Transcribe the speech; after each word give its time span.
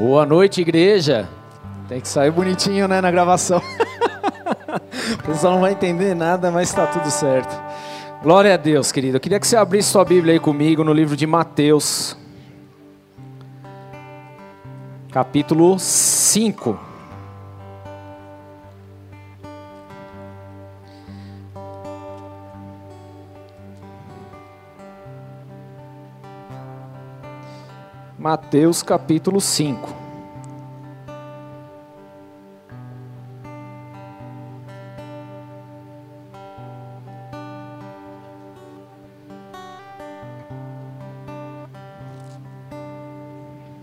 Boa 0.00 0.24
noite, 0.24 0.62
igreja. 0.62 1.28
Tem 1.86 2.00
que 2.00 2.08
sair 2.08 2.30
bonitinho, 2.30 2.88
né, 2.88 3.02
na 3.02 3.10
gravação. 3.10 3.60
o 5.12 5.22
pessoal 5.24 5.52
não 5.52 5.60
vai 5.60 5.72
entender 5.72 6.14
nada, 6.14 6.50
mas 6.50 6.70
está 6.70 6.86
tudo 6.86 7.10
certo. 7.10 7.54
Glória 8.22 8.54
a 8.54 8.56
Deus, 8.56 8.90
querido. 8.90 9.18
Eu 9.18 9.20
queria 9.20 9.38
que 9.38 9.46
você 9.46 9.58
abrisse 9.58 9.90
sua 9.90 10.02
Bíblia 10.02 10.32
aí 10.32 10.40
comigo 10.40 10.82
no 10.82 10.94
livro 10.94 11.14
de 11.14 11.26
Mateus, 11.26 12.16
capítulo 15.12 15.78
5. 15.78 16.89
Mateus 28.20 28.82
capítulo 28.82 29.40
5. 29.40 29.88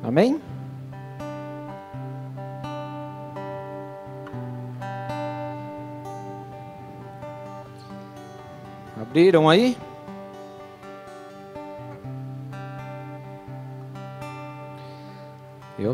Amém? 0.04 0.40
Abriram 9.02 9.50
aí? 9.50 9.76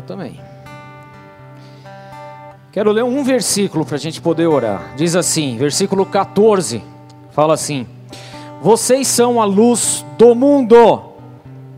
Também. 0.04 0.40
Quero 2.74 2.90
ler 2.90 3.04
um 3.04 3.22
versículo 3.22 3.84
para 3.84 3.94
a 3.94 4.00
gente 4.00 4.20
poder 4.20 4.46
orar. 4.46 4.94
Diz 4.96 5.14
assim, 5.14 5.56
versículo 5.56 6.04
14, 6.04 6.82
fala 7.30 7.54
assim: 7.54 7.86
Vocês 8.60 9.06
são 9.06 9.40
a 9.40 9.44
luz 9.44 10.04
do 10.18 10.34
mundo, 10.34 11.02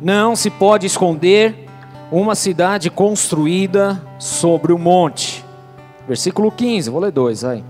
não 0.00 0.34
se 0.34 0.48
pode 0.48 0.86
esconder 0.86 1.68
uma 2.10 2.34
cidade 2.34 2.88
construída 2.88 4.02
sobre 4.18 4.72
o 4.72 4.78
monte. 4.78 5.44
Versículo 6.06 6.50
15, 6.50 6.88
vou 6.88 7.00
ler 7.00 7.10
dois 7.10 7.44
aí. 7.44 7.62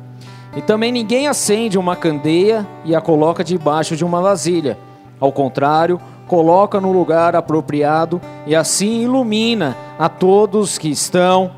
E 0.55 0.63
também 0.63 0.93
ninguém 0.93 1.27
acende 1.27 1.77
uma 1.77 1.97
candeia 1.97 2.67
e 2.85 2.95
a 2.95 3.01
coloca 3.01 3.43
debaixo 3.43 3.97
de 3.97 4.05
uma 4.05 4.21
vasilha. 4.21 4.79
Ao 5.19 5.33
contrário, 5.33 6.01
coloca 6.29 6.81
no 6.81 6.93
lugar 6.93 7.35
apropriado 7.35 8.21
e 8.47 8.55
assim 8.55 9.03
ilumina 9.03 9.77
a 9.99 10.09
todos 10.09 10.79
que 10.79 10.89
estão 10.89 11.51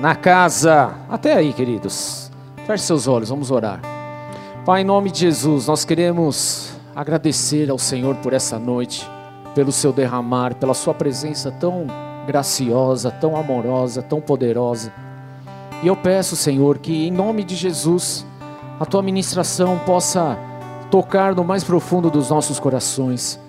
na 0.00 0.14
casa. 0.14 0.94
Até 1.10 1.34
aí, 1.34 1.52
queridos. 1.52 2.30
Feche 2.66 2.84
seus 2.84 3.08
olhos, 3.08 3.28
vamos 3.28 3.50
orar. 3.50 3.80
Pai, 4.64 4.82
em 4.82 4.84
nome 4.84 5.10
de 5.10 5.20
Jesus, 5.20 5.66
nós 5.66 5.84
queremos 5.84 6.72
agradecer 6.94 7.70
ao 7.70 7.78
Senhor 7.78 8.14
por 8.16 8.32
essa 8.32 8.58
noite, 8.58 9.08
pelo 9.54 9.72
seu 9.72 9.92
derramar, 9.92 10.54
pela 10.54 10.74
sua 10.74 10.94
presença 10.94 11.50
tão 11.50 11.86
graciosa, 12.26 13.10
tão 13.10 13.36
amorosa, 13.36 14.02
tão 14.02 14.20
poderosa. 14.20 14.92
E 15.82 15.88
eu 15.88 15.96
peço, 15.96 16.36
Senhor, 16.36 16.78
que 16.78 17.08
em 17.08 17.10
nome 17.10 17.42
de 17.42 17.56
Jesus, 17.56 18.24
a 18.78 18.86
tua 18.86 19.02
ministração 19.02 19.78
possa 19.84 20.38
tocar 20.90 21.34
no 21.34 21.42
mais 21.42 21.64
profundo 21.64 22.10
dos 22.10 22.30
nossos 22.30 22.60
corações 22.60 23.40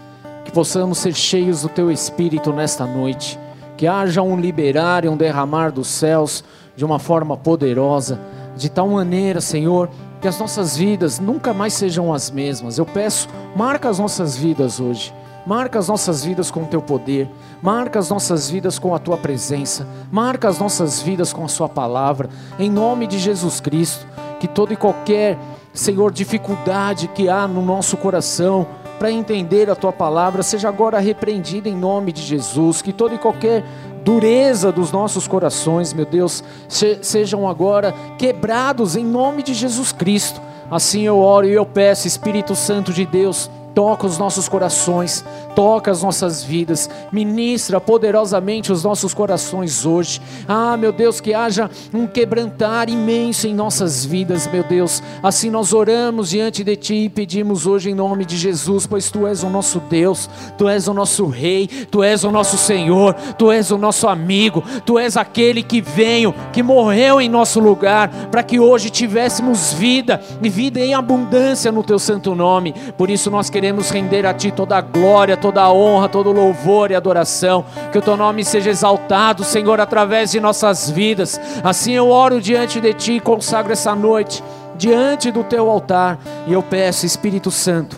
que 0.43 0.51
possamos 0.51 0.97
ser 0.97 1.13
cheios 1.13 1.61
do 1.61 1.69
Teu 1.69 1.91
Espírito 1.91 2.51
nesta 2.51 2.85
noite, 2.85 3.39
que 3.77 3.87
haja 3.87 4.21
um 4.21 4.39
liberar 4.39 5.05
e 5.05 5.09
um 5.09 5.17
derramar 5.17 5.71
dos 5.71 5.87
céus 5.87 6.43
de 6.75 6.85
uma 6.85 6.99
forma 6.99 7.37
poderosa, 7.37 8.19
de 8.55 8.69
tal 8.69 8.87
maneira, 8.87 9.41
Senhor, 9.41 9.89
que 10.21 10.27
as 10.27 10.39
nossas 10.39 10.77
vidas 10.77 11.19
nunca 11.19 11.53
mais 11.53 11.73
sejam 11.73 12.13
as 12.13 12.31
mesmas. 12.31 12.77
Eu 12.77 12.85
peço, 12.85 13.27
marca 13.55 13.89
as 13.89 13.99
nossas 13.99 14.37
vidas 14.37 14.79
hoje. 14.79 15.13
Marca 15.45 15.77
as 15.77 15.89
nossas 15.89 16.23
vidas 16.23 16.49
com 16.49 16.63
o 16.63 16.67
teu 16.67 16.81
poder, 16.81 17.29
marca 17.61 17.99
as 17.99 18.09
nossas 18.09 18.49
vidas 18.49 18.79
com 18.79 18.95
a 18.95 18.99
tua 18.99 19.17
presença, 19.17 19.85
marca 20.09 20.47
as 20.47 20.57
nossas 20.57 21.01
vidas 21.01 21.33
com 21.33 21.43
a 21.43 21.49
sua 21.49 21.67
palavra, 21.67 22.29
em 22.57 22.71
nome 22.71 23.05
de 23.05 23.19
Jesus 23.19 23.59
Cristo. 23.59 24.07
Que 24.39 24.47
toda 24.47 24.71
e 24.71 24.77
qualquer, 24.77 25.37
Senhor, 25.73 26.13
dificuldade 26.13 27.09
que 27.09 27.27
há 27.27 27.45
no 27.45 27.61
nosso 27.61 27.97
coração, 27.97 28.65
para 29.03 29.11
entender 29.11 29.69
a 29.69 29.75
tua 29.75 29.91
palavra 29.91 30.41
seja 30.41 30.69
agora 30.69 30.97
repreendida 30.97 31.67
em 31.67 31.75
nome 31.75 32.13
de 32.13 32.21
Jesus, 32.21 32.81
que 32.81 32.93
toda 32.93 33.13
e 33.13 33.17
qualquer 33.17 33.61
dureza 34.01 34.71
dos 34.71 34.93
nossos 34.93 35.27
corações, 35.27 35.91
meu 35.91 36.05
Deus, 36.05 36.41
se, 36.69 36.99
sejam 37.01 37.45
agora 37.45 37.93
quebrados 38.17 38.95
em 38.95 39.03
nome 39.03 39.43
de 39.43 39.53
Jesus 39.53 39.91
Cristo. 39.91 40.39
Assim 40.71 41.01
eu 41.01 41.19
oro 41.19 41.45
e 41.45 41.51
eu 41.51 41.65
peço, 41.65 42.07
Espírito 42.07 42.55
Santo 42.55 42.93
de 42.93 43.05
Deus, 43.05 43.51
toca 43.73 44.05
os 44.05 44.17
nossos 44.17 44.47
corações, 44.47 45.23
toca 45.55 45.91
as 45.91 46.01
nossas 46.03 46.43
vidas, 46.43 46.89
ministra 47.11 47.79
poderosamente 47.81 48.71
os 48.71 48.83
nossos 48.83 49.13
corações 49.13 49.85
hoje. 49.85 50.21
Ah, 50.47 50.77
meu 50.77 50.91
Deus, 50.91 51.19
que 51.19 51.33
haja 51.33 51.69
um 51.93 52.05
quebrantar 52.05 52.89
imenso 52.89 53.47
em 53.47 53.53
nossas 53.53 54.05
vidas, 54.05 54.47
meu 54.47 54.63
Deus. 54.63 55.01
Assim 55.21 55.49
nós 55.49 55.73
oramos 55.73 56.29
diante 56.29 56.63
de 56.63 56.75
Ti 56.75 56.95
e 57.05 57.09
pedimos 57.09 57.65
hoje 57.65 57.89
em 57.89 57.95
nome 57.95 58.25
de 58.25 58.37
Jesus, 58.37 58.85
pois 58.85 59.09
Tu 59.09 59.27
és 59.27 59.43
o 59.43 59.49
nosso 59.49 59.79
Deus, 59.79 60.29
Tu 60.57 60.67
és 60.67 60.87
o 60.87 60.93
nosso 60.93 61.25
Rei, 61.27 61.67
Tu 61.67 62.03
és 62.03 62.23
o 62.23 62.31
nosso 62.31 62.57
Senhor, 62.57 63.13
Tu 63.37 63.51
és 63.51 63.71
o 63.71 63.77
nosso 63.77 64.07
amigo, 64.07 64.63
Tu 64.85 64.99
és 64.99 65.17
aquele 65.17 65.63
que 65.63 65.81
veio, 65.81 66.33
que 66.51 66.61
morreu 66.61 67.19
em 67.19 67.29
nosso 67.29 67.59
lugar, 67.59 68.09
para 68.29 68.43
que 68.43 68.59
hoje 68.59 68.89
tivéssemos 68.89 69.73
vida 69.73 70.21
e 70.41 70.49
vida 70.49 70.79
em 70.79 70.93
abundância 70.93 71.71
no 71.71 71.83
Teu 71.83 71.97
santo 71.97 72.35
nome. 72.35 72.73
Por 72.97 73.09
isso 73.09 73.31
nós 73.31 73.49
queremos 73.49 73.62
queremos 73.63 73.91
render 73.91 74.25
a 74.25 74.33
Ti 74.33 74.51
toda 74.51 74.75
a 74.75 74.81
glória, 74.81 75.37
toda 75.37 75.61
a 75.61 75.71
honra, 75.71 76.09
todo 76.09 76.29
o 76.29 76.33
louvor 76.33 76.91
e 76.91 76.95
adoração. 76.95 77.63
Que 77.93 77.97
o 77.97 78.01
Teu 78.01 78.17
nome 78.17 78.43
seja 78.43 78.69
exaltado, 78.69 79.41
Senhor, 79.45 79.79
através 79.79 80.31
de 80.31 80.39
nossas 80.41 80.89
vidas. 80.89 81.39
Assim 81.63 81.93
eu 81.93 82.09
oro 82.09 82.41
diante 82.41 82.81
de 82.81 82.93
Ti 82.93 83.13
e 83.13 83.19
consagro 83.21 83.71
essa 83.71 83.95
noite 83.95 84.43
diante 84.75 85.31
do 85.31 85.45
Teu 85.45 85.69
altar. 85.69 86.19
E 86.45 86.51
eu 86.51 86.61
peço, 86.61 87.05
Espírito 87.05 87.49
Santo, 87.49 87.97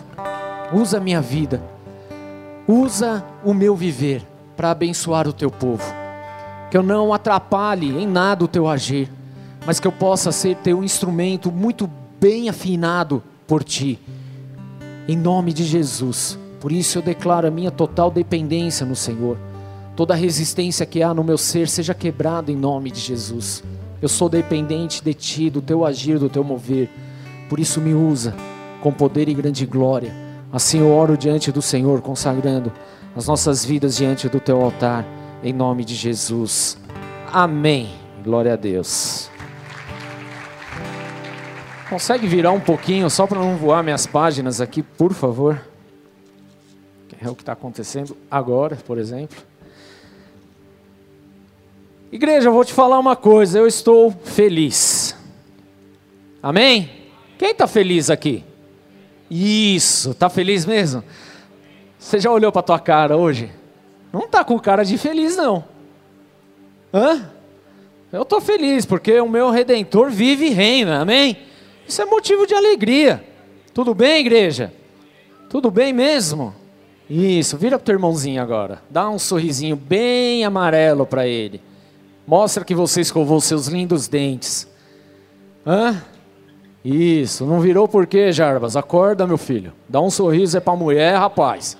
usa 0.72 0.98
a 0.98 1.00
minha 1.00 1.20
vida, 1.20 1.60
usa 2.68 3.24
o 3.44 3.52
meu 3.52 3.74
viver 3.74 4.24
para 4.56 4.70
abençoar 4.70 5.26
o 5.26 5.32
Teu 5.32 5.50
povo. 5.50 5.82
Que 6.70 6.76
eu 6.76 6.82
não 6.84 7.12
atrapalhe 7.12 8.00
em 8.00 8.06
nada 8.06 8.44
o 8.44 8.48
Teu 8.48 8.68
agir, 8.68 9.10
mas 9.66 9.80
que 9.80 9.88
eu 9.88 9.92
possa 9.92 10.30
ser 10.30 10.54
Teu 10.58 10.84
instrumento 10.84 11.50
muito 11.50 11.90
bem 12.20 12.48
afinado 12.48 13.20
por 13.48 13.64
Ti 13.64 13.98
em 15.08 15.16
nome 15.16 15.52
de 15.52 15.64
Jesus. 15.64 16.38
Por 16.60 16.72
isso 16.72 16.98
eu 16.98 17.02
declaro 17.02 17.46
a 17.46 17.50
minha 17.50 17.70
total 17.70 18.10
dependência 18.10 18.84
no 18.84 18.96
Senhor. 18.96 19.38
Toda 19.94 20.14
resistência 20.14 20.84
que 20.84 21.02
há 21.02 21.14
no 21.14 21.24
meu 21.24 21.38
ser 21.38 21.68
seja 21.68 21.94
quebrada 21.94 22.50
em 22.50 22.56
nome 22.56 22.90
de 22.90 23.00
Jesus. 23.00 23.62
Eu 24.00 24.08
sou 24.08 24.28
dependente 24.28 25.02
de 25.02 25.14
Ti, 25.14 25.48
do 25.48 25.62
Teu 25.62 25.84
agir, 25.84 26.18
do 26.18 26.28
Teu 26.28 26.44
mover. 26.44 26.90
Por 27.48 27.58
isso 27.58 27.80
me 27.80 27.94
usa 27.94 28.34
com 28.82 28.92
poder 28.92 29.28
e 29.28 29.34
grande 29.34 29.64
glória. 29.64 30.12
Assim 30.52 30.80
eu 30.80 30.92
oro 30.92 31.16
diante 31.16 31.50
do 31.50 31.62
Senhor, 31.62 32.00
consagrando 32.02 32.72
as 33.14 33.26
nossas 33.26 33.64
vidas 33.64 33.96
diante 33.96 34.28
do 34.28 34.38
Teu 34.38 34.60
altar, 34.60 35.04
em 35.42 35.52
nome 35.52 35.84
de 35.84 35.94
Jesus. 35.94 36.76
Amém. 37.32 37.88
Glória 38.22 38.52
a 38.52 38.56
Deus. 38.56 39.30
Consegue 41.88 42.26
virar 42.26 42.50
um 42.50 42.58
pouquinho 42.58 43.08
só 43.08 43.28
para 43.28 43.38
não 43.38 43.56
voar 43.56 43.82
minhas 43.82 44.06
páginas 44.06 44.60
aqui, 44.60 44.82
por 44.82 45.14
favor? 45.14 45.60
É 47.22 47.28
o 47.28 47.34
que 47.34 47.42
está 47.42 47.52
acontecendo 47.52 48.16
agora, 48.28 48.76
por 48.76 48.98
exemplo. 48.98 49.38
Igreja, 52.10 52.48
eu 52.48 52.52
vou 52.52 52.64
te 52.64 52.72
falar 52.72 52.98
uma 52.98 53.14
coisa, 53.14 53.58
eu 53.58 53.66
estou 53.66 54.10
feliz. 54.10 55.16
Amém? 56.42 56.90
Quem 57.38 57.50
está 57.50 57.68
feliz 57.68 58.10
aqui? 58.10 58.44
Isso, 59.30 60.10
está 60.10 60.28
feliz 60.28 60.66
mesmo? 60.66 61.04
Você 61.98 62.18
já 62.18 62.30
olhou 62.30 62.50
para 62.50 62.62
tua 62.62 62.80
cara 62.80 63.16
hoje? 63.16 63.50
Não 64.12 64.22
está 64.22 64.44
com 64.44 64.58
cara 64.58 64.84
de 64.84 64.98
feliz 64.98 65.36
não. 65.36 65.64
Hã? 66.92 67.30
Eu 68.12 68.22
estou 68.22 68.40
feliz 68.40 68.84
porque 68.84 69.20
o 69.20 69.28
meu 69.28 69.50
Redentor 69.50 70.10
vive 70.10 70.46
e 70.46 70.50
reina, 70.50 71.00
amém? 71.00 71.46
Isso 71.86 72.02
é 72.02 72.04
motivo 72.04 72.46
de 72.46 72.54
alegria. 72.54 73.24
Tudo 73.72 73.94
bem, 73.94 74.20
igreja? 74.20 74.72
Tudo 75.48 75.70
bem 75.70 75.92
mesmo? 75.92 76.54
Isso, 77.08 77.56
vira 77.56 77.78
pro 77.78 77.84
teu 77.84 77.94
irmãozinho 77.94 78.42
agora. 78.42 78.82
Dá 78.90 79.08
um 79.08 79.18
sorrisinho 79.18 79.76
bem 79.76 80.44
amarelo 80.44 81.06
para 81.06 81.26
ele. 81.26 81.60
Mostra 82.26 82.64
que 82.64 82.74
você 82.74 83.00
escovou 83.00 83.40
seus 83.40 83.68
lindos 83.68 84.08
dentes. 84.08 84.68
Hã? 85.64 86.02
Isso, 86.84 87.44
não 87.44 87.60
virou 87.60 87.86
por 87.86 88.06
quê, 88.06 88.32
Jarbas? 88.32 88.76
Acorda, 88.76 89.26
meu 89.26 89.38
filho. 89.38 89.72
Dá 89.88 90.00
um 90.00 90.10
sorriso 90.10 90.56
é 90.56 90.60
pra 90.60 90.74
mulher, 90.74 91.16
rapaz. 91.16 91.76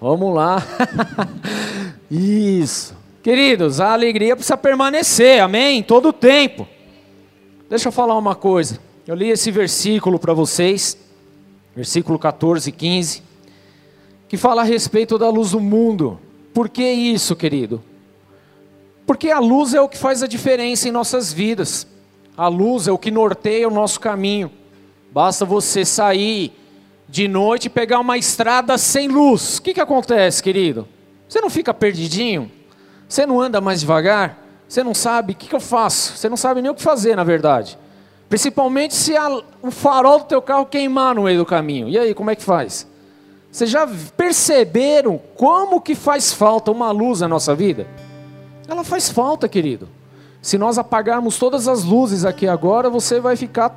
Vamos 0.00 0.34
lá. 0.34 0.62
Isso. 2.10 2.96
Queridos, 3.22 3.80
a 3.80 3.92
alegria 3.92 4.36
precisa 4.36 4.56
permanecer, 4.56 5.42
amém? 5.42 5.82
Todo 5.82 6.10
o 6.10 6.12
tempo. 6.12 6.66
Deixa 7.68 7.88
eu 7.88 7.92
falar 7.92 8.16
uma 8.16 8.34
coisa. 8.34 8.78
Eu 9.06 9.14
li 9.14 9.30
esse 9.30 9.52
versículo 9.52 10.18
para 10.18 10.34
vocês, 10.34 10.98
versículo 11.76 12.18
14 12.18 12.68
e 12.68 12.72
15, 12.72 13.22
que 14.26 14.36
fala 14.36 14.62
a 14.62 14.64
respeito 14.64 15.16
da 15.16 15.30
luz 15.30 15.52
do 15.52 15.60
mundo. 15.60 16.18
Por 16.52 16.68
que 16.68 16.82
isso, 16.82 17.36
querido? 17.36 17.80
Porque 19.06 19.30
a 19.30 19.38
luz 19.38 19.74
é 19.74 19.80
o 19.80 19.88
que 19.88 19.96
faz 19.96 20.24
a 20.24 20.26
diferença 20.26 20.88
em 20.88 20.90
nossas 20.90 21.32
vidas. 21.32 21.86
A 22.36 22.48
luz 22.48 22.88
é 22.88 22.92
o 22.92 22.98
que 22.98 23.12
norteia 23.12 23.68
o 23.68 23.70
nosso 23.70 24.00
caminho. 24.00 24.50
Basta 25.12 25.44
você 25.44 25.84
sair 25.84 26.52
de 27.08 27.28
noite 27.28 27.66
e 27.66 27.70
pegar 27.70 28.00
uma 28.00 28.18
estrada 28.18 28.76
sem 28.76 29.06
luz. 29.06 29.58
O 29.58 29.62
que, 29.62 29.74
que 29.74 29.80
acontece, 29.80 30.42
querido? 30.42 30.88
Você 31.28 31.40
não 31.40 31.48
fica 31.48 31.72
perdidinho? 31.72 32.50
Você 33.08 33.24
não 33.24 33.40
anda 33.40 33.60
mais 33.60 33.78
devagar? 33.78 34.44
Você 34.68 34.82
não 34.82 34.94
sabe 34.94 35.32
o 35.32 35.36
que, 35.36 35.46
que 35.46 35.54
eu 35.54 35.60
faço? 35.60 36.16
Você 36.16 36.28
não 36.28 36.36
sabe 36.36 36.60
nem 36.60 36.72
o 36.72 36.74
que 36.74 36.82
fazer, 36.82 37.14
na 37.14 37.22
verdade. 37.22 37.78
Principalmente 38.28 38.94
se 38.94 39.16
a, 39.16 39.28
o 39.62 39.70
farol 39.70 40.18
do 40.18 40.24
teu 40.24 40.42
carro 40.42 40.66
queimar 40.66 41.14
no 41.14 41.22
meio 41.22 41.38
do 41.38 41.46
caminho. 41.46 41.88
E 41.88 41.98
aí, 41.98 42.14
como 42.14 42.30
é 42.30 42.36
que 42.36 42.42
faz? 42.42 42.86
Vocês 43.50 43.70
já 43.70 43.88
perceberam 44.16 45.20
como 45.36 45.80
que 45.80 45.94
faz 45.94 46.32
falta 46.32 46.70
uma 46.70 46.90
luz 46.90 47.20
na 47.20 47.28
nossa 47.28 47.54
vida? 47.54 47.86
Ela 48.68 48.84
faz 48.84 49.08
falta, 49.08 49.48
querido. 49.48 49.88
Se 50.42 50.58
nós 50.58 50.76
apagarmos 50.76 51.38
todas 51.38 51.66
as 51.66 51.84
luzes 51.84 52.24
aqui 52.24 52.46
agora, 52.46 52.90
você 52.90 53.20
vai 53.20 53.36
ficar 53.36 53.74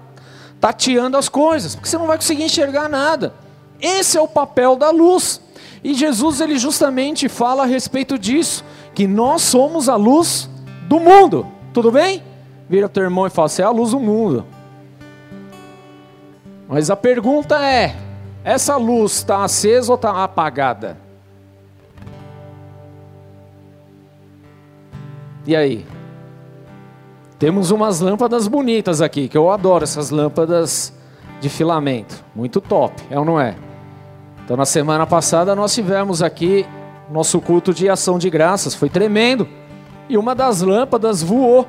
tateando 0.59 1.15
as 1.15 1.29
coisas, 1.29 1.75
porque 1.75 1.87
você 1.87 1.97
não 1.97 2.07
vai 2.07 2.17
conseguir 2.17 2.43
enxergar 2.43 2.89
nada. 2.89 3.33
Esse 3.79 4.17
é 4.17 4.21
o 4.21 4.27
papel 4.27 4.75
da 4.75 4.89
luz. 4.89 5.39
E 5.83 5.93
Jesus 5.93 6.41
ele 6.41 6.57
justamente 6.57 7.29
fala 7.29 7.63
a 7.63 7.65
respeito 7.65 8.19
disso, 8.19 8.65
que 8.93 9.07
nós 9.07 9.41
somos 9.43 9.87
a 9.87 9.95
luz 9.95 10.49
do 10.87 10.99
mundo. 10.99 11.47
Tudo 11.73 11.91
bem? 11.91 12.21
Vira 12.69 12.87
teu 12.87 13.03
irmão 13.03 13.25
e 13.25 13.29
fala: 13.29 13.49
"Você 13.49 13.61
é 13.61 13.65
a 13.65 13.71
luz 13.71 13.91
do 13.91 13.99
mundo". 13.99 14.45
Mas 16.67 16.91
a 16.91 16.95
pergunta 16.95 17.59
é: 17.65 17.95
essa 18.43 18.77
luz 18.77 19.13
está 19.13 19.43
acesa 19.43 19.91
ou 19.91 19.95
está 19.95 20.23
apagada? 20.23 20.97
E 25.47 25.55
aí? 25.55 25.85
Temos 27.39 27.71
umas 27.71 28.01
lâmpadas 28.01 28.47
bonitas 28.47 29.01
aqui, 29.01 29.27
que 29.27 29.37
eu 29.37 29.49
adoro 29.49 29.83
essas 29.83 30.09
lâmpadas 30.09 30.93
de 31.39 31.49
filamento. 31.49 32.23
Muito 32.35 32.61
top, 32.61 32.93
é 33.09 33.17
ou 33.17 33.25
não 33.25 33.39
é? 33.39 33.55
Então, 34.43 34.57
na 34.57 34.65
semana 34.65 35.07
passada, 35.07 35.55
nós 35.55 35.73
tivemos 35.73 36.21
aqui 36.21 36.65
nosso 37.09 37.39
culto 37.39 37.73
de 37.73 37.89
ação 37.89 38.19
de 38.19 38.29
graças, 38.29 38.75
foi 38.75 38.89
tremendo. 38.89 39.47
E 40.07 40.17
uma 40.17 40.35
das 40.35 40.61
lâmpadas 40.61 41.23
voou. 41.23 41.67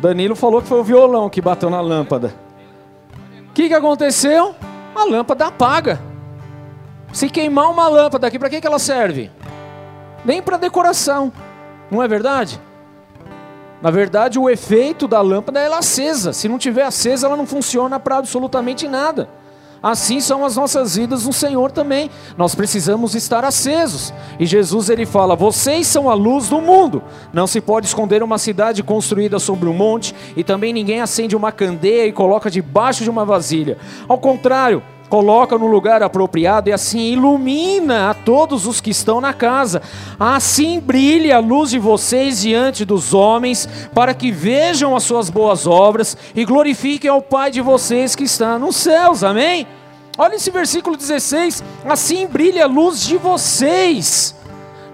Danilo 0.00 0.34
falou 0.34 0.62
que 0.62 0.68
foi 0.68 0.80
o 0.80 0.84
violão 0.84 1.28
que 1.28 1.42
bateu 1.42 1.68
na 1.68 1.80
lâmpada. 1.80 2.34
O 3.50 3.52
que, 3.52 3.68
que 3.68 3.74
aconteceu? 3.74 4.54
A 4.94 5.04
lâmpada 5.04 5.46
apaga. 5.46 6.00
Se 7.12 7.28
queimar 7.28 7.70
uma 7.70 7.86
lâmpada 7.86 8.26
aqui, 8.26 8.38
para 8.38 8.48
que, 8.48 8.60
que 8.60 8.66
ela 8.66 8.78
serve? 8.78 9.30
Nem 10.24 10.40
para 10.40 10.56
decoração. 10.56 11.30
Não 11.90 12.02
é 12.02 12.08
verdade? 12.08 12.58
Na 13.82 13.90
verdade, 13.90 14.38
o 14.38 14.48
efeito 14.48 15.06
da 15.06 15.20
lâmpada 15.20 15.60
é 15.60 15.64
ela 15.64 15.78
acesa. 15.78 16.32
Se 16.32 16.48
não 16.48 16.56
tiver 16.56 16.84
acesa, 16.84 17.26
ela 17.26 17.36
não 17.36 17.46
funciona 17.46 18.00
para 18.00 18.16
absolutamente 18.16 18.88
nada. 18.88 19.28
Assim 19.82 20.20
são 20.20 20.44
as 20.44 20.56
nossas 20.56 20.96
vidas 20.96 21.26
no 21.26 21.32
Senhor 21.32 21.70
também. 21.70 22.10
Nós 22.36 22.54
precisamos 22.54 23.14
estar 23.14 23.44
acesos. 23.44 24.12
E 24.38 24.44
Jesus 24.44 24.90
ele 24.90 25.06
fala: 25.06 25.34
"Vocês 25.34 25.86
são 25.86 26.10
a 26.10 26.14
luz 26.14 26.48
do 26.48 26.60
mundo. 26.60 27.02
Não 27.32 27.46
se 27.46 27.60
pode 27.60 27.86
esconder 27.86 28.22
uma 28.22 28.38
cidade 28.38 28.82
construída 28.82 29.38
sobre 29.38 29.68
um 29.68 29.74
monte, 29.74 30.14
e 30.36 30.44
também 30.44 30.72
ninguém 30.72 31.00
acende 31.00 31.34
uma 31.34 31.50
candeia 31.50 32.06
e 32.06 32.12
coloca 32.12 32.50
debaixo 32.50 33.02
de 33.02 33.10
uma 33.10 33.24
vasilha. 33.24 33.78
Ao 34.08 34.18
contrário, 34.18 34.82
coloca 35.10 35.58
no 35.58 35.66
lugar 35.66 36.02
apropriado 36.02 36.70
e 36.70 36.72
assim 36.72 37.12
ilumina 37.12 38.08
a 38.08 38.14
todos 38.14 38.66
os 38.66 38.80
que 38.80 38.90
estão 38.90 39.20
na 39.20 39.34
casa. 39.34 39.82
Assim 40.18 40.80
brilhe 40.80 41.32
a 41.32 41.40
luz 41.40 41.70
de 41.70 41.78
vocês 41.78 42.40
diante 42.40 42.84
dos 42.84 43.12
homens, 43.12 43.68
para 43.92 44.14
que 44.14 44.30
vejam 44.30 44.96
as 44.96 45.02
suas 45.02 45.28
boas 45.28 45.66
obras 45.66 46.16
e 46.34 46.44
glorifiquem 46.44 47.10
ao 47.10 47.20
Pai 47.20 47.50
de 47.50 47.60
vocês 47.60 48.14
que 48.14 48.24
está 48.24 48.58
nos 48.58 48.76
céus. 48.76 49.24
Amém? 49.24 49.66
Olha 50.16 50.36
esse 50.36 50.50
versículo 50.50 50.96
16: 50.96 51.62
assim 51.84 52.26
brilha 52.26 52.64
a 52.64 52.68
luz 52.68 53.04
de 53.04 53.16
vocês. 53.16 54.39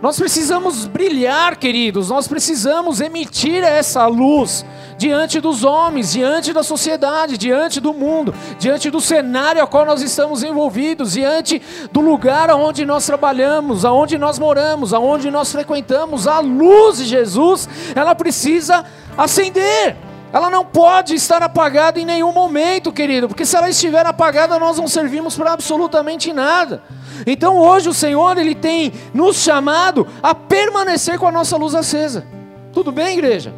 Nós 0.07 0.21
precisamos 0.21 0.87
brilhar, 0.87 1.57
queridos, 1.57 2.11
nós 2.11 2.29
precisamos 2.29 3.01
emitir 3.01 3.65
essa 3.65 4.07
luz 4.07 4.65
diante 4.97 5.41
dos 5.41 5.65
homens, 5.65 6.13
diante 6.13 6.53
da 6.53 6.63
sociedade, 6.63 7.37
diante 7.37 7.81
do 7.81 7.93
mundo, 7.93 8.33
diante 8.57 8.89
do 8.89 9.01
cenário 9.01 9.61
ao 9.61 9.67
qual 9.67 9.85
nós 9.85 10.03
estamos 10.03 10.45
envolvidos, 10.45 11.15
diante 11.15 11.61
do 11.91 12.01
lugar 12.01 12.51
aonde 12.51 12.87
nós 12.87 13.05
trabalhamos, 13.05 13.85
aonde 13.85 14.17
nós 14.17 14.39
moramos, 14.39 14.95
aonde 14.95 15.29
nós 15.29 15.51
frequentamos. 15.51 16.29
A 16.29 16.39
luz 16.39 16.99
de 16.99 17.05
Jesus, 17.07 17.69
ela 17.93 18.15
precisa 18.15 18.85
acender. 19.19 19.97
Ela 20.33 20.51
não 20.51 20.65
pode 20.65 21.15
estar 21.15 21.43
apagada 21.43 22.01
em 22.01 22.05
nenhum 22.05 22.33
momento, 22.33 22.93
querido, 22.93 23.29
porque 23.29 23.47
se 23.47 23.57
ela 23.57 23.69
estiver 23.69 24.05
apagada, 24.05 24.59
nós 24.59 24.77
não 24.77 24.89
servimos 24.89 25.37
para 25.37 25.53
absolutamente 25.53 26.33
nada. 26.33 26.83
Então 27.27 27.57
hoje 27.57 27.89
o 27.89 27.95
Senhor, 27.95 28.37
Ele 28.37 28.55
tem 28.55 28.93
nos 29.15 29.37
chamado 29.37 30.07
a 30.23 30.35
permanecer 30.35 31.19
com 31.19 31.27
a 31.27 31.33
nossa 31.33 31.57
luz 31.57 31.75
acesa. 31.75 32.27
Tudo 32.73 32.93
bem, 32.93 33.17
igreja? 33.17 33.55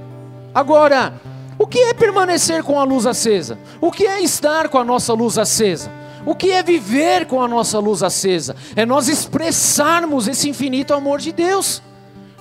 Agora, 0.54 1.14
o 1.58 1.66
que 1.66 1.78
é 1.78 1.94
permanecer 1.94 2.62
com 2.62 2.78
a 2.78 2.84
luz 2.84 3.04
acesa? 3.06 3.58
O 3.80 3.90
que 3.90 4.06
é 4.06 4.20
estar 4.22 4.68
com 4.68 4.78
a 4.78 4.84
nossa 4.84 5.12
luz 5.12 5.36
acesa? 5.38 5.90
O 6.24 6.34
que 6.34 6.50
é 6.50 6.62
viver 6.62 7.26
com 7.26 7.42
a 7.42 7.48
nossa 7.48 7.78
luz 7.78 8.02
acesa? 8.02 8.54
É 8.76 8.84
nós 8.84 9.08
expressarmos 9.08 10.28
esse 10.28 10.48
infinito 10.48 10.94
amor 10.94 11.18
de 11.18 11.32
Deus. 11.32 11.82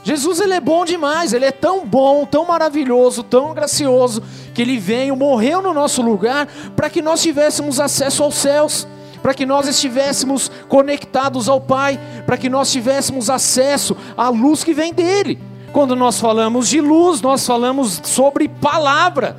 Jesus 0.07 0.39
ele 0.39 0.53
é 0.53 0.61
bom 0.61 0.85
demais, 0.85 1.33
ele 1.33 1.43
é 1.43 1.51
tão 1.51 1.85
bom, 1.85 2.25
tão 2.25 2.45
maravilhoso, 2.45 3.23
tão 3.23 3.53
gracioso, 3.53 4.23
que 4.53 4.61
ele 4.61 4.77
veio, 4.77 5.17
morreu 5.17 5.61
no 5.61 5.73
nosso 5.73 6.01
lugar 6.01 6.47
para 6.77 6.89
que 6.89 7.01
nós 7.01 7.21
tivéssemos 7.21 7.77
acesso 7.77 8.23
aos 8.23 8.35
céus, 8.35 8.87
para 9.21 9.33
que 9.33 9.45
nós 9.45 9.67
estivéssemos 9.67 10.49
conectados 10.69 11.49
ao 11.49 11.59
Pai, 11.59 11.99
para 12.25 12.37
que 12.37 12.47
nós 12.47 12.71
tivéssemos 12.71 13.29
acesso 13.29 13.97
à 14.15 14.29
luz 14.29 14.63
que 14.63 14.73
vem 14.73 14.93
dele. 14.93 15.37
Quando 15.73 15.93
nós 15.93 16.17
falamos 16.21 16.69
de 16.69 16.79
luz, 16.79 17.19
nós 17.19 17.45
falamos 17.45 17.99
sobre 18.05 18.47
palavra. 18.47 19.35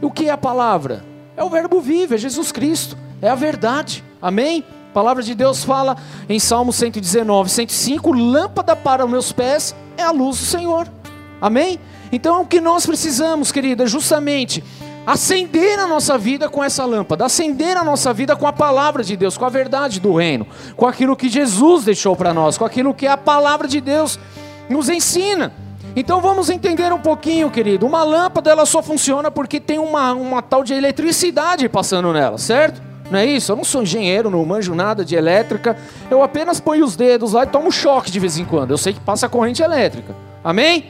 O 0.00 0.10
que 0.10 0.30
é 0.30 0.32
a 0.32 0.38
palavra? 0.38 1.04
É 1.36 1.44
o 1.44 1.50
verbo 1.50 1.78
vivo, 1.78 2.14
é 2.14 2.16
Jesus 2.16 2.50
Cristo, 2.50 2.96
é 3.20 3.28
a 3.28 3.34
verdade. 3.34 4.02
Amém? 4.22 4.64
Palavra 4.96 5.22
de 5.22 5.34
Deus 5.34 5.62
fala 5.62 5.94
em 6.26 6.38
Salmo 6.38 6.72
119, 6.72 7.50
105: 7.50 8.12
lâmpada 8.12 8.74
para 8.74 9.04
os 9.04 9.10
meus 9.10 9.30
pés 9.30 9.76
é 9.94 10.02
a 10.02 10.10
luz 10.10 10.38
do 10.38 10.46
Senhor. 10.46 10.88
Amém? 11.38 11.78
Então 12.10 12.40
o 12.40 12.46
que 12.46 12.62
nós 12.62 12.86
precisamos, 12.86 13.52
querida, 13.52 13.84
é 13.84 13.86
justamente 13.86 14.64
acender 15.06 15.78
a 15.78 15.86
nossa 15.86 16.16
vida 16.16 16.48
com 16.48 16.64
essa 16.64 16.86
lâmpada, 16.86 17.26
acender 17.26 17.76
a 17.76 17.84
nossa 17.84 18.10
vida 18.14 18.34
com 18.34 18.46
a 18.46 18.54
palavra 18.54 19.04
de 19.04 19.18
Deus, 19.18 19.36
com 19.36 19.44
a 19.44 19.50
verdade 19.50 20.00
do 20.00 20.14
reino, 20.14 20.46
com 20.74 20.86
aquilo 20.86 21.14
que 21.14 21.28
Jesus 21.28 21.84
deixou 21.84 22.16
para 22.16 22.32
nós, 22.32 22.56
com 22.56 22.64
aquilo 22.64 22.94
que 22.94 23.06
a 23.06 23.18
palavra 23.18 23.68
de 23.68 23.82
Deus 23.82 24.18
nos 24.66 24.88
ensina. 24.88 25.52
Então 25.94 26.22
vamos 26.22 26.48
entender 26.48 26.90
um 26.90 27.00
pouquinho, 27.00 27.50
querido. 27.50 27.84
Uma 27.84 28.02
lâmpada 28.02 28.50
ela 28.50 28.64
só 28.64 28.82
funciona 28.82 29.30
porque 29.30 29.60
tem 29.60 29.78
uma, 29.78 30.14
uma 30.14 30.40
tal 30.40 30.64
de 30.64 30.72
eletricidade 30.72 31.68
passando 31.68 32.14
nela, 32.14 32.38
certo? 32.38 32.85
Não 33.10 33.18
é 33.18 33.26
isso? 33.26 33.52
Eu 33.52 33.56
não 33.56 33.64
sou 33.64 33.82
engenheiro, 33.82 34.30
não 34.30 34.44
manjo 34.44 34.74
nada 34.74 35.04
de 35.04 35.14
elétrica. 35.14 35.76
Eu 36.10 36.22
apenas 36.22 36.60
ponho 36.60 36.84
os 36.84 36.96
dedos 36.96 37.32
lá 37.32 37.44
e 37.44 37.46
tomo 37.46 37.70
choque 37.70 38.10
de 38.10 38.18
vez 38.18 38.38
em 38.38 38.44
quando. 38.44 38.72
Eu 38.72 38.78
sei 38.78 38.92
que 38.92 39.00
passa 39.00 39.28
corrente 39.28 39.62
elétrica. 39.62 40.14
Amém? 40.42 40.86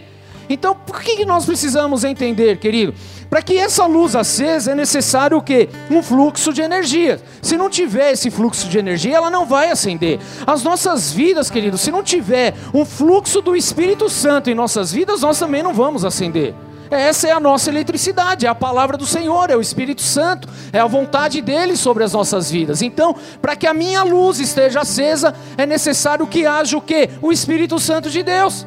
Então, 0.49 0.77
por 0.77 1.01
que 1.01 1.25
nós 1.25 1.45
precisamos 1.45 2.05
entender, 2.05 2.59
querido? 2.59 2.95
Para 3.29 3.43
que 3.43 3.57
essa 3.59 3.85
luz 3.87 4.15
acesa 4.15 4.73
é 4.73 4.75
necessário 4.75 5.37
o 5.37 5.43
quê? 5.43 5.69
Um 5.91 6.03
fluxo 6.03 6.53
de 6.53 6.63
energia. 6.63 7.21
Se 7.43 7.57
não 7.57 7.69
tiver 7.69 8.13
esse 8.13 8.31
fluxo 8.31 8.69
de 8.69 8.79
energia, 8.79 9.17
ela 9.17 9.31
não 9.31 9.45
vai 9.45 9.71
acender. 9.71 10.21
As 10.47 10.63
nossas 10.63 11.13
vidas, 11.13 11.51
querido, 11.51 11.77
se 11.77 11.91
não 11.91 12.03
tiver 12.03 12.55
um 12.73 12.85
fluxo 12.85 13.43
do 13.43 13.57
Espírito 13.57 14.09
Santo 14.09 14.49
em 14.49 14.55
nossas 14.55 14.93
vidas, 14.93 15.23
nós 15.23 15.39
também 15.39 15.63
não 15.63 15.75
vamos 15.75 16.05
acender. 16.05 16.55
Essa 16.91 17.29
é 17.29 17.33
a 17.33 17.41
nossa 17.41 17.71
eletricidade, 17.71 18.47
é 18.47 18.49
a 18.49 18.55
palavra 18.55 18.97
do 18.97 19.07
Senhor, 19.07 19.51
é 19.51 19.57
o 19.57 19.61
Espírito 19.61 20.03
Santo, 20.03 20.49
é 20.73 20.79
a 20.79 20.87
vontade 20.87 21.41
dele 21.41 21.77
sobre 21.77 22.05
as 22.05 22.13
nossas 22.13 22.51
vidas. 22.51 22.83
Então, 22.83 23.17
para 23.41 23.57
que 23.57 23.67
a 23.67 23.75
minha 23.75 24.03
luz 24.03 24.39
esteja 24.41 24.81
acesa, 24.81 25.35
é 25.57 25.67
necessário 25.67 26.27
que 26.27 26.47
haja 26.47 26.77
o 26.77 26.81
quê? 26.81 27.11
O 27.21 27.33
Espírito 27.33 27.79
Santo 27.79 28.11
de 28.11 28.23
Deus. 28.23 28.67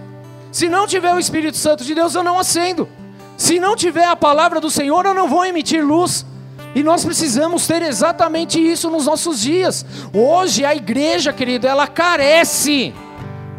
Se 0.52 0.68
não 0.68 0.88
tiver 0.88 1.14
o 1.14 1.20
Espírito 1.20 1.58
Santo 1.58 1.84
de 1.84 1.94
Deus, 1.94 2.16
eu 2.16 2.24
não 2.24 2.40
acendo. 2.40 2.88
Se 3.38 3.60
não 3.60 3.76
tiver 3.76 4.06
a 4.06 4.16
palavra 4.16 4.60
do 4.60 4.70
Senhor, 4.70 5.06
eu 5.06 5.14
não 5.14 5.28
vou 5.28 5.46
emitir 5.46 5.86
luz. 5.86 6.26
E 6.76 6.84
nós 6.84 7.04
precisamos 7.04 7.66
ter 7.66 7.82
exatamente 7.82 8.60
isso 8.60 8.90
nos 8.90 9.06
nossos 9.06 9.40
dias. 9.40 9.86
Hoje 10.14 10.66
a 10.66 10.76
igreja, 10.76 11.32
querido, 11.32 11.66
ela 11.66 11.88
carece 11.88 12.94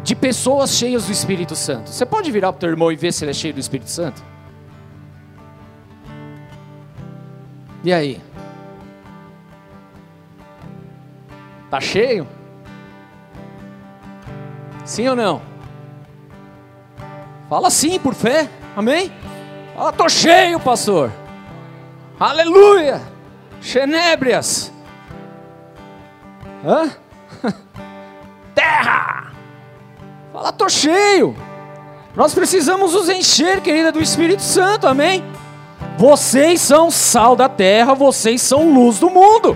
de 0.03 0.15
pessoas 0.15 0.71
cheias 0.75 1.05
do 1.05 1.11
Espírito 1.11 1.55
Santo. 1.55 1.89
Você 1.89 2.05
pode 2.05 2.31
virar 2.31 2.51
para 2.53 2.57
o 2.57 2.59
teu 2.59 2.69
irmão 2.69 2.91
e 2.91 2.95
ver 2.95 3.11
se 3.11 3.23
ele 3.23 3.31
é 3.31 3.33
cheio 3.33 3.53
do 3.53 3.59
Espírito 3.59 3.89
Santo? 3.89 4.23
E 7.83 7.91
aí? 7.91 8.21
Tá 11.69 11.79
cheio? 11.79 12.27
Sim 14.85 15.07
ou 15.07 15.15
não? 15.15 15.41
Fala 17.49 17.69
sim, 17.69 17.99
por 17.99 18.13
fé. 18.13 18.49
Amém? 18.75 19.11
Fala, 19.75 19.91
tô 19.91 20.07
cheio, 20.07 20.59
pastor. 20.59 21.11
Aleluia. 22.19 23.01
Xenébrias. 23.61 24.71
Hã? 26.63 26.91
Terra. 28.53 29.31
Fala, 30.31 30.51
tô 30.51 30.69
cheio. 30.69 31.35
Nós 32.15 32.33
precisamos 32.33 32.93
nos 32.93 33.09
encher, 33.09 33.61
querida, 33.61 33.91
do 33.91 34.01
Espírito 34.01 34.41
Santo. 34.41 34.87
Amém? 34.87 35.23
Vocês 35.97 36.61
são 36.61 36.89
sal 36.89 37.35
da 37.35 37.47
terra, 37.47 37.93
vocês 37.93 38.41
são 38.41 38.73
luz 38.73 38.99
do 38.99 39.09
mundo. 39.09 39.55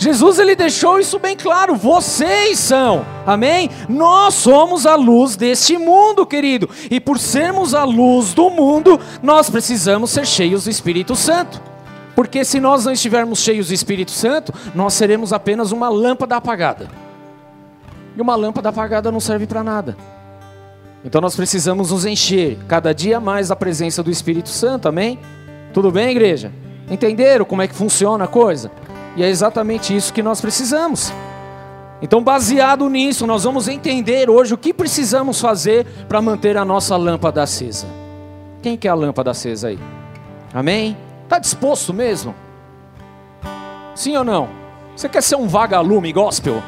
Jesus 0.00 0.38
ele 0.38 0.56
deixou 0.56 0.98
isso 0.98 1.18
bem 1.18 1.36
claro, 1.36 1.76
vocês 1.76 2.58
são, 2.58 3.04
amém? 3.26 3.68
Nós 3.86 4.32
somos 4.32 4.86
a 4.86 4.94
luz 4.94 5.36
deste 5.36 5.76
mundo, 5.76 6.24
querido, 6.24 6.70
e 6.90 6.98
por 6.98 7.18
sermos 7.18 7.74
a 7.74 7.84
luz 7.84 8.32
do 8.32 8.48
mundo, 8.48 8.98
nós 9.22 9.50
precisamos 9.50 10.10
ser 10.10 10.26
cheios 10.26 10.64
do 10.64 10.70
Espírito 10.70 11.14
Santo, 11.14 11.60
porque 12.16 12.46
se 12.46 12.58
nós 12.58 12.86
não 12.86 12.92
estivermos 12.94 13.40
cheios 13.40 13.68
do 13.68 13.74
Espírito 13.74 14.10
Santo, 14.10 14.54
nós 14.74 14.94
seremos 14.94 15.34
apenas 15.34 15.70
uma 15.70 15.90
lâmpada 15.90 16.36
apagada, 16.36 16.88
e 18.16 18.22
uma 18.22 18.34
lâmpada 18.34 18.70
apagada 18.70 19.12
não 19.12 19.20
serve 19.20 19.46
para 19.46 19.62
nada. 19.62 19.94
Então 21.04 21.20
nós 21.20 21.36
precisamos 21.36 21.90
nos 21.90 22.06
encher 22.06 22.58
cada 22.66 22.94
dia 22.94 23.20
mais 23.20 23.48
da 23.48 23.56
presença 23.56 24.02
do 24.02 24.10
Espírito 24.10 24.48
Santo, 24.48 24.88
amém? 24.88 25.18
Tudo 25.72 25.90
bem, 25.90 26.10
igreja? 26.10 26.52
Entenderam 26.90 27.44
como 27.44 27.62
é 27.62 27.68
que 27.68 27.74
funciona 27.74 28.24
a 28.24 28.28
coisa? 28.28 28.70
E 29.16 29.22
é 29.22 29.28
exatamente 29.28 29.94
isso 29.94 30.12
que 30.12 30.22
nós 30.22 30.40
precisamos. 30.40 31.12
Então, 32.02 32.22
baseado 32.22 32.88
nisso, 32.88 33.26
nós 33.26 33.44
vamos 33.44 33.68
entender 33.68 34.30
hoje 34.30 34.54
o 34.54 34.58
que 34.58 34.72
precisamos 34.72 35.40
fazer 35.40 35.86
para 36.08 36.20
manter 36.20 36.56
a 36.56 36.64
nossa 36.64 36.96
lâmpada 36.96 37.42
acesa. 37.42 37.86
Quem 38.62 38.76
quer 38.76 38.88
a 38.88 38.94
lâmpada 38.94 39.30
acesa 39.30 39.68
aí? 39.68 39.78
Amém? 40.52 40.96
Está 41.24 41.38
disposto 41.38 41.92
mesmo? 41.92 42.34
Sim 43.94 44.16
ou 44.16 44.24
não? 44.24 44.48
Você 44.96 45.08
quer 45.08 45.22
ser 45.22 45.36
um 45.36 45.46
vagalume 45.46 46.12
gospel? 46.12 46.62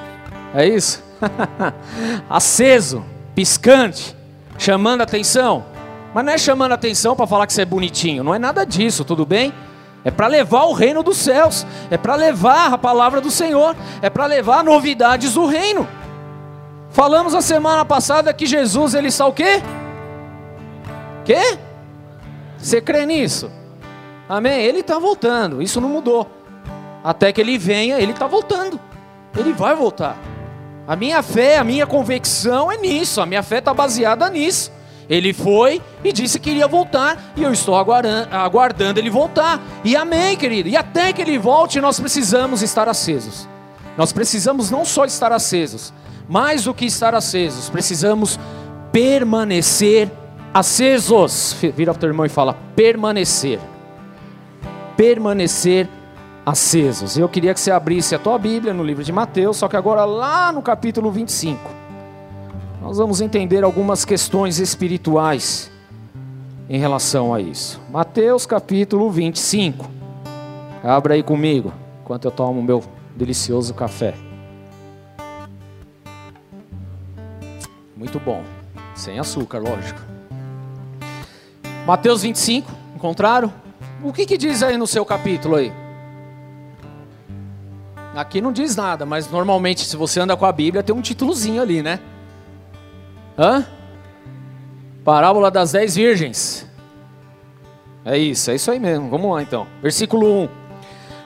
É 0.55 0.67
isso? 0.67 1.03
Aceso, 2.29 3.05
piscante, 3.35 4.15
chamando 4.59 5.01
atenção. 5.01 5.65
Mas 6.15 6.25
não 6.25 6.33
é 6.33 6.39
chamando 6.39 6.73
atenção 6.73 7.17
para 7.17 7.27
falar 7.27 7.47
que 7.47 7.53
você 7.53 7.63
é 7.63 7.65
bonitinho, 7.67 8.23
não 8.23 8.35
é 8.35 8.39
nada 8.39 8.65
disso, 8.65 9.05
tudo 9.05 9.25
bem? 9.25 9.53
É 10.05 10.11
para 10.11 10.27
levar 10.27 10.65
o 10.65 10.73
reino 10.73 11.03
dos 11.03 11.17
céus, 11.17 11.65
é 11.91 11.97
para 11.97 12.15
levar 12.15 12.73
a 12.73 12.79
palavra 12.79 13.21
do 13.21 13.31
Senhor, 13.31 13.77
é 14.01 14.11
para 14.11 14.27
levar 14.27 14.65
novidades 14.65 15.35
do 15.35 15.47
reino. 15.47 15.89
Falamos 16.91 17.35
a 17.35 17.41
semana 17.41 17.85
passada 17.85 18.35
que 18.35 18.45
Jesus 18.45 18.95
ele 18.95 19.09
está 19.09 19.27
o 19.27 19.33
quê? 19.33 19.63
Quê? 21.25 21.59
Você 22.59 22.81
crê 22.81 23.07
nisso? 23.07 23.51
Amém? 24.29 24.61
Ele 24.63 24.81
está 24.81 24.99
voltando, 24.99 25.63
isso 25.63 25.81
não 25.81 25.89
mudou. 25.89 26.29
Até 27.03 27.33
que 27.33 27.41
ele 27.41 27.57
venha, 27.57 27.99
ele 27.99 28.13
está 28.13 28.27
voltando. 28.27 28.79
Ele 29.37 29.53
vai 29.53 29.75
voltar. 29.75 30.17
A 30.87 30.97
minha 30.97 31.23
fé, 31.23 31.59
a 31.59 31.65
minha 31.65 31.87
convicção 31.87 32.71
é 32.71 32.77
nisso, 32.77 33.21
a 33.21 33.27
minha 33.27 33.43
fé 33.43 33.59
está 33.59 33.73
baseada 33.73 34.29
nisso. 34.29 34.71
Ele 35.13 35.35
foi 35.35 35.83
e 36.03 36.11
disse 36.11 36.41
que 36.41 36.49
iria 36.49 36.67
voltar, 36.67 37.35
e 37.37 37.43
eu 37.43 37.53
estou 37.53 37.77
aguardando, 37.77 38.99
ele 38.99 39.11
voltar. 39.11 39.61
E 39.85 39.95
amém, 39.95 40.39
querido. 40.39 40.71
E 40.71 40.77
até 40.77 41.13
que 41.13 41.21
ele 41.21 41.39
volte, 41.39 41.83
nós 41.83 42.01
precisamos 42.01 42.63
estar 42.63 42.89
acesos. 42.89 43.47
Nós 43.99 44.11
precisamos 44.11 44.71
não 44.71 44.87
só 44.87 45.05
estar 45.05 45.31
acesos, 45.31 45.93
mais 46.27 46.65
do 46.65 46.73
que 46.73 46.87
estar 46.87 47.15
acesos, 47.15 47.69
precisamos 47.69 48.41
permanecer 48.91 50.11
acesos. 50.55 51.57
Vira 51.61 51.93
para 51.93 51.99
o 51.99 52.01
teu 52.01 52.09
irmão 52.09 52.25
e 52.25 52.31
fala: 52.31 52.57
permanecer. 52.75 53.61
Permanecer 54.97 55.91
acesos. 56.47 57.19
Eu 57.19 57.29
queria 57.29 57.53
que 57.53 57.61
você 57.61 57.71
abrisse 57.71 58.15
a 58.15 58.19
tua 58.19 58.39
Bíblia 58.39 58.73
no 58.73 58.83
livro 58.83 59.05
de 59.05 59.13
Mateus, 59.13 59.59
só 59.59 59.69
que 59.69 59.77
agora 59.77 60.07
lá 60.07 60.51
no 60.51 60.63
capítulo 60.63 61.11
25 61.11 61.82
nós 62.83 62.99
vamos 62.99 63.21
entender 63.21 63.63
algumas 63.63 64.05
questões 64.05 64.59
espirituais 64.59 65.71
em 66.69 66.81
relação 66.81 67.33
a 67.33 67.41
isso. 67.41 67.81
Mateus 67.93 68.45
capítulo 68.45 69.09
25. 69.09 69.89
Abra 70.83 71.15
aí 71.15 71.23
comigo, 71.23 71.73
enquanto 72.03 72.25
eu 72.25 72.33
tomo 72.33 72.61
meu 72.61 72.83
delicioso 73.15 73.73
café. 73.73 74.15
Muito 77.97 78.19
bom, 78.19 78.43
sem 78.97 79.21
açúcar, 79.21 79.61
lógico. 79.61 80.01
Mateus 81.87 82.23
25, 82.23 82.69
encontraram? 82.97 83.53
O 84.03 84.13
que, 84.13 84.27
que 84.27 84.37
diz 84.37 84.61
aí 84.61 84.77
no 84.77 84.89
seu 84.89 85.05
capítulo 85.05 85.55
aí? 85.55 85.73
Aqui 88.17 88.41
não 88.41 88.53
diz 88.53 88.75
nada, 88.75 89.07
mas 89.07 89.31
normalmente 89.31 89.85
se 89.85 89.97
você 89.97 90.19
anda 90.19 90.37
com 90.37 90.45
a 90.45 90.51
Bíblia 90.51 90.83
tem 90.83 90.95
um 90.95 91.01
títulozinho 91.01 91.63
ali, 91.63 91.81
né? 91.81 92.01
Hã? 93.39 93.67
Parábola 95.05 95.51
das 95.51 95.73
dez 95.73 95.97
virgens. 95.97 96.67
É 98.05 98.19
isso, 98.19 98.51
é 98.51 98.55
isso 98.55 98.71
aí 98.71 98.79
mesmo. 98.79 99.09
Vamos 99.11 99.31
lá 99.31 99.43
então. 99.43 99.67
Versículo 99.81 100.45
1. 100.45 100.49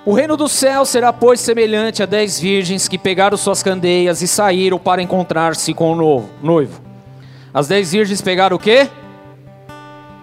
O 0.05 0.13
reino 0.13 0.37
do 0.37 0.49
céu 0.49 0.85
será, 0.85 1.13
pois, 1.13 1.41
semelhante 1.41 2.03
a 2.03 2.07
dez 2.07 2.39
virgens 2.39 2.87
que 2.87 2.97
pegaram 2.97 3.37
suas 3.37 3.63
candeias 3.63 4.23
e 4.23 4.29
saíram 4.29 4.79
para 4.79 5.03
encontrar-se 5.03 5.75
com 5.75 5.93
o 5.93 6.29
noivo. 6.43 6.81
As 7.53 7.67
dez 7.67 7.93
virgens 7.93 8.21
pegaram 8.21 8.57
o 8.57 8.61
quê? 8.61 8.89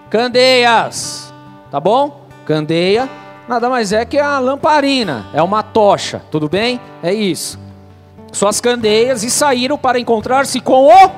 Candeias. 0.08 1.32
Tá 1.70 1.78
bom? 1.78 2.26
Candeia 2.46 3.08
nada 3.48 3.68
mais 3.68 3.92
é 3.92 4.04
que 4.04 4.18
a 4.18 4.38
lamparina, 4.38 5.26
é 5.32 5.42
uma 5.42 5.62
tocha, 5.62 6.22
tudo 6.30 6.48
bem? 6.48 6.80
É 7.02 7.12
isso. 7.12 7.58
Suas 8.32 8.60
candeias 8.60 9.22
e 9.22 9.30
saíram 9.30 9.78
para 9.78 9.98
encontrar-se 9.98 10.60
com 10.60 10.86
o 10.86 11.10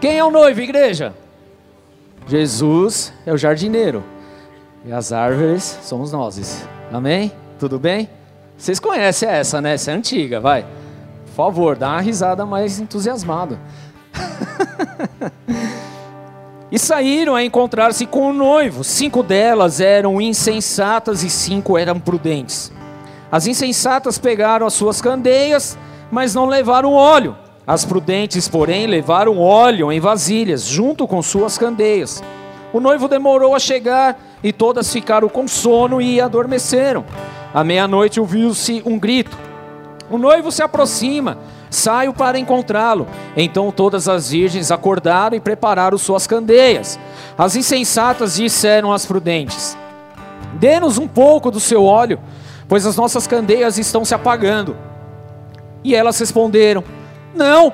quem 0.00 0.18
é 0.18 0.24
o 0.24 0.30
noivo, 0.30 0.60
igreja? 0.60 1.14
Jesus 2.26 3.12
é 3.24 3.32
o 3.32 3.38
jardineiro. 3.38 4.02
E 4.84 4.92
as 4.92 5.12
árvores 5.12 5.78
somos 5.82 6.12
nós. 6.12 6.66
Amém? 6.92 7.32
Tudo 7.58 7.78
bem? 7.78 8.08
Vocês 8.56 8.78
conhecem 8.78 9.28
essa, 9.28 9.60
né? 9.60 9.74
Essa 9.74 9.90
é 9.90 9.94
antiga, 9.94 10.40
vai. 10.40 10.64
Por 11.26 11.34
favor, 11.34 11.76
dá 11.76 11.90
uma 11.90 12.00
risada 12.00 12.46
mais 12.46 12.80
entusiasmada. 12.80 13.58
e 16.70 16.78
saíram 16.78 17.34
a 17.34 17.44
encontrar-se 17.44 18.06
com 18.06 18.30
o 18.30 18.32
noivo. 18.32 18.82
Cinco 18.82 19.22
delas 19.22 19.80
eram 19.80 20.20
insensatas 20.20 21.22
e 21.22 21.30
cinco 21.30 21.76
eram 21.76 22.00
prudentes. 22.00 22.72
As 23.30 23.46
insensatas 23.46 24.18
pegaram 24.18 24.66
as 24.66 24.74
suas 24.74 25.00
candeias, 25.00 25.76
mas 26.10 26.34
não 26.34 26.46
levaram 26.46 26.92
óleo. 26.92 27.36
As 27.66 27.84
prudentes, 27.84 28.46
porém, 28.46 28.86
levaram 28.86 29.40
óleo 29.40 29.90
em 29.90 29.98
vasilhas, 29.98 30.64
junto 30.64 31.06
com 31.08 31.20
suas 31.20 31.58
candeias. 31.58 32.22
O 32.72 32.78
noivo 32.78 33.08
demorou 33.08 33.56
a 33.56 33.58
chegar 33.58 34.20
e 34.40 34.52
todas 34.52 34.92
ficaram 34.92 35.28
com 35.28 35.48
sono 35.48 36.00
e 36.00 36.20
adormeceram. 36.20 37.04
À 37.52 37.64
meia-noite 37.64 38.20
ouviu-se 38.20 38.82
um 38.86 38.98
grito. 38.98 39.36
O 40.08 40.16
noivo 40.16 40.52
se 40.52 40.62
aproxima, 40.62 41.38
saio 41.68 42.12
para 42.14 42.38
encontrá-lo. 42.38 43.08
Então 43.36 43.72
todas 43.72 44.08
as 44.08 44.30
virgens 44.30 44.70
acordaram 44.70 45.36
e 45.36 45.40
prepararam 45.40 45.98
suas 45.98 46.24
candeias. 46.24 46.96
As 47.36 47.56
insensatas 47.56 48.36
disseram 48.36 48.92
às 48.92 49.04
prudentes: 49.04 49.76
Dê-nos 50.54 50.98
um 50.98 51.08
pouco 51.08 51.50
do 51.50 51.58
seu 51.58 51.84
óleo, 51.84 52.20
pois 52.68 52.86
as 52.86 52.94
nossas 52.94 53.26
candeias 53.26 53.76
estão 53.76 54.04
se 54.04 54.14
apagando. 54.14 54.76
E 55.82 55.96
elas 55.96 56.16
responderam: 56.18 56.84
não, 57.36 57.72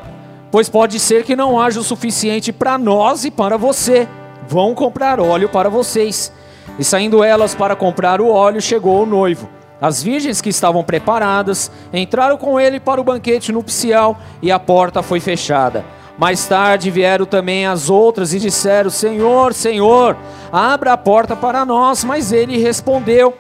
pois 0.50 0.69
pode 0.69 0.99
ser 1.00 1.25
que 1.25 1.35
não 1.35 1.59
haja 1.59 1.81
o 1.81 1.85
suficiente 1.85 2.52
para 2.52 2.76
nós 2.76 3.25
e 3.25 3.31
para 3.31 3.57
você. 3.57 4.07
Vão 4.47 4.75
comprar 4.75 5.21
óleo 5.21 5.49
para 5.49 5.71
vocês. 5.71 6.33
E 6.78 6.85
saindo 6.85 7.23
elas 7.23 7.54
para 7.54 7.76
comprar 7.76 8.21
o 8.21 8.28
óleo, 8.28 8.61
chegou 8.61 9.02
o 9.02 9.07
noivo. 9.07 9.49
As 9.81 10.02
virgens 10.02 10.40
que 10.40 10.49
estavam 10.49 10.85
preparadas 10.85 11.71
entraram 11.92 12.37
com 12.37 12.59
ele 12.61 12.78
para 12.78 13.00
o 13.00 13.04
banquete 13.04 13.50
nupcial 13.50 14.16
e 14.40 14.52
a 14.52 14.59
porta 14.59 15.02
foi 15.02 15.19
fechada. 15.19 15.85
Mais 16.19 16.47
tarde 16.47 16.90
vieram 16.90 17.26
também 17.26 17.66
as 17.66 17.90
outras 17.90 18.33
e 18.33 18.38
disseram: 18.38 18.90
Senhor, 18.90 19.52
Senhor, 19.52 20.16
abra 20.52 20.92
a 20.92 20.97
porta 20.97 21.35
para 21.35 21.64
nós. 21.64 22.04
Mas 22.04 22.31
ele 22.31 22.59
respondeu: 22.59 23.37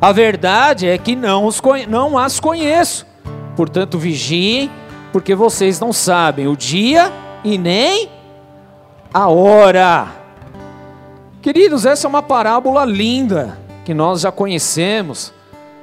A 0.00 0.10
verdade 0.10 0.88
é 0.88 0.96
que 0.96 1.14
não, 1.14 1.50
não 1.88 2.16
as 2.16 2.40
conheço. 2.40 3.06
Portanto, 3.54 3.98
vigiem 3.98 4.70
porque 5.14 5.32
vocês 5.32 5.78
não 5.78 5.92
sabem 5.92 6.48
o 6.48 6.56
dia 6.56 7.12
e 7.44 7.56
nem 7.56 8.10
a 9.12 9.28
hora. 9.28 10.08
Queridos, 11.40 11.86
essa 11.86 12.04
é 12.04 12.08
uma 12.08 12.20
parábola 12.20 12.84
linda 12.84 13.56
que 13.84 13.94
nós 13.94 14.22
já 14.22 14.32
conhecemos. 14.32 15.32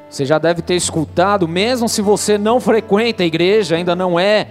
Você 0.10 0.26
já 0.26 0.38
deve 0.38 0.62
ter 0.62 0.76
escutado, 0.76 1.48
mesmo 1.48 1.88
se 1.88 2.02
você 2.02 2.38
não 2.38 2.60
frequenta 2.60 3.24
a 3.24 3.26
igreja, 3.26 3.78
ainda 3.78 3.96
não 3.96 4.20
é 4.20 4.48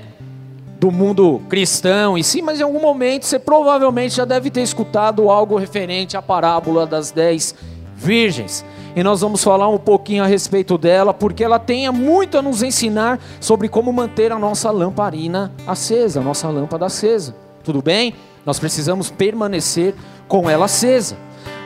do 0.79 0.91
mundo 0.91 1.43
cristão 1.47 2.17
em 2.17 2.23
si, 2.23 2.41
mas 2.41 2.59
em 2.59 2.63
algum 2.63 2.81
momento 2.81 3.27
você 3.27 3.39
provavelmente 3.39 4.17
já 4.17 4.25
deve 4.25 4.49
ter 4.49 4.63
escutado 4.63 5.29
algo 5.29 5.59
referente 5.59 6.17
à 6.17 6.23
parábola 6.23 6.87
das 6.87 7.11
dez 7.11 7.55
virgens. 7.95 8.65
E 8.95 9.03
nós 9.03 9.21
vamos 9.21 9.43
falar 9.43 9.69
um 9.69 9.79
pouquinho 9.79 10.25
a 10.25 10.27
respeito 10.27 10.77
dela, 10.77 11.15
porque 11.15 11.45
ela 11.45 11.59
tem 11.59 11.91
muito 11.91 12.37
a 12.37 12.43
nos 12.43 12.63
ensinar 12.63 13.21
sobre 13.41 13.69
como 13.69 13.93
manter 13.93 14.33
a 14.33 14.39
nossa 14.39 14.71
lamparina 14.71 15.53
acesa, 15.67 16.21
a 16.21 16.23
nossa 16.23 16.49
lâmpada 16.49 16.87
acesa. 16.87 17.35
Tudo 17.63 17.81
bem? 17.81 18.15
Nós 18.45 18.59
precisamos 18.59 19.11
permanecer 19.11 19.95
com 20.27 20.51
ela 20.51 20.65
acesa. 20.65 21.17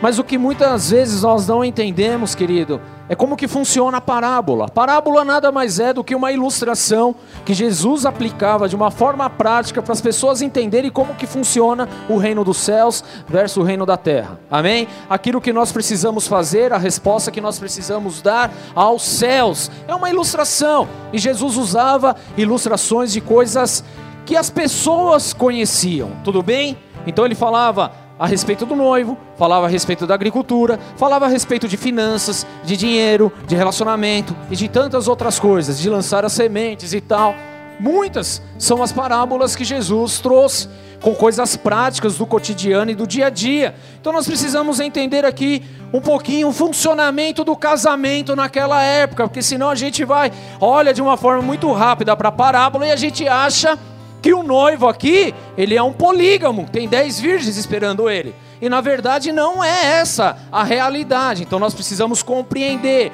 Mas 0.03 0.19
o 0.19 0.25
que 0.25 0.37
muitas 0.37 0.91
vezes 0.91 1.23
nós 1.23 1.47
não 1.47 1.65
entendemos, 1.65 2.35
querido, 2.35 2.81
é 3.09 3.15
como 3.15 3.37
que 3.37 3.47
funciona 3.47 3.99
a 3.99 4.01
parábola. 4.01 4.69
Parábola 4.69 5.25
nada 5.25 5.53
mais 5.53 5.79
é 5.79 5.93
do 5.93 6.03
que 6.03 6.15
uma 6.15 6.33
ilustração 6.33 7.15
que 7.45 7.53
Jesus 7.53 8.07
aplicava 8.07 8.69
de 8.69 8.75
uma 8.75 8.91
forma 8.91 9.29
prática 9.29 9.83
para 9.83 9.93
as 9.93 10.01
pessoas 10.01 10.41
entenderem 10.41 10.91
como 10.91 11.15
que 11.15 11.27
funciona 11.27 11.89
o 12.09 12.17
reino 12.17 12.43
dos 12.45 12.57
céus 12.57 13.05
versus 13.29 13.59
o 13.59 13.63
reino 13.63 13.85
da 13.85 13.97
terra. 13.97 14.39
Amém? 14.51 14.89
Aquilo 15.09 15.41
que 15.41 15.53
nós 15.53 15.71
precisamos 15.71 16.27
fazer, 16.27 16.73
a 16.73 16.79
resposta 16.79 17.31
que 17.31 17.41
nós 17.41 17.59
precisamos 17.59 18.23
dar 18.23 18.51
aos 18.75 19.03
céus. 19.03 19.71
É 19.87 19.95
uma 19.95 20.09
ilustração. 20.09 20.89
E 21.13 21.19
Jesus 21.19 21.57
usava 21.57 22.17
ilustrações 22.37 23.13
de 23.13 23.21
coisas 23.21 23.85
que 24.25 24.37
as 24.37 24.49
pessoas 24.49 25.35
conheciam. 25.35 26.11
Tudo 26.25 26.43
bem? 26.43 26.79
Então 27.07 27.27
ele 27.27 27.35
falava 27.35 27.93
a 28.19 28.27
respeito 28.27 28.65
do 28.65 28.77
noivo, 28.77 29.19
falava 29.37 29.67
a 29.67 29.69
respeito 29.69 30.07
da 30.07 30.15
agricultura, 30.15 30.79
falava 30.97 31.27
a 31.27 31.29
respeito 31.29 31.67
de 31.67 31.77
finanças, 31.77 32.47
de 32.63 32.77
dinheiro, 32.77 33.33
de 33.47 33.57
relacionamento 33.57 34.37
e 34.51 34.57
de 34.57 34.69
tantas 34.69 35.09
outras 35.09 35.39
coisas, 35.39 35.79
de 35.79 35.91
lançar 35.91 36.25
as 36.25 36.33
sementes 36.33 36.93
e 36.95 37.01
tal. 37.01 37.35
Muitas 37.79 38.41
são 38.57 38.83
as 38.83 38.93
parábolas 38.93 39.57
que 39.57 39.65
Jesus 39.65 40.21
trouxe 40.21 40.69
com 41.01 41.15
coisas 41.15 41.57
práticas 41.57 42.17
do 42.17 42.25
cotidiano 42.25 42.91
e 42.91 42.95
do 42.95 43.07
dia 43.07 43.27
a 43.27 43.31
dia. 43.31 43.75
Então 44.01 44.13
nós 44.13 44.27
precisamos 44.27 44.81
entender 44.81 45.25
aqui 45.25 45.63
um 45.93 46.01
pouquinho 46.01 46.49
o 46.49 46.53
funcionamento 46.53 47.45
do 47.45 47.55
casamento 47.57 48.35
naquela 48.35 48.83
época, 48.83 49.29
porque 49.29 49.43
senão 49.43 49.69
a 49.69 49.75
gente 49.75 50.05
vai, 50.05 50.33
olha 50.61 50.95
de 50.95 51.03
uma 51.03 51.17
forma 51.17 51.43
muito 51.43 51.71
rápida 51.73 52.17
para 52.17 52.29
a 52.29 52.33
parábola 52.33 52.87
e 52.87 52.93
a 52.93 52.97
gente 52.97 53.29
acha 53.29 53.79
que 54.25 54.33
o 54.33 54.43
noivo 54.43 54.89
aqui, 54.89 55.35
ele 55.55 55.77
é 55.77 55.83
um 55.83 55.93
polígamo, 55.93 56.67
tem 56.73 56.89
dez 56.89 57.21
virgens 57.21 57.59
esperando 57.59 58.09
ele. 58.09 58.35
E 58.59 58.71
na 58.71 58.81
verdade 58.81 59.31
não 59.33 59.63
é 59.63 59.99
essa 59.99 60.39
a 60.51 60.65
realidade. 60.65 61.43
Então 61.43 61.59
nós 61.59 61.75
precisamos 61.75 62.23
compreender 62.23 63.13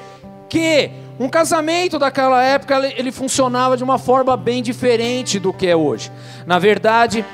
que 0.48 0.88
um 1.18 1.28
casamento 1.28 1.98
daquela 1.98 2.40
época 2.44 2.78
ele 2.96 3.10
funcionava 3.10 3.76
de 3.76 3.82
uma 3.82 3.98
forma 3.98 4.36
bem 4.36 4.62
diferente 4.62 5.40
do 5.40 5.52
que 5.52 5.66
é 5.66 5.74
hoje. 5.74 6.12
Na 6.46 6.60
verdade, 6.60 7.24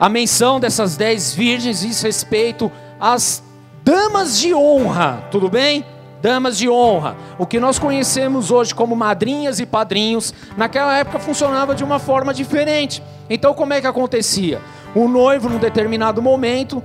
a 0.00 0.08
menção 0.08 0.58
dessas 0.58 0.96
dez 0.96 1.34
virgens 1.34 1.80
diz 1.82 2.00
respeito 2.00 2.72
às 2.98 3.42
damas 3.84 4.38
de 4.38 4.54
honra, 4.54 5.28
tudo 5.30 5.50
bem? 5.50 5.84
Damas 6.26 6.58
de 6.58 6.68
honra. 6.68 7.16
O 7.38 7.46
que 7.46 7.60
nós 7.60 7.78
conhecemos 7.78 8.50
hoje 8.50 8.74
como 8.74 8.96
madrinhas 8.96 9.60
e 9.60 9.64
padrinhos, 9.64 10.34
naquela 10.56 10.98
época 10.98 11.20
funcionava 11.20 11.72
de 11.72 11.84
uma 11.84 12.00
forma 12.00 12.34
diferente. 12.34 13.00
Então, 13.30 13.54
como 13.54 13.72
é 13.72 13.80
que 13.80 13.86
acontecia? 13.86 14.60
O 14.92 15.06
noivo, 15.06 15.48
num 15.48 15.60
determinado 15.60 16.20
momento, 16.20 16.82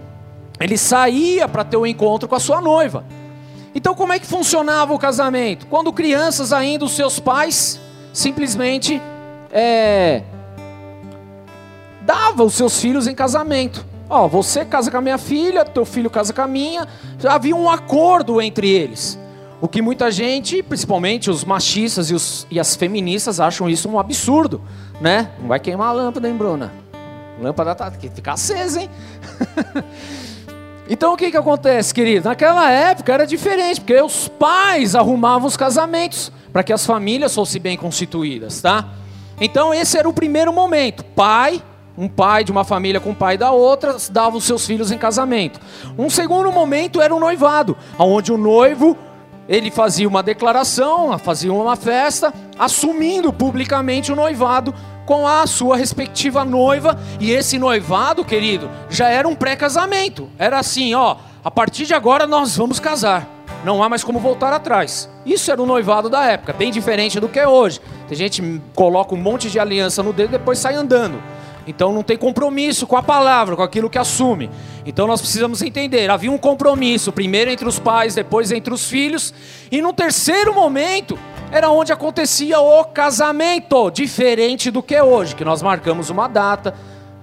ele 0.60 0.78
saía 0.78 1.48
para 1.48 1.64
ter 1.64 1.76
o 1.76 1.82
um 1.82 1.88
encontro 1.88 2.30
com 2.30 2.36
a 2.36 2.40
sua 2.40 2.62
noiva. 2.62 3.04
Então, 3.74 3.96
como 3.96 4.14
é 4.14 4.20
que 4.20 4.28
funcionava 4.28 4.94
o 4.94 5.00
casamento? 5.00 5.66
Quando 5.66 5.92
crianças 5.92 6.54
ainda, 6.54 6.86
os 6.86 6.92
seus 6.92 7.20
pais 7.20 7.82
simplesmente 8.14 9.02
é, 9.52 10.22
davam 12.02 12.46
os 12.46 12.54
seus 12.54 12.80
filhos 12.80 13.08
em 13.08 13.16
casamento. 13.16 13.84
Ó, 14.08 14.26
oh, 14.26 14.28
você 14.28 14.64
casa 14.64 14.92
com 14.92 14.98
a 14.98 15.02
minha 15.02 15.18
filha, 15.18 15.66
teu 15.66 15.84
filho 15.84 16.12
casa 16.12 16.32
com 16.32 16.42
a 16.42 16.48
minha. 16.48 16.88
Já 17.18 17.34
havia 17.34 17.56
um 17.56 17.68
acordo 17.68 18.40
entre 18.40 18.70
eles. 18.70 19.20
O 19.62 19.68
que 19.68 19.80
muita 19.80 20.10
gente, 20.10 20.64
principalmente 20.64 21.30
os 21.30 21.46
machistas 21.46 22.10
e, 22.10 22.16
os, 22.16 22.48
e 22.50 22.60
as 22.60 22.76
feministas, 22.76 23.40
acham 23.40 23.70
isso 23.70 23.88
um 23.88 24.00
absurdo, 24.00 24.60
né? 25.00 25.30
Não 25.40 25.48
vai 25.48 25.60
queimar 25.60 25.90
a 25.90 25.92
lâmpada, 25.92 26.28
hein, 26.28 26.36
Bruna? 26.36 26.74
Lâmpada 27.40 27.76
tá, 27.76 27.92
que 27.92 28.10
ficar 28.10 28.34
acesa, 28.34 28.82
hein? 28.82 28.90
então 30.90 31.14
o 31.14 31.18
que 31.18 31.30
que 31.30 31.38
acontece, 31.38 31.94
querido? 31.94 32.28
Naquela 32.28 32.72
época 32.72 33.14
era 33.14 33.28
diferente, 33.28 33.82
porque 33.82 34.02
os 34.02 34.28
pais 34.28 34.96
arrumavam 34.96 35.48
os 35.48 35.56
casamentos 35.56 36.32
para 36.52 36.64
que 36.64 36.74
as 36.74 36.84
famílias 36.84 37.36
fossem 37.36 37.62
bem 37.62 37.78
constituídas, 37.78 38.62
tá? 38.62 38.90
Então 39.40 39.72
esse 39.72 39.96
era 39.96 40.10
o 40.10 40.14
primeiro 40.14 40.52
momento. 40.52 41.04
Pai, 41.04 41.62
um 41.96 42.08
pai 42.08 42.44
de 42.44 42.52
uma 42.52 42.64
família 42.64 43.00
com 43.00 43.12
o 43.12 43.16
pai 43.16 43.38
da 43.38 43.52
outra, 43.52 43.96
dava 44.10 44.38
os 44.38 44.44
seus 44.44 44.66
filhos 44.66 44.92
em 44.92 44.98
casamento. 44.98 45.60
Um 46.00 46.10
segundo 46.10 46.52
momento 46.52 47.00
era 47.00 47.14
o 47.14 47.20
noivado, 47.20 47.78
onde 48.00 48.32
o 48.32 48.38
noivo 48.38 48.98
ele 49.52 49.70
fazia 49.70 50.08
uma 50.08 50.24
declaração, 50.24 51.20
fazia 51.20 51.52
uma 51.52 51.76
festa, 51.76 52.34
assumindo 52.58 53.34
publicamente 53.34 54.10
o 54.10 54.16
noivado 54.16 54.74
com 55.06 55.28
a 55.28 55.46
sua 55.46 55.76
respectiva 55.76 56.46
noiva, 56.46 56.98
e 57.20 57.32
esse 57.32 57.60
noivado, 57.60 58.24
querido, 58.24 58.70
já 58.90 59.10
era 59.10 59.28
um 59.28 59.36
pré-casamento. 59.36 60.30
Era 60.40 60.58
assim, 60.58 60.94
ó, 60.94 61.18
a 61.44 61.52
partir 61.52 61.86
de 61.86 61.94
agora 61.94 62.26
nós 62.26 62.56
vamos 62.56 62.80
casar. 62.80 63.28
Não 63.66 63.84
há 63.84 63.90
mais 63.90 64.06
como 64.06 64.20
voltar 64.20 64.54
atrás. 64.54 65.10
Isso 65.26 65.52
era 65.52 65.62
o 65.62 65.66
noivado 65.66 66.10
da 66.10 66.24
época, 66.24 66.54
bem 66.54 66.72
diferente 66.72 67.20
do 67.20 67.28
que 67.28 67.38
é 67.38 67.48
hoje. 67.48 67.82
Tem 68.08 68.18
gente 68.18 68.42
que 68.42 68.62
coloca 68.74 69.14
um 69.14 69.18
monte 69.18 69.50
de 69.50 69.60
aliança 69.60 70.02
no 70.02 70.14
dedo 70.14 70.30
e 70.30 70.40
depois 70.40 70.60
sai 70.60 70.76
andando. 70.76 71.22
Então 71.68 71.92
não 71.92 72.04
tem 72.04 72.18
compromisso 72.18 72.88
com 72.88 72.96
a 72.96 73.04
palavra, 73.04 73.56
com 73.56 73.64
aquilo 73.64 73.90
que 73.90 73.98
assume. 73.98 74.50
Então 74.86 75.08
nós 75.08 75.22
precisamos 75.22 75.62
entender: 75.62 76.10
havia 76.10 76.32
um 76.32 76.38
compromisso, 76.38 77.12
primeiro 77.12 77.52
entre 77.52 77.68
os 77.68 77.80
pais, 77.80 78.16
depois 78.16 78.52
entre 78.52 78.74
os 78.74 78.88
filhos, 78.88 79.34
e 79.72 79.82
no 79.82 79.94
terceiro 79.94 80.54
momento 80.54 81.18
era 81.52 81.70
onde 81.70 81.92
acontecia 81.92 82.60
o 82.60 82.86
casamento, 82.86 83.92
diferente 83.92 84.72
do 84.72 84.82
que 84.82 84.96
é 84.96 85.04
hoje, 85.04 85.36
que 85.36 85.44
nós 85.44 85.62
marcamos 85.62 86.10
uma 86.10 86.28
data, 86.28 86.74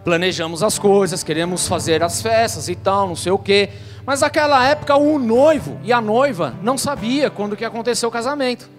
planejamos 0.04 0.62
as 0.62 0.78
coisas, 0.78 1.22
queremos 1.22 1.66
fazer 1.66 2.02
as 2.02 2.20
festas 2.20 2.68
e 2.68 2.74
tal, 2.74 3.08
não 3.08 3.16
sei 3.16 3.32
o 3.32 3.38
quê. 3.38 3.70
Mas 4.04 4.20
naquela 4.20 4.66
época 4.66 4.96
o 4.96 5.18
noivo 5.18 5.78
e 5.82 5.92
a 5.92 6.00
noiva 6.00 6.54
não 6.62 6.78
sabia 6.78 7.30
quando 7.30 7.56
que 7.56 7.64
aconteceu 7.64 8.08
o 8.08 8.12
casamento. 8.12 8.70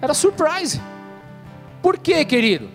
Era 0.00 0.14
surprise. 0.14 0.80
Por 1.82 1.98
quê, 1.98 2.24
querido? 2.24 2.68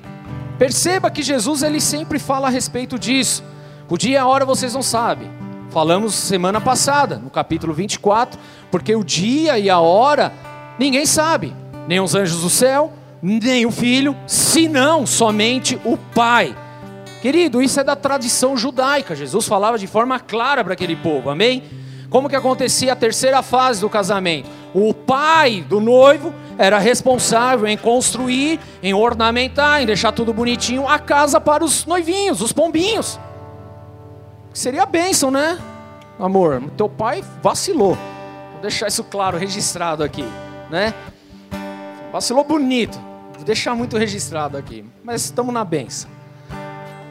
Perceba 0.58 1.10
que 1.10 1.22
Jesus 1.22 1.64
ele 1.64 1.82
sempre 1.82 2.20
fala 2.20 2.48
a 2.48 2.50
respeito 2.50 2.98
disso. 2.98 3.44
O 3.90 3.98
dia 3.98 4.12
e 4.12 4.18
a 4.18 4.26
hora 4.26 4.46
vocês 4.46 4.74
não 4.74 4.82
sabem. 4.82 5.30
Falamos 5.70 6.14
semana 6.14 6.62
passada, 6.62 7.18
no 7.18 7.30
capítulo 7.30 7.74
24, 7.74 8.40
porque 8.72 8.96
o 8.96 9.04
dia 9.04 9.58
e 9.58 9.70
a 9.70 9.80
hora 9.80 10.32
ninguém 10.80 11.06
sabe, 11.06 11.54
nem 11.88 12.00
os 12.00 12.16
anjos 12.16 12.42
do 12.42 12.50
céu, 12.50 12.94
nem 13.22 13.66
o 13.66 13.72
filho, 13.72 14.16
senão 14.28 15.06
somente 15.06 15.80
o 15.84 15.98
Pai. 15.98 16.56
Querido, 17.22 17.62
isso 17.62 17.80
é 17.80 17.84
da 17.84 17.96
tradição 17.96 18.56
judaica. 18.56 19.16
Jesus 19.16 19.48
falava 19.48 19.78
de 19.78 19.88
forma 19.88 20.20
clara 20.20 20.64
para 20.64 20.74
aquele 20.74 20.96
povo, 20.96 21.30
amém? 21.30 21.64
Como 22.10 22.30
que 22.30 22.36
acontecia 22.36 22.94
a 22.94 22.96
terceira 22.96 23.42
fase 23.42 23.82
do 23.82 23.90
casamento? 23.90 24.48
O 24.74 24.94
pai 24.94 25.66
do 25.68 25.80
noivo 25.80 26.34
era 26.58 26.78
responsável 26.78 27.66
em 27.66 27.78
construir, 27.78 28.60
em 28.84 28.94
ornamentar, 28.94 29.82
em 29.82 29.86
deixar 29.86 30.12
tudo 30.12 30.34
bonitinho 30.34 30.88
a 30.88 31.00
casa 31.00 31.42
para 31.42 31.64
os 31.64 31.86
noivinhos, 31.86 32.42
os 32.42 32.52
pombinhos. 32.52 33.20
Seria 34.54 34.86
bênção, 34.86 35.32
né? 35.32 35.60
Amor, 36.20 36.62
teu 36.78 36.88
pai 36.88 37.24
vacilou. 37.42 37.98
Vou 38.52 38.62
deixar 38.62 38.88
isso 38.88 39.04
claro, 39.04 39.38
registrado 39.38 40.04
aqui, 40.04 40.26
né? 40.70 40.94
Vacilou 42.12 42.44
bonito. 42.44 43.00
Vou 43.36 43.44
deixar 43.44 43.76
muito 43.76 43.98
registrado 43.98 44.56
aqui. 44.56 44.86
Mas 45.04 45.26
estamos 45.26 45.54
na 45.54 45.66
bênção. 45.66 46.10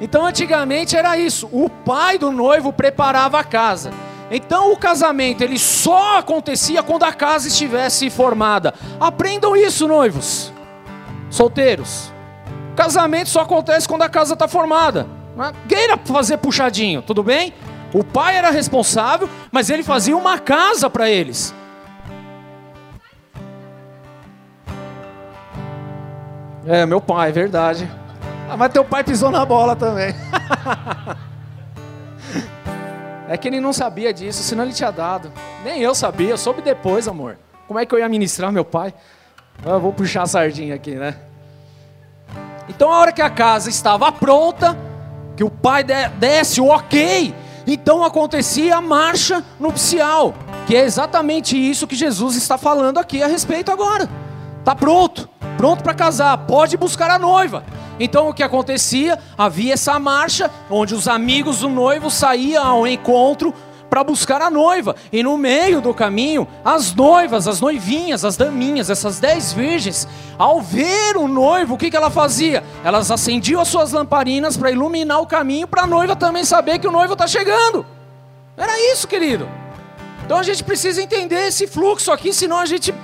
Então, 0.00 0.24
antigamente 0.24 0.96
era 0.96 1.18
isso. 1.18 1.48
O 1.52 1.68
pai 1.68 2.16
do 2.16 2.30
noivo 2.30 2.72
preparava 2.72 3.40
a 3.40 3.44
casa. 3.44 3.90
Então 4.34 4.72
o 4.72 4.78
casamento 4.78 5.44
ele 5.44 5.58
só 5.58 6.16
acontecia 6.16 6.82
quando 6.82 7.02
a 7.02 7.12
casa 7.12 7.48
estivesse 7.48 8.08
formada. 8.08 8.72
Aprendam 8.98 9.54
isso, 9.54 9.86
noivos, 9.86 10.50
solteiros. 11.28 12.10
Casamento 12.74 13.28
só 13.28 13.42
acontece 13.42 13.86
quando 13.86 14.00
a 14.00 14.08
casa 14.08 14.32
está 14.32 14.48
formada. 14.48 15.06
Queira 15.68 15.98
fazer 15.98 16.38
puxadinho, 16.38 17.02
tudo 17.02 17.22
bem? 17.22 17.52
O 17.92 18.02
pai 18.02 18.36
era 18.36 18.50
responsável, 18.50 19.28
mas 19.50 19.70
ele 19.70 19.82
fazia 19.82 20.16
uma 20.16 20.38
casa 20.38 20.88
para 20.88 21.10
eles. 21.10 21.54
É, 26.66 26.86
meu 26.86 27.00
pai, 27.00 27.30
é 27.30 27.32
verdade. 27.32 27.90
Ah, 28.48 28.56
mas 28.56 28.72
teu 28.72 28.84
pai 28.84 29.02
pisou 29.02 29.30
na 29.30 29.44
bola 29.44 29.74
também. 29.74 30.14
é 33.28 33.36
que 33.36 33.48
ele 33.48 33.60
não 33.60 33.72
sabia 33.72 34.12
disso, 34.12 34.42
senão 34.42 34.64
ele 34.64 34.72
tinha 34.72 34.90
dado. 34.90 35.32
Nem 35.64 35.80
eu 35.80 35.94
sabia, 35.94 36.30
eu 36.30 36.38
soube 36.38 36.62
depois, 36.62 37.08
amor. 37.08 37.36
Como 37.66 37.80
é 37.80 37.86
que 37.86 37.94
eu 37.94 37.98
ia 37.98 38.08
ministrar 38.08 38.52
meu 38.52 38.64
pai? 38.64 38.94
Eu 39.64 39.80
vou 39.80 39.92
puxar 39.92 40.22
a 40.22 40.26
sardinha 40.26 40.74
aqui, 40.74 40.94
né? 40.94 41.16
Então, 42.68 42.92
a 42.92 42.98
hora 42.98 43.12
que 43.12 43.22
a 43.22 43.30
casa 43.30 43.68
estava 43.68 44.10
pronta, 44.12 44.76
que 45.36 45.44
o 45.44 45.50
pai 45.50 45.84
desse 46.18 46.60
o 46.60 46.68
ok, 46.68 47.34
então 47.66 48.04
acontecia 48.04 48.76
a 48.76 48.80
marcha 48.80 49.44
nupcial, 49.58 50.34
que 50.66 50.76
é 50.76 50.84
exatamente 50.84 51.56
isso 51.56 51.86
que 51.86 51.94
Jesus 51.94 52.36
está 52.36 52.58
falando 52.58 52.98
aqui 52.98 53.22
a 53.22 53.26
respeito 53.26 53.70
agora. 53.70 54.08
Está 54.58 54.74
pronto, 54.74 55.28
pronto 55.56 55.82
para 55.82 55.94
casar, 55.94 56.36
pode 56.38 56.76
buscar 56.76 57.10
a 57.10 57.18
noiva. 57.18 57.64
Então 57.98 58.28
o 58.28 58.34
que 58.34 58.42
acontecia? 58.42 59.18
Havia 59.36 59.74
essa 59.74 59.98
marcha 59.98 60.50
onde 60.70 60.94
os 60.94 61.06
amigos 61.06 61.60
do 61.60 61.68
noivo 61.68 62.10
saíam 62.10 62.64
ao 62.64 62.86
encontro 62.86 63.54
para 63.92 64.02
buscar 64.02 64.40
a 64.40 64.48
noiva. 64.48 64.96
E 65.12 65.22
no 65.22 65.36
meio 65.36 65.82
do 65.82 65.92
caminho, 65.92 66.48
as 66.64 66.94
noivas, 66.94 67.46
as 67.46 67.60
noivinhas, 67.60 68.24
as 68.24 68.38
daminhas, 68.38 68.88
essas 68.88 69.20
dez 69.20 69.52
virgens, 69.52 70.08
ao 70.38 70.62
ver 70.62 71.18
o 71.18 71.28
noivo, 71.28 71.74
o 71.74 71.76
que, 71.76 71.90
que 71.90 71.96
ela 71.98 72.08
fazia? 72.08 72.64
Elas 72.82 73.10
acendiam 73.10 73.60
as 73.60 73.68
suas 73.68 73.92
lamparinas 73.92 74.56
para 74.56 74.70
iluminar 74.70 75.20
o 75.20 75.26
caminho, 75.26 75.68
para 75.68 75.82
a 75.82 75.86
noiva 75.86 76.16
também 76.16 76.42
saber 76.42 76.78
que 76.78 76.88
o 76.88 76.90
noivo 76.90 77.12
está 77.12 77.26
chegando. 77.26 77.84
Era 78.56 78.72
isso, 78.94 79.06
querido. 79.06 79.46
Então 80.24 80.38
a 80.38 80.42
gente 80.42 80.64
precisa 80.64 81.02
entender 81.02 81.48
esse 81.48 81.66
fluxo 81.66 82.10
aqui, 82.10 82.32
senão 82.32 82.60
a 82.60 82.64
gente 82.64 82.94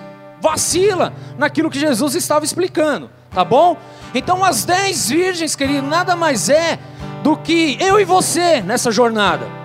vacila 0.41 1.13
naquilo 1.37 1.69
que 1.69 1.79
Jesus 1.79 2.15
estava 2.15 2.47
explicando, 2.47 3.11
tá 3.31 3.45
bom? 3.45 3.77
Então 4.15 4.43
as 4.43 4.65
dez 4.65 5.11
virgens, 5.11 5.55
querido, 5.55 5.87
nada 5.87 6.17
mais 6.17 6.49
é 6.49 6.79
do 7.23 7.37
que 7.37 7.77
eu 7.79 8.01
e 8.01 8.07
você 8.07 8.63
nessa 8.63 8.91
jornada. 8.91 9.58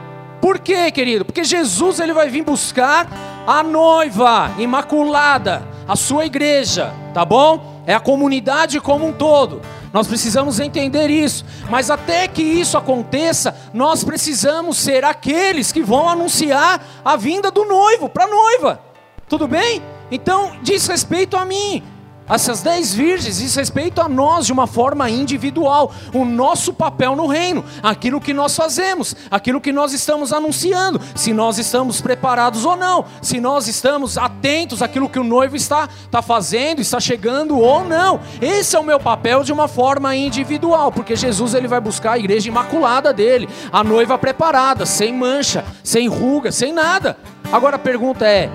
Por 0.43 0.59
quê, 0.59 0.91
querido? 0.91 1.23
Porque 1.23 1.41
Jesus 1.41 2.01
ele 2.01 2.11
vai 2.11 2.27
vir 2.27 2.43
buscar 2.43 3.07
a 3.47 3.63
noiva 3.63 4.51
imaculada, 4.57 5.65
a 5.87 5.95
sua 5.95 6.25
igreja, 6.25 6.93
tá 7.13 7.23
bom? 7.23 7.81
É 7.87 7.93
a 7.93 7.99
comunidade 8.01 8.81
como 8.81 9.07
um 9.07 9.13
todo. 9.13 9.61
Nós 9.93 10.05
precisamos 10.05 10.59
entender 10.59 11.09
isso. 11.09 11.45
Mas 11.69 11.89
até 11.89 12.27
que 12.27 12.41
isso 12.41 12.77
aconteça, 12.77 13.55
nós 13.73 14.03
precisamos 14.03 14.75
ser 14.79 15.05
aqueles 15.05 15.71
que 15.71 15.81
vão 15.81 16.09
anunciar 16.09 16.85
a 17.05 17.15
vinda 17.15 17.49
do 17.49 17.63
noivo 17.63 18.09
para 18.09 18.25
a 18.25 18.27
noiva. 18.27 18.81
Tudo 19.29 19.47
bem? 19.47 19.81
Então, 20.11 20.57
diz 20.61 20.85
respeito 20.87 21.37
a 21.37 21.45
mim 21.45 21.81
essas 22.29 22.61
dez 22.61 22.93
virgens 22.93 23.39
diz 23.39 23.55
respeito 23.55 23.99
a 23.99 24.07
nós 24.07 24.45
de 24.45 24.53
uma 24.53 24.65
forma 24.65 25.09
individual, 25.09 25.93
o 26.13 26.23
nosso 26.23 26.73
papel 26.73 27.15
no 27.15 27.27
reino, 27.27 27.63
aquilo 27.81 28.21
que 28.21 28.33
nós 28.33 28.55
fazemos, 28.55 29.15
aquilo 29.29 29.59
que 29.59 29.71
nós 29.71 29.93
estamos 29.93 30.31
anunciando, 30.31 31.01
se 31.15 31.33
nós 31.33 31.57
estamos 31.57 31.99
preparados 31.99 32.65
ou 32.65 32.75
não, 32.75 33.05
se 33.21 33.39
nós 33.39 33.67
estamos 33.67 34.17
atentos 34.17 34.81
àquilo 34.81 35.09
que 35.09 35.19
o 35.19 35.23
noivo 35.23 35.55
está, 35.55 35.89
está 36.05 36.21
fazendo, 36.21 36.81
está 36.81 36.99
chegando 36.99 37.59
ou 37.59 37.83
não. 37.83 38.21
Esse 38.41 38.75
é 38.75 38.79
o 38.79 38.83
meu 38.83 38.99
papel 38.99 39.43
de 39.43 39.51
uma 39.51 39.67
forma 39.67 40.15
individual, 40.15 40.91
porque 40.91 41.15
Jesus 41.15 41.53
ele 41.53 41.67
vai 41.67 41.81
buscar 41.81 42.13
a 42.13 42.19
igreja 42.19 42.47
imaculada 42.47 43.11
dele, 43.11 43.49
a 43.71 43.83
noiva 43.83 44.17
preparada, 44.17 44.85
sem 44.85 45.13
mancha, 45.13 45.65
sem 45.83 46.07
ruga, 46.07 46.51
sem 46.51 46.71
nada. 46.71 47.17
Agora 47.51 47.75
a 47.75 47.79
pergunta 47.79 48.25
é: 48.25 48.49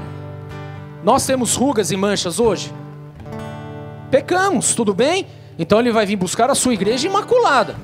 nós 1.04 1.26
temos 1.26 1.54
rugas 1.54 1.90
e 1.90 1.96
manchas 1.96 2.40
hoje? 2.40 2.72
Pecamos, 4.10 4.74
tudo 4.74 4.94
bem? 4.94 5.26
Então 5.58 5.80
ele 5.80 5.92
vai 5.92 6.06
vir 6.06 6.16
buscar 6.16 6.50
a 6.50 6.54
sua 6.54 6.72
igreja 6.74 7.06
imaculada. 7.06 7.76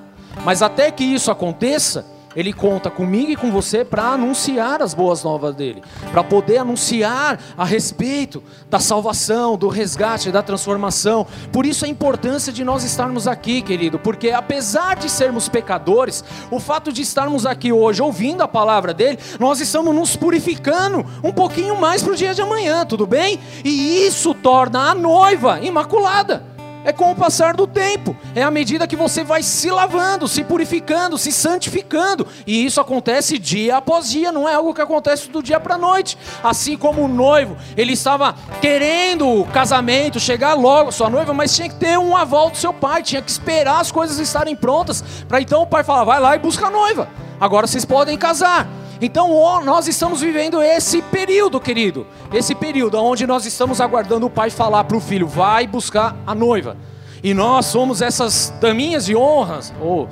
Mas 0.44 0.62
até 0.62 0.90
que 0.90 1.04
isso 1.04 1.30
aconteça, 1.30 2.06
ele 2.36 2.52
conta 2.52 2.90
comigo 2.90 3.30
e 3.30 3.36
com 3.36 3.50
você 3.50 3.84
para 3.84 4.04
anunciar 4.04 4.82
as 4.82 4.94
boas 4.94 5.22
novas 5.22 5.54
dele, 5.54 5.82
para 6.10 6.24
poder 6.24 6.58
anunciar 6.58 7.38
a 7.56 7.64
respeito 7.64 8.42
da 8.68 8.78
salvação, 8.78 9.56
do 9.56 9.68
resgate, 9.68 10.30
da 10.30 10.42
transformação. 10.42 11.26
Por 11.52 11.66
isso 11.66 11.84
a 11.84 11.88
importância 11.88 12.52
de 12.52 12.64
nós 12.64 12.84
estarmos 12.84 13.28
aqui, 13.28 13.62
querido, 13.62 13.98
porque 13.98 14.30
apesar 14.30 14.96
de 14.96 15.08
sermos 15.08 15.48
pecadores, 15.48 16.24
o 16.50 16.58
fato 16.58 16.92
de 16.92 17.02
estarmos 17.02 17.46
aqui 17.46 17.72
hoje 17.72 18.02
ouvindo 18.02 18.42
a 18.42 18.48
palavra 18.48 18.92
dele, 18.92 19.18
nós 19.38 19.60
estamos 19.60 19.94
nos 19.94 20.16
purificando 20.16 21.04
um 21.22 21.32
pouquinho 21.32 21.80
mais 21.80 22.02
para 22.02 22.12
o 22.12 22.16
dia 22.16 22.34
de 22.34 22.42
amanhã, 22.42 22.84
tudo 22.84 23.06
bem? 23.06 23.38
E 23.64 24.06
isso 24.06 24.34
torna 24.34 24.90
a 24.90 24.94
noiva 24.94 25.60
imaculada 25.60 26.53
é 26.84 26.92
com 26.92 27.10
o 27.10 27.16
passar 27.16 27.54
do 27.54 27.66
tempo, 27.66 28.14
é 28.34 28.42
à 28.42 28.50
medida 28.50 28.86
que 28.86 28.94
você 28.94 29.24
vai 29.24 29.42
se 29.42 29.70
lavando, 29.70 30.28
se 30.28 30.44
purificando, 30.44 31.16
se 31.16 31.32
santificando, 31.32 32.26
e 32.46 32.64
isso 32.64 32.80
acontece 32.80 33.38
dia 33.38 33.78
após 33.78 34.10
dia, 34.10 34.30
não 34.30 34.48
é 34.48 34.54
algo 34.54 34.74
que 34.74 34.82
acontece 34.82 35.28
do 35.30 35.42
dia 35.42 35.58
para 35.58 35.76
a 35.76 35.78
noite. 35.78 36.18
Assim 36.42 36.76
como 36.76 37.02
o 37.02 37.08
noivo, 37.08 37.56
ele 37.76 37.94
estava 37.94 38.34
querendo 38.60 39.26
o 39.26 39.46
casamento, 39.46 40.20
chegar 40.20 40.54
logo, 40.54 40.92
sua 40.92 41.08
noiva, 41.08 41.32
mas 41.32 41.54
tinha 41.54 41.68
que 41.68 41.76
ter 41.76 41.98
um 41.98 42.16
aval 42.16 42.50
do 42.50 42.56
seu 42.56 42.72
pai, 42.72 43.02
tinha 43.02 43.22
que 43.22 43.30
esperar 43.30 43.80
as 43.80 43.90
coisas 43.90 44.18
estarem 44.18 44.54
prontas, 44.54 45.02
para 45.26 45.40
então 45.40 45.62
o 45.62 45.66
pai 45.66 45.82
falar: 45.82 46.04
vai 46.04 46.20
lá 46.20 46.36
e 46.36 46.38
busca 46.38 46.66
a 46.66 46.70
noiva, 46.70 47.08
agora 47.40 47.66
vocês 47.66 47.84
podem 47.84 48.18
casar. 48.18 48.83
Então 49.00 49.28
nós 49.64 49.88
estamos 49.88 50.20
vivendo 50.20 50.62
esse 50.62 51.02
período, 51.02 51.60
querido. 51.60 52.06
Esse 52.32 52.54
período 52.54 52.98
onde 52.98 53.26
nós 53.26 53.44
estamos 53.44 53.80
aguardando 53.80 54.26
o 54.26 54.30
pai 54.30 54.50
falar 54.50 54.84
para 54.84 54.96
o 54.96 55.00
filho: 55.00 55.26
vai 55.26 55.66
buscar 55.66 56.16
a 56.26 56.34
noiva. 56.34 56.76
E 57.22 57.32
nós 57.32 57.66
somos 57.66 58.02
essas 58.02 58.52
daminhas 58.60 59.06
de 59.06 59.16
honras. 59.16 59.72
Ou 59.80 60.08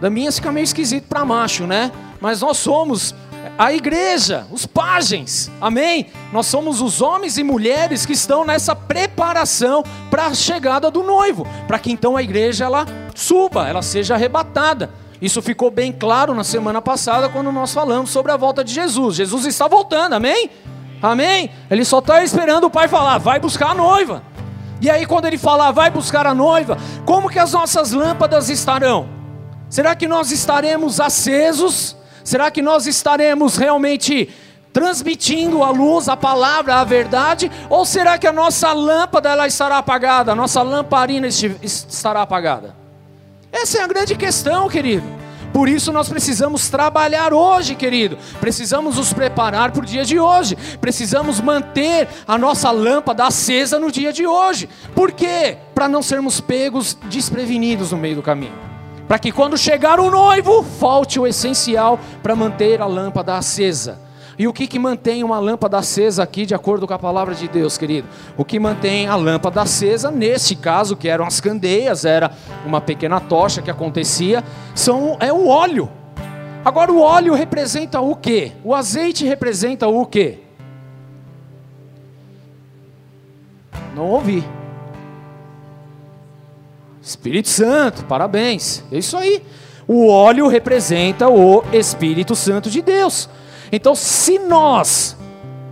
daminhas 0.00 0.36
fica 0.36 0.52
meio 0.52 0.64
esquisito 0.64 1.08
para 1.08 1.24
macho, 1.24 1.66
né? 1.66 1.90
Mas 2.20 2.40
nós 2.40 2.58
somos 2.58 3.14
a 3.58 3.72
igreja, 3.72 4.46
os 4.50 4.66
pajens, 4.66 5.50
amém? 5.60 6.06
Nós 6.32 6.46
somos 6.46 6.80
os 6.80 7.00
homens 7.00 7.38
e 7.38 7.42
mulheres 7.42 8.06
que 8.06 8.12
estão 8.12 8.44
nessa 8.44 8.74
preparação 8.74 9.82
para 10.10 10.26
a 10.26 10.34
chegada 10.34 10.90
do 10.90 11.02
noivo, 11.02 11.46
para 11.66 11.78
que 11.78 11.90
então 11.90 12.16
a 12.16 12.22
igreja 12.22 12.64
ela 12.64 12.86
suba, 13.14 13.68
ela 13.68 13.82
seja 13.82 14.14
arrebatada. 14.14 14.90
Isso 15.22 15.40
ficou 15.40 15.70
bem 15.70 15.92
claro 15.92 16.34
na 16.34 16.42
semana 16.42 16.82
passada 16.82 17.28
quando 17.28 17.52
nós 17.52 17.72
falamos 17.72 18.10
sobre 18.10 18.32
a 18.32 18.36
volta 18.36 18.64
de 18.64 18.74
Jesus. 18.74 19.14
Jesus 19.14 19.46
está 19.46 19.68
voltando, 19.68 20.14
amém? 20.14 20.50
Amém? 21.00 21.48
Ele 21.70 21.84
só 21.84 22.00
está 22.00 22.24
esperando 22.24 22.64
o 22.64 22.70
pai 22.70 22.88
falar, 22.88 23.18
vai 23.18 23.38
buscar 23.38 23.70
a 23.70 23.74
noiva. 23.74 24.24
E 24.80 24.90
aí, 24.90 25.06
quando 25.06 25.26
ele 25.26 25.38
falar, 25.38 25.70
vai 25.70 25.92
buscar 25.92 26.26
a 26.26 26.34
noiva, 26.34 26.76
como 27.06 27.30
que 27.30 27.38
as 27.38 27.52
nossas 27.52 27.92
lâmpadas 27.92 28.50
estarão? 28.50 29.08
Será 29.70 29.94
que 29.94 30.08
nós 30.08 30.32
estaremos 30.32 30.98
acesos? 30.98 31.96
Será 32.24 32.50
que 32.50 32.60
nós 32.60 32.88
estaremos 32.88 33.56
realmente 33.56 34.28
transmitindo 34.72 35.62
a 35.62 35.70
luz, 35.70 36.08
a 36.08 36.16
palavra, 36.16 36.80
a 36.80 36.84
verdade? 36.84 37.48
Ou 37.70 37.86
será 37.86 38.18
que 38.18 38.26
a 38.26 38.32
nossa 38.32 38.72
lâmpada 38.72 39.28
ela 39.28 39.46
estará 39.46 39.78
apagada, 39.78 40.32
a 40.32 40.34
nossa 40.34 40.62
lamparina 40.62 41.28
estará 41.28 42.22
apagada? 42.22 42.81
Essa 43.52 43.78
é 43.78 43.82
a 43.82 43.86
grande 43.86 44.16
questão, 44.16 44.68
querido. 44.68 45.06
Por 45.52 45.68
isso 45.68 45.92
nós 45.92 46.08
precisamos 46.08 46.70
trabalhar 46.70 47.34
hoje, 47.34 47.74
querido. 47.74 48.16
Precisamos 48.40 48.96
nos 48.96 49.12
preparar 49.12 49.70
para 49.70 49.82
o 49.82 49.86
dia 49.86 50.04
de 50.04 50.18
hoje. 50.18 50.56
Precisamos 50.80 51.40
manter 51.40 52.08
a 52.26 52.38
nossa 52.38 52.70
lâmpada 52.70 53.26
acesa 53.26 53.78
no 53.78 53.92
dia 53.92 54.12
de 54.12 54.26
hoje. 54.26 54.68
Por 54.94 55.12
quê? 55.12 55.58
Para 55.74 55.88
não 55.88 56.02
sermos 56.02 56.40
pegos 56.40 56.96
desprevenidos 57.04 57.92
no 57.92 57.98
meio 57.98 58.16
do 58.16 58.22
caminho. 58.22 58.58
Para 59.06 59.18
que 59.18 59.30
quando 59.30 59.58
chegar 59.58 60.00
o 60.00 60.10
noivo, 60.10 60.62
falte 60.62 61.20
o 61.20 61.26
essencial 61.26 62.00
para 62.22 62.34
manter 62.34 62.80
a 62.80 62.86
lâmpada 62.86 63.36
acesa. 63.36 64.00
E 64.38 64.48
o 64.48 64.52
que, 64.52 64.66
que 64.66 64.78
mantém 64.78 65.22
uma 65.22 65.38
lâmpada 65.38 65.78
acesa 65.78 66.22
aqui, 66.22 66.46
de 66.46 66.54
acordo 66.54 66.86
com 66.86 66.94
a 66.94 66.98
palavra 66.98 67.34
de 67.34 67.46
Deus, 67.48 67.76
querido? 67.76 68.08
O 68.36 68.44
que 68.44 68.58
mantém 68.58 69.06
a 69.06 69.14
lâmpada 69.14 69.62
acesa, 69.62 70.10
nesse 70.10 70.56
caso, 70.56 70.96
que 70.96 71.08
eram 71.08 71.26
as 71.26 71.40
candeias, 71.40 72.04
era 72.04 72.30
uma 72.64 72.80
pequena 72.80 73.20
tocha 73.20 73.60
que 73.60 73.70
acontecia, 73.70 74.42
são, 74.74 75.16
é 75.20 75.32
o 75.32 75.48
óleo. 75.48 75.90
Agora, 76.64 76.92
o 76.92 77.00
óleo 77.00 77.34
representa 77.34 78.00
o 78.00 78.14
que? 78.16 78.52
O 78.64 78.74
azeite 78.74 79.24
representa 79.26 79.88
o 79.88 80.06
que? 80.06 80.38
Não 83.94 84.08
ouvi. 84.08 84.44
Espírito 87.02 87.48
Santo, 87.48 88.04
parabéns. 88.04 88.82
É 88.90 88.98
isso 88.98 89.16
aí. 89.16 89.42
O 89.88 90.08
óleo 90.08 90.46
representa 90.46 91.28
o 91.28 91.64
Espírito 91.72 92.36
Santo 92.36 92.70
de 92.70 92.80
Deus. 92.80 93.28
Então, 93.72 93.94
se 93.94 94.38
nós 94.38 95.16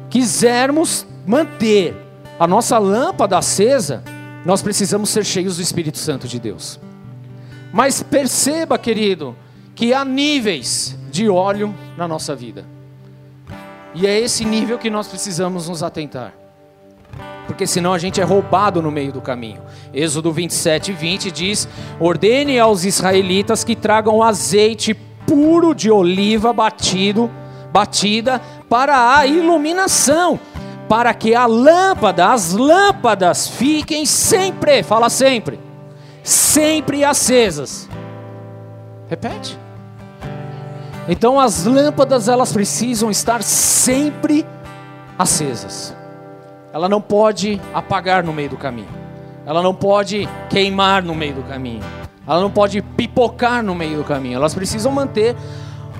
quisermos 0.09 1.07
manter 1.27 1.95
a 2.39 2.47
nossa 2.47 2.79
lâmpada 2.79 3.37
acesa, 3.37 4.03
nós 4.45 4.63
precisamos 4.63 5.11
ser 5.11 5.25
cheios 5.25 5.57
do 5.57 5.63
Espírito 5.63 5.99
Santo 5.99 6.27
de 6.27 6.41
Deus. 6.41 6.81
Mas 7.71 8.03
perceba, 8.03 8.79
querido, 8.79 9.37
que 9.75 9.93
há 9.93 10.05
níveis 10.05 10.99
de 11.11 11.29
óleo 11.29 11.75
na 11.97 12.09
nossa 12.09 12.35
vida. 12.35 12.65
E 13.95 14.07
é 14.07 14.19
esse 14.19 14.45
nível 14.45 14.79
que 14.79 14.89
nós 14.89 15.07
precisamos 15.07 15.69
nos 15.69 15.83
atentar. 15.83 16.33
porque 17.47 17.67
senão 17.67 17.93
a 17.93 17.99
gente 17.99 18.21
é 18.21 18.25
roubado 18.25 18.81
no 18.81 18.93
meio 18.93 19.13
do 19.13 19.21
caminho. 19.21 19.61
Êxodo 19.93 20.33
27, 20.33 20.93
20 20.93 21.33
diz: 21.33 21.69
Ordene 21.99 22.61
aos 22.61 22.85
israelitas 22.85 23.65
que 23.65 23.75
tragam 23.75 24.23
azeite 24.23 24.95
puro 25.27 25.75
de 25.75 25.91
oliva 25.91 26.53
batido, 26.53 27.29
batida 27.73 28.41
para 28.69 29.17
a 29.17 29.27
iluminação, 29.27 30.39
para 30.89 31.15
que 31.15 31.35
a 31.35 31.47
lâmpada, 31.47 32.33
as 32.33 32.53
lâmpadas 32.53 33.49
fiquem 33.49 34.05
sempre, 34.05 34.83
fala 34.83 35.09
sempre, 35.09 35.59
sempre 36.23 37.05
acesas. 37.05 37.89
Repete. 39.09 39.59
Então 41.09 41.41
as 41.41 41.65
lâmpadas 41.65 42.29
elas 42.29 42.53
precisam 42.53 43.11
estar 43.11 43.43
sempre 43.43 44.47
acesas. 45.19 45.95
Ela 46.73 46.89
não 46.89 47.01
pode 47.01 47.61
apagar 47.75 48.23
no 48.23 48.33
meio 48.33 48.51
do 48.51 48.57
caminho. 48.57 48.89
Ela 49.45 49.63
não 49.63 49.75
pode 49.75 50.29
queimar 50.49 51.03
no 51.03 51.15
meio 51.15 51.35
do 51.35 51.43
caminho. 51.43 51.83
Ela 52.27 52.41
não 52.41 52.51
pode 52.51 52.81
pipocar 52.81 53.63
no 53.63 53.75
meio 53.75 53.99
do 53.99 54.05
caminho. 54.05 54.37
Elas 54.37 54.55
precisam 54.55 54.93
manter 54.93 55.35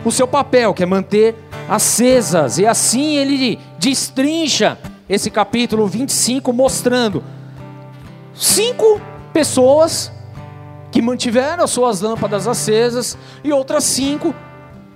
o 0.05 0.11
seu 0.11 0.27
papel, 0.27 0.73
que 0.73 0.83
é 0.83 0.87
manter 0.87 1.35
acesas. 1.69 2.59
E 2.59 2.67
assim 2.67 3.17
ele 3.17 3.59
destrincha 3.79 4.79
esse 5.09 5.31
capítulo 5.31 5.87
25, 5.87 6.53
mostrando 6.53 7.23
cinco 8.35 9.01
pessoas 9.33 10.13
que 10.91 11.03
mantiveram 11.03 11.65
as 11.65 11.71
suas 11.71 12.01
lâmpadas 12.01 12.49
acesas 12.49 13.17
e 13.45 13.53
outras 13.53 13.85
cinco 13.85 14.35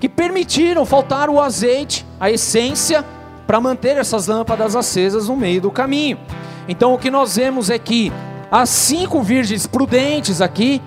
que 0.01 0.09
permitiram 0.09 0.85
faltar 0.85 1.31
o 1.31 1.41
azeite, 1.41 2.05
a 2.19 2.31
essência, 2.31 3.05
para 3.47 3.61
manter 3.61 3.97
essas 3.97 4.27
lâmpadas 4.27 4.75
acesas 4.75 5.29
no 5.29 5.37
meio 5.37 5.61
do 5.61 5.71
caminho. 5.71 6.19
Então 6.69 6.95
o 6.95 6.99
que 6.99 7.11
nós 7.11 7.37
vemos 7.37 7.71
é 7.71 7.79
que 7.79 8.13
as 8.51 8.69
cinco 8.71 9.23
virgens 9.23 9.67
prudentes 9.67 10.41
aqui, 10.41 10.81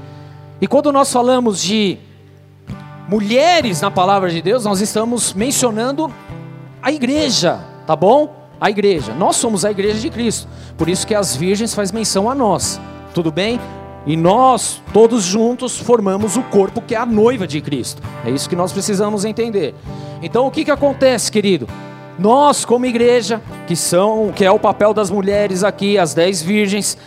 e 0.59 0.67
quando 0.67 0.91
nós 0.91 1.11
falamos 1.11 1.61
de 1.61 1.97
mulheres 3.07 3.81
na 3.81 3.89
palavra 3.89 4.29
de 4.29 4.41
Deus, 4.41 4.65
nós 4.65 4.81
estamos 4.81 5.33
mencionando 5.33 6.13
a 6.81 6.91
igreja, 6.91 7.59
tá 7.85 7.95
bom? 7.95 8.35
A 8.59 8.69
igreja. 8.69 9.13
Nós 9.13 9.35
somos 9.35 9.63
a 9.63 9.71
igreja 9.71 9.99
de 9.99 10.09
Cristo. 10.09 10.47
Por 10.77 10.89
isso 10.89 11.05
que 11.05 11.15
as 11.15 11.35
virgens 11.35 11.73
faz 11.73 11.91
menção 11.91 12.29
a 12.29 12.35
nós. 12.35 12.79
Tudo 13.13 13.31
bem? 13.31 13.59
E 14.05 14.15
nós, 14.15 14.81
todos 14.93 15.23
juntos, 15.23 15.77
formamos 15.77 16.37
o 16.37 16.43
corpo 16.43 16.81
que 16.81 16.95
é 16.95 16.97
a 16.97 17.05
noiva 17.05 17.45
de 17.45 17.61
Cristo. 17.61 18.01
É 18.25 18.29
isso 18.29 18.49
que 18.49 18.55
nós 18.55 18.71
precisamos 18.71 19.25
entender. 19.25 19.75
Então, 20.21 20.47
o 20.47 20.51
que, 20.51 20.65
que 20.65 20.71
acontece, 20.71 21.31
querido? 21.31 21.67
Nós, 22.17 22.65
como 22.65 22.85
igreja, 22.85 23.41
que 23.67 23.75
são, 23.75 24.31
que 24.33 24.43
é 24.43 24.51
o 24.51 24.59
papel 24.59 24.93
das 24.93 25.11
mulheres 25.11 25.63
aqui, 25.63 25.97
as 25.97 26.13
dez 26.13 26.41
virgens, 26.41 26.97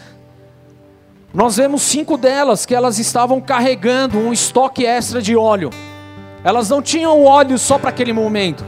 nós 1.33 1.57
vemos 1.57 1.83
cinco 1.83 2.17
delas 2.17 2.67
que 2.67 2.75
elas 2.75 2.99
estavam 2.99 3.41
carregando 3.41 4.19
um 4.19 4.33
estoque 4.33 4.85
extra 4.85 5.23
de 5.23 5.35
óleo. 5.35 5.71
Elas 6.42 6.68
não 6.68 6.81
tinham 6.81 7.24
óleo 7.24 7.59
só 7.59 7.79
para 7.79 7.90
aquele 7.90 8.12
momento. 8.12 8.64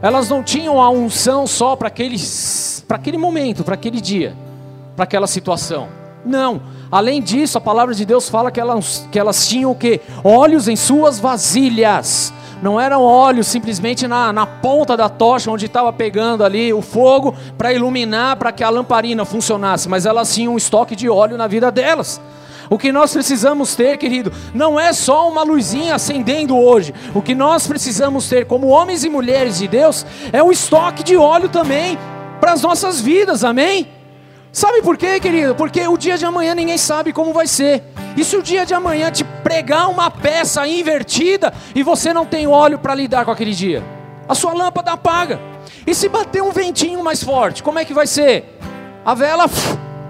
Elas 0.00 0.28
não 0.28 0.42
tinham 0.42 0.80
a 0.80 0.90
unção 0.90 1.46
só 1.46 1.76
para 1.76 1.88
aquele, 1.88 2.16
para 2.88 2.96
aquele 2.96 3.16
momento, 3.16 3.62
para 3.62 3.74
aquele 3.74 4.00
dia, 4.00 4.34
para 4.96 5.04
aquela 5.04 5.28
situação. 5.28 5.88
Não. 6.24 6.60
Além 6.90 7.22
disso, 7.22 7.56
a 7.56 7.60
palavra 7.60 7.94
de 7.94 8.04
Deus 8.04 8.28
fala 8.28 8.50
que 8.50 8.60
elas, 8.60 9.08
que 9.10 9.18
elas 9.18 9.46
tinham 9.46 9.70
o 9.70 9.74
que? 9.74 10.00
Olhos 10.24 10.66
em 10.68 10.76
suas 10.76 11.20
vasilhas. 11.20 12.32
Não 12.60 12.80
eram 12.80 13.02
olhos 13.02 13.48
simplesmente 13.48 14.06
na, 14.06 14.32
na 14.32 14.46
ponta 14.46 14.96
da 14.96 15.08
tocha, 15.08 15.50
onde 15.50 15.66
estava 15.66 15.92
pegando 15.92 16.44
ali 16.44 16.72
o 16.72 16.80
fogo, 16.80 17.34
para 17.58 17.72
iluminar, 17.72 18.36
para 18.36 18.52
que 18.52 18.62
a 18.62 18.70
lamparina 18.70 19.24
funcionasse, 19.24 19.88
mas 19.88 20.06
elas 20.06 20.32
tinham 20.32 20.54
um 20.54 20.56
estoque 20.56 20.94
de 20.94 21.08
óleo 21.08 21.36
na 21.36 21.48
vida 21.48 21.72
delas. 21.72 22.20
O 22.72 22.78
que 22.78 22.90
nós 22.90 23.12
precisamos 23.12 23.76
ter, 23.76 23.98
querido, 23.98 24.32
não 24.54 24.80
é 24.80 24.94
só 24.94 25.28
uma 25.28 25.42
luzinha 25.42 25.94
acendendo 25.94 26.56
hoje. 26.56 26.94
O 27.14 27.20
que 27.20 27.34
nós 27.34 27.66
precisamos 27.66 28.26
ter, 28.26 28.46
como 28.46 28.68
homens 28.68 29.04
e 29.04 29.10
mulheres 29.10 29.58
de 29.58 29.68
Deus, 29.68 30.06
é 30.32 30.42
um 30.42 30.50
estoque 30.50 31.02
de 31.02 31.14
óleo 31.14 31.50
também 31.50 31.98
para 32.40 32.52
as 32.52 32.62
nossas 32.62 32.98
vidas, 32.98 33.44
amém? 33.44 33.88
Sabe 34.50 34.80
por 34.80 34.96
quê, 34.96 35.20
querido? 35.20 35.54
Porque 35.54 35.86
o 35.86 35.98
dia 35.98 36.16
de 36.16 36.24
amanhã 36.24 36.54
ninguém 36.54 36.78
sabe 36.78 37.12
como 37.12 37.34
vai 37.34 37.46
ser. 37.46 37.82
E 38.16 38.24
se 38.24 38.38
o 38.38 38.42
dia 38.42 38.64
de 38.64 38.72
amanhã 38.72 39.10
te 39.10 39.22
pregar 39.22 39.90
uma 39.90 40.10
peça 40.10 40.66
invertida 40.66 41.52
e 41.74 41.82
você 41.82 42.14
não 42.14 42.24
tem 42.24 42.46
óleo 42.46 42.78
para 42.78 42.94
lidar 42.94 43.26
com 43.26 43.30
aquele 43.30 43.52
dia? 43.52 43.84
A 44.26 44.34
sua 44.34 44.54
lâmpada 44.54 44.92
apaga. 44.92 45.38
E 45.86 45.94
se 45.94 46.08
bater 46.08 46.42
um 46.42 46.52
ventinho 46.52 47.04
mais 47.04 47.22
forte, 47.22 47.62
como 47.62 47.78
é 47.78 47.84
que 47.84 47.92
vai 47.92 48.06
ser? 48.06 48.58
A 49.04 49.12
vela 49.12 49.44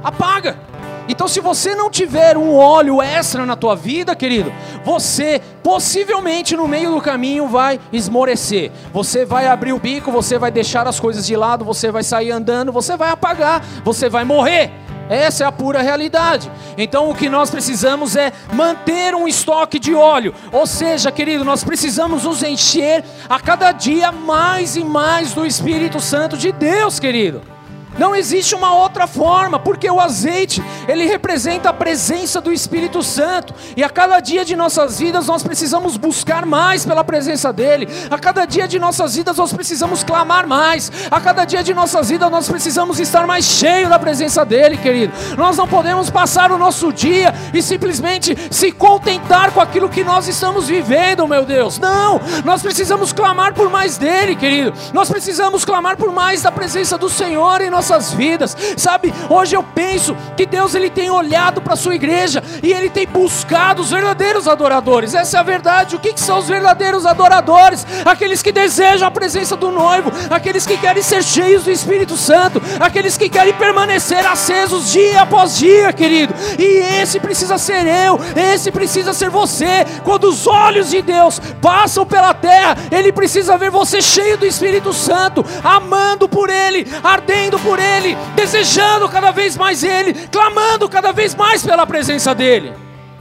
apaga. 0.04 0.70
Então, 1.08 1.26
se 1.28 1.40
você 1.40 1.74
não 1.74 1.90
tiver 1.90 2.36
um 2.36 2.54
óleo 2.54 3.02
extra 3.02 3.44
na 3.44 3.56
tua 3.56 3.74
vida, 3.74 4.14
querido, 4.14 4.52
você 4.84 5.40
possivelmente 5.62 6.56
no 6.56 6.68
meio 6.68 6.92
do 6.92 7.00
caminho 7.00 7.48
vai 7.48 7.80
esmorecer. 7.92 8.70
Você 8.92 9.24
vai 9.24 9.46
abrir 9.46 9.72
o 9.72 9.78
bico, 9.78 10.10
você 10.10 10.38
vai 10.38 10.50
deixar 10.50 10.86
as 10.86 11.00
coisas 11.00 11.26
de 11.26 11.36
lado, 11.36 11.64
você 11.64 11.90
vai 11.90 12.02
sair 12.02 12.30
andando, 12.30 12.72
você 12.72 12.96
vai 12.96 13.10
apagar, 13.10 13.64
você 13.84 14.08
vai 14.08 14.24
morrer. 14.24 14.70
Essa 15.08 15.44
é 15.44 15.46
a 15.46 15.52
pura 15.52 15.82
realidade. 15.82 16.50
Então 16.78 17.10
o 17.10 17.14
que 17.14 17.28
nós 17.28 17.50
precisamos 17.50 18.16
é 18.16 18.32
manter 18.52 19.14
um 19.14 19.28
estoque 19.28 19.78
de 19.78 19.94
óleo. 19.94 20.34
Ou 20.50 20.66
seja, 20.66 21.12
querido, 21.12 21.44
nós 21.44 21.62
precisamos 21.62 22.24
nos 22.24 22.42
encher 22.42 23.04
a 23.28 23.38
cada 23.38 23.72
dia 23.72 24.10
mais 24.10 24.76
e 24.76 24.84
mais 24.84 25.32
do 25.32 25.44
Espírito 25.44 26.00
Santo 26.00 26.36
de 26.36 26.50
Deus, 26.52 26.98
querido. 26.98 27.51
Não 27.98 28.16
existe 28.16 28.54
uma 28.54 28.74
outra 28.74 29.06
forma, 29.06 29.58
porque 29.58 29.90
o 29.90 30.00
azeite, 30.00 30.62
ele 30.88 31.04
representa 31.04 31.68
a 31.68 31.72
presença 31.72 32.40
do 32.40 32.52
Espírito 32.52 33.02
Santo, 33.02 33.54
e 33.76 33.84
a 33.84 33.90
cada 33.90 34.18
dia 34.20 34.44
de 34.44 34.56
nossas 34.56 34.98
vidas 34.98 35.26
nós 35.26 35.42
precisamos 35.42 35.96
buscar 35.96 36.46
mais 36.46 36.86
pela 36.86 37.04
presença 37.04 37.52
dele. 37.52 37.88
A 38.10 38.18
cada 38.18 38.44
dia 38.44 38.66
de 38.66 38.78
nossas 38.78 39.14
vidas 39.14 39.36
nós 39.36 39.52
precisamos 39.52 40.02
clamar 40.02 40.46
mais. 40.46 40.90
A 41.10 41.20
cada 41.20 41.44
dia 41.44 41.62
de 41.62 41.74
nossas 41.74 42.08
vidas 42.08 42.30
nós 42.30 42.48
precisamos 42.48 42.98
estar 42.98 43.26
mais 43.26 43.44
cheio 43.44 43.88
da 43.88 43.98
presença 43.98 44.44
dele, 44.44 44.76
querido. 44.78 45.12
Nós 45.36 45.56
não 45.56 45.68
podemos 45.68 46.08
passar 46.08 46.50
o 46.50 46.58
nosso 46.58 46.92
dia 46.92 47.34
e 47.52 47.62
simplesmente 47.62 48.36
se 48.50 48.72
contentar 48.72 49.52
com 49.52 49.60
aquilo 49.60 49.88
que 49.88 50.02
nós 50.02 50.26
estamos 50.28 50.66
vivendo, 50.66 51.26
meu 51.28 51.44
Deus. 51.44 51.78
Não, 51.78 52.20
nós 52.44 52.62
precisamos 52.62 53.12
clamar 53.12 53.52
por 53.52 53.68
mais 53.68 53.98
dele, 53.98 54.34
querido. 54.34 54.72
Nós 54.92 55.10
precisamos 55.10 55.64
clamar 55.64 55.96
por 55.96 56.10
mais 56.10 56.42
da 56.42 56.50
presença 56.50 56.96
do 56.96 57.08
Senhor 57.08 57.60
em 57.60 57.70
nós 57.70 57.81
nossas 57.82 58.12
vidas. 58.12 58.56
Sabe, 58.76 59.12
hoje 59.28 59.56
eu 59.56 59.62
penso 59.62 60.16
que 60.36 60.46
Deus 60.46 60.74
ele 60.74 60.88
tem 60.88 61.10
olhado 61.10 61.60
para 61.60 61.74
a 61.74 61.76
sua 61.76 61.94
igreja 61.94 62.42
e 62.62 62.72
ele 62.72 62.88
tem 62.88 63.06
buscado 63.06 63.82
os 63.82 63.90
verdadeiros 63.90 64.46
adoradores. 64.46 65.14
Essa 65.14 65.38
é 65.38 65.40
a 65.40 65.42
verdade. 65.42 65.96
O 65.96 65.98
que, 65.98 66.12
que 66.12 66.20
são 66.20 66.38
os 66.38 66.48
verdadeiros 66.48 67.04
adoradores? 67.04 67.84
Aqueles 68.04 68.42
que 68.42 68.52
desejam 68.52 69.08
a 69.08 69.10
presença 69.10 69.56
do 69.56 69.70
noivo, 69.70 70.12
aqueles 70.30 70.64
que 70.64 70.76
querem 70.76 71.02
ser 71.02 71.22
cheios 71.24 71.64
do 71.64 71.70
Espírito 71.70 72.16
Santo, 72.16 72.62
aqueles 72.78 73.18
que 73.18 73.28
querem 73.28 73.54
permanecer 73.54 74.24
acesos 74.26 74.92
dia 74.92 75.22
após 75.22 75.58
dia, 75.58 75.92
querido. 75.92 76.34
E 76.58 77.00
esse 77.00 77.18
precisa 77.18 77.58
ser 77.58 77.84
eu, 77.86 78.18
esse 78.36 78.70
precisa 78.70 79.12
ser 79.12 79.28
você. 79.28 79.84
Quando 80.04 80.28
os 80.28 80.46
olhos 80.46 80.90
de 80.90 81.02
Deus 81.02 81.40
passam 81.60 82.06
pela 82.06 82.32
terra, 82.32 82.76
ele 82.90 83.12
precisa 83.12 83.58
ver 83.58 83.70
você 83.70 84.00
cheio 84.00 84.38
do 84.38 84.46
Espírito 84.46 84.92
Santo, 84.92 85.44
amando 85.64 86.28
por 86.28 86.48
ele, 86.48 86.86
ardendo 87.02 87.58
por 87.58 87.71
por 87.72 87.78
Ele, 87.78 88.14
desejando 88.36 89.08
cada 89.08 89.30
vez 89.30 89.56
mais 89.56 89.82
Ele, 89.82 90.12
clamando 90.28 90.90
cada 90.90 91.10
vez 91.10 91.34
mais 91.34 91.64
pela 91.64 91.86
presença 91.86 92.34
dEle. 92.34 92.74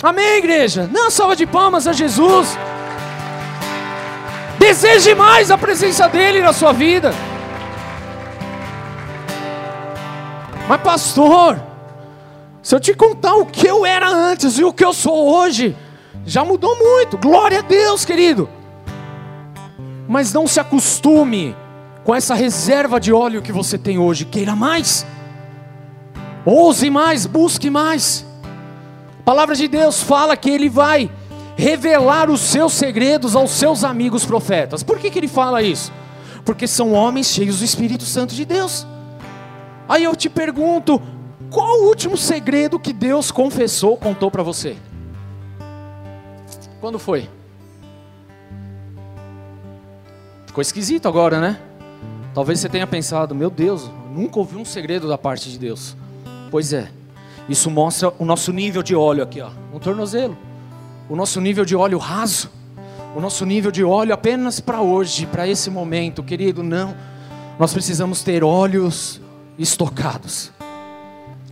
Amém, 0.04 0.40
igreja? 0.40 0.90
Não 0.92 1.10
salva 1.10 1.38
de 1.38 1.46
palmas 1.46 1.88
a 1.88 1.94
Jesus. 1.94 2.58
Deseje 4.60 5.16
mais 5.16 5.52
a 5.52 5.58
presença 5.58 6.10
dEle 6.10 6.42
na 6.42 6.52
sua 6.52 6.74
vida. 6.74 7.14
Mas, 10.68 10.82
pastor, 10.82 11.58
se 12.62 12.76
eu 12.76 12.80
te 12.82 12.94
contar 12.94 13.36
o 13.36 13.46
que 13.46 13.66
eu 13.66 13.86
era 13.86 14.10
antes 14.10 14.60
e 14.60 14.66
o 14.66 14.74
que 14.74 14.84
eu 14.84 14.92
sou 14.92 15.34
hoje, 15.34 15.78
já 16.26 16.44
mudou 16.44 16.78
muito. 16.78 17.18
Glória 17.18 17.60
a 17.60 17.62
Deus, 17.62 18.04
querido. 18.04 18.50
Mas 20.10 20.34
não 20.34 20.46
se 20.46 20.60
acostume 20.60 21.56
com 22.04 22.16
essa 22.16 22.34
reserva 22.34 23.00
de 23.00 23.14
óleo 23.14 23.42
que 23.42 23.52
você 23.52 23.78
tem 23.78 23.98
hoje, 23.98 24.26
queira 24.26 24.56
mais, 24.56 25.06
ouse 26.46 26.90
mais, 26.90 27.26
busque 27.26 27.70
mais. 27.70 28.26
A 29.20 29.24
palavra 29.24 29.56
de 29.56 29.68
Deus 29.68 30.02
fala 30.02 30.36
que 30.36 30.50
Ele 30.50 30.70
vai 30.70 31.10
revelar 31.56 32.30
os 32.30 32.42
seus 32.42 32.74
segredos 32.74 33.36
aos 33.36 33.52
seus 33.52 33.84
amigos 33.84 34.26
profetas. 34.26 34.82
Por 34.82 34.98
que, 34.98 35.12
que 35.12 35.20
Ele 35.20 35.28
fala 35.28 35.62
isso? 35.62 35.92
Porque 36.44 36.66
são 36.66 36.94
homens 36.94 37.28
cheios 37.28 37.60
do 37.60 37.66
Espírito 37.66 38.04
Santo 38.04 38.34
de 38.34 38.46
Deus. 38.46 38.88
Aí 39.88 40.04
eu 40.04 40.16
te 40.16 40.28
pergunto, 40.28 41.00
qual 41.52 41.82
o 41.82 41.88
último 41.88 42.18
segredo 42.18 42.80
que 42.80 42.94
Deus 42.94 43.30
confessou, 43.30 43.96
contou 43.96 44.32
para 44.32 44.42
você? 44.42 44.76
Quando 46.80 46.98
foi? 46.98 47.30
Ficou 50.48 50.62
esquisito 50.62 51.08
agora, 51.08 51.40
né? 51.40 51.60
Talvez 52.34 52.60
você 52.60 52.70
tenha 52.70 52.88
pensado, 52.88 53.36
meu 53.36 53.50
Deus, 53.50 53.89
nunca 54.13 54.39
ouvi 54.39 54.56
um 54.56 54.63
segredo 54.63 55.08
da 55.08 55.17
parte 55.17 55.50
de 55.50 55.60
Deus. 55.60 55.96
Pois 56.50 56.72
é. 56.72 56.89
Isso 57.50 57.70
mostra 57.70 58.13
o 58.17 58.24
nosso 58.24 58.54
nível 58.54 58.82
de 58.82 58.96
óleo 58.96 59.24
aqui, 59.24 59.41
ó, 59.41 59.50
no 59.74 59.80
tornozelo. 59.80 60.38
O 61.10 61.15
nosso 61.15 61.41
nível 61.41 61.65
de 61.65 61.76
óleo 61.76 61.98
raso. 61.98 62.50
O 63.13 63.20
nosso 63.20 63.46
nível 63.46 63.72
de 63.72 63.84
óleo 63.84 64.13
apenas 64.13 64.62
para 64.62 64.80
hoje, 64.80 65.26
para 65.26 65.46
esse 65.46 65.70
momento, 65.70 66.24
querido, 66.24 66.63
não. 66.63 66.96
Nós 67.60 67.74
precisamos 67.74 68.24
ter 68.24 68.44
óleos 68.44 69.20
estocados. 69.60 70.52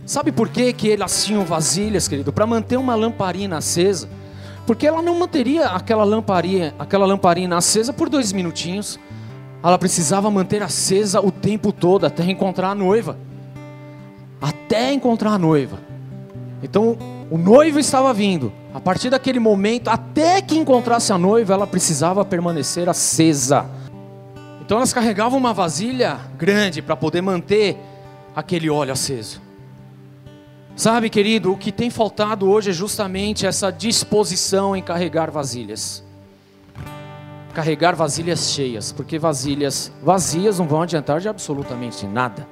Sabe 0.06 0.32
por 0.32 0.48
que, 0.48 0.72
que 0.72 0.90
elas 0.90 1.24
tinham 1.24 1.44
vasilhas, 1.44 2.08
querido? 2.08 2.32
Para 2.32 2.46
manter 2.46 2.78
uma 2.78 2.94
lamparina 2.94 3.58
acesa. 3.58 4.08
Porque 4.66 4.86
ela 4.86 5.02
não 5.02 5.18
manteria 5.18 5.66
aquela 5.66 6.04
lamparina, 6.04 6.74
aquela 6.78 7.04
lamparina 7.04 7.58
acesa 7.58 7.92
por 7.92 8.08
dois 8.08 8.32
minutinhos. 8.32 8.98
Ela 9.62 9.78
precisava 9.78 10.30
manter 10.30 10.62
acesa 10.62 11.20
o 11.20 11.30
tempo 11.30 11.70
todo 11.72 12.06
até 12.06 12.24
encontrar 12.24 12.70
a 12.70 12.74
noiva. 12.74 13.18
Até 14.40 14.92
encontrar 14.92 15.32
a 15.32 15.38
noiva. 15.38 15.78
Então, 16.62 16.96
o 17.30 17.36
noivo 17.36 17.78
estava 17.78 18.12
vindo. 18.14 18.52
A 18.72 18.80
partir 18.80 19.10
daquele 19.10 19.38
momento, 19.38 19.88
até 19.88 20.40
que 20.40 20.56
encontrasse 20.56 21.12
a 21.12 21.18
noiva, 21.18 21.52
ela 21.52 21.66
precisava 21.66 22.24
permanecer 22.24 22.88
acesa. 22.88 23.66
Então, 24.62 24.78
elas 24.78 24.92
carregavam 24.92 25.38
uma 25.38 25.52
vasilha 25.52 26.18
grande 26.38 26.80
para 26.80 26.96
poder 26.96 27.20
manter 27.20 27.76
aquele 28.34 28.70
óleo 28.70 28.92
aceso. 28.92 29.42
Sabe, 30.74 31.10
querido, 31.10 31.52
o 31.52 31.56
que 31.58 31.70
tem 31.70 31.90
faltado 31.90 32.48
hoje 32.48 32.70
é 32.70 32.72
justamente 32.72 33.46
essa 33.46 33.70
disposição 33.70 34.74
em 34.74 34.82
carregar 34.82 35.30
vasilhas 35.30 36.02
carregar 37.50 37.94
vasilhas 37.94 38.50
cheias, 38.50 38.92
porque 38.92 39.18
vasilhas 39.18 39.92
vazias 40.02 40.58
não 40.58 40.66
vão 40.66 40.82
adiantar 40.82 41.20
de 41.20 41.28
absolutamente 41.28 42.06
nada. 42.06 42.46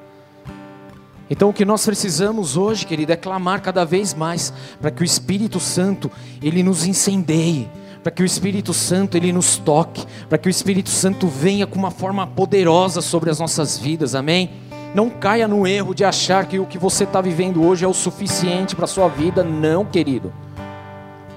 Então 1.30 1.50
o 1.50 1.52
que 1.52 1.64
nós 1.64 1.84
precisamos 1.84 2.56
hoje, 2.56 2.86
querido, 2.86 3.12
é 3.12 3.16
clamar 3.16 3.60
cada 3.60 3.84
vez 3.84 4.14
mais 4.14 4.52
para 4.80 4.90
que 4.90 5.02
o 5.02 5.04
Espírito 5.04 5.60
Santo 5.60 6.10
ele 6.42 6.62
nos 6.62 6.86
incendeie, 6.86 7.68
para 8.02 8.10
que 8.10 8.22
o 8.22 8.26
Espírito 8.26 8.72
Santo 8.72 9.16
ele 9.16 9.32
nos 9.32 9.58
toque, 9.58 10.06
para 10.28 10.38
que 10.38 10.48
o 10.48 10.50
Espírito 10.50 10.88
Santo 10.88 11.26
venha 11.28 11.66
com 11.66 11.78
uma 11.78 11.90
forma 11.90 12.26
poderosa 12.26 13.02
sobre 13.02 13.30
as 13.30 13.38
nossas 13.38 13.76
vidas. 13.76 14.14
Amém? 14.14 14.50
Não 14.94 15.10
caia 15.10 15.46
no 15.46 15.66
erro 15.66 15.94
de 15.94 16.04
achar 16.04 16.46
que 16.46 16.58
o 16.58 16.64
que 16.64 16.78
você 16.78 17.04
está 17.04 17.20
vivendo 17.20 17.62
hoje 17.62 17.84
é 17.84 17.88
o 17.88 17.92
suficiente 17.92 18.74
para 18.74 18.86
a 18.86 18.88
sua 18.88 19.08
vida. 19.08 19.44
Não, 19.44 19.84
querido. 19.84 20.32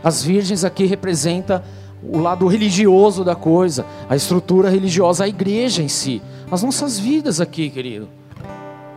As 0.01 0.23
virgens 0.23 0.63
aqui 0.63 0.85
representam 0.85 1.61
o 2.03 2.19
lado 2.19 2.47
religioso 2.47 3.23
da 3.23 3.35
coisa, 3.35 3.85
a 4.09 4.15
estrutura 4.15 4.69
religiosa, 4.69 5.23
a 5.23 5.27
igreja 5.27 5.81
em 5.81 5.87
si, 5.87 6.21
as 6.49 6.63
nossas 6.63 6.97
vidas 6.97 7.39
aqui, 7.39 7.69
querido. 7.69 8.07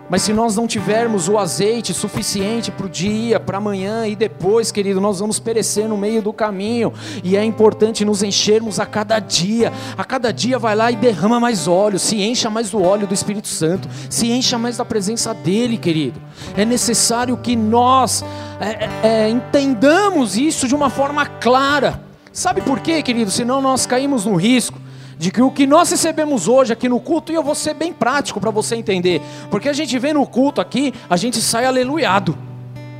Mas 0.08 0.22
se 0.22 0.32
nós 0.34 0.54
não 0.54 0.66
tivermos 0.66 1.28
o 1.28 1.38
azeite 1.38 1.94
suficiente 1.94 2.70
para 2.70 2.86
o 2.86 2.88
dia, 2.90 3.40
para 3.40 3.56
amanhã 3.56 4.06
e 4.06 4.14
depois, 4.14 4.70
querido, 4.70 5.00
nós 5.00 5.18
vamos 5.18 5.38
perecer 5.38 5.88
no 5.88 5.96
meio 5.96 6.20
do 6.20 6.32
caminho. 6.32 6.92
E 7.22 7.36
é 7.36 7.44
importante 7.44 8.04
nos 8.04 8.22
enchermos 8.22 8.78
a 8.78 8.84
cada 8.84 9.18
dia. 9.18 9.72
A 9.96 10.04
cada 10.04 10.30
dia 10.30 10.58
vai 10.58 10.76
lá 10.76 10.92
e 10.92 10.96
derrama 10.96 11.40
mais 11.40 11.66
óleo, 11.66 11.98
se 11.98 12.22
encha 12.22 12.50
mais 12.50 12.70
do 12.70 12.82
óleo 12.82 13.06
do 13.06 13.14
Espírito 13.14 13.48
Santo, 13.48 13.88
se 14.10 14.30
encha 14.30 14.58
mais 14.58 14.76
da 14.76 14.84
presença 14.84 15.32
dele, 15.32 15.78
querido. 15.78 16.20
É 16.54 16.66
necessário 16.66 17.36
que 17.38 17.56
nós 17.56 18.22
é, 18.60 18.84
é, 18.84 18.90
é 19.02 19.28
entendamos 19.30 20.36
isso 20.36 20.68
de 20.68 20.74
uma 20.74 20.90
forma 20.90 21.24
clara. 21.24 22.13
Sabe 22.34 22.60
por 22.62 22.80
quê, 22.80 23.00
querido? 23.00 23.30
Senão 23.30 23.62
nós 23.62 23.86
caímos 23.86 24.24
no 24.24 24.34
risco 24.34 24.76
de 25.16 25.30
que 25.30 25.40
o 25.40 25.52
que 25.52 25.68
nós 25.68 25.88
recebemos 25.88 26.48
hoje 26.48 26.72
aqui 26.72 26.88
no 26.88 26.98
culto, 26.98 27.30
e 27.30 27.36
eu 27.36 27.44
vou 27.44 27.54
ser 27.54 27.74
bem 27.74 27.92
prático 27.92 28.40
para 28.40 28.50
você 28.50 28.74
entender, 28.74 29.22
porque 29.52 29.68
a 29.68 29.72
gente 29.72 29.96
vem 30.00 30.12
no 30.12 30.26
culto 30.26 30.60
aqui, 30.60 30.92
a 31.08 31.16
gente 31.16 31.40
sai 31.40 31.64
aleluiado. 31.64 32.36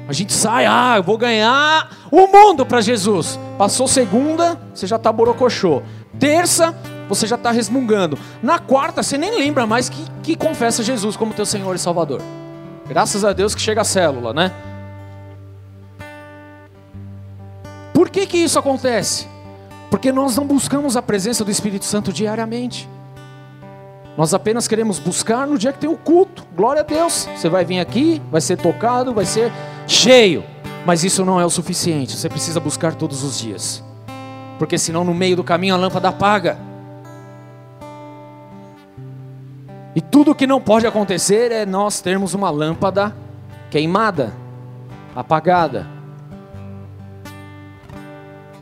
A 0.07 0.12
gente 0.12 0.33
sai, 0.33 0.66
ah, 0.66 0.94
eu 0.99 1.03
vou 1.03 1.18
ganhar 1.18 1.90
o 2.12 2.29
mundo 2.29 2.64
para 2.64 2.81
Jesus. 2.81 3.40
Passou 3.59 3.88
segunda, 3.88 4.57
você 4.73 4.87
já 4.87 4.97
está 4.97 5.11
borocochô. 5.11 5.83
Terça, 6.16 6.73
você 7.09 7.27
já 7.27 7.35
está 7.35 7.51
resmungando. 7.51 8.16
Na 8.40 8.61
quarta, 8.61 9.03
você 9.03 9.18
nem 9.18 9.37
lembra 9.37 9.66
mais 9.66 9.88
que, 9.88 10.05
que 10.23 10.37
confessa 10.37 10.81
Jesus 10.81 11.16
como 11.16 11.35
teu 11.35 11.47
Senhor 11.47 11.75
e 11.75 11.79
Salvador. 11.79 12.23
Graças 12.87 13.25
a 13.25 13.33
Deus 13.33 13.53
que 13.53 13.61
chega 13.61 13.81
a 13.81 13.85
célula, 13.85 14.33
né? 14.33 14.53
Por 17.94 18.11
que 18.11 18.26
que 18.26 18.37
isso 18.37 18.59
acontece? 18.59 19.28
Porque 19.88 20.11
nós 20.11 20.37
não 20.37 20.44
buscamos 20.44 20.96
a 20.96 21.00
presença 21.00 21.44
do 21.44 21.50
Espírito 21.52 21.85
Santo 21.85 22.12
diariamente. 22.12 22.88
Nós 24.16 24.35
apenas 24.35 24.66
queremos 24.66 24.98
buscar 24.98 25.46
no 25.46 25.57
dia 25.57 25.72
que 25.72 25.78
tem 25.78 25.88
o 25.88 25.96
culto. 25.96 26.44
Glória 26.57 26.83
a 26.83 26.85
Deus. 26.85 27.28
Você 27.37 27.48
vai 27.48 27.64
vir 27.64 27.78
aqui, 27.78 28.20
vai 28.33 28.40
ser 28.40 28.57
tocado, 28.57 29.14
vai 29.14 29.24
ser 29.24 29.52
cheio. 29.87 30.42
Mas 30.85 31.04
isso 31.04 31.24
não 31.24 31.40
é 31.40 31.46
o 31.46 31.50
suficiente. 31.50 32.16
Você 32.16 32.28
precisa 32.28 32.59
buscar 32.59 32.96
todos 32.96 33.22
os 33.22 33.38
dias. 33.38 33.83
Porque 34.59 34.76
senão 34.76 35.04
no 35.04 35.14
meio 35.14 35.37
do 35.37 35.44
caminho 35.44 35.74
a 35.74 35.78
lâmpada 35.78 36.09
apaga. 36.09 36.59
E 39.94 40.00
tudo 40.00 40.35
que 40.35 40.48
não 40.48 40.61
pode 40.61 40.85
acontecer 40.85 41.52
é 41.52 41.64
nós 41.64 42.00
termos 42.00 42.35
uma 42.35 42.50
lâmpada 42.50 43.14
queimada, 43.70 44.33
apagada. 45.14 45.93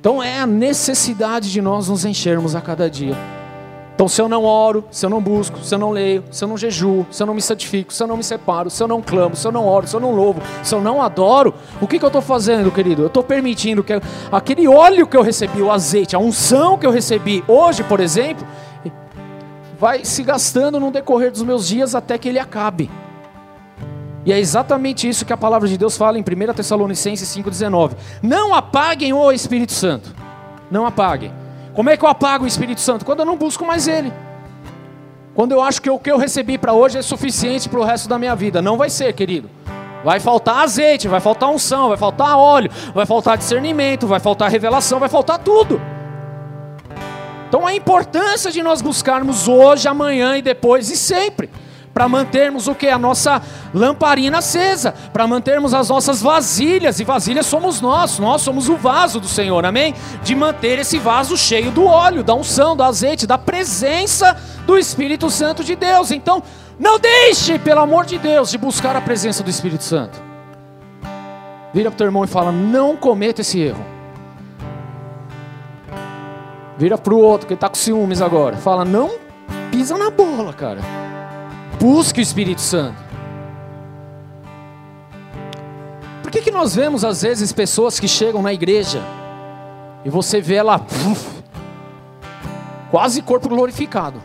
Então 0.02 0.20
é 0.20 0.40
a 0.40 0.46
necessidade 0.48 1.52
de 1.52 1.62
nós 1.62 1.88
nos 1.88 2.04
enchermos 2.04 2.56
a 2.56 2.60
cada 2.60 2.90
dia. 2.90 3.16
Então, 3.94 4.08
se 4.08 4.20
eu 4.20 4.28
não 4.28 4.42
oro, 4.44 4.84
se 4.90 5.06
eu 5.06 5.08
não 5.08 5.22
busco, 5.22 5.60
se 5.60 5.72
eu 5.72 5.78
não 5.78 5.92
leio, 5.92 6.24
se 6.28 6.42
eu 6.42 6.48
não 6.48 6.56
jejuo, 6.56 7.06
se 7.08 7.22
eu 7.22 7.26
não 7.28 7.34
me 7.34 7.40
santifico, 7.40 7.94
se 7.94 8.02
eu 8.02 8.08
não 8.08 8.16
me 8.16 8.24
separo, 8.24 8.68
se 8.68 8.82
eu 8.82 8.88
não 8.88 9.00
clamo, 9.00 9.36
se 9.36 9.46
eu 9.46 9.52
não 9.52 9.64
oro, 9.64 9.86
se 9.86 9.94
eu 9.94 10.00
não 10.00 10.12
louvo, 10.12 10.42
se 10.64 10.74
eu 10.74 10.80
não 10.80 11.00
adoro, 11.00 11.54
o 11.80 11.86
que, 11.86 12.00
que 12.00 12.04
eu 12.04 12.08
estou 12.08 12.20
fazendo, 12.20 12.68
querido? 12.72 13.02
Eu 13.02 13.06
estou 13.06 13.22
permitindo 13.22 13.84
que 13.84 13.92
aquele 14.32 14.66
óleo 14.66 15.06
que 15.06 15.16
eu 15.16 15.22
recebi, 15.22 15.62
o 15.62 15.70
azeite, 15.70 16.16
a 16.16 16.18
unção 16.18 16.76
que 16.76 16.84
eu 16.84 16.90
recebi 16.90 17.44
hoje, 17.46 17.84
por 17.84 18.00
exemplo, 18.00 18.44
vai 19.78 20.04
se 20.04 20.24
gastando 20.24 20.80
no 20.80 20.90
decorrer 20.90 21.30
dos 21.30 21.44
meus 21.44 21.68
dias 21.68 21.94
até 21.94 22.18
que 22.18 22.28
ele 22.28 22.40
acabe. 22.40 22.90
E 24.24 24.32
é 24.32 24.38
exatamente 24.38 25.08
isso 25.08 25.24
que 25.24 25.32
a 25.32 25.36
palavra 25.36 25.66
de 25.66 25.76
Deus 25.76 25.96
fala 25.96 26.18
em 26.18 26.22
1 26.22 26.54
Tessalonicenses 26.54 27.28
5,19. 27.36 27.92
Não 28.22 28.54
apaguem 28.54 29.12
o 29.12 29.32
Espírito 29.32 29.72
Santo. 29.72 30.14
Não 30.70 30.86
apaguem. 30.86 31.32
Como 31.74 31.90
é 31.90 31.96
que 31.96 32.04
eu 32.04 32.08
apago 32.08 32.44
o 32.44 32.46
Espírito 32.46 32.80
Santo? 32.80 33.04
Quando 33.04 33.20
eu 33.20 33.26
não 33.26 33.36
busco 33.36 33.66
mais 33.66 33.88
Ele. 33.88 34.12
Quando 35.34 35.52
eu 35.52 35.62
acho 35.62 35.80
que 35.82 35.90
o 35.90 35.98
que 35.98 36.10
eu 36.10 36.18
recebi 36.18 36.56
para 36.56 36.72
hoje 36.72 36.98
é 36.98 37.02
suficiente 37.02 37.68
para 37.68 37.80
o 37.80 37.84
resto 37.84 38.08
da 38.08 38.18
minha 38.18 38.36
vida. 38.36 38.62
Não 38.62 38.76
vai 38.76 38.90
ser, 38.90 39.12
querido. 39.14 39.50
Vai 40.04 40.20
faltar 40.20 40.58
azeite, 40.58 41.08
vai 41.08 41.20
faltar 41.20 41.48
unção, 41.48 41.88
vai 41.88 41.96
faltar 41.96 42.36
óleo, 42.36 42.70
vai 42.92 43.06
faltar 43.06 43.38
discernimento, 43.38 44.06
vai 44.06 44.20
faltar 44.20 44.50
revelação, 44.50 44.98
vai 44.98 45.08
faltar 45.08 45.38
tudo. 45.38 45.80
Então 47.48 47.66
a 47.66 47.74
importância 47.74 48.50
de 48.50 48.62
nós 48.62 48.82
buscarmos 48.82 49.46
hoje, 49.48 49.86
amanhã 49.86 50.36
e 50.36 50.42
depois 50.42 50.90
e 50.90 50.96
sempre 50.96 51.50
para 51.92 52.08
mantermos 52.08 52.68
o 52.68 52.74
que? 52.74 52.88
A 52.88 52.98
nossa 52.98 53.42
lamparina 53.74 54.38
acesa, 54.38 54.94
para 55.12 55.26
mantermos 55.26 55.74
as 55.74 55.88
nossas 55.88 56.22
vasilhas, 56.22 57.00
e 57.00 57.04
vasilhas 57.04 57.46
somos 57.46 57.80
nós, 57.80 58.18
nós 58.18 58.42
somos 58.42 58.68
o 58.68 58.76
vaso 58.76 59.20
do 59.20 59.28
Senhor, 59.28 59.64
amém? 59.64 59.94
De 60.22 60.34
manter 60.34 60.78
esse 60.78 60.98
vaso 60.98 61.36
cheio 61.36 61.70
do 61.70 61.84
óleo, 61.84 62.24
da 62.24 62.34
unção, 62.34 62.74
do 62.74 62.82
azeite, 62.82 63.26
da 63.26 63.36
presença 63.36 64.36
do 64.66 64.78
Espírito 64.78 65.28
Santo 65.28 65.62
de 65.62 65.76
Deus. 65.76 66.10
Então, 66.10 66.42
não 66.78 66.98
deixe, 66.98 67.58
pelo 67.58 67.80
amor 67.80 68.06
de 68.06 68.18
Deus, 68.18 68.50
de 68.50 68.58
buscar 68.58 68.96
a 68.96 69.00
presença 69.00 69.42
do 69.42 69.50
Espírito 69.50 69.84
Santo. 69.84 70.22
Vira 71.74 71.90
para 71.90 71.94
o 71.94 71.98
teu 71.98 72.06
irmão 72.06 72.24
e 72.24 72.28
fala: 72.28 72.52
não 72.52 72.96
cometa 72.96 73.40
esse 73.40 73.60
erro. 73.60 73.84
Vira 76.76 76.98
para 76.98 77.14
o 77.14 77.18
outro 77.18 77.46
que 77.46 77.54
está 77.54 77.68
com 77.68 77.74
ciúmes 77.74 78.20
agora. 78.20 78.56
Fala: 78.56 78.84
não 78.84 79.12
pisa 79.70 79.96
na 79.96 80.10
bola, 80.10 80.52
cara. 80.52 81.01
Busque 81.82 82.20
o 82.20 82.22
Espírito 82.22 82.60
Santo. 82.60 82.94
Por 86.22 86.30
que, 86.30 86.40
que 86.40 86.52
nós 86.52 86.76
vemos 86.76 87.04
às 87.04 87.22
vezes 87.22 87.50
pessoas 87.50 87.98
que 87.98 88.06
chegam 88.06 88.40
na 88.40 88.52
igreja 88.52 89.02
e 90.04 90.08
você 90.08 90.40
vê 90.40 90.54
ela 90.54 90.76
uf, 90.76 91.42
quase 92.88 93.20
corpo 93.20 93.48
glorificado, 93.48 94.22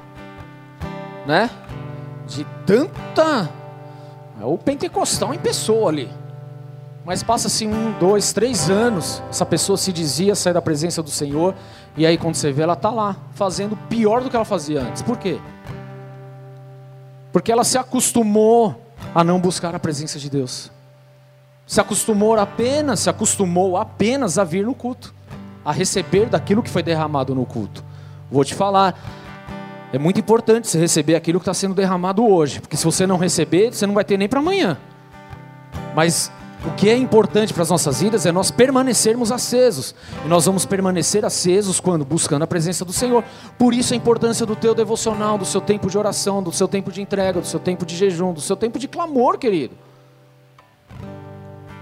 né? 1.25 1.49
De 2.27 2.45
tanta. 2.63 3.49
É 4.39 4.45
o 4.45 4.55
pentecostal 4.55 5.33
em 5.33 5.39
pessoa 5.39 5.89
ali. 5.89 6.11
Mas 7.03 7.23
passa-se 7.23 7.65
um, 7.65 7.91
dois, 7.99 8.33
três 8.33 8.69
anos, 8.69 9.23
essa 9.31 9.47
pessoa 9.47 9.77
se 9.77 9.91
dizia 9.91 10.35
sair 10.35 10.53
da 10.53 10.61
presença 10.61 11.01
do 11.01 11.09
Senhor, 11.09 11.55
e 11.95 12.05
aí 12.05 12.19
quando 12.19 12.35
você 12.35 12.51
vê, 12.51 12.61
ela 12.61 12.73
está 12.73 12.91
lá, 12.91 13.15
fazendo 13.33 13.75
pior 13.89 14.21
do 14.21 14.29
que 14.29 14.35
ela 14.35 14.45
fazia 14.45 14.81
antes. 14.81 15.01
Por 15.01 15.17
quê? 15.17 15.39
Porque 17.31 17.51
ela 17.51 17.63
se 17.63 17.77
acostumou 17.77 18.81
a 19.13 19.23
não 19.23 19.39
buscar 19.39 19.75
a 19.75 19.79
presença 19.79 20.19
de 20.19 20.29
Deus. 20.29 20.71
Se 21.65 21.81
acostumou 21.81 22.35
apenas, 22.37 23.01
se 23.01 23.09
acostumou 23.09 23.77
apenas 23.77 24.37
a 24.37 24.43
vir 24.43 24.65
no 24.65 24.73
culto, 24.73 25.13
a 25.65 25.71
receber 25.71 26.27
daquilo 26.27 26.63
que 26.63 26.69
foi 26.69 26.81
derramado 26.81 27.35
no 27.35 27.45
culto. 27.45 27.83
Vou 28.31 28.43
te 28.45 28.55
falar, 28.55 28.97
é 29.91 29.97
muito 29.97 30.19
importante 30.19 30.67
você 30.67 30.79
receber 30.79 31.15
aquilo 31.15 31.39
que 31.39 31.43
está 31.43 31.53
sendo 31.53 31.73
derramado 31.73 32.25
hoje, 32.25 32.61
porque 32.61 32.77
se 32.77 32.85
você 32.85 33.05
não 33.05 33.17
receber, 33.17 33.73
você 33.73 33.85
não 33.85 33.93
vai 33.93 34.05
ter 34.05 34.17
nem 34.17 34.29
para 34.29 34.39
amanhã. 34.39 34.77
Mas 35.95 36.31
o 36.65 36.71
que 36.71 36.89
é 36.89 36.97
importante 36.97 37.53
para 37.53 37.63
as 37.63 37.69
nossas 37.69 38.01
vidas 38.01 38.25
é 38.25 38.31
nós 38.31 38.49
permanecermos 38.49 39.31
acesos. 39.31 39.93
E 40.25 40.27
nós 40.27 40.45
vamos 40.45 40.65
permanecer 40.65 41.23
acesos 41.23 41.79
quando? 41.79 42.03
Buscando 42.03 42.43
a 42.43 42.47
presença 42.47 42.83
do 42.83 42.91
Senhor. 42.91 43.23
Por 43.57 43.73
isso 43.73 43.93
a 43.93 43.97
importância 43.97 44.45
do 44.45 44.55
teu 44.55 44.73
devocional, 44.73 45.37
do 45.37 45.45
seu 45.45 45.61
tempo 45.61 45.89
de 45.89 45.97
oração, 45.97 46.41
do 46.41 46.51
seu 46.51 46.67
tempo 46.67 46.91
de 46.91 47.01
entrega, 47.01 47.39
do 47.39 47.47
seu 47.47 47.59
tempo 47.59 47.85
de 47.85 47.95
jejum, 47.95 48.33
do 48.33 48.41
seu 48.41 48.55
tempo 48.55 48.79
de 48.79 48.87
clamor, 48.87 49.37
querido. 49.37 49.75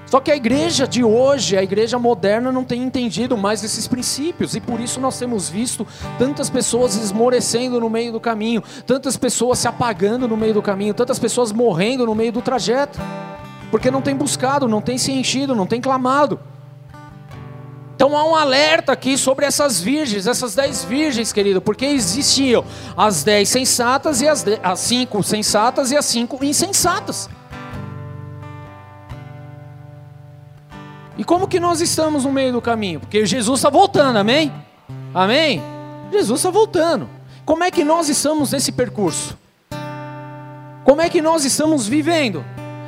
Só 0.08 0.20
que 0.20 0.30
a 0.30 0.36
igreja 0.36 0.88
de 0.88 1.04
hoje, 1.04 1.58
a 1.58 1.64
igreja 1.64 1.98
moderna, 1.98 2.52
não 2.52 2.64
tem 2.64 2.84
entendido 2.84 3.36
mais 3.36 3.64
esses 3.64 3.88
princípios, 3.88 4.56
e 4.56 4.62
por 4.62 4.80
isso 4.80 5.00
nós 5.00 5.18
temos 5.18 5.50
visto 5.50 5.86
tantas 6.20 6.48
pessoas 6.48 6.96
esmorecendo 6.96 7.80
no 7.80 7.90
meio 7.90 8.12
do 8.12 8.20
caminho, 8.20 8.64
tantas 8.86 9.18
pessoas 9.18 9.58
se 9.58 9.68
apagando 9.68 10.28
no 10.28 10.38
meio 10.38 10.54
do 10.54 10.62
caminho, 10.62 10.94
tantas 10.94 11.18
pessoas 11.18 11.52
morrendo 11.52 12.06
no 12.06 12.14
meio 12.14 12.32
do 12.32 12.42
trajeto 12.42 13.00
porque 13.72 13.92
não 13.92 14.02
tem 14.02 14.16
buscado, 14.16 14.68
não 14.68 14.82
tem 14.82 14.98
se 14.98 15.12
enchido, 15.12 15.56
não 15.56 15.68
tem 15.68 15.82
clamado. 15.82 16.40
Então 17.96 18.16
há 18.16 18.26
um 18.26 18.36
alerta 18.36 18.92
aqui 18.92 19.18
sobre 19.18 19.46
essas 19.46 19.80
virgens, 19.80 20.28
essas 20.28 20.54
dez 20.54 20.84
virgens, 20.84 21.32
querido, 21.32 21.62
porque 21.62 21.86
existiam 21.86 22.66
as 22.96 23.24
dez 23.24 23.48
sensatas 23.48 24.22
e 24.22 24.28
as, 24.28 24.44
de, 24.44 24.60
as 24.62 24.80
cinco 24.82 25.24
sensatas 25.24 25.92
e 25.92 25.98
as 25.98 26.06
cinco 26.06 26.44
insensatas. 26.44 27.30
E 31.18 31.24
como 31.24 31.48
que 31.48 31.60
nós 31.60 31.80
estamos 31.80 32.26
no 32.26 32.34
meio 32.34 32.52
do 32.52 32.62
caminho? 32.62 33.00
Porque 33.00 33.26
Jesus 33.26 33.60
está 33.60 33.70
voltando, 33.70 34.18
amém? 34.18 34.52
Amém? 35.14 35.64
Jesus 36.12 36.42
está 36.42 36.52
voltando. 36.52 37.10
Como 37.46 37.64
é 37.64 37.72
que 37.72 37.86
nós 37.86 38.10
estamos 38.10 38.52
nesse 38.52 38.74
percurso? 38.74 39.38
Como 40.84 41.02
é 41.02 41.10
que 41.10 41.22
nós 41.22 41.46
estamos 41.46 41.88
vivendo? 41.88 42.44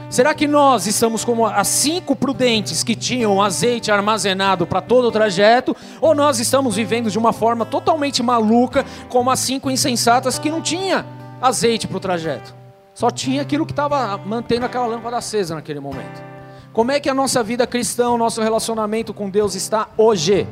Será 0.09 0.33
que 0.33 0.47
nós 0.47 0.87
estamos 0.87 1.25
como 1.25 1.45
as 1.45 1.67
cinco 1.67 2.15
prudentes 2.15 2.81
que 2.81 2.95
tinham 2.95 3.41
azeite 3.41 3.91
armazenado 3.91 4.65
para 4.65 4.79
todo 4.79 5.09
o 5.09 5.11
trajeto? 5.11 5.75
Ou 5.99 6.15
nós 6.15 6.39
estamos 6.39 6.75
vivendo 6.75 7.11
de 7.11 7.17
uma 7.17 7.33
forma 7.33 7.65
totalmente 7.65 8.23
maluca, 8.23 8.85
como 9.09 9.29
as 9.29 9.39
cinco 9.39 9.69
insensatas 9.69 10.39
que 10.39 10.49
não 10.49 10.61
tinha 10.61 11.05
azeite 11.41 11.87
para 11.87 11.97
o 11.97 11.99
trajeto? 11.99 12.55
Só 12.93 13.11
tinha 13.11 13.41
aquilo 13.41 13.65
que 13.65 13.73
estava 13.73 14.17
mantendo 14.17 14.65
aquela 14.65 14.87
lâmpada 14.87 15.17
acesa 15.17 15.55
naquele 15.55 15.81
momento. 15.81 16.23
Como 16.71 16.91
é 16.91 16.99
que 16.99 17.09
a 17.09 17.13
nossa 17.13 17.43
vida 17.43 17.67
cristã, 17.67 18.09
o 18.09 18.17
nosso 18.17 18.41
relacionamento 18.41 19.13
com 19.13 19.29
Deus 19.29 19.55
está 19.55 19.89
hoje? 19.97 20.47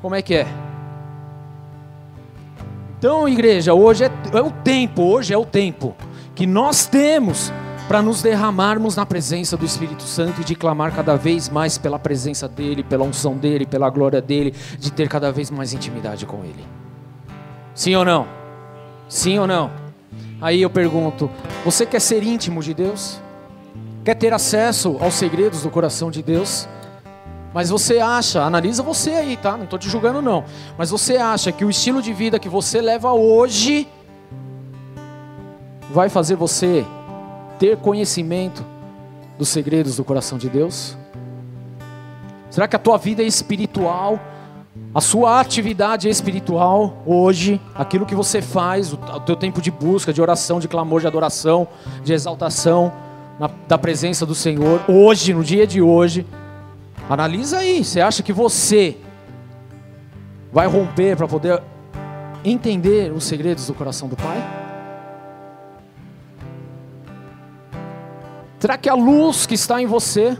Como 0.00 0.14
é 0.14 0.22
que 0.22 0.34
é? 0.34 0.46
Então, 2.98 3.28
igreja, 3.28 3.74
hoje 3.74 4.04
é, 4.04 4.10
é 4.32 4.40
o 4.40 4.50
tempo, 4.50 5.02
hoje 5.02 5.34
é 5.34 5.38
o 5.38 5.44
tempo 5.44 5.96
que 6.34 6.46
nós 6.46 6.86
temos 6.86 7.52
para 7.90 8.02
nos 8.02 8.22
derramarmos 8.22 8.94
na 8.94 9.04
presença 9.04 9.56
do 9.56 9.64
Espírito 9.64 10.04
Santo 10.04 10.42
e 10.42 10.44
de 10.44 10.54
clamar 10.54 10.94
cada 10.94 11.16
vez 11.16 11.48
mais 11.48 11.76
pela 11.76 11.98
presença 11.98 12.46
dEle, 12.46 12.84
pela 12.84 13.02
unção 13.02 13.36
dEle, 13.36 13.66
pela 13.66 13.90
glória 13.90 14.22
dEle, 14.22 14.54
de 14.78 14.92
ter 14.92 15.08
cada 15.08 15.32
vez 15.32 15.50
mais 15.50 15.72
intimidade 15.72 16.24
com 16.24 16.44
Ele. 16.44 16.64
Sim 17.74 17.96
ou 17.96 18.04
não? 18.04 18.28
Sim 19.08 19.40
ou 19.40 19.46
não? 19.48 19.72
Aí 20.40 20.62
eu 20.62 20.70
pergunto: 20.70 21.28
você 21.64 21.84
quer 21.84 22.00
ser 22.00 22.22
íntimo 22.22 22.62
de 22.62 22.74
Deus? 22.74 23.20
Quer 24.04 24.14
ter 24.14 24.32
acesso 24.32 24.96
aos 25.00 25.14
segredos 25.14 25.64
do 25.64 25.68
coração 25.68 26.12
de 26.12 26.22
Deus? 26.22 26.68
Mas 27.52 27.70
você 27.70 27.98
acha, 27.98 28.40
analisa 28.40 28.84
você 28.84 29.10
aí, 29.10 29.36
tá? 29.36 29.56
Não 29.56 29.64
estou 29.64 29.80
te 29.80 29.88
julgando 29.88 30.22
não. 30.22 30.44
Mas 30.78 30.92
você 30.92 31.16
acha 31.16 31.50
que 31.50 31.64
o 31.64 31.70
estilo 31.70 32.00
de 32.00 32.12
vida 32.12 32.38
que 32.38 32.48
você 32.48 32.80
leva 32.80 33.12
hoje 33.12 33.88
vai 35.90 36.08
fazer 36.08 36.36
você 36.36 36.86
ter 37.60 37.76
conhecimento 37.76 38.64
dos 39.38 39.50
segredos 39.50 39.96
do 39.96 40.02
coração 40.02 40.38
de 40.38 40.48
Deus? 40.48 40.96
Será 42.50 42.66
que 42.66 42.74
a 42.74 42.78
tua 42.78 42.96
vida 42.96 43.22
é 43.22 43.26
espiritual? 43.26 44.18
A 44.94 45.00
sua 45.00 45.40
atividade 45.40 46.08
é 46.08 46.10
espiritual 46.10 47.02
hoje, 47.04 47.60
aquilo 47.74 48.06
que 48.06 48.14
você 48.14 48.40
faz, 48.40 48.92
o, 48.92 48.96
teu 48.96 49.36
tempo 49.36 49.60
de 49.60 49.70
busca, 49.70 50.12
de 50.12 50.22
oração, 50.22 50.58
de 50.58 50.66
clamor, 50.66 51.00
de 51.00 51.06
adoração, 51.06 51.68
de 52.02 52.12
exaltação 52.14 52.92
na, 53.38 53.50
da 53.68 53.76
presença 53.76 54.24
do 54.24 54.34
Senhor, 54.34 54.80
hoje, 54.88 55.34
no 55.34 55.44
dia 55.44 55.66
de 55.66 55.82
hoje, 55.82 56.26
analisa 57.08 57.58
aí. 57.58 57.84
Você 57.84 58.00
acha 58.00 58.22
que 58.22 58.32
você 58.32 58.96
vai 60.50 60.66
romper 60.66 61.14
para 61.16 61.28
poder 61.28 61.62
entender 62.42 63.12
os 63.12 63.24
segredos 63.24 63.66
do 63.66 63.74
coração 63.74 64.08
do 64.08 64.16
Pai? 64.16 64.59
Será 68.60 68.76
que 68.76 68.90
a 68.90 68.94
luz 68.94 69.46
que 69.46 69.54
está 69.54 69.80
em 69.80 69.86
você, 69.86 70.36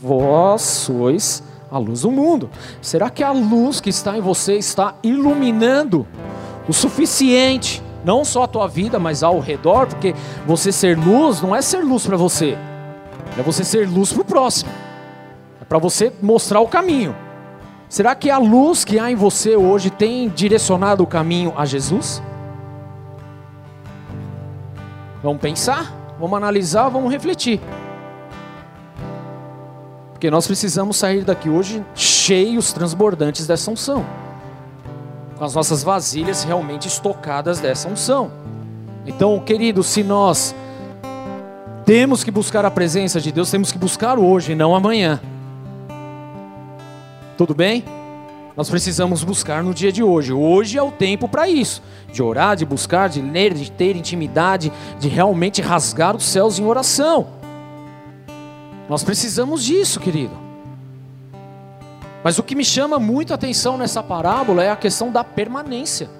vós 0.00 0.62
sois 0.62 1.42
a 1.68 1.78
luz 1.78 2.02
do 2.02 2.10
mundo? 2.12 2.48
Será 2.80 3.10
que 3.10 3.24
a 3.24 3.32
luz 3.32 3.80
que 3.80 3.90
está 3.90 4.16
em 4.16 4.20
você 4.20 4.54
está 4.54 4.94
iluminando 5.02 6.06
o 6.68 6.72
suficiente, 6.72 7.82
não 8.04 8.24
só 8.24 8.44
a 8.44 8.46
tua 8.46 8.68
vida, 8.68 9.00
mas 9.00 9.24
ao 9.24 9.40
redor? 9.40 9.88
Porque 9.88 10.14
você 10.46 10.70
ser 10.70 10.96
luz 10.96 11.42
não 11.42 11.54
é 11.54 11.60
ser 11.60 11.82
luz 11.82 12.06
para 12.06 12.16
você, 12.16 12.56
é 13.36 13.42
você 13.42 13.64
ser 13.64 13.88
luz 13.88 14.12
para 14.12 14.22
o 14.22 14.24
próximo, 14.24 14.70
é 15.60 15.64
para 15.64 15.78
você 15.78 16.12
mostrar 16.22 16.60
o 16.60 16.68
caminho. 16.68 17.16
Será 17.88 18.14
que 18.14 18.30
a 18.30 18.38
luz 18.38 18.84
que 18.84 18.96
há 18.96 19.10
em 19.10 19.16
você 19.16 19.56
hoje 19.56 19.90
tem 19.90 20.28
direcionado 20.28 21.02
o 21.02 21.06
caminho 21.06 21.52
a 21.56 21.66
Jesus? 21.66 22.22
Vamos 25.20 25.42
pensar? 25.42 25.99
Vamos 26.20 26.36
analisar, 26.36 26.88
vamos 26.90 27.10
refletir. 27.10 27.60
Porque 30.12 30.30
nós 30.30 30.46
precisamos 30.46 30.98
sair 30.98 31.24
daqui 31.24 31.48
hoje 31.48 31.82
cheios, 31.94 32.72
transbordantes 32.74 33.46
dessa 33.46 33.70
unção. 33.70 34.04
Com 35.38 35.44
as 35.44 35.54
nossas 35.54 35.82
vasilhas 35.82 36.44
realmente 36.44 36.86
estocadas 36.86 37.58
dessa 37.58 37.88
unção. 37.88 38.30
Então, 39.06 39.40
querido, 39.40 39.82
se 39.82 40.02
nós 40.02 40.54
temos 41.86 42.22
que 42.22 42.30
buscar 42.30 42.66
a 42.66 42.70
presença 42.70 43.18
de 43.18 43.32
Deus, 43.32 43.50
temos 43.50 43.72
que 43.72 43.78
buscar 43.78 44.18
hoje, 44.18 44.54
não 44.54 44.76
amanhã. 44.76 45.18
Tudo 47.38 47.54
bem? 47.54 47.82
Nós 48.56 48.68
precisamos 48.68 49.22
buscar 49.22 49.62
no 49.62 49.72
dia 49.72 49.92
de 49.92 50.02
hoje. 50.02 50.32
Hoje 50.32 50.76
é 50.76 50.82
o 50.82 50.90
tempo 50.90 51.28
para 51.28 51.48
isso. 51.48 51.82
De 52.12 52.22
orar, 52.22 52.56
de 52.56 52.64
buscar, 52.64 53.08
de 53.08 53.20
ler, 53.20 53.54
de 53.54 53.70
ter 53.70 53.96
intimidade, 53.96 54.72
de 54.98 55.08
realmente 55.08 55.62
rasgar 55.62 56.16
os 56.16 56.24
céus 56.24 56.58
em 56.58 56.64
oração. 56.64 57.28
Nós 58.88 59.04
precisamos 59.04 59.64
disso, 59.64 60.00
querido. 60.00 60.36
Mas 62.24 62.38
o 62.38 62.42
que 62.42 62.54
me 62.54 62.64
chama 62.64 62.98
muito 62.98 63.32
a 63.32 63.36
atenção 63.36 63.78
nessa 63.78 64.02
parábola 64.02 64.62
é 64.62 64.70
a 64.70 64.76
questão 64.76 65.10
da 65.10 65.22
permanência. 65.22 66.10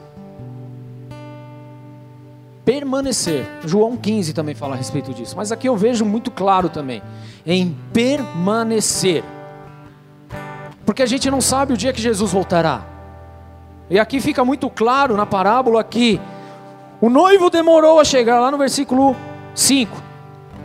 Permanecer. 2.64 3.44
João 3.66 3.96
15 3.96 4.32
também 4.32 4.54
fala 4.54 4.74
a 4.74 4.78
respeito 4.78 5.12
disso. 5.12 5.36
Mas 5.36 5.50
aqui 5.50 5.68
eu 5.68 5.76
vejo 5.76 6.04
muito 6.04 6.30
claro 6.30 6.68
também. 6.68 7.02
Em 7.44 7.76
permanecer. 7.92 9.24
Porque 10.90 11.04
a 11.04 11.06
gente 11.06 11.30
não 11.30 11.40
sabe 11.40 11.72
o 11.72 11.76
dia 11.76 11.92
que 11.92 12.02
Jesus 12.02 12.32
voltará. 12.32 12.82
E 13.88 13.96
aqui 13.96 14.20
fica 14.20 14.44
muito 14.44 14.68
claro 14.68 15.16
na 15.16 15.24
parábola 15.24 15.84
que 15.84 16.20
o 17.00 17.08
noivo 17.08 17.48
demorou 17.48 18.00
a 18.00 18.04
chegar 18.04 18.40
lá 18.40 18.50
no 18.50 18.58
versículo 18.58 19.14
5. 19.54 19.96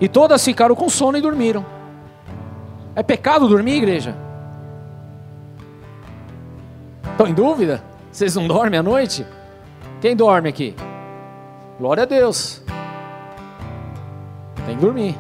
E 0.01 0.07
todas 0.09 0.43
ficaram 0.43 0.73
com 0.73 0.89
sono 0.89 1.15
e 1.15 1.21
dormiram. 1.21 1.63
É 2.95 3.03
pecado 3.03 3.47
dormir, 3.47 3.75
igreja? 3.75 4.17
Estão 7.11 7.27
em 7.27 7.33
dúvida? 7.35 7.83
Vocês 8.11 8.35
não 8.35 8.47
dormem 8.47 8.79
à 8.79 8.81
noite? 8.81 9.23
Quem 10.01 10.15
dorme 10.15 10.49
aqui? 10.49 10.75
Glória 11.77 12.01
a 12.01 12.07
Deus. 12.07 12.63
Tem 14.65 14.75
que 14.75 14.81
dormir. 14.81 15.15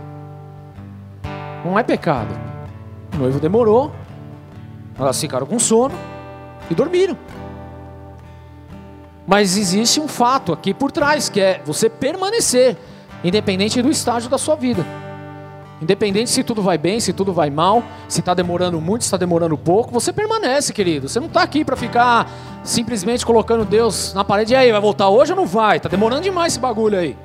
Não 1.63 1.77
é 1.77 1.83
pecado. 1.83 2.33
O 3.13 3.17
noivo 3.17 3.39
demorou, 3.39 3.91
elas 4.97 5.19
ficaram 5.19 5.45
com 5.45 5.59
sono 5.59 5.95
e 6.69 6.75
dormiram. 6.75 7.17
Mas 9.27 9.57
existe 9.57 9.99
um 9.99 10.07
fato 10.07 10.53
aqui 10.53 10.73
por 10.73 10.91
trás, 10.91 11.29
que 11.29 11.41
é 11.41 11.61
você 11.65 11.89
permanecer, 11.89 12.77
independente 13.23 13.81
do 13.81 13.89
estágio 13.89 14.29
da 14.29 14.37
sua 14.37 14.55
vida. 14.55 14.85
Independente 15.81 16.29
se 16.29 16.43
tudo 16.43 16.61
vai 16.61 16.77
bem, 16.77 16.99
se 16.99 17.11
tudo 17.11 17.33
vai 17.33 17.49
mal, 17.49 17.83
se 18.07 18.21
está 18.21 18.33
demorando 18.33 18.79
muito, 18.79 19.03
se 19.03 19.07
está 19.07 19.17
demorando 19.17 19.57
pouco, 19.57 19.91
você 19.91 20.13
permanece, 20.13 20.71
querido. 20.71 21.09
Você 21.09 21.19
não 21.19 21.27
está 21.27 21.41
aqui 21.41 21.65
para 21.65 21.75
ficar 21.75 22.29
simplesmente 22.63 23.25
colocando 23.25 23.65
Deus 23.65 24.13
na 24.13 24.23
parede. 24.23 24.53
E 24.53 24.55
aí, 24.55 24.71
vai 24.71 24.79
voltar 24.79 25.09
hoje 25.09 25.33
ou 25.33 25.35
não 25.35 25.45
vai? 25.45 25.77
Está 25.77 25.89
demorando 25.89 26.21
demais 26.21 26.53
esse 26.53 26.59
bagulho 26.59 26.97
aí. 26.97 27.17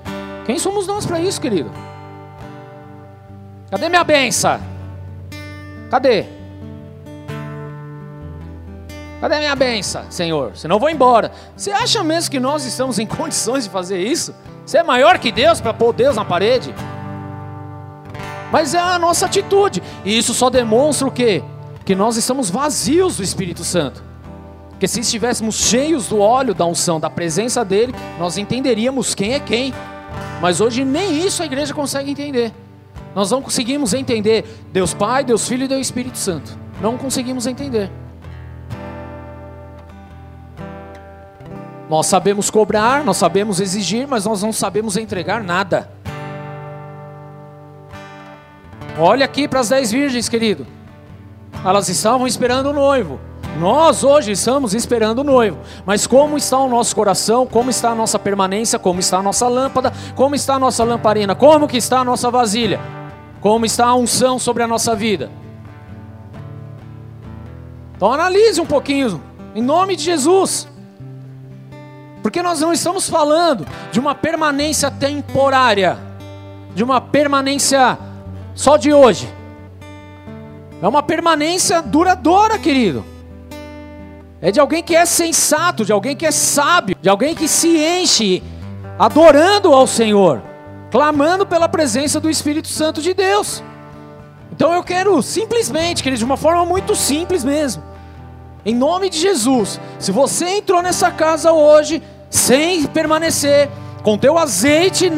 Quem 0.47 0.59
somos 0.59 0.87
nós 0.87 1.07
para 1.07 1.21
isso, 1.21 1.41
querido? 1.41 1.71
Cadê 3.71 3.89
minha 3.89 4.03
benção? 4.03 4.59
Cadê? 5.91 6.40
Cadê 9.21 9.39
minha 9.39 9.55
benção, 9.55 10.05
Senhor? 10.09 10.57
Senão 10.57 10.77
eu 10.77 10.81
vou 10.81 10.89
embora. 10.89 11.31
Você 11.55 11.71
acha 11.71 12.03
mesmo 12.03 12.31
que 12.31 12.41
nós 12.41 12.65
estamos 12.65 12.99
em 12.99 13.05
condições 13.07 13.65
de 13.65 13.71
fazer 13.71 13.99
isso? 13.99 14.35
Você 14.65 14.79
é 14.79 14.83
maior 14.83 15.19
que 15.19 15.31
Deus 15.31 15.61
para 15.61 15.75
pôr 15.75 15.93
Deus 15.93 16.17
na 16.17 16.25
parede? 16.25 16.75
Mas 18.51 18.75
é 18.75 18.79
a 18.79 18.99
nossa 18.99 19.27
atitude. 19.27 19.83
E 20.05 20.17
isso 20.17 20.33
só 20.33 20.49
demonstra 20.49 21.07
o 21.07 21.11
quê? 21.11 21.43
Que 21.85 21.95
nós 21.95 22.17
estamos 22.17 22.51
vazios 22.51 23.19
do 23.19 23.23
Espírito 23.23 23.63
Santo. 23.63 24.03
Porque 24.71 24.89
se 24.89 25.01
estivéssemos 25.01 25.57
cheios 25.57 26.09
do 26.09 26.19
óleo, 26.21 26.55
da 26.55 26.65
unção, 26.65 26.99
da 26.99 27.11
presença 27.11 27.63
dele, 27.63 27.95
nós 28.19 28.39
entenderíamos 28.39 29.15
quem 29.15 29.35
é 29.35 29.41
quem. 29.41 29.75
Mas 30.41 30.61
hoje 30.61 30.85
nem 30.85 31.27
isso 31.27 31.43
a 31.43 31.47
igreja 31.47 31.75
consegue 31.75 32.11
entender. 32.11 32.53
Nós 33.15 33.31
não 33.31 33.43
conseguimos 33.43 33.93
entender 33.93 34.45
Deus 34.73 34.95
Pai, 34.95 35.23
Deus 35.23 35.47
Filho 35.47 35.65
e 35.65 35.69
Deus 35.69 35.83
Espírito 35.83 36.17
Santo. 36.17 36.57
Não 36.81 36.97
conseguimos 36.97 37.47
entender. 37.47 37.91
Nós 41.91 42.07
sabemos 42.07 42.51
cobrar, 42.51 43.03
nós 43.03 43.17
sabemos 43.17 43.59
exigir, 43.59 44.07
mas 44.07 44.25
nós 44.25 44.45
não 44.45 44.53
sabemos 44.53 44.97
entregar 44.97 45.43
nada. 45.43 45.91
Olha 48.97 49.25
aqui 49.25 49.49
para 49.49 49.59
as 49.59 49.71
dez 49.71 49.91
virgens, 49.91 50.29
querido. 50.29 50.65
Elas 51.65 51.89
estavam 51.89 52.29
esperando 52.29 52.67
o 52.67 52.73
noivo. 52.73 53.19
Nós 53.59 54.05
hoje 54.05 54.31
estamos 54.31 54.73
esperando 54.73 55.19
o 55.19 55.25
noivo. 55.25 55.59
Mas 55.85 56.07
como 56.07 56.37
está 56.37 56.61
o 56.61 56.69
nosso 56.69 56.95
coração? 56.95 57.45
Como 57.45 57.71
está 57.71 57.91
a 57.91 57.95
nossa 57.97 58.21
permanência? 58.21 58.79
Como 58.79 59.01
está 59.01 59.19
a 59.19 59.23
nossa 59.23 59.49
lâmpada? 59.49 59.93
Como 60.15 60.37
está 60.37 60.55
a 60.55 60.59
nossa 60.61 60.85
lamparina? 60.85 61.35
Como 61.35 61.67
que 61.67 61.77
está 61.77 61.99
a 61.99 62.05
nossa 62.05 62.31
vasilha? 62.31 62.79
Como 63.41 63.67
está 63.67 63.87
a 63.87 63.97
unção 63.97 64.39
sobre 64.39 64.63
a 64.63 64.69
nossa 64.69 64.95
vida? 64.95 65.29
Então 67.97 68.13
analise 68.13 68.61
um 68.61 68.67
pouquinho, 68.67 69.21
em 69.57 69.61
nome 69.61 69.97
de 69.97 70.05
Jesus. 70.05 70.70
Porque 72.23 72.43
nós 72.43 72.61
não 72.61 72.73
estamos 72.73 73.09
falando 73.09 73.67
de 73.91 73.99
uma 73.99 74.15
permanência 74.15 74.91
temporária, 74.91 75.99
de 76.75 76.85
uma 76.85 77.01
permanência 77.01 77.99
só 78.55 78.77
de 78.77 78.93
hoje. 78.93 79.33
É 80.83 80.89
uma 80.89 81.03
permanência 81.03 81.83
duradoura, 81.83 82.59
querido. 82.59 83.05
É 84.41 84.51
de 84.51 84.59
alguém 84.59 84.83
que 84.83 84.97
é 84.97 85.05
sensato, 85.05 85.85
de 85.85 85.93
alguém 85.93 86.17
que 86.17 86.25
é 86.25 86.31
sábio, 86.31 86.97
de 87.01 87.09
alguém 87.09 87.35
que 87.35 87.47
se 87.47 87.77
enche 87.77 88.43
adorando 88.99 89.73
ao 89.73 89.87
Senhor, 89.87 90.43
clamando 90.91 91.47
pela 91.47 91.69
presença 91.69 92.19
do 92.19 92.31
Espírito 92.31 92.69
Santo 92.69 93.03
de 93.03 93.13
Deus. 93.13 93.63
Então 94.53 94.75
eu 94.75 94.83
quero 94.83 95.23
simplesmente, 95.23 96.03
querido, 96.03 96.19
de 96.19 96.25
uma 96.25 96.37
forma 96.37 96.65
muito 96.67 96.95
simples 96.95 97.45
mesmo, 97.45 97.83
em 98.65 98.75
nome 98.75 99.09
de 99.09 99.19
Jesus, 99.19 99.81
se 99.99 100.13
você 100.13 100.47
entrou 100.59 100.83
nessa 100.83 101.11
casa 101.11 101.53
hoje 101.53 102.03
sem 102.29 102.87
permanecer 102.87 103.71
com 104.03 104.19
teu 104.19 104.37
azeite 104.37 105.11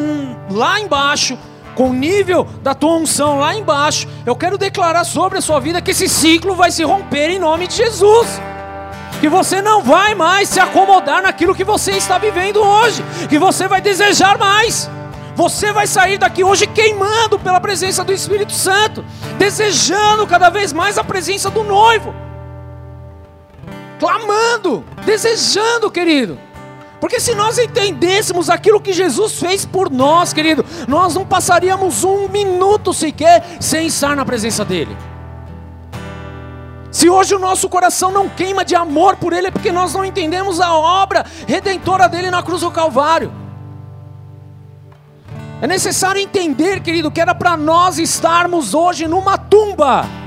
lá 0.49 0.79
embaixo, 0.79 1.37
com 1.75 1.89
o 1.89 1.93
nível 1.93 2.45
da 2.61 2.73
tua 2.73 2.95
unção 2.95 3.39
lá 3.39 3.55
embaixo, 3.55 4.07
eu 4.25 4.35
quero 4.35 4.57
declarar 4.57 5.03
sobre 5.03 5.39
a 5.39 5.41
sua 5.41 5.59
vida 5.59 5.81
que 5.81 5.91
esse 5.91 6.07
ciclo 6.07 6.55
vai 6.55 6.71
se 6.71 6.83
romper 6.83 7.31
em 7.31 7.39
nome 7.39 7.67
de 7.67 7.75
Jesus. 7.75 8.27
Que 9.19 9.27
você 9.27 9.61
não 9.61 9.81
vai 9.81 10.13
mais 10.15 10.49
se 10.49 10.59
acomodar 10.59 11.21
naquilo 11.21 11.55
que 11.55 11.63
você 11.63 11.91
está 11.91 12.17
vivendo 12.17 12.57
hoje, 12.57 13.03
que 13.29 13.39
você 13.39 13.67
vai 13.67 13.81
desejar 13.81 14.37
mais. 14.37 14.89
Você 15.35 15.73
vai 15.73 15.87
sair 15.87 16.17
daqui 16.17 16.43
hoje 16.43 16.67
queimando 16.67 17.39
pela 17.39 17.59
presença 17.59 18.03
do 18.03 18.13
Espírito 18.13 18.51
Santo, 18.51 19.03
desejando 19.37 20.27
cada 20.27 20.49
vez 20.49 20.71
mais 20.71 20.97
a 20.97 21.03
presença 21.03 21.49
do 21.49 21.63
noivo 21.63 22.13
clamando, 24.03 24.83
desejando, 25.05 25.89
querido. 25.89 26.37
Porque 26.99 27.21
se 27.21 27.33
nós 27.33 27.57
entendêssemos 27.57 28.49
aquilo 28.49 28.81
que 28.81 28.91
Jesus 28.91 29.39
fez 29.39 29.65
por 29.65 29.89
nós, 29.89 30.33
querido, 30.33 30.65
nós 30.89 31.15
não 31.15 31.25
passaríamos 31.25 32.03
um 32.03 32.27
minuto 32.27 32.93
sequer 32.93 33.45
sem 33.61 33.87
estar 33.87 34.13
na 34.13 34.25
presença 34.25 34.65
dEle. 34.65 34.97
Se 36.91 37.09
hoje 37.09 37.33
o 37.33 37.39
nosso 37.39 37.69
coração 37.69 38.11
não 38.11 38.27
queima 38.27 38.65
de 38.65 38.75
amor 38.75 39.15
por 39.15 39.31
Ele, 39.31 39.47
é 39.47 39.51
porque 39.51 39.71
nós 39.71 39.93
não 39.93 40.03
entendemos 40.03 40.59
a 40.59 40.73
obra 40.73 41.25
redentora 41.47 42.09
dele 42.09 42.29
na 42.29 42.43
cruz 42.43 42.59
do 42.59 42.71
Calvário. 42.71 43.31
É 45.61 45.67
necessário 45.67 46.21
entender, 46.21 46.81
querido, 46.81 47.09
que 47.09 47.21
era 47.21 47.33
para 47.33 47.55
nós 47.55 47.97
estarmos 47.97 48.73
hoje 48.73 49.07
numa 49.07 49.37
tumba. 49.37 50.22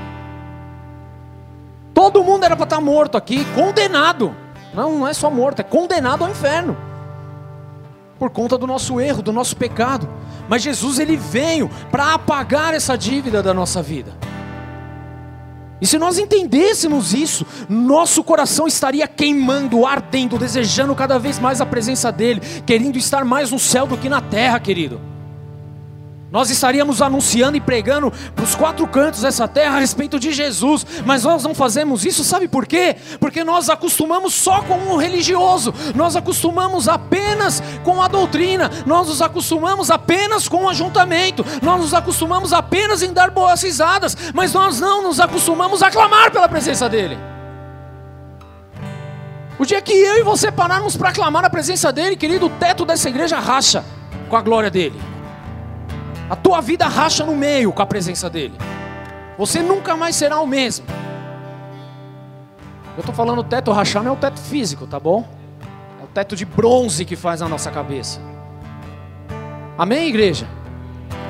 Todo 1.97 2.23
mundo 2.23 2.43
era 2.43 2.55
para 2.55 2.65
estar 2.65 2.75
tá 2.75 2.81
morto 2.81 3.17
aqui, 3.17 3.43
condenado. 3.55 4.35
Não, 4.71 4.99
não 4.99 5.07
é 5.07 5.15
só 5.15 5.31
morto, 5.31 5.61
é 5.61 5.63
condenado 5.63 6.23
ao 6.23 6.29
inferno. 6.29 6.77
Por 8.19 8.29
conta 8.29 8.55
do 8.55 8.67
nosso 8.67 9.01
erro, 9.01 9.23
do 9.23 9.33
nosso 9.33 9.57
pecado. 9.57 10.07
Mas 10.47 10.61
Jesus 10.61 10.99
ele 10.99 11.17
veio 11.17 11.67
para 11.89 12.13
apagar 12.13 12.75
essa 12.75 12.95
dívida 12.95 13.41
da 13.41 13.51
nossa 13.51 13.81
vida. 13.81 14.13
E 15.81 15.87
se 15.87 15.97
nós 15.97 16.19
entendêssemos 16.19 17.15
isso, 17.15 17.43
nosso 17.67 18.23
coração 18.23 18.67
estaria 18.67 19.07
queimando, 19.07 19.83
ardendo, 19.83 20.37
desejando 20.37 20.93
cada 20.93 21.17
vez 21.17 21.39
mais 21.39 21.61
a 21.61 21.65
presença 21.65 22.11
dEle, 22.11 22.41
querendo 22.63 22.97
estar 22.97 23.25
mais 23.25 23.49
no 23.49 23.57
céu 23.57 23.87
do 23.87 23.97
que 23.97 24.07
na 24.07 24.21
terra, 24.21 24.59
querido. 24.59 25.01
Nós 26.29 26.49
estaríamos 26.49 27.01
anunciando 27.01 27.55
e 27.55 27.61
pregando 27.61 28.11
para 28.35 28.43
os 28.43 28.53
quatro 28.53 28.85
cantos 28.85 29.21
dessa 29.21 29.47
terra 29.47 29.77
a 29.77 29.79
respeito 29.79 30.19
de 30.19 30.33
Jesus, 30.33 30.85
mas 31.05 31.23
nós 31.23 31.43
não 31.43 31.55
fazemos 31.55 32.03
isso, 32.03 32.23
sabe 32.23 32.49
por 32.49 32.65
quê? 32.65 32.97
Porque 33.17 33.45
nós 33.45 33.69
acostumamos 33.69 34.33
só 34.33 34.61
com 34.61 34.77
o 34.93 34.97
religioso, 34.97 35.73
nós 35.95 36.17
acostumamos 36.17 36.89
apenas 36.89 37.63
com 37.81 38.01
a 38.01 38.09
doutrina, 38.09 38.69
nós 38.85 39.07
nos 39.07 39.21
acostumamos 39.21 39.89
apenas 39.89 40.49
com 40.49 40.65
o 40.65 40.69
ajuntamento, 40.69 41.45
nós 41.61 41.79
nos 41.79 41.93
acostumamos 41.93 42.51
apenas 42.51 43.01
em 43.01 43.13
dar 43.13 43.31
boas 43.31 43.63
risadas, 43.63 44.17
mas 44.33 44.51
nós 44.51 44.81
não 44.81 45.03
nos 45.03 45.21
acostumamos 45.21 45.81
a 45.81 45.89
clamar 45.89 46.29
pela 46.31 46.49
presença 46.49 46.89
dEle. 46.89 47.17
O 49.57 49.65
dia 49.65 49.81
que 49.81 49.93
eu 49.93 50.19
e 50.19 50.23
você 50.23 50.51
pararmos 50.51 50.97
para 50.97 51.13
clamar 51.13 51.45
a 51.45 51.49
presença 51.49 51.91
dEle, 51.91 52.17
querido, 52.17 52.47
o 52.47 52.49
teto 52.49 52.85
dessa 52.85 53.07
igreja 53.07 53.39
racha 53.39 53.83
com 54.29 54.35
a 54.35 54.41
glória 54.41 54.69
dEle. 54.69 55.16
A 56.29 56.35
tua 56.35 56.59
vida 56.61 56.87
racha 56.87 57.25
no 57.25 57.35
meio 57.35 57.71
com 57.71 57.81
a 57.81 57.85
presença 57.85 58.29
dele. 58.29 58.53
Você 59.37 59.61
nunca 59.61 59.95
mais 59.95 60.15
será 60.15 60.39
o 60.39 60.47
mesmo. 60.47 60.85
Eu 62.95 63.01
estou 63.01 63.13
falando 63.13 63.43
teto 63.43 63.71
rachar 63.71 64.03
não 64.03 64.11
é 64.11 64.13
o 64.13 64.17
teto 64.17 64.39
físico, 64.39 64.87
tá 64.87 64.99
bom? 64.99 65.27
É 66.01 66.03
o 66.03 66.07
teto 66.07 66.35
de 66.35 66.45
bronze 66.45 67.05
que 67.05 67.15
faz 67.15 67.41
a 67.41 67.47
nossa 67.47 67.71
cabeça. 67.71 68.19
Amém, 69.77 70.09
igreja? 70.09 70.47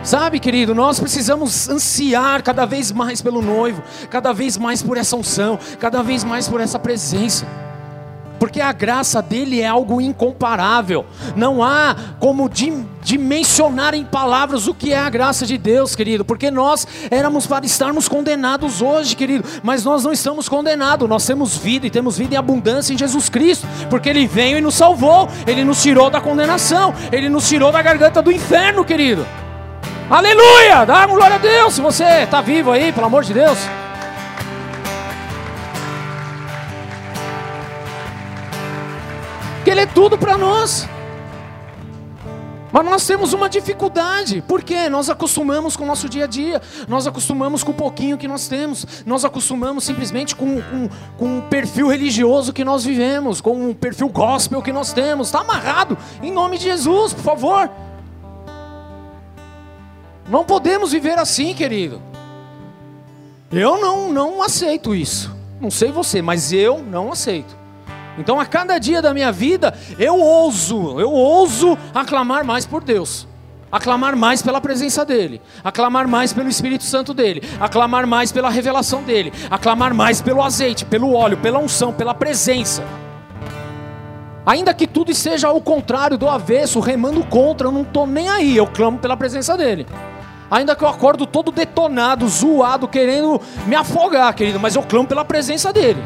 Sabe, 0.02 0.40
querido, 0.40 0.74
nós 0.74 1.00
precisamos 1.00 1.68
ansiar 1.68 2.42
cada 2.42 2.66
vez 2.66 2.92
mais 2.92 3.22
pelo 3.22 3.42
noivo, 3.42 3.84
cada 4.10 4.32
vez 4.32 4.58
mais 4.58 4.82
por 4.82 4.96
essa 4.96 5.18
unção, 5.18 5.60
cada 5.80 6.02
vez 6.02 6.24
mais 6.24 6.48
por 6.48 6.62
essa 6.62 6.80
presença 6.80 7.46
porque 8.40 8.62
a 8.62 8.72
graça 8.72 9.22
dele 9.22 9.62
é 9.62 9.68
algo 9.68 10.00
incomparável. 10.02 11.06
Não 11.36 11.64
há 11.64 11.96
como 12.20 12.50
dimensionar 13.02 13.94
em 13.94 14.04
palavras 14.04 14.68
o 14.68 14.74
que 14.74 14.94
é 14.94 15.00
a 15.00 15.10
graça 15.10 15.46
de 15.46 15.58
Deus, 15.58 15.96
querido, 15.96 16.26
porque 16.26 16.52
nós 16.52 16.88
éramos 17.10 17.48
para 17.48 17.66
estarmos 17.66 18.08
condenados 18.08 18.82
hoje, 18.82 19.16
querido, 19.16 19.48
mas 19.64 19.84
nós 19.84 20.04
não 20.04 20.12
estamos 20.12 20.48
condenados, 20.50 21.08
nós 21.08 21.26
temos 21.26 21.58
vida 21.58 21.88
e 21.88 21.90
temos 21.90 22.18
vida 22.18 22.36
em 22.36 22.38
abundância 22.38 22.94
em 22.94 22.98
Jesus 22.98 23.30
Cristo, 23.30 23.68
porque 23.90 24.10
Ele 24.10 24.28
veio 24.28 24.58
e 24.58 24.62
nos 24.62 24.76
salvou, 24.76 25.28
Ele 25.46 25.64
nos 25.64 25.82
tirou 25.82 26.10
da 26.10 26.22
condenação, 26.22 26.94
Ele 27.12 27.30
nos 27.30 27.48
tirou 27.48 27.72
da 27.72 27.82
garganta 27.82 28.22
do 28.22 28.32
inferno, 28.32 28.84
querido. 28.84 29.26
Aleluia! 30.10 30.86
Dá 30.86 31.06
glória 31.06 31.36
a 31.36 31.40
Deus 31.40 31.74
se 31.74 31.82
você 31.82 32.24
está 32.24 32.40
vivo 32.40 32.72
aí, 32.72 32.94
pelo 32.94 33.08
amor 33.08 33.24
de 33.24 33.34
Deus. 33.34 33.58
Tudo 39.98 40.16
para 40.16 40.38
nós. 40.38 40.88
Mas 42.72 42.86
nós 42.86 43.08
temos 43.08 43.34
uma 43.34 43.50
dificuldade, 43.50 44.44
por 44.48 44.62
quê? 44.62 44.90
Nós 44.90 45.10
acostumamos 45.10 45.76
com 45.76 45.86
o 45.86 45.88
nosso 45.88 46.08
dia 46.08 46.26
a 46.26 46.28
dia, 46.28 46.62
nós 46.88 47.08
acostumamos 47.08 47.64
com 47.64 47.72
o 47.72 47.74
pouquinho 47.74 48.16
que 48.16 48.28
nós 48.28 48.48
temos, 48.48 48.86
nós 49.08 49.26
acostumamos 49.26 49.86
simplesmente 49.86 50.36
com, 50.36 50.62
com, 50.62 50.90
com 51.18 51.40
o 51.40 51.42
perfil 51.42 51.88
religioso 51.88 52.54
que 52.54 52.64
nós 52.64 52.86
vivemos, 52.86 53.42
com 53.42 53.72
o 53.72 53.74
perfil 53.74 54.08
gospel 54.10 54.62
que 54.62 54.72
nós 54.72 54.94
temos, 54.94 55.30
está 55.30 55.40
amarrado, 55.40 55.98
em 56.22 56.32
nome 56.32 56.60
de 56.60 56.66
Jesus, 56.66 57.12
por 57.16 57.24
favor. 57.24 57.68
Não 60.30 60.46
podemos 60.46 60.92
viver 60.92 61.18
assim, 61.18 61.56
querido. 61.56 62.00
Eu 63.52 63.82
não, 63.82 64.14
não 64.14 64.44
aceito 64.44 64.94
isso. 64.94 65.36
Não 65.60 65.72
sei 65.72 65.92
você, 65.92 66.22
mas 66.22 66.54
eu 66.54 66.84
não 66.84 67.12
aceito. 67.12 67.57
Então 68.18 68.40
a 68.40 68.46
cada 68.46 68.78
dia 68.80 69.02
da 69.02 69.14
minha 69.14 69.32
vida 69.32 69.74
eu 70.00 70.20
ouso, 70.20 71.00
eu 71.00 71.12
ouso 71.12 71.78
aclamar 71.94 72.44
mais 72.44 72.66
por 72.66 72.84
Deus. 72.84 73.28
Aclamar 73.70 74.16
mais 74.16 74.42
pela 74.42 74.62
presença 74.62 75.04
dEle, 75.04 75.42
aclamar 75.62 76.08
mais 76.08 76.32
pelo 76.32 76.48
Espírito 76.48 76.86
Santo 76.86 77.14
dEle, 77.14 77.44
aclamar 77.60 78.08
mais 78.08 78.32
pela 78.32 78.50
revelação 78.50 79.04
dEle, 79.04 79.34
aclamar 79.52 79.94
mais 79.94 80.22
pelo 80.22 80.42
azeite, 80.42 80.86
pelo 80.86 81.14
óleo, 81.14 81.36
pela 81.36 81.60
unção, 81.60 81.92
pela 81.92 82.14
presença. 82.14 82.82
Ainda 84.46 84.74
que 84.74 84.88
tudo 84.88 85.12
esteja 85.12 85.50
ao 85.50 85.60
contrário, 85.60 86.18
do 86.18 86.30
avesso, 86.30 86.80
remando 86.80 87.22
contra, 87.26 87.68
eu 87.68 87.72
não 87.74 87.82
estou 87.82 88.08
nem 88.08 88.30
aí, 88.30 88.56
eu 88.56 88.66
clamo 88.66 88.98
pela 88.98 89.18
presença 89.18 89.58
dEle. 89.58 89.86
Ainda 90.50 90.74
que 90.74 90.86
eu 90.86 90.88
acordo 90.88 91.28
todo 91.28 91.52
detonado, 91.52 92.26
zoado, 92.30 92.88
querendo 92.88 93.42
me 93.66 93.76
afogar, 93.76 94.34
querido, 94.34 94.62
mas 94.62 94.78
eu 94.78 94.84
clamo 94.84 95.06
pela 95.06 95.26
presença 95.26 95.74
dele. 95.74 96.02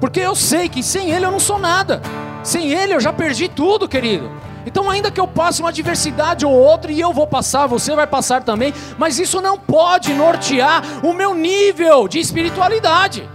Porque 0.00 0.20
eu 0.20 0.34
sei 0.34 0.68
que 0.68 0.82
sem 0.82 1.10
ele 1.10 1.26
eu 1.26 1.30
não 1.30 1.40
sou 1.40 1.58
nada. 1.58 2.00
Sem 2.42 2.72
ele 2.72 2.94
eu 2.94 3.00
já 3.00 3.12
perdi 3.12 3.48
tudo, 3.48 3.88
querido. 3.88 4.30
Então, 4.66 4.90
ainda 4.90 5.10
que 5.10 5.18
eu 5.20 5.26
passe 5.26 5.60
uma 5.60 5.70
adversidade 5.70 6.44
ou 6.44 6.52
outra, 6.52 6.92
e 6.92 7.00
eu 7.00 7.12
vou 7.12 7.26
passar, 7.26 7.66
você 7.66 7.94
vai 7.94 8.06
passar 8.06 8.42
também, 8.42 8.74
mas 8.98 9.18
isso 9.18 9.40
não 9.40 9.58
pode 9.58 10.12
nortear 10.12 10.82
o 11.02 11.14
meu 11.14 11.34
nível 11.34 12.06
de 12.06 12.18
espiritualidade. 12.18 13.28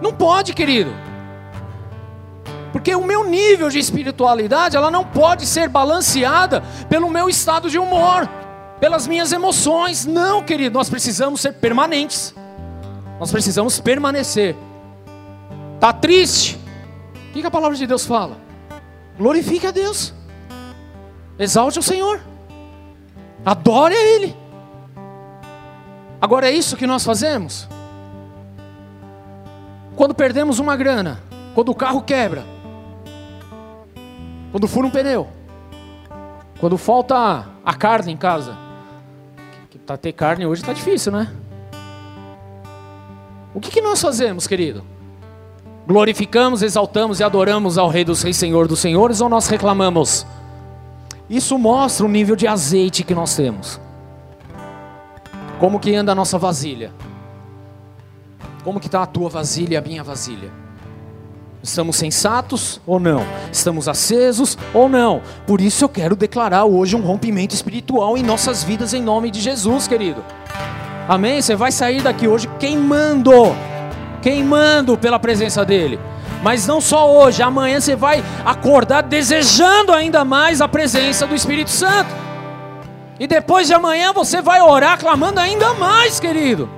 Não 0.00 0.12
pode, 0.12 0.54
querido. 0.54 0.92
Porque 2.72 2.94
o 2.94 3.04
meu 3.04 3.24
nível 3.24 3.68
de 3.68 3.78
espiritualidade, 3.78 4.76
ela 4.76 4.90
não 4.90 5.04
pode 5.04 5.46
ser 5.46 5.68
balanceada 5.68 6.62
pelo 6.88 7.10
meu 7.10 7.28
estado 7.28 7.68
de 7.68 7.78
humor, 7.78 8.28
pelas 8.78 9.06
minhas 9.06 9.32
emoções. 9.32 10.06
Não, 10.06 10.44
querido, 10.44 10.78
nós 10.78 10.88
precisamos 10.88 11.40
ser 11.40 11.54
permanentes. 11.54 12.34
Nós 13.18 13.32
precisamos 13.32 13.80
permanecer. 13.80 14.54
Tá 15.80 15.92
triste? 15.92 16.58
O 17.28 17.32
que 17.32 17.46
a 17.46 17.50
palavra 17.50 17.76
de 17.76 17.86
Deus 17.86 18.04
fala? 18.04 18.36
Glorifique 19.16 19.66
a 19.66 19.70
Deus. 19.70 20.12
Exalte 21.38 21.78
o 21.78 21.82
Senhor. 21.82 22.20
Adore 23.44 23.94
a 23.94 24.00
Ele. 24.00 24.36
Agora 26.20 26.48
é 26.48 26.52
isso 26.52 26.76
que 26.76 26.86
nós 26.86 27.04
fazemos? 27.04 27.68
Quando 29.94 30.14
perdemos 30.14 30.58
uma 30.58 30.76
grana, 30.76 31.20
quando 31.54 31.70
o 31.70 31.74
carro 31.74 32.02
quebra, 32.02 32.44
quando 34.50 34.66
fura 34.66 34.86
um 34.86 34.90
pneu, 34.90 35.28
quando 36.58 36.76
falta 36.76 37.46
a 37.64 37.74
carne 37.74 38.12
em 38.12 38.16
casa, 38.16 38.56
que 39.70 39.78
para 39.78 39.96
ter 39.96 40.12
carne 40.12 40.44
hoje 40.44 40.62
está 40.62 40.72
difícil, 40.72 41.12
né? 41.12 41.32
O 43.54 43.60
que, 43.60 43.70
que 43.70 43.80
nós 43.80 44.00
fazemos, 44.00 44.46
querido? 44.46 44.84
Glorificamos, 45.88 46.60
exaltamos 46.62 47.18
e 47.18 47.24
adoramos 47.24 47.78
ao 47.78 47.88
Rei 47.88 48.04
dos 48.04 48.22
Reis, 48.22 48.36
Senhor 48.36 48.68
dos 48.68 48.78
Senhores, 48.78 49.22
ou 49.22 49.28
nós 49.30 49.48
reclamamos? 49.48 50.26
Isso 51.30 51.58
mostra 51.58 52.04
o 52.04 52.08
nível 52.10 52.36
de 52.36 52.46
azeite 52.46 53.02
que 53.02 53.14
nós 53.14 53.34
temos. 53.34 53.80
Como 55.58 55.80
que 55.80 55.94
anda 55.94 56.12
a 56.12 56.14
nossa 56.14 56.36
vasilha? 56.36 56.92
Como 58.62 58.78
que 58.78 58.84
está 58.84 59.02
a 59.02 59.06
tua 59.06 59.30
vasilha 59.30 59.72
e 59.72 59.76
a 59.78 59.80
minha 59.80 60.04
vasilha? 60.04 60.52
Estamos 61.62 61.96
sensatos 61.96 62.82
ou 62.86 63.00
não? 63.00 63.24
Estamos 63.50 63.88
acesos 63.88 64.58
ou 64.74 64.90
não? 64.90 65.22
Por 65.46 65.58
isso 65.58 65.86
eu 65.86 65.88
quero 65.88 66.14
declarar 66.14 66.66
hoje 66.66 66.96
um 66.96 67.00
rompimento 67.00 67.54
espiritual 67.54 68.18
em 68.18 68.22
nossas 68.22 68.62
vidas 68.62 68.92
em 68.92 69.00
nome 69.00 69.30
de 69.30 69.40
Jesus, 69.40 69.88
querido. 69.88 70.22
Amém? 71.08 71.40
Você 71.40 71.56
vai 71.56 71.72
sair 71.72 72.02
daqui 72.02 72.28
hoje 72.28 72.46
queimando 72.60 73.32
queimando 74.18 74.96
pela 74.96 75.18
presença 75.18 75.64
dEle. 75.64 75.98
Mas 76.42 76.66
não 76.66 76.80
só 76.80 77.10
hoje, 77.10 77.42
amanhã 77.42 77.80
você 77.80 77.96
vai 77.96 78.22
acordar 78.44 79.02
desejando 79.02 79.92
ainda 79.92 80.24
mais 80.24 80.60
a 80.60 80.68
presença 80.68 81.26
do 81.26 81.34
Espírito 81.34 81.70
Santo. 81.70 82.10
E 83.18 83.26
depois 83.26 83.66
de 83.66 83.74
amanhã 83.74 84.12
você 84.12 84.40
vai 84.40 84.60
orar 84.60 84.98
clamando 84.98 85.40
ainda 85.40 85.74
mais, 85.74 86.20
querido. 86.20 86.70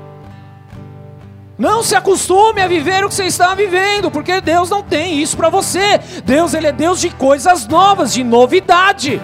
Não 1.59 1.82
se 1.82 1.95
acostume 1.95 2.62
a 2.62 2.66
viver 2.66 3.05
o 3.05 3.09
que 3.11 3.14
você 3.14 3.24
está 3.24 3.55
vivendo, 3.55 4.11
porque 4.11 4.41
Deus 4.41 4.70
não 4.70 4.82
tem 4.82 5.20
isso 5.20 5.36
para 5.36 5.51
você. 5.51 6.01
Deus 6.24 6.55
ele 6.55 6.68
é 6.68 6.72
Deus 6.72 6.99
de 6.99 7.11
coisas 7.11 7.68
novas, 7.68 8.14
de 8.14 8.24
novidade. 8.24 9.20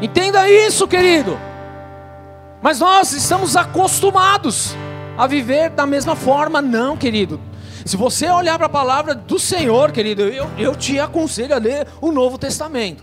Entenda 0.00 0.48
isso, 0.48 0.86
querido. 0.86 1.36
Mas 2.62 2.78
nós 2.78 3.10
estamos 3.10 3.56
acostumados 3.56 4.76
a 5.18 5.26
viver 5.26 5.70
da 5.70 5.84
mesma 5.84 6.14
forma, 6.14 6.62
não, 6.62 6.96
querido. 6.96 7.40
Se 7.84 7.96
você 7.96 8.30
olhar 8.30 8.56
para 8.56 8.66
a 8.66 8.70
palavra 8.70 9.16
do 9.16 9.36
Senhor, 9.36 9.90
querido, 9.90 10.22
eu, 10.22 10.48
eu 10.56 10.76
te 10.76 11.00
aconselho 11.00 11.56
a 11.56 11.58
ler 11.58 11.88
o 12.00 12.12
Novo 12.12 12.38
Testamento. 12.38 13.02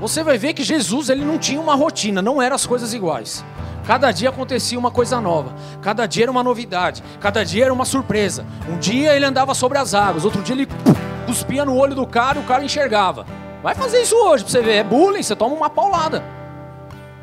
Você 0.00 0.24
vai 0.24 0.38
ver 0.38 0.54
que 0.54 0.64
Jesus 0.64 1.10
ele 1.10 1.24
não 1.26 1.38
tinha 1.38 1.60
uma 1.60 1.74
rotina, 1.74 2.22
não 2.22 2.40
eram 2.40 2.56
as 2.56 2.64
coisas 2.64 2.94
iguais. 2.94 3.44
Cada 3.86 4.10
dia 4.12 4.30
acontecia 4.30 4.78
uma 4.78 4.90
coisa 4.90 5.20
nova, 5.20 5.54
cada 5.82 6.06
dia 6.06 6.24
era 6.24 6.30
uma 6.30 6.42
novidade, 6.42 7.02
cada 7.20 7.44
dia 7.44 7.64
era 7.64 7.72
uma 7.72 7.84
surpresa. 7.84 8.46
Um 8.68 8.78
dia 8.78 9.14
ele 9.14 9.26
andava 9.26 9.54
sobre 9.54 9.76
as 9.76 9.92
águas, 9.92 10.24
outro 10.24 10.40
dia 10.42 10.54
ele 10.54 10.68
cuspia 11.26 11.66
no 11.66 11.76
olho 11.76 11.94
do 11.94 12.06
cara 12.06 12.38
e 12.38 12.42
o 12.42 12.46
cara 12.46 12.64
enxergava. 12.64 13.26
Vai 13.62 13.74
fazer 13.74 14.00
isso 14.00 14.16
hoje 14.16 14.44
para 14.44 14.52
você 14.52 14.62
ver, 14.62 14.76
é 14.76 14.84
bullying, 14.84 15.22
você 15.22 15.36
toma 15.36 15.54
uma 15.54 15.68
paulada. 15.68 16.22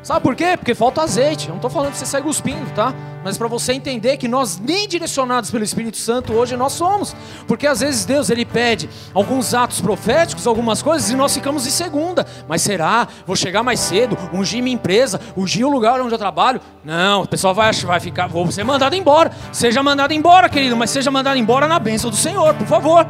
Sabe 0.06 0.20
por 0.20 0.36
quê? 0.36 0.56
Porque 0.56 0.72
falta 0.72 1.02
azeite. 1.02 1.46
Eu 1.46 1.48
não 1.48 1.56
estou 1.56 1.68
falando 1.68 1.90
que 1.90 1.98
você 1.98 2.06
sai 2.06 2.22
cuspindo, 2.22 2.70
tá? 2.76 2.94
Mas 3.24 3.36
para 3.36 3.48
você 3.48 3.72
entender 3.72 4.16
que 4.16 4.28
nós, 4.28 4.56
nem 4.56 4.86
direcionados 4.86 5.50
pelo 5.50 5.64
Espírito 5.64 5.96
Santo, 5.96 6.32
hoje 6.32 6.56
nós 6.56 6.74
somos. 6.74 7.12
Porque 7.48 7.66
às 7.66 7.80
vezes 7.80 8.04
Deus 8.04 8.30
ele 8.30 8.44
pede 8.44 8.88
alguns 9.12 9.52
atos 9.52 9.80
proféticos, 9.80 10.46
algumas 10.46 10.80
coisas, 10.80 11.10
e 11.10 11.16
nós 11.16 11.34
ficamos 11.34 11.66
em 11.66 11.70
segunda. 11.70 12.24
Mas 12.46 12.62
será? 12.62 13.08
Vou 13.26 13.34
chegar 13.34 13.64
mais 13.64 13.80
cedo, 13.80 14.16
ungir 14.32 14.62
minha 14.62 14.76
empresa, 14.76 15.20
ungir 15.36 15.66
o 15.66 15.70
lugar 15.70 16.00
onde 16.00 16.14
eu 16.14 16.18
trabalho? 16.18 16.60
Não, 16.84 17.22
o 17.22 17.26
pessoal 17.26 17.52
vai, 17.52 17.72
vai 17.72 17.98
ficar, 17.98 18.28
vou 18.28 18.48
ser 18.52 18.62
mandado 18.62 18.94
embora. 18.94 19.32
Seja 19.50 19.82
mandado 19.82 20.14
embora, 20.14 20.48
querido, 20.48 20.76
mas 20.76 20.90
seja 20.90 21.10
mandado 21.10 21.36
embora 21.36 21.66
na 21.66 21.80
bênção 21.80 22.10
do 22.10 22.16
Senhor, 22.16 22.54
por 22.54 22.68
favor. 22.68 23.04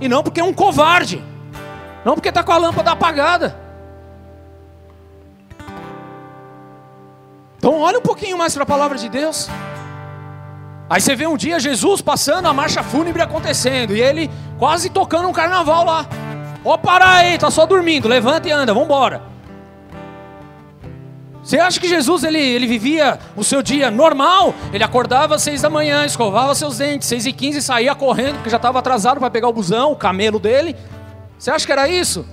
E 0.00 0.08
não 0.08 0.22
porque 0.22 0.38
é 0.38 0.44
um 0.44 0.54
covarde. 0.54 1.20
Não 2.04 2.14
porque 2.14 2.28
está 2.28 2.44
com 2.44 2.52
a 2.52 2.56
lâmpada 2.56 2.92
apagada. 2.92 3.65
Então 7.66 7.80
olha 7.80 7.98
um 7.98 8.02
pouquinho 8.02 8.38
mais 8.38 8.54
para 8.54 8.62
a 8.62 8.66
palavra 8.66 8.96
de 8.96 9.08
Deus. 9.08 9.48
Aí 10.88 11.00
você 11.00 11.16
vê 11.16 11.26
um 11.26 11.36
dia 11.36 11.58
Jesus 11.58 12.00
passando, 12.00 12.46
a 12.46 12.52
marcha 12.52 12.80
fúnebre 12.80 13.20
acontecendo, 13.20 13.92
e 13.92 14.00
ele 14.00 14.30
quase 14.56 14.88
tocando 14.88 15.26
um 15.26 15.32
carnaval 15.32 15.84
lá. 15.84 16.06
Ó, 16.64 16.74
oh, 16.74 16.78
para 16.78 17.16
aí, 17.16 17.36
tá 17.36 17.50
só 17.50 17.66
dormindo, 17.66 18.06
levanta 18.06 18.48
e 18.48 18.52
anda, 18.52 18.72
vamos 18.72 18.86
embora. 18.86 19.20
Você 21.42 21.58
acha 21.58 21.80
que 21.80 21.88
Jesus 21.88 22.22
ele, 22.22 22.38
ele 22.38 22.68
vivia 22.68 23.18
o 23.34 23.42
seu 23.42 23.60
dia 23.64 23.90
normal? 23.90 24.54
Ele 24.72 24.84
acordava 24.84 25.34
às 25.34 25.42
seis 25.42 25.60
da 25.60 25.68
manhã, 25.68 26.06
escovava 26.06 26.54
seus 26.54 26.78
dentes, 26.78 27.08
seis 27.08 27.26
e 27.26 27.32
quinze 27.32 27.60
saía 27.60 27.96
correndo, 27.96 28.34
porque 28.34 28.50
já 28.50 28.58
estava 28.58 28.78
atrasado 28.78 29.18
para 29.18 29.28
pegar 29.28 29.48
o 29.48 29.52
busão, 29.52 29.90
o 29.90 29.96
camelo 29.96 30.38
dele. 30.38 30.76
Você 31.36 31.50
acha 31.50 31.66
que 31.66 31.72
era 31.72 31.88
isso? 31.88 32.24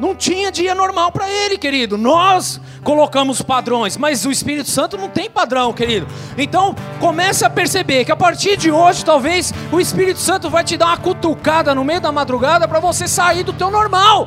Não 0.00 0.14
tinha 0.14 0.50
dia 0.50 0.74
normal 0.74 1.12
para 1.12 1.28
ele, 1.28 1.58
querido. 1.58 1.96
Nós 1.96 2.60
colocamos 2.82 3.40
padrões, 3.42 3.96
mas 3.96 4.24
o 4.24 4.30
Espírito 4.30 4.68
Santo 4.68 4.96
não 4.96 5.08
tem 5.08 5.30
padrão, 5.30 5.72
querido. 5.72 6.06
Então, 6.36 6.74
comece 6.98 7.44
a 7.44 7.50
perceber 7.50 8.04
que 8.04 8.12
a 8.12 8.16
partir 8.16 8.56
de 8.56 8.70
hoje, 8.70 9.04
talvez 9.04 9.52
o 9.70 9.80
Espírito 9.80 10.18
Santo 10.18 10.50
vai 10.50 10.64
te 10.64 10.76
dar 10.76 10.86
uma 10.86 10.96
cutucada 10.96 11.74
no 11.74 11.84
meio 11.84 12.00
da 12.00 12.10
madrugada 12.10 12.66
para 12.66 12.80
você 12.80 13.06
sair 13.06 13.44
do 13.44 13.52
teu 13.52 13.70
normal. 13.70 14.26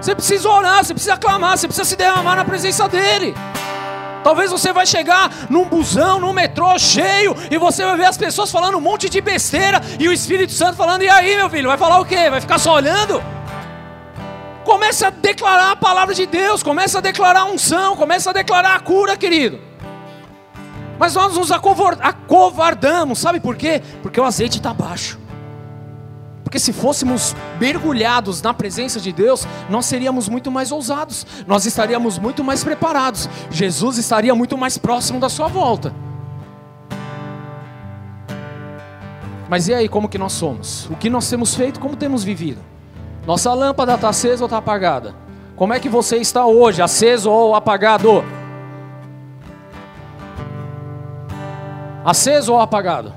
Você 0.00 0.14
precisa 0.14 0.48
orar, 0.48 0.82
você 0.82 0.94
precisa 0.94 1.16
clamar, 1.16 1.58
você 1.58 1.66
precisa 1.66 1.88
se 1.88 1.96
derramar 1.96 2.36
na 2.36 2.44
presença 2.44 2.88
dele. 2.88 3.34
Talvez 4.22 4.50
você 4.50 4.72
vai 4.72 4.86
chegar 4.86 5.30
num 5.48 5.64
busão, 5.64 6.20
num 6.20 6.32
metrô 6.32 6.78
cheio, 6.78 7.36
e 7.50 7.58
você 7.58 7.84
vai 7.84 7.96
ver 7.96 8.04
as 8.06 8.16
pessoas 8.16 8.50
falando 8.50 8.76
um 8.76 8.80
monte 8.80 9.08
de 9.08 9.20
besteira, 9.20 9.80
e 9.98 10.08
o 10.08 10.12
Espírito 10.12 10.52
Santo 10.52 10.76
falando, 10.76 11.02
e 11.02 11.08
aí, 11.08 11.36
meu 11.36 11.50
filho, 11.50 11.68
vai 11.68 11.78
falar 11.78 12.00
o 12.00 12.04
quê? 12.04 12.30
Vai 12.30 12.40
ficar 12.40 12.58
só 12.58 12.74
olhando? 12.74 13.22
Comece 14.64 15.04
a 15.04 15.10
declarar 15.10 15.72
a 15.72 15.76
palavra 15.76 16.14
de 16.14 16.26
Deus, 16.26 16.62
comece 16.62 16.96
a 16.96 17.00
declarar 17.00 17.40
a 17.40 17.44
unção, 17.44 17.96
comece 17.96 18.28
a 18.28 18.32
declarar 18.32 18.74
a 18.74 18.80
cura, 18.80 19.16
querido. 19.16 19.58
Mas 20.98 21.14
nós 21.14 21.34
nos 21.34 21.50
acovardamos, 21.50 23.18
sabe 23.18 23.40
por 23.40 23.56
quê? 23.56 23.82
Porque 24.02 24.20
o 24.20 24.24
azeite 24.24 24.58
está 24.58 24.74
baixo. 24.74 25.18
Porque 26.44 26.58
se 26.58 26.72
fôssemos 26.72 27.34
mergulhados 27.58 28.42
na 28.42 28.52
presença 28.52 29.00
de 29.00 29.12
Deus, 29.12 29.46
nós 29.70 29.86
seríamos 29.86 30.28
muito 30.28 30.50
mais 30.50 30.70
ousados, 30.70 31.26
nós 31.46 31.64
estaríamos 31.64 32.18
muito 32.18 32.44
mais 32.44 32.62
preparados, 32.62 33.30
Jesus 33.50 33.96
estaria 33.96 34.34
muito 34.34 34.58
mais 34.58 34.76
próximo 34.76 35.18
da 35.18 35.28
sua 35.28 35.48
volta. 35.48 35.94
Mas 39.48 39.68
e 39.68 39.74
aí, 39.74 39.88
como 39.88 40.08
que 40.08 40.18
nós 40.18 40.32
somos? 40.32 40.86
O 40.90 40.96
que 40.96 41.08
nós 41.08 41.28
temos 41.30 41.54
feito, 41.54 41.80
como 41.80 41.96
temos 41.96 42.22
vivido? 42.22 42.60
Nossa 43.30 43.54
lâmpada 43.54 43.94
está 43.94 44.08
acesa 44.08 44.42
ou 44.42 44.46
está 44.46 44.56
apagada? 44.56 45.14
Como 45.54 45.72
é 45.72 45.78
que 45.78 45.88
você 45.88 46.16
está 46.16 46.46
hoje, 46.46 46.82
aceso 46.82 47.30
ou 47.30 47.54
apagado? 47.54 48.24
Aceso 52.04 52.54
ou 52.54 52.60
apagado? 52.60 53.14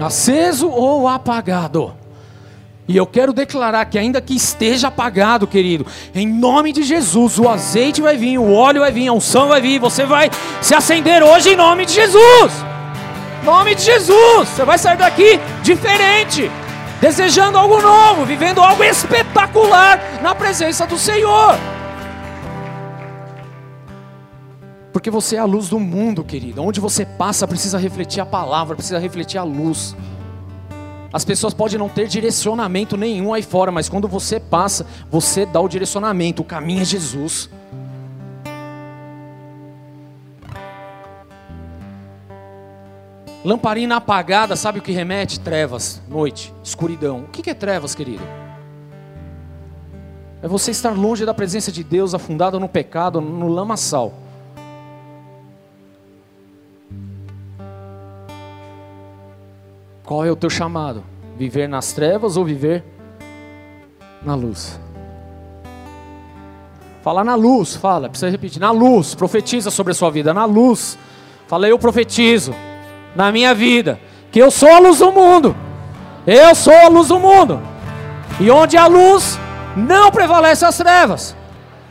Aceso 0.00 0.68
ou 0.70 1.06
apagado? 1.06 1.94
E 2.88 2.96
eu 2.96 3.06
quero 3.06 3.32
declarar 3.32 3.84
que, 3.84 3.96
ainda 3.96 4.20
que 4.20 4.34
esteja 4.34 4.88
apagado, 4.88 5.46
querido, 5.46 5.86
em 6.12 6.26
nome 6.26 6.72
de 6.72 6.82
Jesus, 6.82 7.38
o 7.38 7.48
azeite 7.48 8.02
vai 8.02 8.16
vir, 8.16 8.38
o 8.38 8.52
óleo 8.52 8.80
vai 8.80 8.90
vir, 8.90 9.06
a 9.06 9.12
unção 9.12 9.46
vai 9.46 9.60
vir, 9.60 9.78
você 9.78 10.04
vai 10.04 10.32
se 10.60 10.74
acender 10.74 11.22
hoje 11.22 11.50
em 11.50 11.56
nome 11.56 11.86
de 11.86 11.92
Jesus. 11.92 12.52
Nome 13.44 13.76
de 13.76 13.82
Jesus, 13.82 14.48
você 14.48 14.64
vai 14.64 14.78
sair 14.78 14.96
daqui 14.96 15.38
diferente 15.62 16.50
desejando 17.04 17.58
algo 17.58 17.82
novo, 17.82 18.24
vivendo 18.24 18.62
algo 18.62 18.82
espetacular 18.82 20.00
na 20.22 20.34
presença 20.34 20.86
do 20.86 20.96
Senhor. 20.96 21.54
Porque 24.90 25.10
você 25.10 25.36
é 25.36 25.38
a 25.38 25.44
luz 25.44 25.68
do 25.68 25.78
mundo, 25.78 26.24
querido. 26.24 26.62
Onde 26.62 26.80
você 26.80 27.04
passa 27.04 27.46
precisa 27.46 27.76
refletir 27.76 28.22
a 28.22 28.24
palavra, 28.26 28.74
precisa 28.74 28.98
refletir 28.98 29.36
a 29.36 29.42
luz. 29.42 29.94
As 31.12 31.26
pessoas 31.26 31.52
podem 31.52 31.78
não 31.78 31.90
ter 31.90 32.08
direcionamento 32.08 32.96
nenhum 32.96 33.34
aí 33.34 33.42
fora, 33.42 33.70
mas 33.70 33.86
quando 33.86 34.08
você 34.08 34.40
passa, 34.40 34.86
você 35.10 35.44
dá 35.44 35.60
o 35.60 35.68
direcionamento. 35.68 36.40
O 36.40 36.44
caminho 36.44 36.80
é 36.80 36.86
Jesus. 36.86 37.50
Lamparina 43.44 43.96
apagada, 43.96 44.56
sabe 44.56 44.78
o 44.78 44.82
que 44.82 44.90
remete? 44.90 45.38
Trevas, 45.38 46.00
noite, 46.08 46.54
escuridão. 46.64 47.24
O 47.24 47.28
que 47.28 47.50
é 47.50 47.52
trevas, 47.52 47.94
querido? 47.94 48.22
É 50.42 50.48
você 50.48 50.70
estar 50.70 50.92
longe 50.92 51.26
da 51.26 51.34
presença 51.34 51.70
de 51.70 51.84
Deus, 51.84 52.14
afundado 52.14 52.58
no 52.58 52.68
pecado, 52.70 53.20
no 53.20 53.48
lamaçal. 53.48 54.14
Qual 60.04 60.24
é 60.24 60.30
o 60.30 60.36
teu 60.36 60.48
chamado? 60.48 61.04
Viver 61.36 61.68
nas 61.68 61.92
trevas 61.92 62.38
ou 62.38 62.46
viver 62.46 62.82
na 64.22 64.34
luz? 64.34 64.80
Fala 67.02 67.22
na 67.22 67.34
luz, 67.34 67.76
fala, 67.76 68.08
precisa 68.08 68.30
repetir. 68.30 68.58
Na 68.58 68.70
luz, 68.70 69.14
profetiza 69.14 69.70
sobre 69.70 69.90
a 69.90 69.94
sua 69.94 70.10
vida. 70.10 70.32
Na 70.32 70.46
luz, 70.46 70.96
fala, 71.46 71.68
eu 71.68 71.78
profetizo 71.78 72.54
na 73.14 73.30
minha 73.30 73.54
vida 73.54 73.98
que 74.34 74.42
eu 74.42 74.50
sou 74.50 74.68
a 74.68 74.80
luz 74.80 74.98
do 74.98 75.12
mundo. 75.12 75.54
Eu 76.26 76.56
sou 76.56 76.76
a 76.76 76.88
luz 76.88 77.06
do 77.06 77.20
mundo. 77.20 77.62
E 78.40 78.50
onde 78.50 78.76
há 78.76 78.88
luz, 78.88 79.38
não 79.76 80.10
prevalece 80.10 80.64
as 80.64 80.76
trevas. 80.76 81.36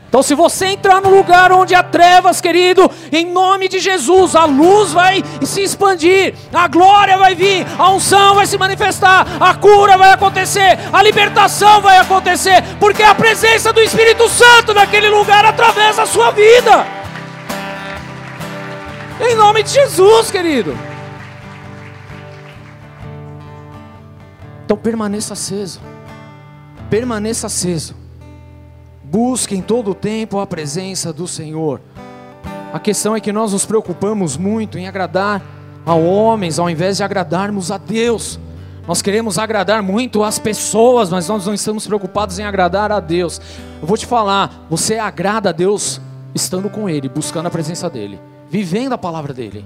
Então, 0.10 0.22
se 0.22 0.36
você 0.36 0.66
entrar 0.66 1.02
no 1.02 1.10
lugar 1.10 1.54
onde 1.54 1.74
há 1.74 1.82
trevas, 1.82 2.42
querido, 2.42 2.92
em 3.14 3.32
nome 3.32 3.70
de 3.70 3.80
Jesus, 3.80 4.36
a 4.36 4.44
luz 4.44 4.92
vai 4.92 5.24
se 5.42 5.64
expandir, 5.64 6.36
a 6.54 6.68
glória 6.68 7.18
vai 7.18 7.34
vir, 7.34 7.66
a 7.80 7.90
unção 7.90 8.36
vai 8.36 8.46
se 8.46 8.58
manifestar, 8.58 9.26
a 9.40 9.54
cura 9.56 9.98
vai 9.98 10.12
acontecer, 10.12 10.78
a 10.92 11.02
libertação 11.02 11.82
vai 11.82 11.98
acontecer, 11.98 12.62
porque 12.78 13.02
a 13.02 13.16
presença 13.16 13.72
do 13.72 13.80
Espírito 13.80 14.28
Santo 14.28 14.74
naquele 14.74 15.10
lugar 15.10 15.46
atravessa 15.46 16.04
a 16.04 16.06
sua 16.06 16.30
vida. 16.30 16.86
Em 19.22 19.34
nome 19.34 19.64
de 19.64 19.72
Jesus, 19.72 20.30
querido. 20.30 20.93
Então 24.66 24.78
permaneça 24.78 25.34
aceso. 25.34 25.80
Permaneça 26.90 27.48
aceso. 27.48 27.96
Busque 29.04 29.56
em 29.56 29.62
todo 29.62 29.92
o 29.92 29.96
tempo 29.96 30.40
a 30.40 30.48
presença 30.48 31.12
do 31.12 31.28
Senhor. 31.28 31.82
A 32.74 32.80
questão 32.80 33.16
é 33.16 33.20
que 33.20 33.32
nós 33.32 33.52
nos 33.52 33.66
preocupamos 33.66 34.38
muito 34.38 34.78
em 34.78 34.88
agradar 34.88 35.42
a 35.86 35.94
homens 35.94 36.58
ao 36.58 36.70
invés 36.70 36.98
de 36.98 37.04
agradarmos 37.04 37.72
a 37.72 37.78
Deus. 37.78 38.40
Nós 38.88 39.02
queremos 39.02 39.38
agradar 39.38 39.82
muito 39.82 40.24
as 40.24 40.40
pessoas, 40.40 41.10
mas 41.10 41.28
nós 41.28 41.46
não 41.46 41.54
estamos 41.54 41.86
preocupados 41.88 42.40
em 42.40 42.44
agradar 42.44 42.92
a 42.92 43.00
Deus. 43.00 43.40
Eu 43.82 43.88
vou 43.88 43.98
te 43.98 44.06
falar, 44.06 44.66
você 44.70 44.98
agrada 44.98 45.50
a 45.50 45.54
Deus 45.54 46.02
estando 46.34 46.70
com 46.70 46.90
Ele, 46.90 47.08
buscando 47.08 47.46
a 47.48 47.52
presença 47.52 47.90
dEle, 47.90 48.20
vivendo 48.50 48.94
a 48.94 48.98
palavra 48.98 49.34
dEle. 49.34 49.64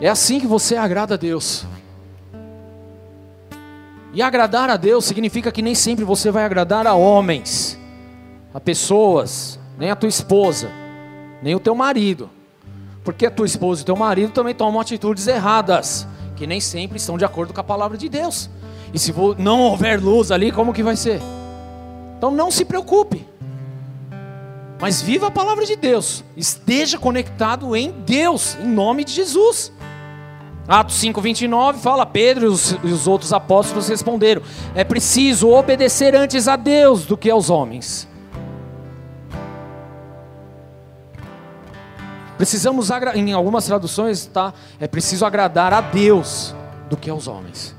É 0.00 0.08
assim 0.08 0.38
que 0.38 0.46
você 0.46 0.76
agrada 0.76 1.14
a 1.14 1.16
Deus. 1.18 1.66
E 4.12 4.22
agradar 4.22 4.70
a 4.70 4.76
Deus 4.76 5.04
significa 5.04 5.52
que 5.52 5.62
nem 5.62 5.74
sempre 5.74 6.04
você 6.04 6.30
vai 6.30 6.44
agradar 6.44 6.86
a 6.86 6.94
homens, 6.94 7.78
a 8.54 8.60
pessoas, 8.60 9.58
nem 9.78 9.90
a 9.90 9.96
tua 9.96 10.08
esposa, 10.08 10.70
nem 11.42 11.54
o 11.54 11.60
teu 11.60 11.74
marido. 11.74 12.30
Porque 13.04 13.26
a 13.26 13.30
tua 13.30 13.46
esposa 13.46 13.80
e 13.80 13.82
o 13.82 13.86
teu 13.86 13.96
marido 13.96 14.32
também 14.32 14.54
tomam 14.54 14.80
atitudes 14.80 15.26
erradas, 15.26 16.06
que 16.36 16.46
nem 16.46 16.60
sempre 16.60 16.96
estão 16.96 17.18
de 17.18 17.24
acordo 17.24 17.52
com 17.52 17.60
a 17.60 17.64
palavra 17.64 17.96
de 17.98 18.08
Deus. 18.08 18.50
E 18.92 18.98
se 18.98 19.14
não 19.38 19.60
houver 19.60 20.00
luz 20.00 20.30
ali, 20.30 20.50
como 20.50 20.72
que 20.72 20.82
vai 20.82 20.96
ser? 20.96 21.20
Então 22.16 22.30
não 22.30 22.50
se 22.50 22.64
preocupe. 22.64 23.26
Mas 24.80 25.02
viva 25.02 25.26
a 25.26 25.30
palavra 25.30 25.66
de 25.66 25.76
Deus. 25.76 26.24
Esteja 26.36 26.98
conectado 26.98 27.74
em 27.74 27.90
Deus, 27.90 28.56
em 28.60 28.66
nome 28.66 29.04
de 29.04 29.12
Jesus. 29.12 29.72
Atos 30.68 31.02
5:29 31.02 31.78
fala: 31.78 32.04
Pedro 32.04 32.44
e 32.44 32.48
os, 32.48 32.72
e 32.84 32.92
os 32.92 33.06
outros 33.06 33.32
apóstolos 33.32 33.88
responderam: 33.88 34.42
É 34.74 34.84
preciso 34.84 35.48
obedecer 35.48 36.14
antes 36.14 36.46
a 36.46 36.56
Deus 36.56 37.06
do 37.06 37.16
que 37.16 37.30
aos 37.30 37.48
homens. 37.48 38.06
Precisamos, 42.36 42.88
em 43.14 43.32
algumas 43.32 43.64
traduções, 43.64 44.26
tá? 44.26 44.52
É 44.78 44.86
preciso 44.86 45.24
agradar 45.24 45.72
a 45.72 45.80
Deus 45.80 46.54
do 46.88 46.96
que 46.96 47.10
aos 47.10 47.26
homens. 47.26 47.77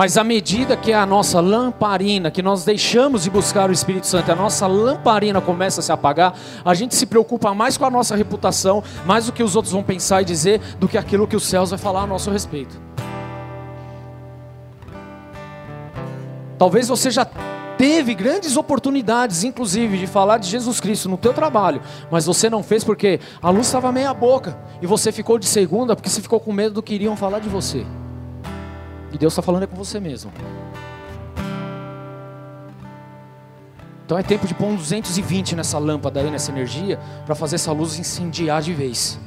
Mas 0.00 0.16
à 0.16 0.24
medida 0.24 0.78
que 0.78 0.94
a 0.94 1.04
nossa 1.04 1.42
lamparina, 1.42 2.30
que 2.30 2.40
nós 2.40 2.64
deixamos 2.64 3.24
de 3.24 3.28
buscar 3.28 3.68
o 3.68 3.72
Espírito 3.74 4.06
Santo, 4.06 4.32
a 4.32 4.34
nossa 4.34 4.66
lamparina 4.66 5.42
começa 5.42 5.80
a 5.80 5.82
se 5.82 5.92
apagar, 5.92 6.34
a 6.64 6.72
gente 6.72 6.94
se 6.94 7.04
preocupa 7.04 7.52
mais 7.52 7.76
com 7.76 7.84
a 7.84 7.90
nossa 7.90 8.16
reputação, 8.16 8.82
mais 9.04 9.26
do 9.26 9.32
que 9.32 9.42
os 9.42 9.54
outros 9.54 9.74
vão 9.74 9.82
pensar 9.82 10.22
e 10.22 10.24
dizer, 10.24 10.58
do 10.78 10.88
que 10.88 10.96
aquilo 10.96 11.28
que 11.28 11.36
os 11.36 11.44
céus 11.44 11.68
vai 11.68 11.78
falar 11.78 12.04
a 12.04 12.06
nosso 12.06 12.30
respeito. 12.30 12.80
Talvez 16.56 16.88
você 16.88 17.10
já 17.10 17.26
teve 17.76 18.14
grandes 18.14 18.56
oportunidades, 18.56 19.44
inclusive, 19.44 19.98
de 19.98 20.06
falar 20.06 20.38
de 20.38 20.48
Jesus 20.48 20.80
Cristo 20.80 21.10
no 21.10 21.18
teu 21.18 21.34
trabalho, 21.34 21.82
mas 22.10 22.24
você 22.24 22.48
não 22.48 22.62
fez 22.62 22.82
porque 22.82 23.20
a 23.42 23.50
luz 23.50 23.66
estava 23.66 23.92
meia 23.92 24.14
boca 24.14 24.58
e 24.80 24.86
você 24.86 25.12
ficou 25.12 25.38
de 25.38 25.44
segunda 25.44 25.94
porque 25.94 26.08
você 26.08 26.22
ficou 26.22 26.40
com 26.40 26.54
medo 26.54 26.76
do 26.76 26.82
que 26.82 26.94
iriam 26.94 27.14
falar 27.18 27.40
de 27.40 27.50
você. 27.50 27.84
E 29.12 29.18
Deus 29.18 29.32
está 29.32 29.42
falando 29.42 29.64
é 29.64 29.66
com 29.66 29.76
você 29.76 29.98
mesmo. 29.98 30.32
Então 34.04 34.18
é 34.18 34.22
tempo 34.22 34.46
de 34.46 34.54
pôr 34.54 34.66
um 34.66 34.74
220 34.74 35.54
nessa 35.54 35.78
lâmpada 35.78 36.20
aí, 36.20 36.30
nessa 36.30 36.50
energia, 36.50 36.98
para 37.24 37.34
fazer 37.34 37.54
essa 37.54 37.70
luz 37.70 37.98
incendiar 37.98 38.60
de 38.60 38.74
vez. 38.74 39.20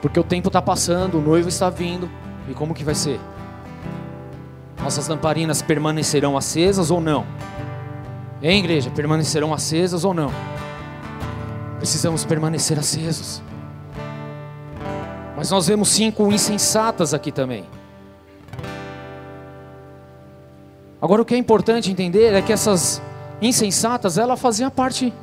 Porque 0.00 0.20
o 0.20 0.22
tempo 0.22 0.48
está 0.48 0.62
passando, 0.62 1.18
o 1.18 1.20
noivo 1.20 1.48
está 1.48 1.68
vindo. 1.68 2.08
E 2.48 2.54
como 2.54 2.72
que 2.72 2.84
vai 2.84 2.94
ser? 2.94 3.18
Nossas 4.80 5.08
lamparinas 5.08 5.62
permanecerão 5.62 6.36
acesas 6.36 6.92
ou 6.92 7.00
não? 7.00 7.26
Hein, 8.40 8.60
igreja? 8.60 8.88
Permanecerão 8.90 9.52
acesas 9.52 10.04
ou 10.04 10.14
não? 10.14 10.30
Precisamos 11.78 12.24
permanecer 12.24 12.78
acesos. 12.78 13.42
Mas 15.46 15.52
nós 15.52 15.68
vemos 15.68 15.90
cinco 15.90 16.32
insensatas 16.32 17.14
aqui 17.14 17.30
também. 17.30 17.64
Agora 21.00 21.22
o 21.22 21.24
que 21.24 21.36
é 21.36 21.38
importante 21.38 21.88
entender 21.88 22.32
é 22.32 22.42
que 22.42 22.52
essas 22.52 23.00
insensatas, 23.40 24.18
ela 24.18 24.36
fazia 24.36 24.72
parte 24.72 25.14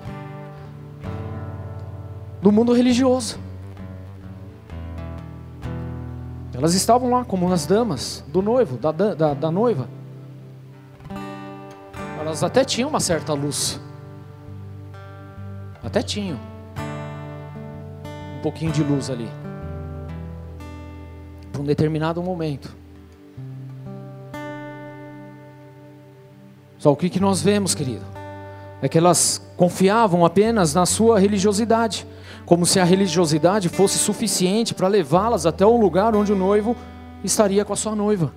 do 2.42 2.54
mundo 2.54 2.72
religioso. 2.72 3.38
Elas 6.54 6.74
estavam 6.74 7.10
lá 7.10 7.26
como 7.26 7.52
as 7.52 7.66
damas 7.66 8.24
do 8.30 8.42
noivo, 8.42 8.78
da, 8.78 8.94
da, 8.94 9.34
da 9.34 9.52
noiva. 9.52 9.90
Elas 12.18 12.46
até 12.46 12.64
tinham 12.64 12.88
uma 12.88 13.02
certa 13.02 13.34
luz. 13.34 13.78
Até 15.84 16.02
tinham. 16.02 16.40
Um 18.38 18.42
pouquinho 18.42 18.72
de 18.72 18.82
luz 18.82 19.10
ali 19.10 19.43
para 21.54 21.62
um 21.62 21.66
determinado 21.66 22.22
momento. 22.22 22.76
Só 26.80 26.92
o 26.92 26.96
que, 26.98 27.10
que 27.10 27.20
nós 27.20 27.42
vemos, 27.42 27.74
querido? 27.74 28.04
É 28.82 28.90
que 28.90 28.98
elas 28.98 29.42
confiavam 29.56 30.26
apenas 30.26 30.74
na 30.74 30.86
sua 30.86 31.18
religiosidade, 31.18 32.06
como 32.46 32.66
se 32.66 32.80
a 32.80 32.84
religiosidade 32.84 33.70
fosse 33.70 33.98
suficiente 33.98 34.74
para 34.74 34.90
levá-las 34.90 35.46
até 35.46 35.66
um 35.66 35.80
lugar 35.80 36.14
onde 36.14 36.34
o 36.34 36.36
noivo 36.36 36.76
estaria 37.24 37.64
com 37.64 37.72
a 37.72 37.78
sua 37.78 37.96
noiva. 37.96 38.34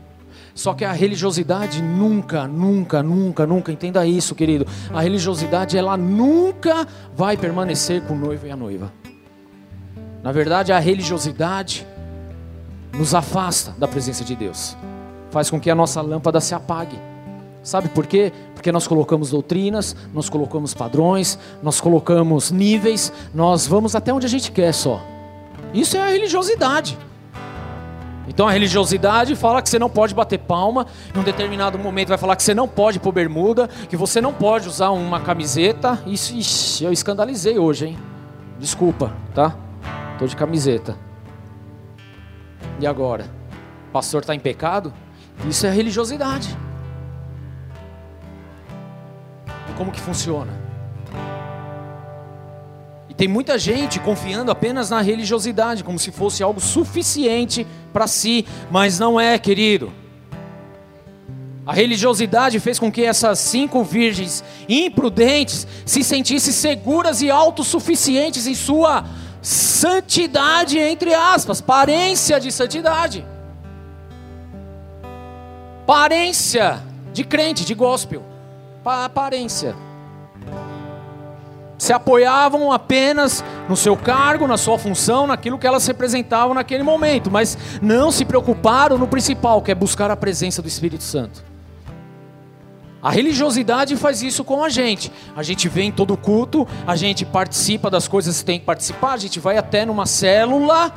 Só 0.55 0.75
que 0.75 0.85
a 0.85 0.93
religiosidade 0.93 1.83
nunca, 1.83 2.47
nunca, 2.47 3.03
nunca, 3.03 3.47
nunca, 3.47 3.73
entenda 3.73 4.07
isso, 4.07 4.35
querido. 4.35 4.67
A 4.95 5.01
religiosidade, 5.01 5.77
ela 5.77 5.97
nunca 5.97 6.87
vai 7.17 7.37
permanecer 7.37 8.03
com 8.03 8.14
o 8.14 8.19
noivo 8.19 8.47
e 8.47 8.51
a 8.51 8.57
noiva. 8.57 8.93
Na 10.23 10.31
verdade, 10.31 10.73
a 10.73 10.79
religiosidade, 10.79 11.87
nos 12.97 13.14
afasta 13.14 13.74
da 13.78 13.86
presença 13.86 14.24
de 14.24 14.34
Deus, 14.34 14.76
faz 15.30 15.51
com 15.51 15.61
que 15.61 15.70
a 15.70 15.74
nossa 15.74 16.01
lâmpada 16.01 16.40
se 16.40 16.55
apague. 16.55 16.99
Sabe 17.62 17.88
por 17.88 18.07
quê? 18.07 18.32
Porque 18.55 18.70
nós 18.70 18.86
colocamos 18.86 19.30
doutrinas, 19.30 19.97
nós 20.14 20.28
colocamos 20.28 20.72
padrões, 20.72 21.38
nós 21.62 21.80
colocamos 21.80 22.53
níveis, 22.53 23.12
nós 23.34 23.66
vamos 23.66 23.97
até 23.97 24.12
onde 24.12 24.24
a 24.24 24.28
gente 24.28 24.53
quer 24.53 24.72
só. 24.72 25.03
Isso 25.74 25.97
é 25.97 26.01
a 26.01 26.09
religiosidade. 26.09 26.97
Então 28.28 28.47
a 28.47 28.53
religiosidade 28.53 29.34
fala 29.36 29.62
que 29.62 29.68
você 29.68 29.78
não 29.78 29.90
pode 29.90 30.14
bater 30.14 30.38
palma, 30.38 30.86
em 31.14 31.18
um 31.18 31.22
determinado 31.22 31.78
momento 31.78 32.09
vai 32.09 32.18
falar 32.18 32.36
que 32.36 32.42
você 32.42 32.55
não 32.55 32.68
pode 32.68 32.99
pôr 32.99 33.12
bermuda, 33.12 33.68
que 33.88 33.97
você 33.97 34.20
não 34.20 34.32
pode 34.32 34.68
usar 34.68 34.90
uma 34.90 35.20
camiseta. 35.20 36.01
Isso, 36.07 36.34
ixi, 36.34 36.84
eu 36.84 36.92
escandalizei 36.92 37.59
hoje, 37.59 37.86
hein? 37.86 37.99
Desculpa, 38.59 39.12
tá? 39.34 39.57
Tô 40.18 40.26
de 40.26 40.34
camiseta. 40.34 41.05
E 42.79 42.87
agora? 42.87 43.27
O 43.89 43.93
pastor 43.93 44.22
está 44.22 44.35
em 44.35 44.41
pecado? 44.41 44.93
Isso 45.49 45.66
é 45.66 45.70
religiosidade. 45.70 46.57
E 49.70 49.72
como 49.77 49.91
que 49.91 50.01
funciona? 50.01 50.66
tem 53.16 53.27
muita 53.27 53.59
gente 53.59 53.99
confiando 53.99 54.51
apenas 54.51 54.91
na 54.91 55.01
religiosidade, 55.01 55.83
como 55.83 55.99
se 55.99 56.12
fosse 56.12 56.43
algo 56.43 56.61
suficiente 56.61 57.66
para 57.93 58.07
si, 58.07 58.45
mas 58.70 58.99
não 58.99 59.18
é, 59.18 59.39
querido. 59.39 59.91
A 61.64 61.72
religiosidade 61.72 62.61
fez 62.61 62.79
com 62.79 62.93
que 62.93 63.03
essas 63.03 63.39
cinco 63.39 63.83
virgens 63.83 64.45
imprudentes 64.68 65.66
se 65.85 66.05
sentissem 66.05 66.53
seguras 66.53 67.22
e 67.22 67.31
autossuficientes 67.31 68.47
em 68.47 68.55
sua 68.55 69.05
santidade, 69.47 70.76
entre 70.76 71.14
aspas, 71.14 71.61
parência 71.61 72.40
de 72.40 72.51
santidade. 72.51 73.24
Parência 75.86 76.82
de 77.12 77.22
crente, 77.22 77.64
de 77.64 77.72
gospel. 77.72 78.24
Aparência 78.84 79.76
se 81.78 81.92
apoiavam 81.92 82.72
apenas 82.72 83.44
no 83.68 83.76
seu 83.76 83.97
cargo, 83.97 84.49
na 84.49 84.57
sua 84.57 84.78
função, 84.78 85.28
naquilo 85.28 85.59
que 85.59 85.66
elas 85.66 85.86
representavam 85.86 86.55
naquele 86.55 86.82
momento, 86.82 87.30
mas 87.30 87.57
não 87.80 88.11
se 88.11 88.24
preocuparam 88.24 88.99
no 88.99 89.07
principal, 89.07 89.62
que 89.62 89.70
é 89.70 89.74
buscar 89.74 90.11
a 90.11 90.16
presença 90.16 90.61
do 90.61 90.66
Espírito 90.66 91.05
Santo. 91.05 91.44
A 93.07 93.11
religiosidade 93.11 93.94
faz 93.94 94.20
isso 94.20 94.42
com 94.42 94.64
a 94.64 94.68
gente. 94.68 95.12
A 95.36 95.40
gente 95.40 95.68
vem 95.68 95.90
em 95.90 95.92
todo 95.92 96.16
culto, 96.16 96.66
a 96.84 96.96
gente 96.96 97.24
participa 97.24 97.88
das 97.88 98.09
coisas 98.09 98.40
que 98.40 98.44
tem 98.44 98.59
que 98.59 98.64
participar, 98.64 99.12
a 99.12 99.16
gente 99.16 99.38
vai 99.38 99.57
até 99.57 99.86
numa 99.86 100.07
célula, 100.07 100.92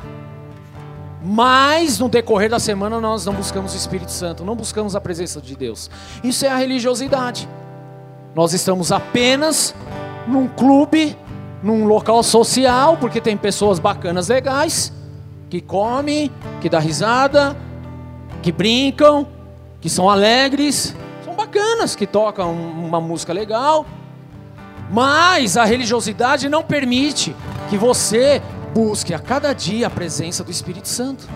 mas 1.22 2.00
no 2.00 2.08
decorrer 2.08 2.50
da 2.50 2.58
semana 2.58 3.00
nós 3.00 3.24
não 3.24 3.32
buscamos 3.32 3.74
o 3.74 3.76
Espírito 3.76 4.10
Santo, 4.10 4.44
não 4.44 4.56
buscamos 4.56 4.96
a 4.96 5.00
presença 5.00 5.40
de 5.40 5.54
Deus. 5.54 5.88
Isso 6.24 6.44
é 6.44 6.48
a 6.48 6.56
religiosidade. 6.56 7.48
Nós 8.34 8.52
estamos 8.54 8.90
apenas 8.90 9.72
num 10.26 10.48
clube, 10.48 11.16
num 11.62 11.84
local 11.84 12.24
social, 12.24 12.96
porque 12.96 13.20
tem 13.20 13.36
pessoas 13.36 13.78
bacanas 13.78 14.26
legais, 14.26 14.92
que 15.48 15.60
comem, 15.60 16.28
que 16.60 16.68
dá 16.68 16.80
risada, 16.80 17.56
que 18.42 18.50
brincam, 18.50 19.28
que 19.80 19.88
são 19.88 20.10
alegres, 20.10 20.92
são 21.30 21.34
bacanas, 21.34 21.94
que 21.94 22.06
tocam 22.06 22.52
uma 22.52 23.00
música 23.00 23.32
legal. 23.32 23.86
Mas 24.90 25.56
a 25.56 25.64
religiosidade 25.64 26.48
não 26.48 26.62
permite 26.62 27.34
que 27.68 27.78
você 27.78 28.42
busque 28.74 29.14
a 29.14 29.18
cada 29.18 29.52
dia 29.52 29.86
a 29.86 29.90
presença 29.90 30.42
do 30.42 30.50
Espírito 30.50 30.88
Santo. 30.88 31.28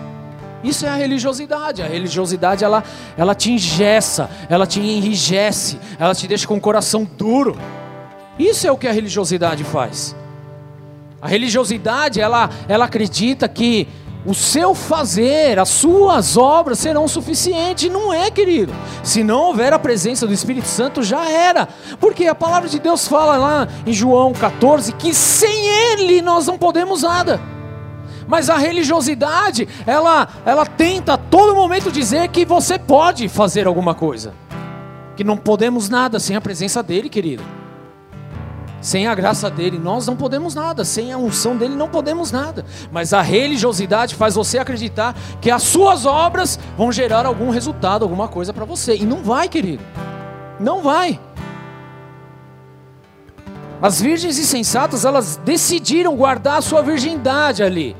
Isso 0.63 0.85
é 0.85 0.89
a 0.89 0.95
religiosidade. 0.95 1.81
A 1.81 1.87
religiosidade 1.87 2.63
ela, 2.63 2.83
ela 3.17 3.33
te 3.33 3.51
engessa, 3.51 4.29
ela 4.49 4.67
te 4.67 4.79
enrijece, 4.79 5.79
ela 5.97 6.13
te 6.13 6.27
deixa 6.27 6.47
com 6.47 6.57
o 6.57 6.61
coração 6.61 7.05
duro. 7.05 7.57
Isso 8.37 8.67
é 8.67 8.71
o 8.71 8.77
que 8.77 8.87
a 8.87 8.91
religiosidade 8.91 9.63
faz. 9.63 10.15
A 11.21 11.27
religiosidade, 11.27 12.19
ela, 12.19 12.49
ela 12.67 12.85
acredita 12.85 13.47
que 13.47 13.87
o 14.25 14.33
seu 14.33 14.73
fazer, 14.73 15.59
as 15.59 15.69
suas 15.69 16.35
obras 16.35 16.79
serão 16.79 17.07
suficientes. 17.07 17.91
Não 17.91 18.11
é, 18.11 18.31
querido. 18.31 18.73
Se 19.03 19.23
não 19.23 19.43
houver 19.43 19.71
a 19.71 19.79
presença 19.79 20.25
do 20.25 20.33
Espírito 20.33 20.67
Santo, 20.67 21.03
já 21.03 21.29
era. 21.29 21.67
Porque 21.99 22.25
a 22.25 22.33
palavra 22.35 22.67
de 22.67 22.79
Deus 22.79 23.07
fala 23.07 23.37
lá 23.37 23.67
em 23.85 23.93
João 23.93 24.33
14 24.33 24.93
que 24.93 25.13
sem 25.13 25.67
Ele 25.67 26.21
nós 26.21 26.47
não 26.47 26.57
podemos 26.57 27.03
nada. 27.03 27.39
Mas 28.27 28.49
a 28.49 28.57
religiosidade, 28.57 29.67
ela, 29.85 30.27
ela 30.43 30.65
tenta 30.65 31.13
a 31.13 31.17
todo 31.17 31.53
momento 31.53 31.91
dizer 31.91 32.27
que 32.29 32.43
você 32.43 32.79
pode 32.79 33.29
fazer 33.29 33.67
alguma 33.67 33.93
coisa. 33.93 34.33
Que 35.15 35.23
não 35.23 35.37
podemos 35.37 35.87
nada 35.87 36.19
sem 36.19 36.35
a 36.35 36.41
presença 36.41 36.81
dele, 36.81 37.07
querido. 37.07 37.43
Sem 38.85 39.07
a 39.07 39.15
graça 39.15 39.49
dele, 39.49 39.79
nós 39.79 40.05
não 40.05 40.15
podemos 40.15 40.53
nada. 40.53 40.85
Sem 40.85 41.11
a 41.11 41.17
unção 41.17 41.57
dele, 41.57 41.73
não 41.73 41.89
podemos 41.89 42.31
nada. 42.31 42.63
Mas 42.91 43.13
a 43.13 43.21
religiosidade 43.23 44.13
faz 44.13 44.35
você 44.35 44.59
acreditar 44.59 45.15
que 45.41 45.49
as 45.49 45.63
suas 45.63 46.05
obras 46.05 46.59
vão 46.77 46.91
gerar 46.91 47.25
algum 47.25 47.49
resultado, 47.49 48.03
alguma 48.03 48.27
coisa 48.27 48.53
para 48.53 48.63
você. 48.63 48.95
E 48.95 49.03
não 49.03 49.23
vai, 49.23 49.49
querido. 49.49 49.83
Não 50.59 50.83
vai. 50.83 51.19
As 53.81 53.99
virgens 53.99 54.37
insensatas, 54.37 55.03
elas 55.03 55.37
decidiram 55.43 56.15
guardar 56.15 56.59
a 56.59 56.61
sua 56.61 56.83
virgindade 56.83 57.63
ali. 57.63 57.97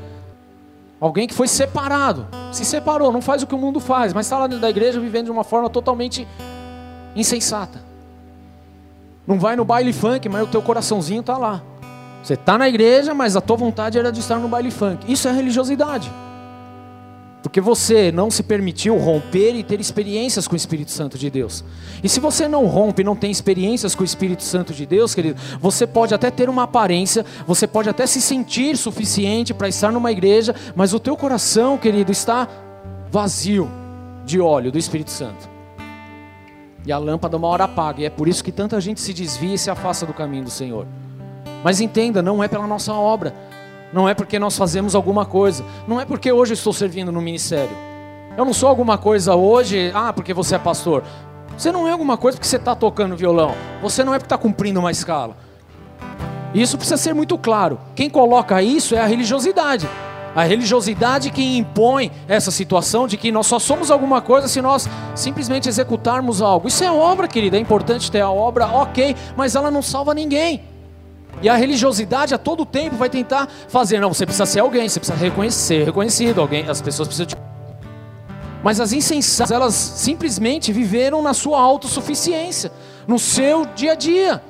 Alguém 1.02 1.26
que 1.26 1.34
foi 1.34 1.48
separado, 1.48 2.28
se 2.52 2.64
separou, 2.64 3.12
não 3.12 3.24
faz 3.24 3.42
o 3.42 3.48
que 3.48 3.56
o 3.56 3.58
mundo 3.58 3.80
faz, 3.80 4.14
mas 4.14 4.28
está 4.28 4.38
lá 4.38 4.46
dentro 4.46 4.62
da 4.62 4.70
igreja 4.70 5.00
vivendo 5.00 5.26
de 5.26 5.32
uma 5.32 5.44
forma 5.44 5.68
totalmente 5.68 6.28
insensata. 7.16 7.85
Não 9.28 9.39
vai 9.39 9.55
no 9.55 9.65
baile 9.65 9.91
funk, 9.91 10.30
mas 10.30 10.43
o 10.43 10.47
teu 10.47 10.61
coraçãozinho 10.61 11.21
está 11.21 11.38
lá. 11.38 11.61
Você 12.23 12.34
está 12.34 12.57
na 12.57 12.67
igreja, 12.67 13.13
mas 13.13 13.36
a 13.36 13.41
tua 13.41 13.55
vontade 13.55 13.97
era 13.97 14.11
de 14.11 14.19
estar 14.19 14.38
no 14.38 14.47
baile 14.47 14.71
funk. 14.71 15.11
Isso 15.11 15.28
é 15.28 15.32
religiosidade. 15.32 16.11
Porque 17.43 17.61
você 17.61 18.11
não 18.11 18.32
se 18.32 18.41
permitiu 18.41 18.97
romper 18.97 19.53
e 19.53 19.63
ter 19.63 19.80
experiências 19.80 20.47
com 20.47 20.53
o 20.53 20.57
Espírito 20.57 20.89
Santo 20.89 21.15
de 21.15 21.30
Deus. 21.30 21.63
E 22.03 22.09
se 22.09 22.19
você 22.19 22.47
não 22.47 22.65
rompe 22.65 23.03
e 23.03 23.05
não 23.05 23.15
tem 23.15 23.30
experiências 23.30 23.93
com 23.93 24.01
o 24.01 24.05
Espírito 24.05 24.41
Santo 24.41 24.73
de 24.73 24.84
Deus, 24.88 25.13
querido, 25.13 25.39
você 25.61 25.86
pode 25.86 26.15
até 26.15 26.32
ter 26.32 26.49
uma 26.49 26.63
aparência, 26.63 27.23
você 27.45 27.67
pode 27.67 27.88
até 27.88 28.07
se 28.07 28.19
sentir 28.19 28.76
suficiente 28.76 29.53
para 29.53 29.67
estar 29.67 29.91
numa 29.91 30.11
igreja, 30.11 30.55
mas 30.76 30.91
o 30.91 30.99
teu 30.99 31.15
coração, 31.15 31.78
querido, 31.78 32.11
está 32.11 32.47
vazio 33.11 33.69
de 34.26 34.39
óleo 34.39 34.71
do 34.71 34.80
Espírito 34.80 35.11
Santo. 35.11 35.55
E 36.86 36.92
a 36.92 36.98
lâmpada 36.98 37.38
uma 37.38 37.48
hora 37.48 37.64
apaga. 37.64 38.02
E 38.02 38.06
é 38.06 38.10
por 38.10 38.28
isso 38.28 38.44
que 38.44 38.52
tanta 38.52 38.80
gente 38.80 39.02
se 39.02 39.14
desvia 39.14 39.56
e 39.56 39.58
se 39.58 39.70
afasta 39.70 40.06
do 40.06 40.14
caminho 40.14 40.44
do 40.44 40.52
Senhor. 40.52 40.86
Mas 41.64 41.82
entenda, 41.82 42.22
não 42.22 42.44
é 42.44 42.48
pela 42.48 42.68
nossa 42.68 42.94
obra. 42.94 43.34
Não 43.92 44.08
é 44.08 44.14
porque 44.14 44.38
nós 44.38 44.58
fazemos 44.58 44.94
alguma 44.94 45.26
coisa. 45.26 45.64
Não 45.88 46.00
é 46.00 46.06
porque 46.06 46.32
hoje 46.32 46.54
eu 46.54 46.56
estou 46.56 46.74
servindo 46.74 47.12
no 47.12 47.22
ministério. 47.22 47.76
Eu 48.38 48.46
não 48.46 48.54
sou 48.54 48.70
alguma 48.70 48.98
coisa 48.98 49.36
hoje, 49.36 49.92
ah, 49.96 50.12
porque 50.12 50.34
você 50.34 50.56
é 50.56 50.60
pastor. 50.60 51.04
Você 51.58 51.72
não 51.72 51.88
é 51.88 51.92
alguma 51.92 52.18
coisa 52.18 52.38
porque 52.38 52.48
você 52.48 52.58
está 52.58 52.76
tocando 52.76 53.16
violão. 53.16 53.56
Você 53.82 54.04
não 54.04 54.14
é 54.14 54.20
porque 54.20 54.26
está 54.26 54.38
cumprindo 54.38 54.80
uma 54.80 54.92
escala. 54.92 55.38
Isso 56.54 56.78
precisa 56.78 56.98
ser 56.98 57.14
muito 57.14 57.38
claro. 57.38 57.80
Quem 57.96 58.10
coloca 58.10 58.62
isso 58.62 58.94
é 58.96 59.00
a 59.00 59.06
religiosidade. 59.06 59.90
A 60.36 60.44
religiosidade 60.44 61.32
que 61.32 61.58
impõe 61.58 62.12
essa 62.28 62.52
situação 62.52 63.08
de 63.08 63.16
que 63.16 63.32
nós 63.32 63.48
só 63.48 63.58
somos 63.58 63.90
alguma 63.90 64.22
coisa 64.22 64.50
se 64.50 64.62
nós 64.62 64.90
simplesmente 65.16 65.70
executarmos 65.70 66.42
algo. 66.42 66.68
Isso 66.68 66.84
é 66.84 66.92
obra, 66.92 67.26
querida, 67.26 67.56
é 67.56 67.60
importante 67.60 68.12
ter 68.12 68.20
a 68.20 68.30
obra, 68.30 68.68
ok, 68.68 69.16
mas 69.38 69.56
ela 69.56 69.72
não 69.72 69.82
salva 69.82 70.14
ninguém. 70.14 70.62
E 71.42 71.48
a 71.48 71.56
religiosidade 71.56 72.34
a 72.34 72.38
todo 72.38 72.66
tempo 72.66 72.98
vai 72.98 73.10
tentar 73.10 73.48
fazer, 73.70 74.00
não, 74.00 74.14
você 74.14 74.26
precisa 74.26 74.46
ser 74.46 74.60
alguém, 74.60 74.90
você 74.90 75.00
precisa 75.00 75.18
reconhecer, 75.18 75.86
reconhecido, 75.86 76.42
alguém, 76.42 76.68
as 76.70 76.82
pessoas 76.82 77.08
precisam 77.08 77.28
te... 77.28 77.36
Mas 78.62 78.82
as 78.82 78.92
insensatas, 78.92 79.52
elas 79.52 79.74
simplesmente 79.74 80.74
viveram 80.74 81.22
na 81.22 81.34
sua 81.34 81.62
autossuficiência, 81.62 82.72
no 83.08 83.18
seu 83.20 83.66
dia 83.68 83.94
a 83.94 83.96
dia, 83.96 84.42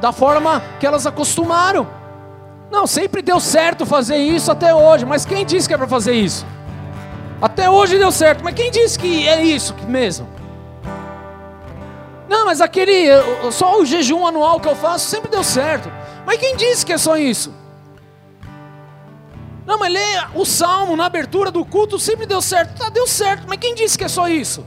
da 0.00 0.10
forma 0.10 0.60
que 0.80 0.86
elas 0.86 1.06
acostumaram. 1.06 1.97
Não, 2.70 2.86
sempre 2.86 3.22
deu 3.22 3.40
certo 3.40 3.86
fazer 3.86 4.18
isso 4.18 4.52
até 4.52 4.74
hoje, 4.74 5.04
mas 5.04 5.24
quem 5.24 5.44
disse 5.44 5.66
que 5.66 5.74
é 5.74 5.78
para 5.78 5.88
fazer 5.88 6.12
isso? 6.12 6.46
Até 7.40 7.70
hoje 7.70 7.98
deu 7.98 8.12
certo, 8.12 8.42
mas 8.44 8.54
quem 8.54 8.70
disse 8.70 8.98
que 8.98 9.26
é 9.26 9.42
isso 9.42 9.74
mesmo? 9.86 10.28
Não, 12.28 12.44
mas 12.44 12.60
aquele, 12.60 13.08
só 13.50 13.80
o 13.80 13.86
jejum 13.86 14.26
anual 14.26 14.60
que 14.60 14.68
eu 14.68 14.76
faço 14.76 15.08
sempre 15.08 15.30
deu 15.30 15.42
certo. 15.42 15.90
Mas 16.26 16.36
quem 16.38 16.56
disse 16.56 16.84
que 16.84 16.92
é 16.92 16.98
só 16.98 17.16
isso? 17.16 17.54
Não, 19.64 19.78
mas 19.78 19.92
lê 19.92 20.00
o 20.34 20.44
salmo 20.44 20.96
na 20.96 21.06
abertura 21.06 21.50
do 21.50 21.64
culto 21.64 21.98
sempre 21.98 22.26
deu 22.26 22.42
certo. 22.42 22.76
Tá, 22.76 22.90
deu 22.90 23.06
certo, 23.06 23.44
mas 23.48 23.58
quem 23.58 23.74
disse 23.74 23.96
que 23.96 24.04
é 24.04 24.08
só 24.08 24.28
isso? 24.28 24.64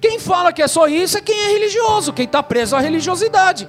Quem 0.00 0.18
fala 0.18 0.52
que 0.52 0.62
é 0.62 0.68
só 0.68 0.86
isso 0.86 1.18
é 1.18 1.20
quem 1.20 1.38
é 1.38 1.48
religioso, 1.48 2.12
quem 2.12 2.24
está 2.24 2.42
preso 2.42 2.76
à 2.76 2.80
religiosidade. 2.80 3.68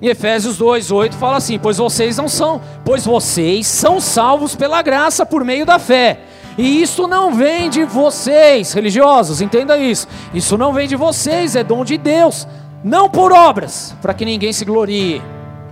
Em 0.00 0.08
Efésios 0.08 0.58
2:8 0.58 1.14
fala 1.14 1.36
assim: 1.36 1.58
"Pois 1.58 1.78
vocês 1.78 2.16
não 2.16 2.28
são, 2.28 2.60
pois 2.84 3.04
vocês 3.04 3.66
são 3.66 4.00
salvos 4.00 4.54
pela 4.54 4.82
graça 4.82 5.24
por 5.24 5.44
meio 5.44 5.64
da 5.64 5.78
fé. 5.78 6.20
E 6.58 6.80
isso 6.82 7.06
não 7.06 7.34
vem 7.34 7.68
de 7.68 7.84
vocês, 7.84 8.72
religiosos, 8.72 9.42
entenda 9.42 9.76
isso. 9.76 10.08
Isso 10.32 10.56
não 10.56 10.72
vem 10.72 10.88
de 10.88 10.96
vocês, 10.96 11.54
é 11.54 11.62
dom 11.62 11.84
de 11.84 11.98
Deus, 11.98 12.48
não 12.82 13.10
por 13.10 13.30
obras, 13.30 13.94
para 14.00 14.14
que 14.14 14.24
ninguém 14.24 14.52
se 14.54 14.64
glorie. 14.64 15.20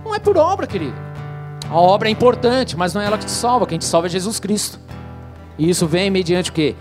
Não 0.03 0.13
é 0.13 0.19
por 0.19 0.37
obra, 0.37 0.67
querido. 0.67 0.95
A 1.69 1.79
obra 1.79 2.07
é 2.07 2.11
importante, 2.11 2.77
mas 2.77 2.93
não 2.93 3.01
é 3.01 3.05
ela 3.05 3.17
que 3.17 3.25
te 3.25 3.31
salva. 3.31 3.65
Quem 3.65 3.79
te 3.79 3.85
salva 3.85 4.07
é 4.07 4.09
Jesus 4.11 4.39
Cristo. 4.39 4.79
E 5.57 5.67
isso 5.67 5.87
vem 5.87 6.11
mediante 6.11 6.51
o 6.51 6.53
quê? 6.53 6.75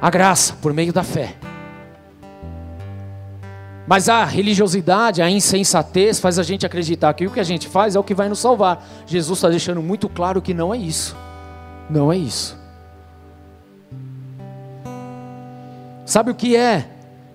A 0.00 0.08
graça, 0.10 0.54
por 0.62 0.72
meio 0.72 0.92
da 0.92 1.02
fé. 1.02 1.34
Mas 3.86 4.08
a 4.08 4.24
religiosidade, 4.24 5.20
a 5.20 5.30
insensatez 5.30 6.20
faz 6.20 6.38
a 6.38 6.42
gente 6.42 6.64
acreditar 6.64 7.12
que 7.14 7.26
o 7.26 7.30
que 7.30 7.40
a 7.40 7.44
gente 7.44 7.68
faz 7.68 7.96
é 7.96 7.98
o 7.98 8.04
que 8.04 8.14
vai 8.14 8.28
nos 8.28 8.38
salvar. 8.38 8.84
Jesus 9.06 9.38
está 9.38 9.48
deixando 9.48 9.82
muito 9.82 10.08
claro 10.08 10.40
que 10.40 10.54
não 10.54 10.72
é 10.72 10.78
isso. 10.78 11.16
Não 11.90 12.12
é 12.12 12.16
isso. 12.16 12.56
Sabe 16.06 16.30
o 16.30 16.34
que 16.34 16.56
é 16.56 16.88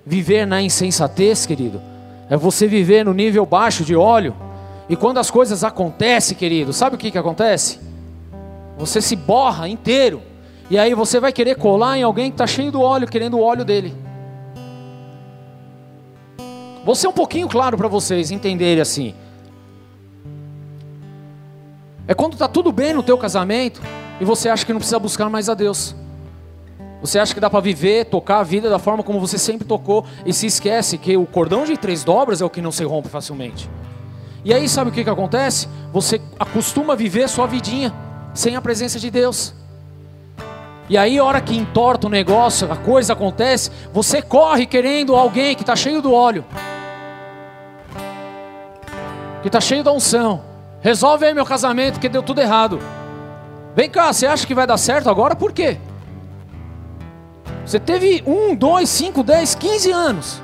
viver 0.06 0.45
na 0.45 0.62
insensatez, 0.62 1.45
querido? 1.45 1.82
É 2.30 2.38
você 2.38 2.68
viver 2.68 3.04
no 3.04 3.14
nível 3.14 3.45
baixo 3.45 3.84
de 3.84 3.95
óleo. 3.95 4.36
E 4.88 4.95
quando 4.95 5.18
as 5.18 5.30
coisas 5.30 5.64
acontecem, 5.64 6.38
querido, 6.38 6.72
sabe 6.72 6.95
o 6.95 7.00
que, 7.00 7.12
que 7.12 7.18
acontece? 7.18 7.80
Você 8.78 9.02
se 9.02 9.16
borra 9.16 9.68
inteiro. 9.68 10.22
E 10.70 10.78
aí 10.78 10.93
você 10.93 11.20
vai 11.20 11.34
querer 11.34 11.56
colar 11.56 11.98
em 11.98 12.04
alguém 12.04 12.30
que 12.30 12.36
está 12.36 12.48
cheio 12.48 12.72
do 12.72 12.82
óleo, 12.82 13.08
querendo 13.08 13.38
o 13.38 13.41
óleo 13.41 13.66
dele. 13.66 13.93
Vou 16.88 16.96
ser 16.96 17.10
um 17.10 17.12
pouquinho 17.12 17.50
claro 17.50 17.76
para 17.76 17.90
vocês 17.90 18.32
entenderem 18.32 18.80
assim. 18.80 19.14
É 22.08 22.14
quando 22.14 22.32
está 22.32 22.48
tudo 22.48 22.72
bem 22.72 22.94
no 22.94 23.04
teu 23.04 23.18
casamento 23.18 23.82
e 24.22 24.24
você 24.24 24.48
acha 24.48 24.66
que 24.66 24.72
não 24.72 24.80
precisa 24.80 24.98
buscar 24.98 25.30
mais 25.30 25.50
a 25.50 25.54
Deus. 25.54 25.94
Você 27.02 27.20
acha 27.20 27.34
que 27.34 27.42
dá 27.42 27.50
para 27.50 27.60
viver, 27.60 28.06
tocar 28.06 28.40
a 28.40 28.44
vida 28.44 28.70
da 28.70 28.80
forma 28.80 29.04
como 29.04 29.20
você 29.20 29.38
sempre 29.38 29.68
tocou 29.68 30.06
e 30.26 30.32
se 30.32 30.46
esquece 30.46 30.98
que 30.98 31.18
o 31.18 31.26
cordão 31.26 31.66
de 31.66 31.76
três 31.76 32.06
dobras 32.06 32.40
é 32.40 32.46
o 32.46 32.50
que 32.50 32.62
não 32.62 32.72
se 32.72 32.86
rompe 32.86 33.10
facilmente. 33.10 33.70
E 34.46 34.54
aí 34.54 34.70
sabe 34.70 34.90
o 34.90 34.94
que, 34.94 35.04
que 35.04 35.10
acontece? 35.10 35.68
Você 35.92 36.22
acostuma 36.40 36.94
a 36.94 36.96
viver 36.96 37.28
sua 37.28 37.48
vidinha 37.48 37.94
sem 38.34 38.56
a 38.56 38.62
presença 38.62 38.98
de 38.98 39.12
Deus. 39.12 39.54
E 40.90 40.98
aí, 40.98 41.18
a 41.18 41.24
hora 41.26 41.42
que 41.42 41.54
entorta 41.54 42.08
o 42.08 42.10
negócio, 42.10 42.72
a 42.72 42.78
coisa 42.78 43.12
acontece, 43.12 43.70
você 43.92 44.22
corre 44.22 44.66
querendo 44.66 45.18
alguém 45.18 45.54
que 45.54 45.64
está 45.64 45.76
cheio 45.76 46.02
do 46.02 46.14
óleo, 46.14 46.46
que 49.42 49.48
está 49.48 49.60
cheio 49.62 49.84
da 49.84 49.92
unção. 49.92 50.42
Resolve 50.82 51.26
aí 51.26 51.34
meu 51.34 51.46
casamento, 51.46 52.00
que 52.00 52.10
deu 52.10 52.24
tudo 52.24 52.42
errado. 52.42 52.80
Vem 53.76 53.90
cá, 53.90 54.12
você 54.12 54.26
acha 54.26 54.46
que 54.46 54.56
vai 54.56 54.66
dar 54.66 54.78
certo 54.78 55.10
agora? 55.10 55.36
Por 55.36 55.52
quê? 55.52 55.78
Você 57.66 57.80
teve 57.80 58.24
um, 58.26 58.56
dois, 58.56 58.90
cinco, 58.90 59.24
dez, 59.24 59.54
quinze 59.54 59.92
anos 59.92 60.42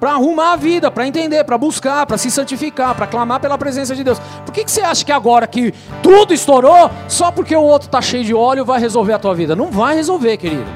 para 0.00 0.12
arrumar 0.12 0.52
a 0.52 0.56
vida, 0.56 0.90
para 0.90 1.06
entender, 1.06 1.42
para 1.44 1.58
buscar, 1.58 2.06
para 2.06 2.16
se 2.16 2.30
santificar, 2.30 2.94
para 2.94 3.06
clamar 3.06 3.40
pela 3.40 3.58
presença 3.58 3.94
de 3.94 4.04
Deus. 4.04 4.18
Por 4.44 4.52
que, 4.52 4.64
que 4.64 4.70
você 4.70 4.80
acha 4.80 5.04
que 5.04 5.12
agora 5.12 5.46
que 5.46 5.74
tudo 6.02 6.32
estourou, 6.32 6.90
só 7.08 7.32
porque 7.32 7.54
o 7.54 7.62
outro 7.62 7.88
está 7.88 8.00
cheio 8.00 8.24
de 8.24 8.34
óleo, 8.34 8.64
vai 8.64 8.80
resolver 8.80 9.12
a 9.12 9.18
tua 9.18 9.34
vida? 9.34 9.56
Não 9.56 9.70
vai 9.70 9.96
resolver, 9.96 10.36
querido. 10.36 10.66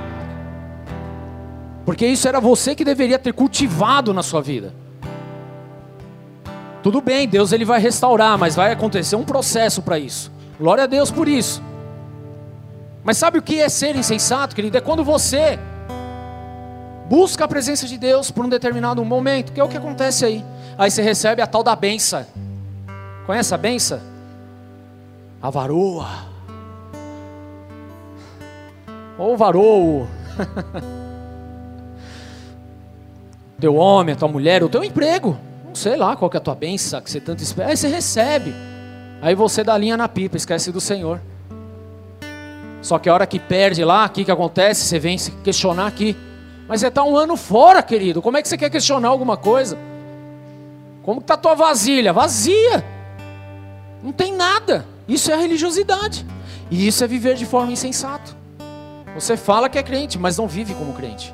Porque 1.85 2.07
isso 2.07 2.27
era 2.27 2.41
você 2.41 2.75
que 2.75 2.85
deveria 2.85 3.19
ter 3.19 3.33
cultivado 3.33 4.13
na 4.13 4.23
sua 4.23 4.41
vida. 4.41 4.75
Tudo 6.83 7.01
bem, 7.01 7.29
Deus 7.29 7.53
ele 7.53 7.65
vai 7.65 7.81
restaurar, 7.81 8.37
mas 8.37 8.57
vai 8.57 8.73
acontecer 8.73 9.15
um 9.15 9.25
processo 9.25 9.83
para 9.83 9.99
isso. 9.99 10.33
Glória 10.59 10.85
a 10.85 10.87
Deus 10.87 11.11
por 11.11 11.29
isso. 11.29 11.63
Mas 13.05 13.19
sabe 13.19 13.39
o 13.39 13.43
que 13.43 13.61
é 13.61 13.69
ser 13.69 13.95
insensato, 13.95 14.55
querido? 14.55 14.77
É 14.77 14.81
quando 14.81 15.05
você 15.05 15.59
busca 17.09 17.45
a 17.45 17.49
presença 17.49 17.87
de 17.87 17.99
Deus 17.99 18.31
por 18.31 18.45
um 18.45 18.49
determinado 18.49 19.05
momento, 19.05 19.53
que 19.53 19.61
é 19.61 19.65
o 19.65 19.69
que 19.69 19.77
acontece 19.77 20.25
aí. 20.25 20.45
Aí 20.77 20.91
você 20.91 21.03
recebe 21.03 21.41
a 21.41 21.47
tal 21.47 21.63
da 21.63 21.77
benção. 21.77 22.27
Conhece 23.27 23.55
a 23.55 23.59
benção? 23.59 24.01
A 25.41 25.51
varoa. 25.51 26.09
Ou 29.19 29.37
varou. 29.37 30.09
teu 33.61 33.77
homem, 33.77 34.15
a 34.15 34.17
tua 34.17 34.29
mulher, 34.29 34.65
o 34.65 34.69
teu 34.69 34.83
emprego. 34.83 35.39
Sei 35.75 35.97
lá 35.97 36.17
qual 36.17 36.31
que 36.31 36.37
é 36.37 36.41
a 36.41 36.43
tua 36.43 36.55
benção 36.55 37.01
que 37.01 37.11
você 37.11 37.21
tanto 37.21 37.43
espera. 37.43 37.71
Aí 37.71 37.77
você 37.77 37.89
recebe. 37.89 38.55
Aí 39.21 39.35
você 39.35 39.63
dá 39.63 39.77
linha 39.79 39.97
na 39.97 40.09
pipa, 40.09 40.37
esquece 40.37 40.71
do 40.71 40.81
Senhor. 40.81 41.21
Só 42.83 42.99
que 42.99 43.09
a 43.09 43.15
hora 43.15 43.27
que 43.27 43.39
perde 43.39 43.85
lá, 43.85 44.07
o 44.07 44.11
que, 44.11 44.25
que 44.25 44.31
acontece? 44.31 44.85
Você 44.85 44.99
vem 44.99 45.17
se 45.17 45.31
questionar 45.31 45.87
aqui. 45.87 46.17
Mas 46.67 46.81
você 46.81 46.89
está 46.89 47.05
um 47.05 47.17
ano 47.17 47.37
fora, 47.37 47.83
querido. 47.83 48.21
Como 48.21 48.37
é 48.37 48.43
que 48.43 48.49
você 48.49 48.59
quer 48.59 48.71
questionar 48.71 49.09
alguma 49.09 49.37
coisa? 49.37 49.79
Como 51.03 51.21
está 51.21 51.35
a 51.35 51.37
tua 51.37 51.55
vasilha? 51.55 52.13
Vazia. 52.13 52.85
Não 54.03 54.13
tem 54.13 54.35
nada. 54.35 54.85
Isso 55.07 55.31
é 55.31 55.37
religiosidade. 55.37 56.27
E 56.71 56.87
isso 56.87 57.05
é 57.05 57.07
viver 57.07 57.35
de 57.35 57.47
forma 57.47 57.71
insensata. 57.71 58.33
Você 59.15 59.37
fala 59.37 59.69
que 59.69 59.79
é 59.79 59.83
crente, 59.83 60.19
mas 60.19 60.39
não 60.39 60.49
vive 60.49 60.75
como 60.75 60.93
crente. 60.93 61.33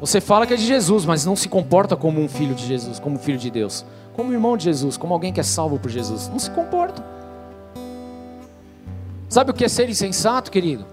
Você 0.00 0.20
fala 0.20 0.46
que 0.46 0.54
é 0.54 0.56
de 0.56 0.64
Jesus, 0.64 1.04
mas 1.04 1.26
não 1.26 1.36
se 1.36 1.48
comporta 1.48 1.94
como 1.94 2.20
um 2.22 2.28
filho 2.28 2.54
de 2.54 2.66
Jesus, 2.66 2.98
como 2.98 3.16
um 3.16 3.18
filho 3.18 3.36
de 3.36 3.50
Deus, 3.50 3.84
como 4.14 4.30
um 4.30 4.32
irmão 4.32 4.56
de 4.56 4.64
Jesus, 4.64 4.96
como 4.96 5.12
alguém 5.12 5.32
que 5.32 5.40
é 5.40 5.42
salvo 5.42 5.78
por 5.78 5.90
Jesus. 5.90 6.28
Não 6.28 6.38
se 6.38 6.50
comporta. 6.50 7.04
Sabe 9.28 9.50
o 9.50 9.54
que 9.54 9.64
é 9.64 9.68
ser 9.68 9.90
insensato, 9.90 10.50
querido? 10.50 10.86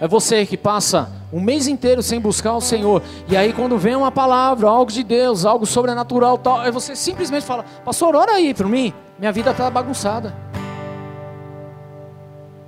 É 0.00 0.08
você 0.08 0.46
que 0.46 0.56
passa 0.56 1.12
um 1.32 1.40
mês 1.40 1.68
inteiro 1.68 2.02
sem 2.02 2.18
buscar 2.18 2.54
o 2.54 2.60
Senhor. 2.60 3.02
E 3.28 3.36
aí, 3.36 3.52
quando 3.52 3.78
vem 3.78 3.94
uma 3.94 4.10
palavra, 4.10 4.66
algo 4.66 4.90
de 4.90 5.04
Deus, 5.04 5.44
algo 5.44 5.64
sobrenatural, 5.66 6.38
tal, 6.38 6.58
aí 6.58 6.70
você 6.70 6.96
simplesmente 6.96 7.44
fala: 7.44 7.64
Pastor, 7.84 8.16
ora 8.16 8.32
aí 8.32 8.52
para 8.54 8.66
mim. 8.66 8.92
Minha 9.18 9.30
vida 9.30 9.52
está 9.52 9.70
bagunçada. 9.70 10.34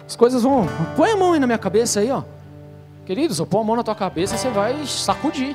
As 0.07 0.15
coisas 0.15 0.43
vão. 0.43 0.69
Põe 0.95 1.11
a 1.11 1.17
mão 1.17 1.33
aí 1.33 1.41
na 1.41 1.47
minha 1.47 1.59
cabeça 1.59 2.01
aí, 2.01 2.11
ó. 2.11 2.23
Querido, 3.07 3.35
se 3.35 3.41
eu 3.41 3.47
pôr 3.47 3.61
a 3.61 3.65
mão 3.65 3.77
na 3.77 3.83
tua 3.83 3.95
cabeça, 3.95 4.37
você 4.37 4.49
vai 4.49 4.75
sacudir. 4.87 5.55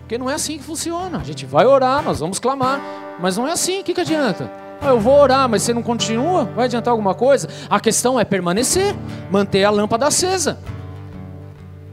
Porque 0.00 0.16
não 0.16 0.30
é 0.30 0.34
assim 0.34 0.56
que 0.56 0.64
funciona. 0.64 1.18
A 1.18 1.24
gente 1.24 1.44
vai 1.44 1.66
orar, 1.66 2.02
nós 2.02 2.20
vamos 2.20 2.38
clamar. 2.38 2.80
Mas 3.20 3.36
não 3.36 3.46
é 3.46 3.52
assim. 3.52 3.80
O 3.80 3.84
que, 3.84 3.92
que 3.92 4.00
adianta? 4.00 4.50
Ah, 4.80 4.88
eu 4.88 5.00
vou 5.00 5.18
orar, 5.18 5.48
mas 5.48 5.62
você 5.62 5.74
não 5.74 5.82
continua? 5.82 6.44
Vai 6.44 6.66
adiantar 6.66 6.92
alguma 6.92 7.14
coisa? 7.14 7.48
A 7.68 7.78
questão 7.80 8.18
é 8.18 8.24
permanecer, 8.24 8.94
manter 9.30 9.64
a 9.64 9.70
lâmpada 9.70 10.06
acesa. 10.06 10.58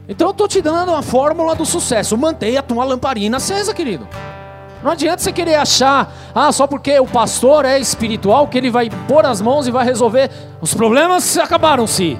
Então 0.08 0.28
eu 0.28 0.32
estou 0.32 0.48
te 0.48 0.62
dando 0.62 0.94
a 0.94 1.02
fórmula 1.02 1.54
do 1.54 1.66
sucesso. 1.66 2.16
Mantenha 2.16 2.60
a 2.60 2.62
tua 2.62 2.84
lamparina 2.84 3.36
acesa, 3.36 3.74
querido. 3.74 4.06
Não 4.82 4.90
adianta 4.90 5.22
você 5.22 5.32
querer 5.32 5.54
achar, 5.54 6.12
ah, 6.34 6.52
só 6.52 6.66
porque 6.66 6.98
o 7.00 7.06
pastor 7.06 7.64
é 7.64 7.78
espiritual, 7.78 8.46
que 8.48 8.58
ele 8.58 8.70
vai 8.70 8.90
pôr 9.08 9.24
as 9.24 9.40
mãos 9.40 9.66
e 9.66 9.70
vai 9.70 9.84
resolver. 9.84 10.30
Os 10.60 10.74
problemas 10.74 11.38
acabaram-se. 11.38 12.18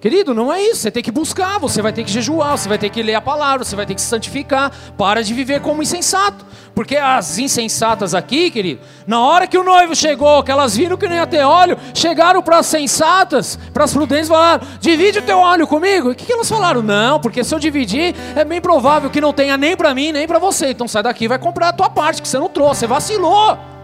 Querido, 0.00 0.32
não 0.32 0.52
é 0.52 0.62
isso. 0.62 0.82
Você 0.82 0.90
tem 0.92 1.02
que 1.02 1.10
buscar, 1.10 1.58
você 1.58 1.82
vai 1.82 1.92
ter 1.92 2.04
que 2.04 2.10
jejuar, 2.10 2.56
você 2.56 2.68
vai 2.68 2.78
ter 2.78 2.88
que 2.88 3.02
ler 3.02 3.16
a 3.16 3.20
palavra, 3.20 3.64
você 3.64 3.74
vai 3.74 3.84
ter 3.84 3.94
que 3.94 4.00
se 4.00 4.06
santificar. 4.06 4.72
Para 4.96 5.22
de 5.22 5.34
viver 5.34 5.60
como 5.60 5.82
insensato. 5.82 6.46
Porque 6.72 6.96
as 6.96 7.38
insensatas 7.38 8.14
aqui, 8.14 8.50
querido, 8.50 8.80
na 9.04 9.20
hora 9.20 9.48
que 9.48 9.58
o 9.58 9.64
noivo 9.64 9.96
chegou, 9.96 10.44
que 10.44 10.52
elas 10.52 10.76
viram 10.76 10.96
que 10.96 11.08
não 11.08 11.16
ia 11.16 11.26
ter 11.26 11.42
óleo, 11.42 11.76
chegaram 11.92 12.40
para 12.40 12.58
as 12.58 12.66
sensatas, 12.66 13.58
para 13.74 13.82
as 13.82 13.92
prudentes, 13.92 14.28
falaram: 14.28 14.64
divide 14.80 15.18
o 15.18 15.22
teu 15.22 15.38
óleo 15.38 15.66
comigo. 15.66 16.10
E 16.10 16.12
o 16.12 16.14
que, 16.14 16.26
que 16.26 16.32
elas 16.32 16.48
falaram? 16.48 16.80
Não, 16.80 17.18
porque 17.18 17.42
se 17.42 17.52
eu 17.52 17.58
dividir, 17.58 18.14
é 18.36 18.44
bem 18.44 18.60
provável 18.60 19.10
que 19.10 19.20
não 19.20 19.32
tenha 19.32 19.56
nem 19.56 19.76
para 19.76 19.92
mim, 19.92 20.12
nem 20.12 20.28
para 20.28 20.38
você. 20.38 20.70
Então 20.70 20.86
sai 20.86 21.02
daqui 21.02 21.26
vai 21.26 21.38
comprar 21.38 21.70
a 21.70 21.72
tua 21.72 21.90
parte, 21.90 22.22
que 22.22 22.28
você 22.28 22.38
não 22.38 22.48
trouxe, 22.48 22.80
você 22.80 22.86
vacilou. 22.86 23.77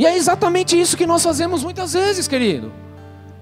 E 0.00 0.06
é 0.06 0.16
exatamente 0.16 0.80
isso 0.80 0.96
que 0.96 1.06
nós 1.06 1.22
fazemos 1.22 1.62
muitas 1.62 1.92
vezes, 1.92 2.26
querido. 2.26 2.72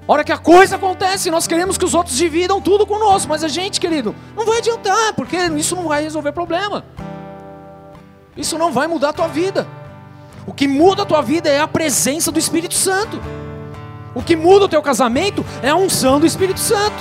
Hora 0.09 0.25
que 0.25 0.33
a 0.33 0.39
coisa 0.39 0.75
acontece, 0.75 1.31
nós 1.31 1.47
queremos 1.47 1.79
que 1.79 1.85
os 1.85 1.95
outros 1.95 2.17
dividam 2.17 2.61
tudo 2.61 2.85
conosco, 2.85 3.29
mas 3.29 3.45
a 3.45 3.49
gente, 3.49 3.79
querido, 3.79 4.13
não 4.37 4.45
vai 4.45 4.59
adiantar, 4.59 5.13
porque 5.13 5.37
isso 5.57 5.77
não 5.77 5.87
vai 5.87 6.03
resolver 6.03 6.33
problema. 6.33 6.85
Isso 8.37 8.59
não 8.59 8.73
vai 8.73 8.89
mudar 8.89 9.11
a 9.11 9.13
tua 9.13 9.29
vida. 9.29 9.69
O 10.49 10.53
que 10.53 10.67
muda 10.67 11.03
a 11.03 11.07
tua 11.07 11.23
vida 11.23 11.49
é 11.49 11.61
a 11.61 11.69
presença 11.69 12.33
do 12.33 12.41
Espírito 12.41 12.75
Santo. 12.75 13.23
O 14.13 14.21
que 14.21 14.35
muda 14.35 14.65
o 14.65 14.69
teu 14.69 14.83
casamento 14.83 15.47
é 15.63 15.69
a 15.69 15.77
unção 15.77 16.19
do 16.19 16.27
Espírito 16.27 16.59
Santo. 16.59 16.97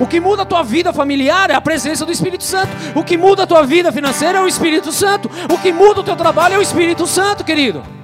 O 0.00 0.06
que 0.06 0.18
muda 0.18 0.44
a 0.44 0.46
tua 0.46 0.62
vida 0.62 0.90
familiar 0.90 1.50
é 1.50 1.54
a 1.54 1.60
presença 1.60 2.06
do 2.06 2.12
Espírito 2.12 2.44
Santo. 2.44 2.70
O 2.94 3.04
que 3.04 3.18
muda 3.18 3.42
a 3.42 3.46
tua 3.46 3.64
vida 3.64 3.92
financeira 3.92 4.38
é 4.38 4.40
o 4.40 4.48
Espírito 4.48 4.90
Santo. 4.90 5.30
O 5.52 5.58
que 5.58 5.70
muda 5.70 6.00
o 6.00 6.04
teu 6.04 6.16
trabalho 6.16 6.54
é 6.54 6.58
o 6.58 6.62
Espírito 6.62 7.06
Santo, 7.06 7.44
querido 7.44 7.98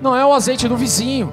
não 0.00 0.16
é 0.16 0.24
o 0.24 0.32
azeite 0.32 0.66
do 0.66 0.76
vizinho. 0.76 1.32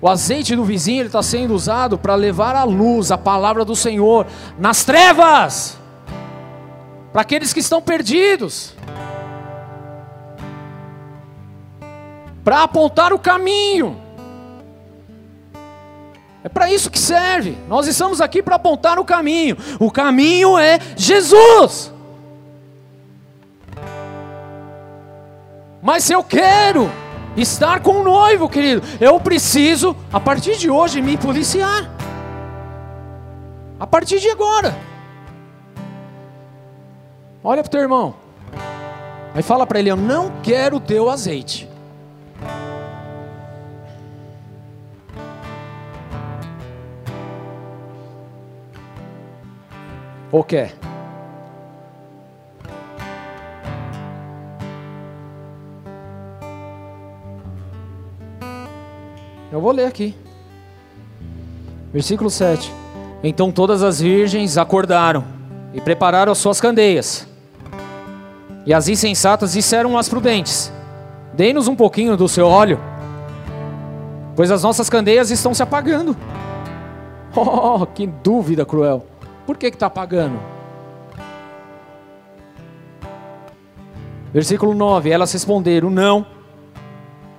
O 0.00 0.08
azeite 0.08 0.54
do 0.54 0.64
vizinho 0.64 1.06
está 1.06 1.22
sendo 1.22 1.54
usado 1.54 1.98
para 1.98 2.14
levar 2.14 2.54
a 2.54 2.62
luz, 2.62 3.10
a 3.10 3.18
palavra 3.18 3.64
do 3.64 3.74
Senhor, 3.74 4.26
nas 4.58 4.84
trevas, 4.84 5.76
para 7.12 7.22
aqueles 7.22 7.52
que 7.52 7.58
estão 7.58 7.82
perdidos, 7.82 8.74
para 12.44 12.62
apontar 12.62 13.12
o 13.12 13.18
caminho. 13.18 14.00
É 16.44 16.48
para 16.48 16.72
isso 16.72 16.90
que 16.90 16.98
serve. 16.98 17.58
Nós 17.68 17.88
estamos 17.88 18.20
aqui 18.20 18.40
para 18.40 18.54
apontar 18.54 18.98
o 19.00 19.04
caminho. 19.04 19.56
O 19.80 19.90
caminho 19.90 20.56
é 20.56 20.78
Jesus. 20.96 21.92
Mas 25.82 26.10
eu 26.10 26.22
quero 26.24 26.90
estar 27.36 27.80
com 27.80 28.00
o 28.00 28.02
noivo, 28.02 28.48
querido, 28.48 28.82
eu 29.00 29.18
preciso, 29.20 29.96
a 30.12 30.18
partir 30.18 30.56
de 30.56 30.68
hoje, 30.68 31.00
me 31.00 31.16
policiar. 31.16 31.90
A 33.78 33.86
partir 33.86 34.18
de 34.18 34.28
agora. 34.28 34.76
Olha 37.44 37.62
para 37.62 37.68
o 37.68 37.70
teu 37.70 37.80
irmão. 37.80 38.14
Aí 39.34 39.42
fala 39.42 39.64
para 39.66 39.78
ele: 39.78 39.88
Eu 39.88 39.96
não 39.96 40.32
quero 40.42 40.76
o 40.76 40.80
teu 40.80 41.08
azeite. 41.08 41.68
Ou 50.30 50.42
quer? 50.44 50.74
Eu 59.50 59.60
vou 59.60 59.72
ler 59.72 59.86
aqui. 59.86 60.14
Versículo 61.92 62.28
7. 62.28 62.72
Então 63.22 63.50
todas 63.50 63.82
as 63.82 64.00
virgens 64.00 64.58
acordaram 64.58 65.24
e 65.72 65.80
prepararam 65.80 66.30
as 66.30 66.38
suas 66.38 66.60
candeias. 66.60 67.26
E 68.66 68.74
as 68.74 68.88
insensatas 68.88 69.52
disseram 69.52 69.96
às 69.96 70.08
prudentes: 70.08 70.70
Dê-nos 71.32 71.66
um 71.66 71.74
pouquinho 71.74 72.16
do 72.16 72.28
seu 72.28 72.46
óleo, 72.46 72.78
pois 74.36 74.50
as 74.50 74.62
nossas 74.62 74.90
candeias 74.90 75.30
estão 75.30 75.54
se 75.54 75.62
apagando. 75.62 76.16
Oh, 77.36 77.86
que 77.86 78.06
dúvida 78.06 78.64
cruel! 78.64 79.06
Por 79.46 79.56
que 79.56 79.66
está 79.66 79.86
apagando? 79.86 80.40
Versículo 84.32 84.74
9: 84.74 85.10
Elas 85.10 85.32
responderam: 85.32 85.88
Não 85.90 86.26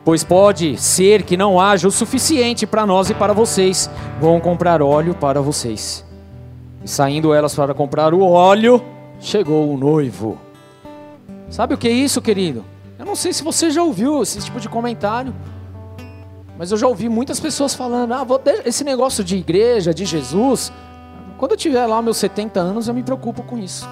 pois 0.04 0.24
pode 0.24 0.78
ser 0.78 1.24
que 1.24 1.38
não 1.38 1.60
haja 1.60 1.88
o 1.88 1.91
suficiente 1.91 2.66
para 2.66 2.86
nós 2.86 3.10
e 3.10 3.14
para 3.14 3.34
vocês. 3.34 3.89
Vão 4.20 4.39
comprar 4.39 4.82
óleo 4.82 5.14
para 5.14 5.41
vocês. 5.41 6.06
E 6.84 6.88
saindo 6.88 7.34
elas 7.34 7.54
para 7.54 7.74
comprar 7.74 8.14
o 8.14 8.22
óleo, 8.22 8.82
chegou 9.20 9.72
o 9.74 9.78
noivo. 9.78 10.38
Sabe 11.50 11.74
o 11.74 11.78
que 11.78 11.88
é 11.88 11.91
isso, 11.91 12.22
querido? 12.22 12.64
Eu 12.97 13.06
não 13.06 13.16
sei 13.16 13.34
se 13.34 13.43
você 13.43 13.72
já 13.72 13.84
ouviu 13.84 14.22
esse 14.22 14.39
tipo 14.39 14.60
de 14.60 14.70
comentário, 14.70 15.34
mas 16.58 16.72
eu 16.72 16.78
já 16.78 16.88
ouvi 16.88 17.10
muitas 17.10 17.39
pessoas 17.39 17.74
falando: 17.74 18.14
ah, 18.14 18.24
vou 18.24 18.41
esse 18.66 18.84
negócio 18.84 19.24
de 19.24 19.38
igreja, 19.38 19.93
de 19.93 20.06
Jesus. 20.06 20.72
Quando 21.38 21.52
eu 21.52 21.58
tiver 21.58 21.86
lá 21.86 22.02
meus 22.02 22.18
70 22.18 22.60
anos, 22.60 22.88
eu 22.88 22.93
me 22.93 23.02
preocupo 23.02 23.43
com 23.43 23.58
isso. 23.58 23.88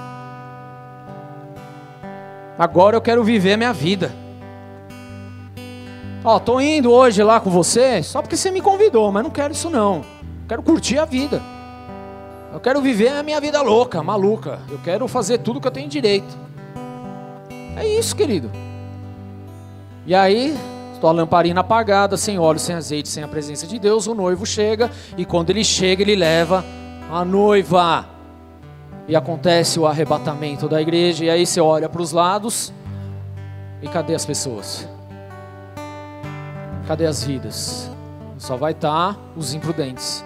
Agora 2.60 2.98
eu 2.98 3.02
quero 3.02 3.24
viver 3.24 3.54
a 3.54 3.58
minha 3.58 3.74
vida. 3.74 4.12
Ó, 6.30 6.40
tô 6.40 6.60
indo 6.60 6.92
hoje 6.92 7.24
lá 7.24 7.40
com 7.40 7.50
você 7.50 8.04
só 8.04 8.22
porque 8.22 8.36
você 8.36 8.52
me 8.52 8.60
convidou, 8.60 9.10
mas 9.14 9.24
não 9.24 9.32
quero 9.32 9.54
isso 9.54 9.70
não. 9.70 10.02
Quero 10.46 10.62
curtir 10.62 10.98
a 10.98 11.06
vida. 11.06 11.42
Eu 12.52 12.60
quero 12.60 12.82
viver 12.82 13.14
a 13.14 13.24
minha 13.24 13.40
vida 13.40 13.62
louca, 13.62 14.04
maluca. 14.04 14.60
Eu 14.70 14.78
quero 14.84 15.08
fazer 15.08 15.38
tudo 15.38 15.62
que 15.62 15.68
eu 15.70 15.72
tenho 15.72 15.88
direito. 15.88 16.38
É 17.78 17.88
isso, 17.88 18.14
querido. 18.14 18.52
E 20.06 20.14
aí, 20.14 20.54
a 21.02 21.12
lamparina 21.12 21.62
apagada, 21.62 22.18
sem 22.18 22.38
óleo, 22.38 22.60
sem 22.60 22.76
azeite, 22.76 23.08
sem 23.08 23.24
a 23.24 23.28
presença 23.30 23.66
de 23.66 23.80
Deus, 23.80 24.06
o 24.06 24.14
noivo 24.14 24.46
chega 24.46 24.92
e 25.18 25.24
quando 25.24 25.50
ele 25.52 25.64
chega, 25.64 26.02
ele 26.02 26.18
leva 26.18 26.66
a 27.10 27.24
noiva. 27.24 28.06
E 29.08 29.16
acontece 29.16 29.80
o 29.80 29.88
arrebatamento 29.88 30.68
da 30.68 30.82
igreja, 30.82 31.24
e 31.24 31.30
aí 31.30 31.46
você 31.46 31.62
olha 31.62 31.88
para 31.88 32.02
os 32.02 32.12
lados 32.12 32.74
e 33.82 33.88
cadê 33.88 34.14
as 34.14 34.26
pessoas? 34.26 34.97
Cadê 36.88 37.06
as 37.06 37.24
vidas? 37.24 37.92
Só 38.38 38.56
vai 38.56 38.72
estar 38.72 39.14
tá 39.14 39.20
os 39.36 39.54
imprudentes. 39.54 40.24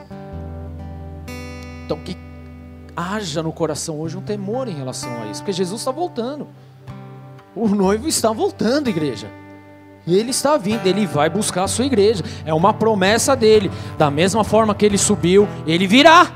Então 1.85 1.97
que 1.97 2.15
haja 2.95 3.41
no 3.41 3.51
coração 3.51 3.99
hoje 3.99 4.15
um 4.15 4.21
temor 4.21 4.67
em 4.67 4.73
relação 4.73 5.09
a 5.23 5.25
isso, 5.25 5.41
porque 5.41 5.53
Jesus 5.53 5.81
está 5.81 5.91
voltando. 5.91 6.47
O 7.55 7.67
noivo 7.67 8.07
está 8.07 8.31
voltando, 8.31 8.89
igreja. 8.89 9.27
E 10.05 10.15
ele 10.15 10.31
está 10.31 10.55
vindo, 10.57 10.85
ele 10.85 11.05
vai 11.05 11.29
buscar 11.29 11.63
a 11.63 11.67
sua 11.67 11.85
igreja. 11.85 12.23
É 12.45 12.53
uma 12.53 12.73
promessa 12.73 13.35
dele. 13.35 13.71
Da 13.97 14.09
mesma 14.09 14.43
forma 14.43 14.73
que 14.73 14.85
ele 14.85 14.97
subiu, 14.97 15.47
ele 15.67 15.85
virá. 15.85 16.31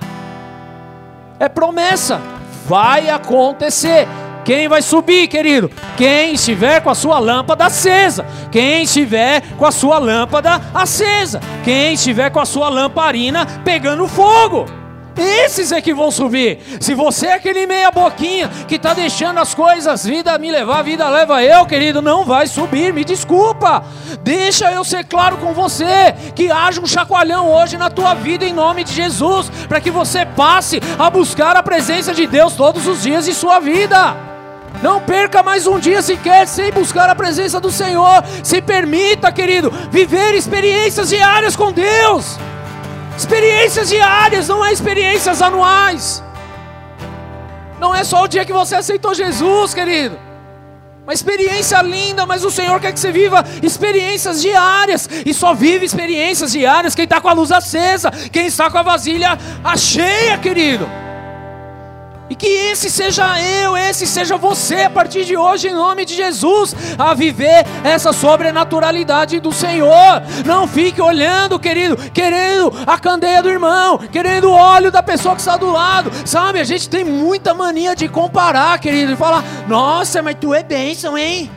É 1.40 1.48
promessa. 1.48 2.20
Vai 2.68 3.10
acontecer. 3.10 4.08
Quem 4.46 4.68
vai 4.68 4.84
subir, 4.84 5.28
querido? 5.28 5.72
Quem 5.98 6.36
estiver 6.36 6.80
com 6.80 6.92
a 6.92 6.96
sua 6.96 7.18
lâmpada 7.18 7.66
acesa. 7.66 8.24
Quem 8.52 8.84
estiver 8.84 9.42
com 9.58 9.66
a 9.66 9.72
sua 9.72 9.98
lâmpada 9.98 10.62
acesa. 10.72 11.42
Quem 11.64 11.96
estiver 11.96 12.30
com 12.30 12.40
a 12.40 12.46
sua 12.46 12.70
lamparina 12.70 13.48
pegando 13.66 14.08
fogo. 14.08 14.68
Esses 15.18 15.72
é 15.72 15.82
que 15.82 15.94
vão 15.94 16.12
subir. 16.12 16.60
Se 16.80 16.94
você 16.94 17.28
é 17.28 17.34
aquele 17.34 17.66
meia 17.66 17.90
boquinha 17.90 18.50
que 18.68 18.76
está 18.76 18.94
deixando 18.94 19.40
as 19.40 19.56
coisas, 19.56 20.06
vida 20.06 20.38
me 20.38 20.52
levar, 20.52 20.84
vida 20.84 21.10
leva 21.10 21.42
eu, 21.44 21.66
querido, 21.66 22.02
não 22.02 22.26
vai 22.26 22.48
subir, 22.48 22.94
me 22.94 23.04
desculpa. 23.04 23.84
Deixa 24.22 24.72
eu 24.72 24.84
ser 24.84 25.06
claro 25.06 25.38
com 25.38 25.54
você, 25.54 26.14
que 26.36 26.52
haja 26.52 26.82
um 26.82 26.86
chacoalhão 26.86 27.50
hoje 27.50 27.78
na 27.78 27.90
tua 27.90 28.14
vida 28.14 28.46
em 28.46 28.54
nome 28.54 28.84
de 28.84 28.94
Jesus, 28.94 29.50
para 29.70 29.80
que 29.80 29.90
você 29.90 30.26
passe 30.26 30.82
a 31.00 31.10
buscar 31.10 31.56
a 31.56 31.64
presença 31.64 32.14
de 32.14 32.28
Deus 32.28 32.54
todos 32.54 32.86
os 32.86 33.02
dias 33.02 33.26
de 33.26 33.34
sua 33.34 33.60
vida. 33.60 34.35
Não 34.82 35.02
perca 35.02 35.42
mais 35.42 35.66
um 35.66 35.80
dia 35.80 36.02
sequer 36.02 36.48
sem 36.48 36.72
buscar 36.72 37.10
a 37.10 37.16
presença 37.16 37.60
do 37.60 37.72
Senhor. 37.72 38.24
Se 38.44 38.62
permita, 38.62 39.32
querido, 39.32 39.72
viver 39.92 40.34
experiências 40.34 41.10
diárias 41.10 41.56
com 41.56 41.72
Deus. 41.72 42.38
Experiências 43.18 43.90
diárias, 43.90 44.48
não 44.48 44.64
é 44.64 44.72
experiências 44.72 45.42
anuais. 45.42 46.24
Não 47.80 47.96
é 47.96 48.04
só 48.04 48.24
o 48.24 48.28
dia 48.28 48.46
que 48.46 48.54
você 48.54 48.76
aceitou 48.76 49.14
Jesus, 49.14 49.74
querido. 49.74 50.18
Uma 51.04 51.14
experiência 51.14 51.80
linda, 51.84 52.26
mas 52.26 52.44
o 52.44 52.50
Senhor 52.50 52.80
quer 52.80 52.92
que 52.92 53.00
você 53.00 53.12
viva 53.12 53.44
experiências 53.62 54.42
diárias. 54.42 55.08
E 55.26 55.34
só 55.34 55.54
vive 55.54 55.86
experiências 55.86 56.52
diárias 56.52 56.96
quem 56.96 57.04
está 57.04 57.22
com 57.22 57.30
a 57.30 57.34
luz 57.34 57.52
acesa, 57.52 58.12
quem 58.32 58.48
está 58.48 58.70
com 58.70 58.78
a 58.78 58.84
vasilha 58.84 59.38
cheia, 59.78 60.38
querido. 60.38 61.05
E 62.28 62.36
que 62.36 62.48
esse 62.48 62.90
seja 62.90 63.40
eu, 63.40 63.78
esse 63.78 64.08
seja 64.08 64.36
você 64.36 64.84
a 64.84 64.90
partir 64.90 65.26
de 65.26 65.38
hoje, 65.38 65.68
em 65.68 65.74
nome 65.76 66.06
de 66.06 66.16
Jesus, 66.16 66.76
a 66.98 67.14
viver 67.14 67.66
essa 67.84 68.12
sobrenaturalidade 68.12 69.40
do 69.40 69.52
Senhor. 69.52 70.24
Não 70.44 70.68
fique 70.68 71.00
olhando, 71.00 71.60
querido, 71.60 71.96
querendo 72.12 72.74
a 72.88 72.98
candeia 72.98 73.44
do 73.44 73.50
irmão, 73.50 74.00
querendo 74.00 74.50
o 74.50 74.54
óleo 74.54 74.92
da 74.92 75.04
pessoa 75.04 75.36
que 75.36 75.42
está 75.42 75.56
do 75.56 75.70
lado. 75.70 76.12
Sabe, 76.26 76.60
a 76.60 76.64
gente 76.64 76.90
tem 76.90 77.04
muita 77.04 77.54
mania 77.54 77.96
de 77.96 78.08
comparar, 78.08 78.80
querido, 78.80 79.14
e 79.14 79.16
falar: 79.16 79.44
Nossa, 79.68 80.24
mas 80.24 80.36
tu 80.42 80.52
é 80.52 80.64
bênção, 80.64 81.16
hein? 81.16 81.52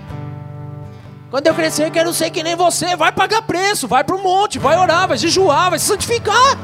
Quando 1.31 1.47
eu 1.47 1.55
crescer, 1.55 1.87
eu 1.87 1.91
quero 1.91 2.13
ser 2.13 2.31
que 2.31 2.43
nem 2.43 2.57
você. 2.57 2.95
Vai 2.95 3.13
pagar 3.13 3.41
preço, 3.41 3.89
vai 3.89 4.05
para 4.05 4.17
o 4.17 4.23
monte, 4.23 4.59
vai 4.59 4.79
orar, 4.79 5.09
vai 5.09 5.17
jejuar, 5.17 5.71
vai 5.71 5.79
se 5.79 5.87
santificar. 5.87 6.59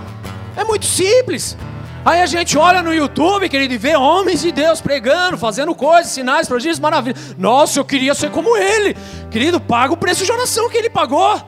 É 0.57 0.65
muito 0.65 0.85
simples. 0.85 1.57
Aí 2.05 2.21
a 2.21 2.27
gente 2.27 2.59
olha 2.59 2.83
no 2.83 2.93
YouTube, 2.93 3.49
querido, 3.49 3.73
e 3.73 3.79
vê 3.79 3.97
homens 3.97 4.43
de 4.43 4.53
Deus 4.53 4.81
pregando, 4.81 5.39
fazendo 5.39 5.75
coisas, 5.75 6.13
sinais, 6.13 6.47
prodígios, 6.47 6.79
maravilhas. 6.79 7.35
Nossa, 7.39 7.81
eu 7.81 7.85
queria 7.85 8.15
ser 8.15 8.31
como 8.31 8.57
ele. 8.57 8.95
Querido, 9.31 9.59
paga 9.59 9.95
o 9.95 9.97
preço 9.97 10.23
de 10.23 10.31
oração 10.31 10.69
que 10.69 10.77
ele 10.77 10.91
pagou. 10.91 11.41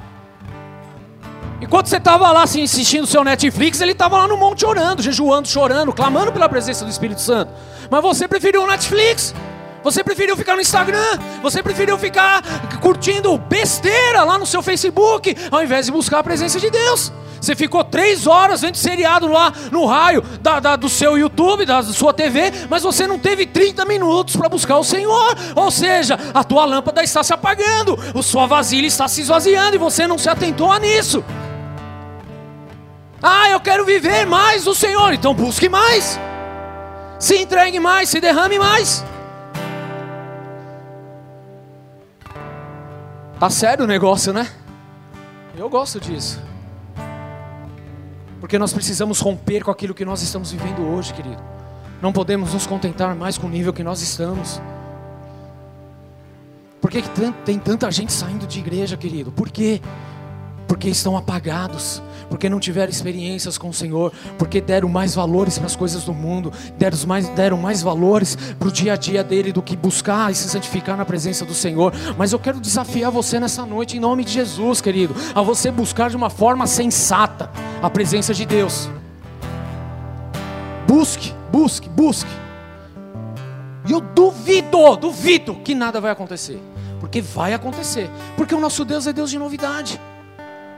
Enquanto 1.60 1.88
você 1.88 1.98
estava 1.98 2.30
lá 2.32 2.42
assim, 2.42 2.62
assistindo 2.62 3.04
o 3.04 3.06
seu 3.06 3.22
Netflix, 3.22 3.80
ele 3.82 3.92
estava 3.92 4.16
lá 4.16 4.26
no 4.26 4.36
monte 4.36 4.64
orando, 4.64 5.02
jejuando, 5.02 5.46
chorando, 5.46 5.92
clamando 5.92 6.32
pela 6.32 6.48
presença 6.48 6.84
do 6.84 6.90
Espírito 6.90 7.20
Santo. 7.20 7.52
Mas 7.90 8.02
você 8.02 8.26
preferiu 8.26 8.62
o 8.62 8.66
Netflix. 8.66 9.34
Você 9.86 10.02
preferiu 10.02 10.36
ficar 10.36 10.56
no 10.56 10.60
Instagram, 10.60 11.16
você 11.40 11.62
preferiu 11.62 11.96
ficar 11.96 12.42
curtindo 12.80 13.38
besteira 13.38 14.24
lá 14.24 14.36
no 14.36 14.44
seu 14.44 14.60
Facebook, 14.60 15.36
ao 15.48 15.62
invés 15.62 15.86
de 15.86 15.92
buscar 15.92 16.18
a 16.18 16.24
presença 16.24 16.58
de 16.58 16.68
Deus. 16.68 17.12
Você 17.40 17.54
ficou 17.54 17.84
três 17.84 18.26
horas 18.26 18.62
vendo 18.62 18.76
seriado 18.76 19.28
lá 19.28 19.52
no 19.70 19.86
raio 19.86 20.22
da, 20.40 20.58
da, 20.58 20.74
do 20.74 20.88
seu 20.88 21.16
YouTube, 21.16 21.64
da 21.64 21.84
sua 21.84 22.12
TV, 22.12 22.52
mas 22.68 22.82
você 22.82 23.06
não 23.06 23.16
teve 23.16 23.46
30 23.46 23.84
minutos 23.84 24.34
para 24.34 24.48
buscar 24.48 24.76
o 24.76 24.82
Senhor. 24.82 25.36
Ou 25.54 25.70
seja, 25.70 26.18
a 26.34 26.42
tua 26.42 26.64
lâmpada 26.64 27.04
está 27.04 27.22
se 27.22 27.32
apagando, 27.32 27.96
a 28.12 28.22
sua 28.24 28.44
vasilha 28.44 28.88
está 28.88 29.06
se 29.06 29.20
esvaziando 29.20 29.76
e 29.76 29.78
você 29.78 30.04
não 30.04 30.18
se 30.18 30.28
atentou 30.28 30.72
a 30.72 30.80
nisso. 30.80 31.24
Ah, 33.22 33.50
eu 33.50 33.60
quero 33.60 33.84
viver 33.84 34.26
mais 34.26 34.66
o 34.66 34.74
Senhor, 34.74 35.12
então 35.12 35.32
busque 35.32 35.68
mais. 35.68 36.18
Se 37.20 37.36
entregue 37.36 37.78
mais, 37.78 38.08
se 38.08 38.20
derrame 38.20 38.58
mais. 38.58 39.04
Tá 43.38 43.50
sério 43.50 43.84
o 43.84 43.86
negócio, 43.86 44.32
né? 44.32 44.50
Eu 45.54 45.68
gosto 45.68 46.00
disso. 46.00 46.40
Porque 48.40 48.58
nós 48.58 48.72
precisamos 48.72 49.20
romper 49.20 49.62
com 49.62 49.70
aquilo 49.70 49.92
que 49.92 50.06
nós 50.06 50.22
estamos 50.22 50.52
vivendo 50.52 50.80
hoje, 50.80 51.12
querido. 51.12 51.42
Não 52.00 52.12
podemos 52.12 52.54
nos 52.54 52.66
contentar 52.66 53.14
mais 53.14 53.36
com 53.36 53.46
o 53.46 53.50
nível 53.50 53.74
que 53.74 53.82
nós 53.82 54.00
estamos. 54.00 54.60
Por 56.80 56.90
que, 56.90 57.02
que 57.02 57.10
tem 57.44 57.58
tanta 57.58 57.90
gente 57.90 58.12
saindo 58.12 58.46
de 58.46 58.58
igreja, 58.58 58.96
querido? 58.96 59.30
Por 59.30 59.50
quê? 59.50 59.82
Porque 60.66 60.88
estão 60.88 61.16
apagados, 61.16 62.02
porque 62.28 62.48
não 62.48 62.59
tiveram 62.59 62.90
experiências 62.90 63.56
com 63.56 63.68
o 63.68 63.72
Senhor, 63.72 64.12
porque 64.36 64.60
deram 64.60 64.88
mais 64.88 65.14
valores 65.14 65.59
para 65.59 65.66
as 65.66 65.76
coisas 65.76 66.05
do 66.05 66.12
mundo, 66.12 66.52
deram 66.76 66.98
mais, 67.06 67.28
deram 67.30 67.56
mais 67.56 67.82
valores 67.82 68.36
para 68.59 68.68
o 68.68 68.72
dia 68.72 68.94
a 68.94 68.97
dia 68.97 69.22
dele 69.22 69.52
do 69.52 69.62
que 69.62 69.76
buscar 69.76 70.30
e 70.30 70.34
se 70.34 70.48
santificar 70.48 70.97
na 70.97 71.05
presença 71.05 71.44
do 71.44 71.55
Senhor. 71.55 71.93
Mas 72.18 72.32
eu 72.32 72.38
quero 72.38 72.60
desafiar 72.60 73.10
você 73.10 73.38
nessa 73.38 73.64
noite, 73.64 73.97
em 73.97 74.01
nome 74.01 74.24
de 74.24 74.32
Jesus, 74.32 74.80
querido, 74.80 75.14
a 75.34 75.43
você 75.43 75.70
buscar 75.70 76.10
de 76.10 76.16
uma 76.16 76.30
forma 76.30 76.66
sensata 76.66 77.51
a 77.82 77.88
presença 77.88 78.34
de 78.34 78.44
Deus. 78.44 78.90
Busque, 80.86 81.32
busque, 81.51 81.88
busque. 81.88 82.30
E 83.86 83.93
eu 83.93 84.01
duvido, 84.01 84.97
duvido 84.97 85.55
que 85.56 85.74
nada 85.74 86.01
vai 86.01 86.10
acontecer. 86.10 86.60
Porque 86.98 87.20
vai 87.20 87.55
acontecer. 87.55 88.10
Porque 88.36 88.55
o 88.55 88.60
nosso 88.60 88.84
Deus 88.84 89.06
é 89.06 89.12
Deus 89.12 89.30
de 89.30 89.38
novidade. 89.38 90.01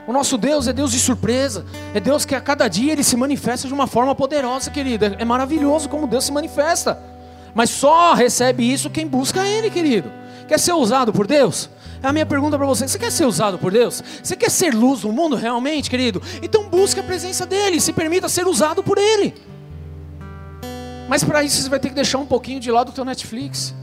O 0.07 0.13
nosso 0.13 0.37
Deus 0.37 0.67
é 0.67 0.73
Deus 0.73 0.91
de 0.91 0.99
surpresa. 0.99 1.65
É 1.93 1.99
Deus 1.99 2.25
que 2.25 2.35
a 2.35 2.41
cada 2.41 2.67
dia 2.67 2.93
ele 2.93 3.03
se 3.03 3.15
manifesta 3.15 3.67
de 3.67 3.73
uma 3.73 3.87
forma 3.87 4.15
poderosa, 4.15 4.71
querido. 4.71 5.05
É 5.05 5.25
maravilhoso 5.25 5.87
como 5.87 6.07
Deus 6.07 6.25
se 6.25 6.31
manifesta. 6.31 6.99
Mas 7.53 7.69
só 7.69 8.13
recebe 8.13 8.63
isso 8.63 8.89
quem 8.89 9.07
busca 9.07 9.45
Ele, 9.45 9.69
querido. 9.69 10.11
Quer 10.47 10.59
ser 10.59 10.73
usado 10.73 11.11
por 11.11 11.27
Deus? 11.27 11.69
É 12.01 12.07
a 12.07 12.13
minha 12.13 12.25
pergunta 12.25 12.57
para 12.57 12.65
você. 12.65 12.87
Você 12.87 12.97
quer 12.97 13.11
ser 13.11 13.25
usado 13.25 13.57
por 13.57 13.71
Deus? 13.71 14.03
Você 14.23 14.35
quer 14.35 14.49
ser 14.49 14.73
luz 14.73 15.03
no 15.03 15.11
mundo 15.11 15.35
realmente, 15.35 15.89
querido? 15.89 16.21
Então 16.41 16.69
busque 16.69 16.99
a 16.99 17.03
presença 17.03 17.45
dEle. 17.45 17.79
Se 17.79 17.93
permita 17.93 18.29
ser 18.29 18.47
usado 18.47 18.81
por 18.81 18.97
Ele. 18.97 19.35
Mas 21.07 21.23
para 21.23 21.43
isso 21.43 21.61
você 21.61 21.69
vai 21.69 21.79
ter 21.79 21.89
que 21.89 21.95
deixar 21.95 22.19
um 22.19 22.25
pouquinho 22.25 22.59
de 22.59 22.71
lado 22.71 22.89
o 22.89 22.91
teu 22.91 23.03
Netflix. 23.03 23.73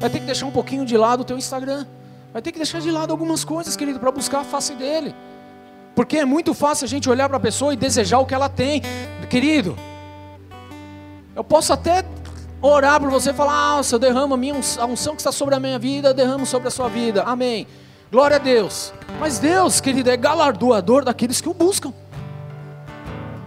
Vai 0.00 0.08
ter 0.08 0.20
que 0.20 0.26
deixar 0.26 0.46
um 0.46 0.50
pouquinho 0.50 0.86
de 0.86 0.96
lado 0.96 1.20
o 1.20 1.24
teu 1.24 1.36
Instagram. 1.36 1.84
Vai 2.32 2.40
ter 2.40 2.52
que 2.52 2.58
deixar 2.58 2.80
de 2.80 2.90
lado 2.90 3.10
algumas 3.10 3.44
coisas, 3.44 3.76
querido, 3.76 3.98
para 3.98 4.12
buscar 4.12 4.40
a 4.40 4.44
face 4.44 4.74
dele. 4.74 5.14
Porque 5.98 6.18
é 6.18 6.24
muito 6.24 6.54
fácil 6.54 6.84
a 6.84 6.88
gente 6.88 7.10
olhar 7.10 7.28
para 7.28 7.38
a 7.38 7.40
pessoa 7.40 7.74
e 7.74 7.76
desejar 7.76 8.20
o 8.20 8.24
que 8.24 8.32
ela 8.32 8.48
tem. 8.48 8.82
Querido, 9.28 9.76
eu 11.34 11.42
posso 11.42 11.72
até 11.72 12.04
orar 12.62 13.00
por 13.00 13.10
você 13.10 13.30
e 13.30 13.34
falar: 13.34 13.80
Ah, 13.80 13.80
eu 13.90 13.98
derramo 13.98 14.32
a, 14.32 14.36
minha, 14.36 14.54
a 14.54 14.86
unção 14.86 15.16
que 15.16 15.20
está 15.20 15.32
sobre 15.32 15.56
a 15.56 15.58
minha 15.58 15.76
vida, 15.76 16.10
eu 16.10 16.14
derramo 16.14 16.46
sobre 16.46 16.68
a 16.68 16.70
sua 16.70 16.88
vida. 16.88 17.24
Amém. 17.24 17.66
Glória 18.12 18.36
a 18.36 18.38
Deus. 18.38 18.92
Mas 19.18 19.40
Deus, 19.40 19.80
querido, 19.80 20.08
é 20.08 20.16
galardoador 20.16 21.04
daqueles 21.04 21.40
que 21.40 21.48
o 21.48 21.52
buscam. 21.52 21.92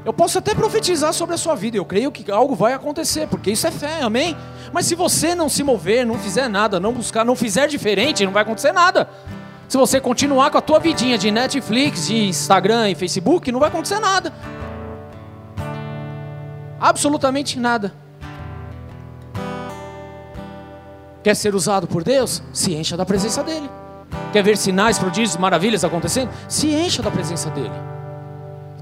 Eu 0.03 0.11
posso 0.11 0.37
até 0.37 0.53
profetizar 0.53 1.13
sobre 1.13 1.35
a 1.35 1.37
sua 1.37 1.55
vida, 1.55 1.77
eu 1.77 1.85
creio 1.85 2.11
que 2.11 2.29
algo 2.29 2.53
vai 2.53 2.73
acontecer, 2.73 3.29
porque 3.29 3.51
isso 3.51 3.65
é 3.65 3.71
fé, 3.71 4.01
amém? 4.01 4.35
Mas 4.73 4.87
se 4.87 4.93
você 4.93 5.33
não 5.33 5.47
se 5.47 5.63
mover, 5.63 6.05
não 6.05 6.19
fizer 6.19 6.49
nada, 6.49 6.81
não 6.81 6.91
buscar, 6.91 7.23
não 7.23 7.35
fizer 7.35 7.67
diferente, 7.69 8.25
não 8.25 8.33
vai 8.33 8.41
acontecer 8.43 8.73
nada. 8.73 9.07
Se 9.71 9.77
você 9.77 10.01
continuar 10.01 10.51
com 10.51 10.57
a 10.57 10.61
tua 10.61 10.81
vidinha 10.81 11.17
de 11.17 11.31
Netflix, 11.31 12.07
de 12.07 12.25
Instagram 12.25 12.89
e 12.89 12.95
Facebook, 12.95 13.49
não 13.53 13.59
vai 13.61 13.69
acontecer 13.69 14.01
nada. 14.01 14.33
Absolutamente 16.77 17.57
nada. 17.57 17.93
Quer 21.23 21.37
ser 21.37 21.55
usado 21.55 21.87
por 21.87 22.03
Deus? 22.03 22.43
Se 22.51 22.75
encha 22.75 22.97
da 22.97 23.05
presença 23.05 23.41
dEle. 23.45 23.69
Quer 24.33 24.43
ver 24.43 24.57
sinais, 24.57 24.99
prodígios, 24.99 25.37
maravilhas 25.37 25.85
acontecendo? 25.85 26.31
Se 26.49 26.67
encha 26.67 27.01
da 27.01 27.09
presença 27.09 27.49
dEle. 27.51 27.71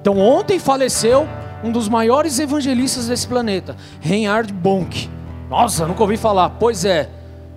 Então, 0.02 0.18
ontem 0.18 0.58
faleceu 0.58 1.30
um 1.64 1.72
dos 1.72 1.88
maiores 1.88 2.40
evangelistas 2.40 3.08
desse 3.08 3.28
planeta, 3.28 3.76
Reinhard 4.02 4.52
Bonk. 4.52 5.08
Nossa, 5.52 5.86
nunca 5.86 6.02
ouvi 6.02 6.18
falar. 6.18 6.50
Pois 6.50 6.84
é, 6.84 7.12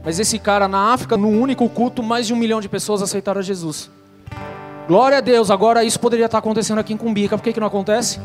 mas 0.05 0.19
esse 0.19 0.39
cara 0.39 0.66
na 0.66 0.93
África, 0.93 1.16
num 1.16 1.41
único 1.41 1.69
culto, 1.69 2.03
mais 2.03 2.27
de 2.27 2.35
um 2.35 2.37
milhão 2.37 2.61
de 2.61 2.69
pessoas 2.69 3.03
aceitaram 3.03 3.41
Jesus. 3.41 3.91
Glória 4.89 5.19
a 5.19 5.20
Deus, 5.20 5.51
agora 5.51 5.85
isso 5.85 6.01
poderia 6.01 6.27
estar 6.27 6.39
acontecendo 6.39 6.79
aqui 6.79 6.93
em 6.93 6.97
Cumbica, 6.97 7.39
por 7.39 7.45
que, 7.45 7.53
que 7.53 7.61
não 7.61 7.69
acontece? 7.69 8.20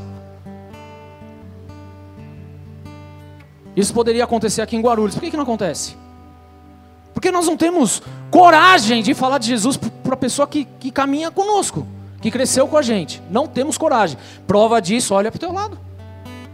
Isso 3.75 3.93
poderia 3.93 4.23
acontecer 4.23 4.61
aqui 4.61 4.75
em 4.75 4.81
Guarulhos, 4.81 5.13
por 5.13 5.21
que, 5.21 5.29
que 5.29 5.37
não 5.37 5.43
acontece? 5.43 5.95
Porque 7.13 7.31
nós 7.31 7.45
não 7.45 7.55
temos 7.55 8.01
coragem 8.31 9.03
de 9.03 9.13
falar 9.13 9.37
de 9.37 9.47
Jesus 9.47 9.77
para 9.77 10.15
a 10.15 10.17
pessoa 10.17 10.47
que, 10.47 10.65
que 10.79 10.91
caminha 10.91 11.29
conosco, 11.29 11.85
que 12.21 12.31
cresceu 12.31 12.67
com 12.67 12.77
a 12.77 12.81
gente. 12.81 13.21
Não 13.29 13.47
temos 13.47 13.77
coragem. 13.77 14.17
Prova 14.47 14.79
disso, 14.81 15.13
olha 15.13 15.31
para 15.31 15.37
o 15.37 15.39
teu 15.39 15.51
lado. 15.51 15.79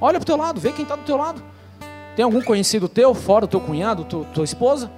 Olha 0.02 0.20
para 0.20 0.24
o 0.24 0.26
teu 0.26 0.38
lado, 0.38 0.60
vê 0.60 0.74
quem 0.74 0.84
está 0.84 0.98
do 0.98 1.04
teu 1.04 1.16
lado. 1.16 1.42
Tem 2.16 2.24
algum 2.24 2.42
conhecido 2.42 2.90
teu, 2.90 3.14
fora 3.14 3.46
o 3.46 3.48
teu 3.48 3.60
cunhado, 3.60 4.04
tua, 4.04 4.26
tua 4.26 4.44
esposa? 4.44 4.92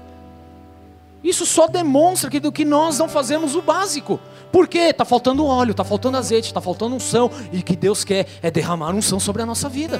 Isso 1.25 1.43
só 1.43 1.67
demonstra 1.67 2.29
que, 2.29 2.39
que 2.51 2.63
nós 2.63 2.99
não 2.99 3.09
fazemos 3.09 3.55
o 3.55 3.61
básico. 3.61 4.19
Por 4.51 4.67
quê? 4.67 4.89
Está 4.91 5.03
faltando 5.03 5.43
óleo, 5.43 5.71
está 5.71 5.83
faltando 5.83 6.17
azeite, 6.17 6.45
está 6.45 6.61
faltando 6.61 6.95
unção. 6.95 7.31
E 7.51 7.63
que 7.63 7.75
Deus 7.75 8.03
quer 8.03 8.27
é 8.43 8.51
derramar 8.51 8.93
unção 8.93 9.19
sobre 9.19 9.41
a 9.41 9.45
nossa 9.45 9.67
vida. 9.67 9.99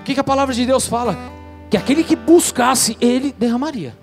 O 0.00 0.04
que, 0.04 0.14
que 0.14 0.20
a 0.20 0.24
palavra 0.24 0.54
de 0.54 0.64
Deus 0.64 0.86
fala? 0.86 1.18
Que 1.68 1.76
aquele 1.76 2.04
que 2.04 2.14
buscasse, 2.14 2.96
ele 3.00 3.34
derramaria. 3.36 3.98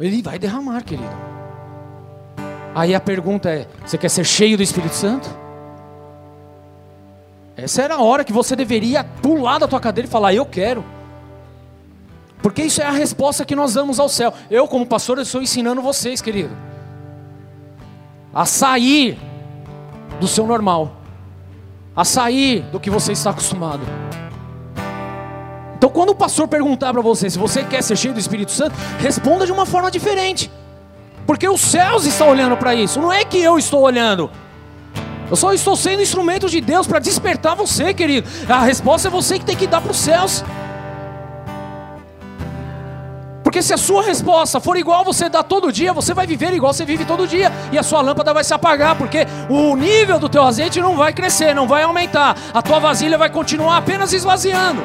Ele 0.00 0.22
vai 0.22 0.38
derramar, 0.38 0.82
querido. 0.82 1.14
Aí 2.74 2.94
a 2.94 3.00
pergunta 3.00 3.50
é: 3.50 3.66
você 3.84 3.98
quer 3.98 4.08
ser 4.08 4.24
cheio 4.24 4.56
do 4.56 4.62
Espírito 4.62 4.94
Santo? 4.94 5.28
Essa 7.54 7.82
era 7.82 7.96
a 7.96 8.02
hora 8.02 8.24
que 8.24 8.32
você 8.32 8.56
deveria 8.56 9.04
pular 9.04 9.58
da 9.58 9.68
tua 9.68 9.78
cadeira 9.78 10.08
e 10.08 10.10
falar: 10.10 10.32
Eu 10.32 10.46
quero. 10.46 10.82
Porque 12.42 12.62
isso 12.62 12.80
é 12.80 12.84
a 12.84 12.90
resposta 12.90 13.44
que 13.44 13.54
nós 13.54 13.74
damos 13.74 14.00
ao 14.00 14.08
céu. 14.08 14.32
Eu, 14.50 14.66
como 14.66 14.86
pastor, 14.86 15.18
eu 15.18 15.22
estou 15.22 15.42
ensinando 15.42 15.82
vocês, 15.82 16.20
querido, 16.20 16.56
a 18.32 18.46
sair 18.46 19.18
do 20.18 20.26
seu 20.26 20.46
normal, 20.46 20.96
a 21.94 22.04
sair 22.04 22.62
do 22.72 22.80
que 22.80 22.90
você 22.90 23.12
está 23.12 23.30
acostumado. 23.30 23.82
Então, 25.76 25.88
quando 25.88 26.10
o 26.10 26.14
pastor 26.14 26.46
perguntar 26.46 26.92
para 26.92 27.02
você 27.02 27.30
se 27.30 27.38
você 27.38 27.64
quer 27.64 27.82
ser 27.82 27.96
cheio 27.96 28.12
do 28.12 28.20
Espírito 28.20 28.52
Santo, 28.52 28.74
responda 28.98 29.46
de 29.46 29.52
uma 29.52 29.64
forma 29.64 29.90
diferente, 29.90 30.50
porque 31.26 31.48
os 31.48 31.60
céus 31.60 32.04
estão 32.04 32.28
olhando 32.28 32.56
para 32.56 32.74
isso, 32.74 33.00
não 33.00 33.12
é 33.12 33.24
que 33.24 33.38
eu 33.38 33.58
estou 33.58 33.80
olhando. 33.80 34.30
Eu 35.30 35.36
só 35.36 35.52
estou 35.52 35.76
sendo 35.76 36.02
instrumento 36.02 36.48
de 36.48 36.60
Deus 36.60 36.86
para 36.86 36.98
despertar 36.98 37.54
você, 37.54 37.94
querido. 37.94 38.28
A 38.48 38.60
resposta 38.62 39.08
é 39.08 39.10
você 39.10 39.38
que 39.38 39.44
tem 39.44 39.56
que 39.56 39.66
dar 39.66 39.80
para 39.80 39.92
os 39.92 39.96
céus. 39.96 40.44
Porque 43.50 43.62
se 43.64 43.74
a 43.74 43.76
sua 43.76 44.04
resposta 44.04 44.60
for 44.60 44.76
igual 44.76 45.04
você 45.04 45.28
dá 45.28 45.42
todo 45.42 45.72
dia, 45.72 45.92
você 45.92 46.14
vai 46.14 46.24
viver 46.24 46.54
igual 46.54 46.72
você 46.72 46.84
vive 46.84 47.04
todo 47.04 47.26
dia. 47.26 47.50
E 47.72 47.78
a 47.78 47.82
sua 47.82 48.00
lâmpada 48.00 48.32
vai 48.32 48.44
se 48.44 48.54
apagar, 48.54 48.94
porque 48.94 49.26
o 49.48 49.74
nível 49.74 50.20
do 50.20 50.28
teu 50.28 50.44
azeite 50.44 50.80
não 50.80 50.96
vai 50.96 51.12
crescer, 51.12 51.52
não 51.52 51.66
vai 51.66 51.82
aumentar. 51.82 52.36
A 52.54 52.62
tua 52.62 52.78
vasilha 52.78 53.18
vai 53.18 53.28
continuar 53.28 53.78
apenas 53.78 54.12
esvaziando. 54.12 54.80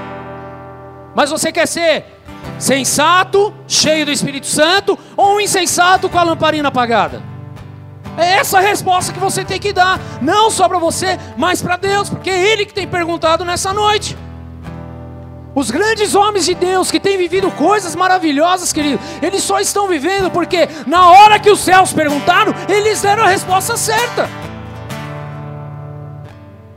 Mas 1.14 1.30
você 1.30 1.52
quer 1.52 1.68
ser 1.68 2.06
sensato, 2.58 3.54
cheio 3.68 4.04
do 4.04 4.12
Espírito 4.12 4.48
Santo, 4.48 4.98
ou 5.16 5.40
insensato 5.40 6.10
com 6.10 6.18
a 6.18 6.24
lamparina 6.24 6.70
apagada? 6.70 7.22
É 8.18 8.38
essa 8.38 8.58
a 8.58 8.62
resposta 8.62 9.14
que 9.14 9.20
você 9.20 9.46
tem 9.46 9.60
que 9.60 9.72
dar, 9.72 10.00
não 10.24 10.50
só 10.50 10.68
para 10.68 10.80
você, 10.80 11.20
mas 11.38 11.62
para 11.62 11.78
Deus, 11.78 12.10
porque 12.10 12.32
é 12.32 12.52
Ele 12.52 12.66
que 12.66 12.74
tem 12.74 12.88
perguntado 12.88 13.46
nessa 13.46 13.72
noite. 13.72 14.18
Os 15.56 15.72
grandes 15.72 16.14
homens 16.14 16.46
de 16.46 16.54
Deus 16.54 16.92
que 16.92 17.00
têm 17.00 17.18
vivido 17.18 17.50
coisas 17.52 17.96
maravilhosas, 17.96 18.74
querido, 18.74 19.00
eles 19.22 19.42
só 19.42 19.62
estão 19.62 19.88
vivendo 19.88 20.30
porque 20.30 20.68
na 20.86 21.10
hora 21.10 21.40
que 21.40 21.50
os 21.50 21.62
céus 21.62 21.94
perguntaram, 21.94 22.54
eles 22.68 23.02
deram 23.02 23.24
a 23.24 23.28
resposta 23.28 23.78
certa. 23.78 24.30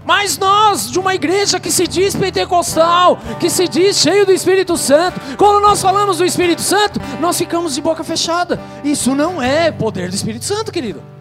Mas 0.04 0.38
nós, 0.38 0.90
de 0.90 0.98
uma 0.98 1.14
igreja 1.14 1.60
que 1.60 1.70
se 1.70 1.86
diz 1.86 2.14
pentecostal, 2.14 3.18
que 3.38 3.50
se 3.50 3.68
diz 3.68 3.98
cheio 3.98 4.24
do 4.24 4.32
Espírito 4.32 4.76
Santo, 4.76 5.20
quando 5.36 5.60
nós 5.60 5.82
falamos 5.82 6.18
do 6.18 6.24
Espírito 6.24 6.62
Santo, 6.62 7.00
nós 7.20 7.36
ficamos 7.36 7.74
de 7.74 7.82
boca 7.82 8.04
fechada. 8.04 8.58
Isso 8.84 9.14
não 9.14 9.42
é 9.42 9.70
poder 9.72 10.08
do 10.08 10.14
Espírito 10.14 10.44
Santo, 10.44 10.72
querido. 10.72 11.17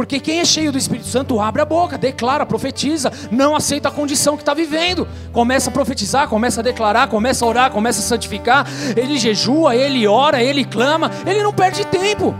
Porque 0.00 0.18
quem 0.18 0.40
é 0.40 0.46
cheio 0.46 0.72
do 0.72 0.78
Espírito 0.78 1.06
Santo 1.06 1.38
abre 1.38 1.60
a 1.60 1.64
boca, 1.66 1.98
declara, 1.98 2.46
profetiza, 2.46 3.12
não 3.30 3.54
aceita 3.54 3.90
a 3.90 3.92
condição 3.92 4.34
que 4.34 4.40
está 4.40 4.54
vivendo. 4.54 5.06
Começa 5.30 5.68
a 5.68 5.72
profetizar, 5.74 6.26
começa 6.26 6.60
a 6.60 6.64
declarar, 6.64 7.06
começa 7.08 7.44
a 7.44 7.48
orar, 7.48 7.70
começa 7.70 8.00
a 8.00 8.02
santificar. 8.02 8.66
Ele 8.96 9.18
jejua, 9.18 9.76
ele 9.76 10.06
ora, 10.06 10.42
ele 10.42 10.64
clama, 10.64 11.10
ele 11.26 11.42
não 11.42 11.52
perde 11.52 11.84
tempo. 11.84 12.34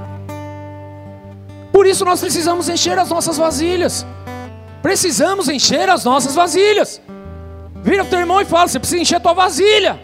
Por 1.70 1.86
isso 1.86 2.02
nós 2.02 2.18
precisamos 2.18 2.66
encher 2.66 2.98
as 2.98 3.10
nossas 3.10 3.36
vasilhas. 3.36 4.06
Precisamos 4.80 5.46
encher 5.50 5.90
as 5.90 6.02
nossas 6.02 6.34
vasilhas. 6.34 6.98
Vira 7.82 7.98
para 7.98 8.06
o 8.06 8.10
teu 8.10 8.20
irmão 8.20 8.40
e 8.40 8.46
fala: 8.46 8.68
você 8.68 8.78
precisa 8.78 9.02
encher 9.02 9.16
a 9.16 9.20
tua 9.20 9.34
vasilha. 9.34 10.00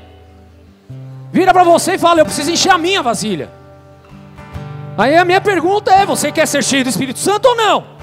Vira 1.33 1.55
para 1.55 1.65
você 1.65 1.95
e 1.95 1.99
fala: 1.99 2.21
eu 2.21 2.27
preciso 2.27 2.51
encher 2.51 2.73
a 2.73 2.77
minha 2.77 3.03
vasilha. 3.03 3.49
Aí 4.97 5.17
a 5.17 5.25
minha 5.25 5.41
pergunta 5.41 5.93
é: 5.93 6.07
você 6.07 6.33
quer 6.33 6.47
ser 6.47 6.63
cheio 6.65 6.85
do 6.85 6.91
Espírito 6.91 7.19
Santo 7.19 7.47
ou 7.47 7.57
não? 7.57 7.97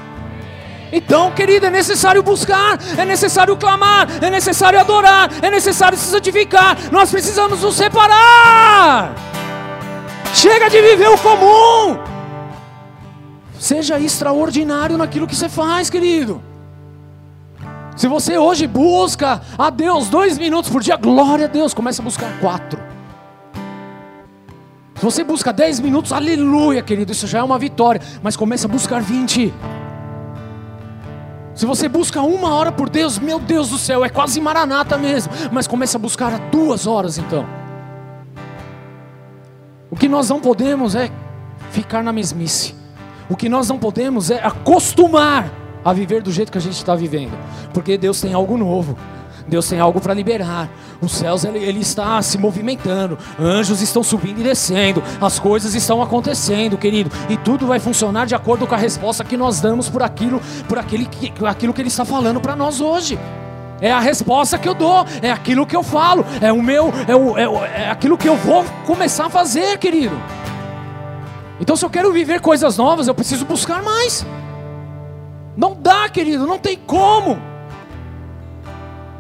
Então, 0.91 1.31
querido, 1.31 1.65
é 1.65 1.69
necessário 1.71 2.21
buscar, 2.21 2.77
é 2.95 3.03
necessário 3.03 3.57
clamar, 3.57 4.07
é 4.21 4.29
necessário 4.29 4.79
adorar, 4.79 5.27
é 5.41 5.49
necessário 5.49 5.97
se 5.97 6.05
santificar. 6.05 6.77
Nós 6.91 7.09
precisamos 7.09 7.63
nos 7.63 7.75
separar. 7.75 9.15
Chega 10.35 10.69
de 10.69 10.79
viver 10.81 11.09
o 11.09 11.17
comum. 11.17 11.97
Seja 13.57 13.99
extraordinário 13.99 14.95
naquilo 14.95 15.25
que 15.25 15.35
você 15.35 15.49
faz, 15.49 15.89
querido. 15.89 16.43
Se 17.95 18.07
você 18.07 18.37
hoje 18.37 18.67
busca 18.67 19.41
a 19.57 19.69
Deus 19.71 20.09
dois 20.09 20.37
minutos 20.37 20.69
por 20.69 20.81
dia, 20.81 20.95
glória 20.95 21.45
a 21.45 21.47
Deus, 21.47 21.73
comece 21.73 22.01
a 22.01 22.03
buscar 22.03 22.39
quatro. 22.39 22.92
Se 25.03 25.05
você 25.05 25.21
busca 25.21 25.51
dez 25.51 25.81
minutos, 25.81 26.13
aleluia, 26.13 26.81
querido, 26.81 27.11
isso 27.11 27.27
já 27.27 27.39
é 27.39 27.43
uma 27.43 27.59
vitória. 27.59 27.99
Mas 28.21 28.38
comece 28.38 28.65
a 28.65 28.69
buscar 28.69 29.01
vinte. 29.01 29.53
Se 31.53 31.65
você 31.65 31.89
busca 31.89 32.21
uma 32.21 32.53
hora 32.53 32.71
por 32.71 32.89
Deus, 32.89 33.19
meu 33.19 33.38
Deus 33.38 33.67
do 33.67 33.77
céu, 33.77 34.05
é 34.05 34.07
quase 34.07 34.39
maranata 34.39 34.97
mesmo. 34.97 35.34
Mas 35.51 35.67
comece 35.67 35.97
a 35.97 35.99
buscar 35.99 36.39
duas 36.49 36.88
horas 36.88 37.17
então. 37.17 37.45
O 39.91 39.97
que 39.97 40.07
nós 40.07 40.30
não 40.30 40.39
podemos 40.39 40.95
é 40.95 41.11
ficar 41.71 42.01
na 42.01 42.13
mesmice. 42.13 42.73
O 43.30 43.35
que 43.35 43.49
nós 43.49 43.67
não 43.67 43.77
podemos 43.77 44.31
é 44.31 44.41
acostumar 44.41 45.51
a 45.84 45.91
viver 45.91 46.21
do 46.21 46.31
jeito 46.31 46.49
que 46.49 46.57
a 46.57 46.61
gente 46.61 46.77
está 46.77 46.95
vivendo. 46.95 47.38
Porque 47.73 47.97
Deus 47.97 48.21
tem 48.21 48.34
algo 48.34 48.55
novo. 48.55 48.97
Deus 49.47 49.67
tem 49.67 49.79
algo 49.79 49.99
para 49.99 50.13
liberar. 50.13 50.69
Os 51.01 51.11
céus 51.11 51.43
ele, 51.43 51.59
ele, 51.59 51.81
está 51.81 52.21
se 52.21 52.37
movimentando, 52.37 53.17
anjos 53.39 53.81
estão 53.81 54.03
subindo 54.03 54.39
e 54.39 54.43
descendo, 54.43 55.03
as 55.21 55.39
coisas 55.39 55.75
estão 55.75 56.01
acontecendo, 56.01 56.77
querido, 56.77 57.11
e 57.29 57.37
tudo 57.37 57.67
vai 57.67 57.79
funcionar 57.79 58.25
de 58.25 58.35
acordo 58.35 58.65
com 58.65 58.75
a 58.75 58.77
resposta 58.77 59.23
que 59.23 59.35
nós 59.35 59.59
damos 59.59 59.89
por 59.89 60.01
aquilo, 60.01 60.41
por 60.67 60.79
aquele, 60.79 61.07
aquilo 61.45 61.73
que 61.73 61.81
Ele 61.81 61.89
está 61.89 62.05
falando 62.05 62.39
para 62.39 62.55
nós 62.55 62.79
hoje. 62.79 63.19
É 63.81 63.91
a 63.91 63.99
resposta 63.99 64.57
que 64.57 64.67
eu 64.67 64.73
dou, 64.73 65.05
é 65.21 65.29
aquilo 65.29 65.65
que 65.65 65.75
eu 65.75 65.83
falo, 65.83 66.25
é 66.39 66.53
o 66.53 66.61
meu, 66.61 66.93
é, 67.05 67.15
o, 67.15 67.37
é, 67.37 67.49
o, 67.49 67.65
é 67.65 67.89
aquilo 67.89 68.17
que 68.17 68.29
eu 68.29 68.37
vou 68.37 68.63
começar 68.85 69.25
a 69.25 69.29
fazer, 69.29 69.77
querido. 69.77 70.15
Então, 71.59 71.75
se 71.75 71.83
eu 71.83 71.89
quero 71.89 72.11
viver 72.11 72.39
coisas 72.39 72.77
novas, 72.77 73.07
eu 73.07 73.13
preciso 73.13 73.45
buscar 73.45 73.83
mais. 73.83 74.25
Não 75.55 75.75
dá, 75.79 76.07
querido, 76.09 76.47
não 76.47 76.57
tem 76.57 76.77
como. 76.77 77.52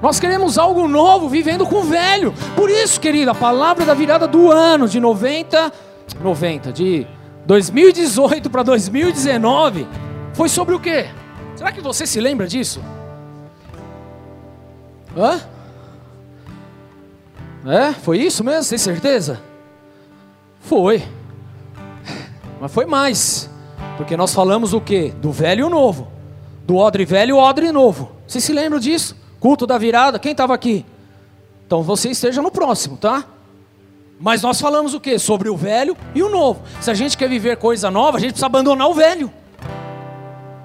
Nós 0.03 0.19
queremos 0.19 0.57
algo 0.57 0.85
novo, 0.85 1.29
vivendo 1.29 1.65
com 1.65 1.77
o 1.77 1.83
velho. 1.83 2.33
Por 2.57 2.69
isso, 2.69 2.99
querida, 2.99 3.31
a 3.31 3.33
palavra 3.33 3.85
da 3.85 3.93
virada 3.93 4.27
do 4.27 4.51
ano 4.51 4.85
de 4.85 4.99
90, 4.99 5.71
90, 6.21 6.73
de 6.73 7.07
2018 7.45 8.49
para 8.49 8.63
2019, 8.63 9.87
foi 10.33 10.49
sobre 10.49 10.75
o 10.75 10.79
quê? 10.81 11.05
Será 11.55 11.71
que 11.71 11.79
você 11.79 12.05
se 12.05 12.19
lembra 12.19 12.45
disso? 12.47 12.83
Hã? 15.15 15.39
É? 17.65 17.93
Foi 17.93 18.17
isso 18.17 18.43
mesmo? 18.43 18.69
Tem 18.71 18.77
certeza? 18.77 19.41
Foi. 20.59 21.01
Mas 22.59 22.73
foi 22.73 22.85
mais. 22.85 23.49
Porque 23.95 24.17
nós 24.17 24.33
falamos 24.33 24.73
o 24.73 24.81
quê? 24.81 25.13
Do 25.21 25.31
velho 25.31 25.61
e 25.61 25.63
o 25.63 25.69
novo. 25.69 26.11
Do 26.67 26.75
odre 26.75 27.05
velho 27.05 27.29
e 27.29 27.33
o 27.33 27.37
odre 27.37 27.71
novo. 27.71 28.11
Você 28.27 28.41
se 28.41 28.51
lembra 28.51 28.81
disso? 28.81 29.22
Culto 29.43 29.67
da 29.67 29.77
virada, 29.77 30.17
quem 30.17 30.31
estava 30.31 30.53
aqui? 30.53 30.85
Então 31.67 31.83
você 31.83 32.09
esteja 32.09 32.41
no 32.41 32.49
próximo, 32.49 32.95
tá? 32.95 33.25
Mas 34.17 34.41
nós 34.41 34.61
falamos 34.61 34.93
o 34.93 35.01
que? 35.01 35.19
Sobre 35.19 35.49
o 35.49 35.57
velho 35.57 35.97
e 36.15 36.23
o 36.23 36.29
novo. 36.29 36.61
Se 36.79 36.89
a 36.89 36.93
gente 36.93 37.17
quer 37.17 37.27
viver 37.27 37.57
coisa 37.57 37.91
nova, 37.91 38.15
a 38.15 38.21
gente 38.21 38.29
precisa 38.29 38.45
abandonar 38.45 38.87
o 38.87 38.93
velho. 38.93 39.29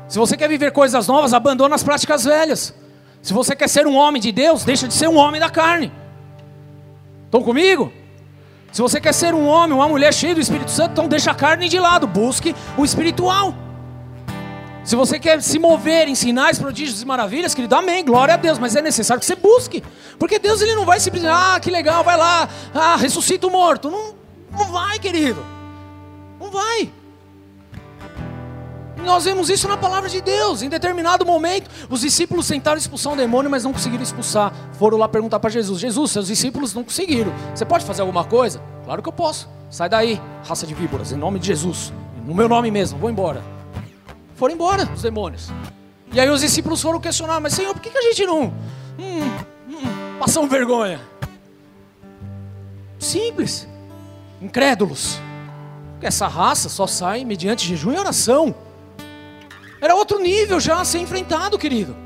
Se 0.07 0.17
você 0.17 0.37
quer 0.37 0.49
viver 0.49 0.71
coisas 0.71 1.09
novas, 1.09 1.35
abandona 1.35 1.75
as 1.75 1.83
práticas 1.83 2.25
velhas. 2.25 2.73
Se 3.21 3.33
você 3.33 3.57
quer 3.57 3.69
ser 3.69 3.85
um 3.85 3.97
homem 3.97 4.23
de 4.23 4.31
Deus, 4.31 4.63
deixa 4.63 4.87
de 4.87 4.95
ser 4.95 5.09
um 5.09 5.17
homem 5.17 5.41
da 5.41 5.51
carne. 5.51 5.91
Estão 7.25 7.43
comigo? 7.43 7.93
Se 8.71 8.81
você 8.81 9.01
quer 9.01 9.13
ser 9.13 9.35
um 9.35 9.49
homem, 9.49 9.77
uma 9.77 9.89
mulher 9.89 10.15
cheia 10.15 10.37
do 10.37 10.41
Espírito 10.41 10.71
Santo, 10.71 10.93
então 10.93 11.09
deixa 11.09 11.33
a 11.33 11.35
carne 11.35 11.69
de 11.69 11.81
lado, 11.81 12.07
busque 12.07 12.55
o 12.77 12.85
espiritual. 12.85 13.53
Se 14.89 14.97
você 14.97 15.19
quer 15.19 15.43
se 15.43 15.59
mover 15.59 16.09
em 16.09 16.15
sinais, 16.15 16.59
prodígios 16.59 17.03
e 17.03 17.05
maravilhas, 17.05 17.53
querido, 17.53 17.75
amém, 17.75 18.03
glória 18.03 18.33
a 18.33 18.37
Deus, 18.39 18.59
mas 18.59 18.75
é 18.75 18.81
necessário 18.81 19.21
que 19.21 19.27
você 19.27 19.37
busque, 19.37 19.85
porque 20.19 20.39
Deus 20.39 20.63
ele 20.63 20.75
não 20.75 20.87
vai 20.87 20.99
simplesmente, 20.99 21.31
ah, 21.31 21.61
que 21.61 21.71
legal, 21.71 22.03
vai 22.03 22.17
lá, 22.17 22.49
ah, 22.73 22.97
ressuscita 22.97 23.47
o 23.47 23.51
morto. 23.51 23.91
Não, 23.91 24.15
não 24.51 24.65
vai, 24.73 24.99
querido, 24.99 25.45
não 26.41 26.51
vai. 26.51 26.91
Nós 29.05 29.27
vemos 29.27 29.51
isso 29.51 29.69
na 29.69 29.77
palavra 29.77 30.09
de 30.09 30.23
Deus. 30.23 30.63
Em 30.63 30.71
determinado 30.71 31.27
momento, 31.27 31.69
os 31.91 32.01
discípulos 32.01 32.49
tentaram 32.49 32.79
expulsar 32.79 33.13
um 33.13 33.17
demônio, 33.17 33.51
mas 33.51 33.65
não 33.65 33.75
conseguiram 33.75 34.03
expulsar. 34.03 34.55
Foram 34.79 34.97
lá 34.97 35.07
perguntar 35.07 35.39
para 35.39 35.51
Jesus: 35.51 35.81
Jesus, 35.81 36.13
seus 36.13 36.29
discípulos 36.29 36.73
não 36.73 36.83
conseguiram. 36.83 37.31
Você 37.55 37.67
pode 37.67 37.85
fazer 37.85 38.01
alguma 38.01 38.25
coisa? 38.25 38.59
Claro 38.87 39.03
que 39.03 39.09
eu 39.11 39.13
posso. 39.13 39.51
Sai 39.69 39.91
daí, 39.91 40.19
raça 40.47 40.67
de 40.67 40.73
víboras, 40.73 41.13
em 41.13 41.17
nome 41.17 41.39
de 41.39 41.49
Jesus. 41.49 41.93
No 42.25 42.35
meu 42.35 42.49
nome 42.49 42.71
mesmo, 42.71 42.99
vou 42.99 43.11
embora. 43.11 43.58
Foram 44.39 44.55
embora 44.55 44.89
os 44.95 45.03
demônios. 45.03 45.49
E 46.13 46.21
aí 46.21 46.31
os 46.31 46.43
discípulos 46.43 46.81
foram 46.81 47.01
questionar, 47.01 47.41
mas 47.41 47.55
Senhor, 47.55 47.75
por 47.75 47.83
que, 47.83 47.91
que 47.91 47.99
a 47.99 48.03
gente 48.03 48.25
não 48.25 48.45
hum, 48.97 49.23
hum, 49.69 50.19
passamos 50.21 50.49
vergonha? 50.49 51.01
Simples, 53.01 53.67
incrédulos. 54.41 55.19
Essa 56.01 56.29
raça 56.29 56.69
só 56.69 56.87
sai 56.87 57.25
mediante 57.25 57.67
jejum 57.67 57.93
e 57.93 57.99
oração. 57.99 58.55
Era 59.81 59.97
outro 59.97 60.21
nível 60.21 60.61
já 60.61 60.81
a 60.81 60.85
ser 60.85 61.01
enfrentado, 61.01 61.59
querido. 61.59 61.97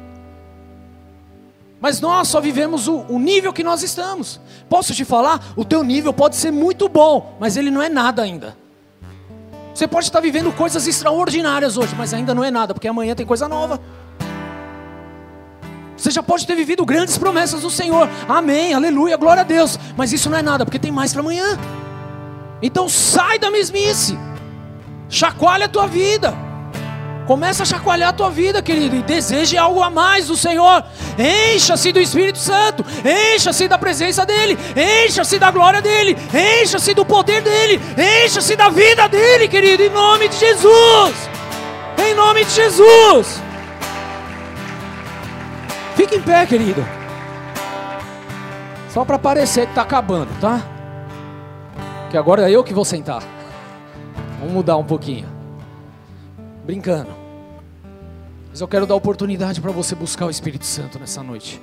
Mas 1.78 2.00
nós 2.00 2.28
só 2.28 2.40
vivemos 2.40 2.88
o, 2.88 3.04
o, 3.10 3.18
nível 3.18 3.52
que 3.52 3.62
nós 3.62 3.82
estamos. 3.82 4.40
Posso 4.70 4.94
te 4.94 5.04
falar? 5.04 5.52
O 5.54 5.66
teu 5.66 5.84
nível 5.84 6.14
pode 6.14 6.36
ser 6.36 6.50
muito 6.50 6.88
bom, 6.88 7.36
mas 7.38 7.59
ele 7.59 7.70
não 7.70 7.82
é 7.82 7.90
nada 7.90 8.22
ainda. 8.22 8.56
Você 9.74 9.89
pode 9.89 10.07
estar 10.07 10.20
vivendo 10.20 10.53
coisas 10.53 10.86
extraordinárias 10.86 11.77
hoje, 11.77 11.94
mas 11.97 12.12
ainda 12.12 12.35
não 12.35 12.44
é 12.44 12.51
nada, 12.51 12.74
porque 12.74 12.89
amanhã 12.89 13.15
tem 13.15 13.24
coisa 13.24 13.49
nova. 13.49 13.81
Você 15.97 16.11
já 16.11 16.23
pode 16.23 16.47
ter 16.47 16.55
vivido 16.55 16.85
grandes 16.85 17.16
promessas 17.16 17.62
do 17.62 17.70
Senhor, 17.70 18.09
amém, 18.28 18.74
aleluia, 18.74 19.16
glória 19.16 19.43
a 19.43 19.44
Deus, 19.44 19.78
mas 19.97 20.12
isso 20.12 20.28
não 20.28 20.36
é 20.36 20.43
nada, 20.43 20.65
porque 20.65 20.78
tem 20.78 20.90
mais 20.90 21.12
para 21.12 21.20
amanhã. 21.20 21.57
Então 22.61 22.89
sai 22.89 23.39
da 23.39 23.51
mesmice, 23.51 24.19
chacoalha 25.09 25.66
a 25.66 25.69
tua 25.69 25.86
vida. 25.86 26.35
Começa 27.27 27.62
a 27.62 27.66
chacoalhar 27.66 28.09
a 28.09 28.12
tua 28.12 28.31
vida, 28.31 28.61
querido, 28.61 28.97
e 28.97 29.03
deseje 29.03 29.57
algo 29.57 29.81
a 29.81 29.89
mais 29.89 30.27
do 30.27 30.36
Senhor. 30.36 30.85
Encha-se 31.55 31.93
do 31.93 32.01
Espírito 32.01 32.39
Santo, 32.39 32.85
encha-se 33.35 33.69
da 33.69 33.78
presença 33.78 34.27
dEle, 34.27 34.59
encha-se 35.07 35.39
da 35.39 35.51
glória 35.51 35.81
dEle, 35.81 36.16
encha-se 36.61 36.93
do 36.94 37.05
poder 37.05 37.40
dEle, 37.40 37.81
encha-se 38.24 38.57
da 38.57 38.69
vida 38.69 39.09
dEle, 39.09 39.47
querido, 39.47 39.85
em 39.85 39.90
nome 39.90 40.28
de 40.28 40.36
Jesus. 40.36 41.31
Em 42.05 42.15
nome 42.15 42.44
de 42.44 42.51
Jesus. 42.51 43.40
Fique 45.94 46.16
em 46.16 46.23
pé, 46.23 46.44
querido. 46.44 46.85
Só 48.89 49.05
para 49.05 49.19
parecer 49.19 49.66
que 49.66 49.73
está 49.73 49.82
acabando, 49.82 50.28
tá? 50.40 50.61
Que 52.11 52.19
agora 52.19 52.51
é 52.51 52.51
eu 52.51 52.65
que 52.65 52.74
vou 52.74 52.85
sentar. 52.85 53.23
Vamos 54.40 54.53
mudar 54.53 54.77
um 54.77 54.85
pouquinho 54.85 55.41
brincando. 56.64 57.10
Mas 58.51 58.60
eu 58.60 58.68
quero 58.68 58.86
dar 58.86 58.94
oportunidade 58.94 59.60
para 59.60 59.70
você 59.70 59.94
buscar 59.94 60.26
o 60.26 60.30
Espírito 60.30 60.64
Santo 60.66 60.98
nessa 60.98 61.22
noite. 61.22 61.60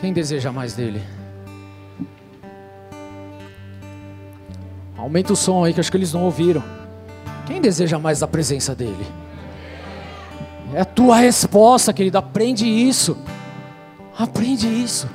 Quem 0.00 0.12
deseja 0.12 0.52
mais 0.52 0.74
dele? 0.74 1.02
Aumenta 4.98 5.32
o 5.32 5.36
som 5.36 5.64
aí 5.64 5.72
que 5.72 5.80
acho 5.80 5.90
que 5.90 5.96
eles 5.96 6.12
não 6.12 6.24
ouviram. 6.24 6.62
Quem 7.46 7.60
deseja 7.60 7.98
mais 7.98 8.20
da 8.20 8.28
presença 8.28 8.74
dele? 8.74 9.06
É 10.74 10.80
a 10.80 10.84
tua 10.84 11.16
resposta, 11.16 11.92
querido. 11.92 12.18
Aprende 12.18 12.66
isso. 12.66 13.16
Aprende 14.18 14.66
isso. 14.66 15.08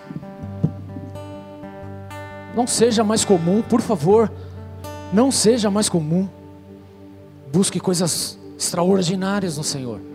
Não 2.55 2.65
seja 2.65 3.03
mais 3.03 3.23
comum, 3.23 3.61
por 3.61 3.81
favor. 3.81 4.31
Não 5.13 5.31
seja 5.31 5.69
mais 5.69 5.87
comum. 5.87 6.27
Busque 7.51 7.79
coisas 7.79 8.37
extraordinárias 8.55 9.57
no 9.57 9.63
Senhor. 9.63 10.08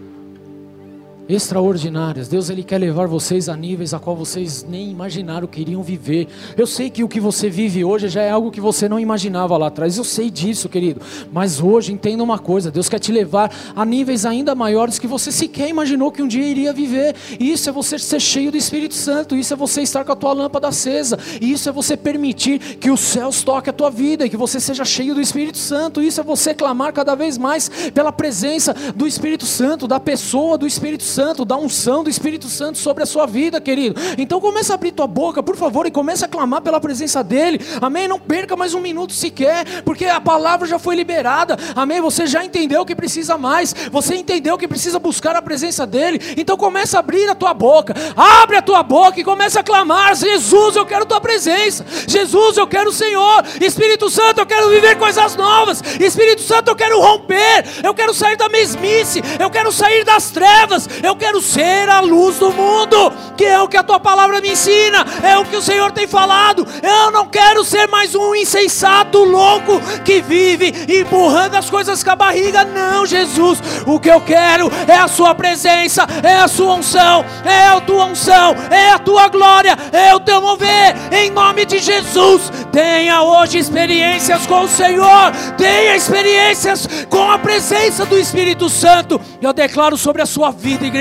Extraordinárias. 1.28 2.28
Deus 2.28 2.50
ele 2.50 2.62
quer 2.62 2.78
levar 2.78 3.06
vocês 3.06 3.48
a 3.48 3.56
níveis 3.56 3.94
a 3.94 3.98
qual 3.98 4.14
vocês 4.14 4.64
nem 4.68 4.90
imaginaram 4.90 5.46
que 5.46 5.60
iriam 5.60 5.82
viver. 5.82 6.28
Eu 6.56 6.66
sei 6.66 6.90
que 6.90 7.02
o 7.02 7.08
que 7.08 7.20
você 7.20 7.48
vive 7.48 7.84
hoje 7.84 8.08
já 8.08 8.22
é 8.22 8.30
algo 8.30 8.50
que 8.50 8.60
você 8.60 8.88
não 8.88 9.00
imaginava 9.00 9.56
lá 9.56 9.68
atrás. 9.68 9.96
Eu 9.96 10.04
sei 10.04 10.30
disso, 10.30 10.68
querido. 10.68 11.00
Mas 11.32 11.60
hoje 11.60 11.92
entenda 11.92 12.22
uma 12.22 12.38
coisa, 12.38 12.70
Deus 12.70 12.88
quer 12.88 12.98
te 12.98 13.10
levar 13.10 13.50
a 13.74 13.84
níveis 13.84 14.26
ainda 14.26 14.54
maiores 14.54 14.98
que 14.98 15.06
você 15.06 15.32
sequer 15.32 15.68
imaginou 15.68 16.12
que 16.12 16.22
um 16.22 16.28
dia 16.28 16.46
iria 16.46 16.72
viver. 16.72 17.14
Isso 17.40 17.68
é 17.68 17.72
você 17.72 17.98
ser 17.98 18.20
cheio 18.20 18.50
do 18.50 18.56
Espírito 18.56 18.94
Santo, 18.94 19.34
isso 19.34 19.52
é 19.52 19.56
você 19.56 19.82
estar 19.82 20.04
com 20.04 20.12
a 20.12 20.16
tua 20.16 20.32
lâmpada 20.32 20.68
acesa, 20.68 21.18
isso 21.40 21.68
é 21.68 21.72
você 21.72 21.96
permitir 21.96 22.58
que 22.58 22.90
os 22.90 23.00
céus 23.00 23.42
toquem 23.42 23.70
a 23.70 23.72
tua 23.72 23.90
vida 23.90 24.26
e 24.26 24.30
que 24.30 24.36
você 24.36 24.60
seja 24.60 24.84
cheio 24.84 25.14
do 25.14 25.20
Espírito 25.20 25.58
Santo. 25.58 26.02
Isso 26.02 26.20
é 26.20 26.24
você 26.24 26.52
clamar 26.54 26.92
cada 26.92 27.14
vez 27.14 27.38
mais 27.38 27.70
pela 27.92 28.12
presença 28.12 28.74
do 28.94 29.06
Espírito 29.06 29.46
Santo, 29.46 29.88
da 29.88 29.98
pessoa 29.98 30.58
do 30.58 30.66
Espírito 30.66 31.02
Santo 31.02 31.13
Santo, 31.14 31.44
da 31.44 31.56
unção 31.56 32.02
do 32.02 32.10
Espírito 32.10 32.48
Santo 32.48 32.76
sobre 32.76 33.04
a 33.04 33.06
sua 33.06 33.24
vida, 33.24 33.60
querido. 33.60 33.94
Então 34.18 34.40
começa 34.40 34.72
a 34.72 34.74
abrir 34.74 34.90
tua 34.90 35.06
boca, 35.06 35.44
por 35.44 35.54
favor, 35.54 35.86
e 35.86 35.90
começa 35.90 36.26
a 36.26 36.28
clamar 36.28 36.60
pela 36.60 36.80
presença 36.80 37.22
dele. 37.22 37.60
Amém? 37.80 38.08
Não 38.08 38.18
perca 38.18 38.56
mais 38.56 38.74
um 38.74 38.80
minuto 38.80 39.12
sequer, 39.12 39.82
porque 39.84 40.06
a 40.06 40.20
palavra 40.20 40.66
já 40.66 40.76
foi 40.76 40.96
liberada. 40.96 41.56
Amém? 41.76 42.00
Você 42.00 42.26
já 42.26 42.44
entendeu 42.44 42.84
que 42.84 42.96
precisa 42.96 43.38
mais. 43.38 43.72
Você 43.92 44.16
entendeu 44.16 44.58
que 44.58 44.66
precisa 44.66 44.98
buscar 44.98 45.36
a 45.36 45.42
presença 45.42 45.86
dele. 45.86 46.20
Então 46.36 46.56
começa 46.56 46.96
a 46.96 47.00
abrir 47.00 47.28
a 47.30 47.34
tua 47.34 47.54
boca. 47.54 47.94
Abre 48.16 48.56
a 48.56 48.62
tua 48.62 48.82
boca 48.82 49.20
e 49.20 49.24
começa 49.24 49.60
a 49.60 49.62
clamar: 49.62 50.16
Jesus, 50.16 50.74
eu 50.74 50.84
quero 50.84 51.06
tua 51.06 51.20
presença. 51.20 51.86
Jesus, 52.08 52.56
eu 52.56 52.66
quero 52.66 52.90
o 52.90 52.92
Senhor. 52.92 53.44
Espírito 53.60 54.10
Santo, 54.10 54.40
eu 54.40 54.46
quero 54.46 54.68
viver 54.68 54.98
coisas 54.98 55.36
novas. 55.36 55.80
Espírito 56.00 56.42
Santo, 56.42 56.72
eu 56.72 56.76
quero 56.76 57.00
romper. 57.00 57.64
Eu 57.84 57.94
quero 57.94 58.12
sair 58.12 58.36
da 58.36 58.48
mesmice. 58.48 59.22
Eu 59.38 59.48
quero 59.48 59.70
sair 59.70 60.04
das 60.04 60.30
trevas. 60.30 60.88
Eu 61.04 61.14
quero 61.14 61.38
ser 61.42 61.86
a 61.90 62.00
luz 62.00 62.38
do 62.38 62.50
mundo, 62.50 63.12
que 63.36 63.44
é 63.44 63.60
o 63.60 63.68
que 63.68 63.76
a 63.76 63.82
tua 63.82 64.00
palavra 64.00 64.40
me 64.40 64.52
ensina, 64.52 65.04
é 65.22 65.36
o 65.36 65.44
que 65.44 65.54
o 65.54 65.60
Senhor 65.60 65.92
tem 65.92 66.06
falado. 66.06 66.66
Eu 66.82 67.10
não 67.10 67.26
quero 67.26 67.62
ser 67.62 67.86
mais 67.88 68.14
um 68.14 68.34
insensato 68.34 69.22
louco 69.22 69.78
que 70.02 70.22
vive 70.22 70.72
empurrando 70.88 71.56
as 71.56 71.68
coisas 71.68 72.02
com 72.02 72.10
a 72.10 72.16
barriga. 72.16 72.64
Não, 72.64 73.04
Jesus. 73.04 73.58
O 73.86 74.00
que 74.00 74.08
eu 74.08 74.18
quero 74.22 74.70
é 74.88 74.96
a 74.96 75.06
Sua 75.06 75.34
presença, 75.34 76.06
é 76.22 76.36
a 76.36 76.48
Sua 76.48 76.76
unção, 76.76 77.22
é 77.44 77.66
a 77.66 77.80
tua 77.82 78.06
unção, 78.06 78.56
é 78.70 78.92
a 78.92 78.98
tua 78.98 79.28
glória, 79.28 79.76
é 79.92 80.14
o 80.14 80.20
teu 80.20 80.40
mover. 80.40 80.96
Em 81.12 81.28
nome 81.28 81.66
de 81.66 81.80
Jesus, 81.80 82.50
tenha 82.72 83.22
hoje 83.22 83.58
experiências 83.58 84.46
com 84.46 84.62
o 84.62 84.68
Senhor, 84.68 85.32
tenha 85.58 85.96
experiências 85.96 86.88
com 87.10 87.30
a 87.30 87.38
presença 87.38 88.06
do 88.06 88.18
Espírito 88.18 88.70
Santo. 88.70 89.20
Eu 89.42 89.52
declaro 89.52 89.98
sobre 89.98 90.22
a 90.22 90.26
sua 90.26 90.50
vida, 90.50 90.86
igreja, 90.86 90.93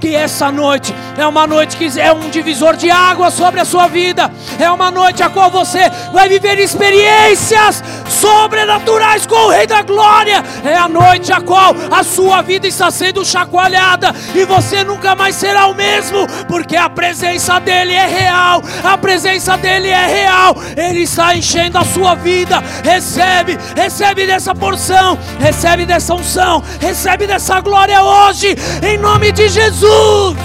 que 0.00 0.14
essa 0.14 0.52
noite 0.52 0.94
é 1.16 1.26
uma 1.26 1.46
noite 1.46 1.76
que 1.76 1.98
é 1.98 2.12
um 2.12 2.28
divisor 2.28 2.76
de 2.76 2.90
água 2.90 3.30
sobre 3.30 3.60
a 3.60 3.64
sua 3.64 3.88
vida, 3.88 4.30
é 4.58 4.70
uma 4.70 4.90
noite 4.90 5.22
a 5.22 5.30
qual 5.30 5.50
você 5.50 5.90
vai 6.12 6.28
viver 6.28 6.58
experiências 6.58 7.82
sobrenaturais 8.08 9.26
com 9.26 9.46
o 9.46 9.50
Rei 9.50 9.66
da 9.66 9.82
Glória, 9.82 10.44
é 10.64 10.76
a 10.76 10.88
noite 10.88 11.32
a 11.32 11.40
qual 11.40 11.74
a 11.90 12.02
sua 12.02 12.42
vida 12.42 12.66
está 12.66 12.90
sendo 12.90 13.24
chacoalhada 13.24 14.14
e 14.34 14.44
você 14.44 14.84
nunca 14.84 15.14
mais 15.14 15.34
será 15.34 15.66
o 15.66 15.74
mesmo, 15.74 16.26
porque 16.46 16.76
a 16.76 16.90
presença 16.90 17.58
dEle 17.58 17.94
é 17.94 18.06
real, 18.06 18.62
a 18.84 18.98
presença 18.98 19.56
dEle 19.56 19.88
é 19.88 20.06
real, 20.06 20.56
Ele 20.76 21.02
está 21.02 21.34
enchendo 21.34 21.78
a 21.78 21.84
sua 21.84 22.14
vida. 22.14 22.62
Recebe, 22.82 23.58
recebe 23.76 24.26
dessa 24.26 24.54
porção, 24.54 25.18
recebe 25.38 25.86
dessa 25.86 26.14
unção, 26.14 26.62
recebe 26.80 27.26
dessa 27.26 27.60
glória 27.60 28.02
hoje, 28.02 28.56
em 28.82 28.98
nome 28.98 29.32
de 29.32 29.37
Jesus. 29.46 30.36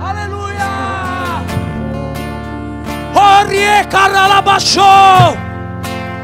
Aleluia! 0.00 1.42
Orie 3.14 3.84
caralabachou. 3.90 5.36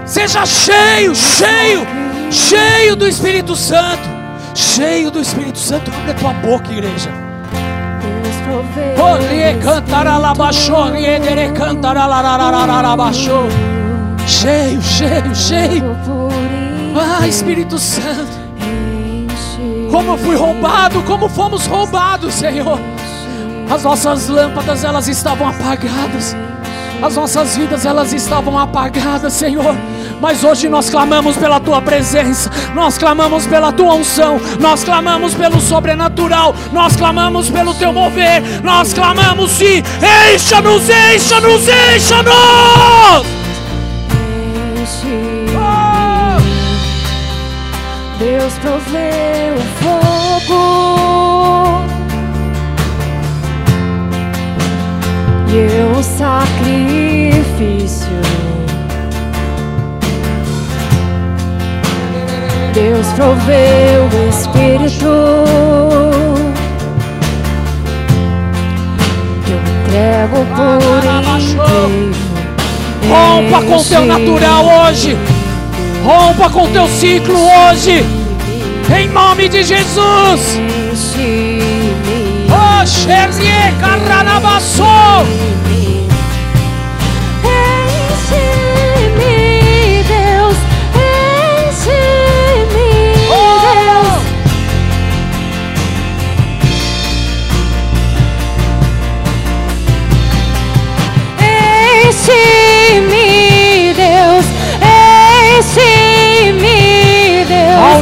Seja 0.05 0.47
cheio, 0.47 1.15
cheio, 1.15 1.87
cheio 2.31 2.95
do 2.95 3.07
Espírito 3.07 3.57
Santo. 3.57 4.09
Cheio 4.55 5.11
do 5.11 5.21
Espírito 5.21 5.59
Santo. 5.59 5.91
Abre 5.91 6.11
a 6.13 6.15
tua 6.15 6.33
boca, 6.35 6.71
igreja. 6.71 7.11
Orie 8.97 9.55
cantaralabachou, 9.63 10.93
riedere 10.93 11.53
cantaralaralarabachou. 11.53 13.49
Cheio, 14.27 14.81
cheio, 14.83 15.35
cheio. 15.35 15.97
Ah, 16.97 17.27
Espírito 17.27 17.79
Santo. 17.79 18.38
Como 19.91 20.17
fui 20.19 20.37
roubado, 20.37 21.03
como 21.03 21.29
fomos 21.29 21.67
roubados, 21.67 22.35
Senhor. 22.35 22.79
As 23.71 23.83
nossas 23.83 24.29
lâmpadas 24.29 24.85
elas 24.85 25.09
estavam 25.09 25.49
apagadas. 25.49 26.37
As 27.03 27.15
nossas 27.15 27.57
vidas 27.57 27.87
elas 27.87 28.13
estavam 28.13 28.59
apagadas, 28.59 29.33
Senhor. 29.33 29.77
Mas 30.21 30.43
hoje 30.43 30.69
nós 30.69 30.91
clamamos 30.91 31.37
pela 31.37 31.61
tua 31.61 31.81
presença, 31.81 32.51
nós 32.75 32.99
clamamos 32.99 33.47
pela 33.47 33.71
tua 33.71 33.95
unção, 33.95 34.41
nós 34.59 34.83
clamamos 34.83 35.33
pelo 35.35 35.61
sobrenatural, 35.61 36.55
nós 36.73 36.97
clamamos 36.97 37.49
pelo 37.49 37.73
teu 37.75 37.93
mover, 37.93 38.43
nós 38.65 38.93
clamamos 38.93 39.53
sim, 39.53 39.81
encha-nos, 40.35 40.89
encha-nos, 40.89 41.69
encha-nos! 41.69 43.39
Deus 48.19 48.53
proveu 48.55 49.55
o 49.55 49.61
fogo 49.79 50.63
e 55.49 55.57
o 55.97 56.03
sacrifício. 56.03 56.99
Deus 62.75 63.07
proveu 63.15 64.03
o 64.03 64.29
Espírito. 64.29 65.07
Eu 69.47 69.59
entrego 69.79 70.39
por 70.57 71.05
inteiro. 71.37 72.13
Rompa 73.09 73.63
com 73.63 73.77
o 73.77 73.85
teu 73.85 74.05
natural 74.05 74.65
hoje. 74.67 75.17
Rompa 76.05 76.51
com 76.51 76.71
teu 76.71 76.87
ciclo 76.89 77.37
hoje. 77.37 78.05
Em 78.97 79.09
nome 79.09 79.49
de 79.49 79.63
Jesus. 79.63 80.57
Enche-me. 80.57 82.47
Oh, 82.51 82.85
Caranabassou. 83.81 85.27
Enche-me, 88.31 89.35
Deus, 90.05 90.57
enche-me, 91.69 92.09
Deus. 93.29 94.23
Enche-me, 101.41 102.68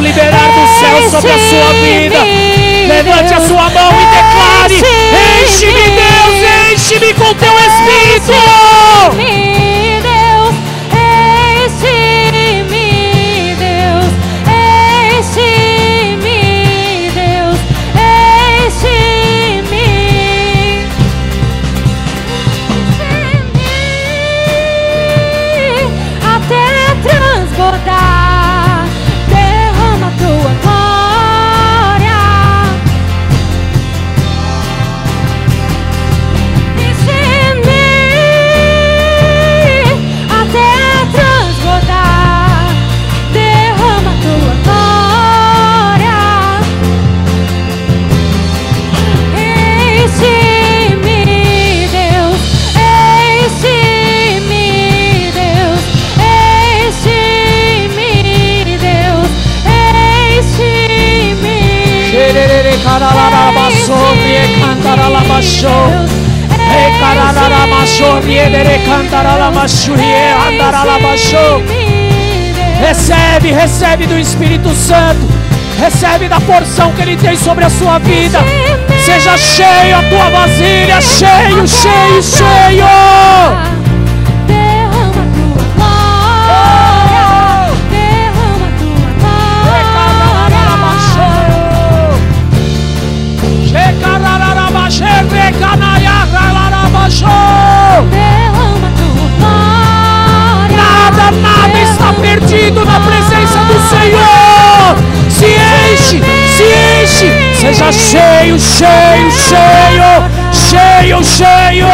Liberar 0.00 0.52
do 0.52 0.66
céu 0.78 1.10
sobre 1.10 1.32
a 1.32 1.38
sua 1.38 1.72
vida, 1.72 2.18
levante 2.86 3.32
a 3.34 3.40
sua 3.40 3.70
mão 3.70 3.92
e 3.92 4.06
declare: 4.14 4.74
Enche-me, 5.42 5.72
Enche-me, 5.72 5.90
Deus, 5.90 6.36
enche-me 6.72 7.14
com 7.14 7.34
teu 7.34 7.54
Espírito. 7.58 8.32
Recarararabachou. 65.36 65.90
Recarararabachou. 66.72 68.20
Riedere 68.20 68.78
cantaralabachou. 68.86 69.94
Rieandaralabachou. 69.94 71.62
Recebe, 72.80 73.52
recebe 73.52 74.06
do 74.06 74.18
Espírito 74.18 74.74
Santo. 74.74 75.20
Recebe 75.78 76.28
da 76.28 76.40
porção 76.40 76.90
que 76.92 77.02
Ele 77.02 77.16
tem 77.16 77.36
sobre 77.36 77.64
a 77.64 77.70
sua 77.70 77.98
vida. 77.98 78.38
Seja 79.04 79.36
cheio 79.36 79.98
a 79.98 80.02
tua 80.04 80.30
vasilha, 80.30 81.00
cheio, 81.02 81.68
cheio, 81.68 82.22
cheio. 82.22 83.75
Nada, 100.76 101.30
nada 101.30 101.78
está 101.78 102.12
perdido 102.12 102.84
na 102.84 103.00
presença 103.00 103.58
do 103.60 103.80
Senhor. 103.88 104.96
Se 105.30 105.46
enche, 105.46 106.22
se 106.54 106.64
enche. 107.02 107.54
Seja 107.54 107.90
cheio, 107.92 108.58
cheio, 108.58 109.30
cheio, 109.30 110.30
cheio, 110.52 111.24
cheio. 111.24 111.86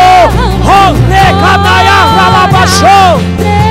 Oh, 0.65 0.93
recanaiá, 1.09 1.99
ralabachou. 2.17 3.62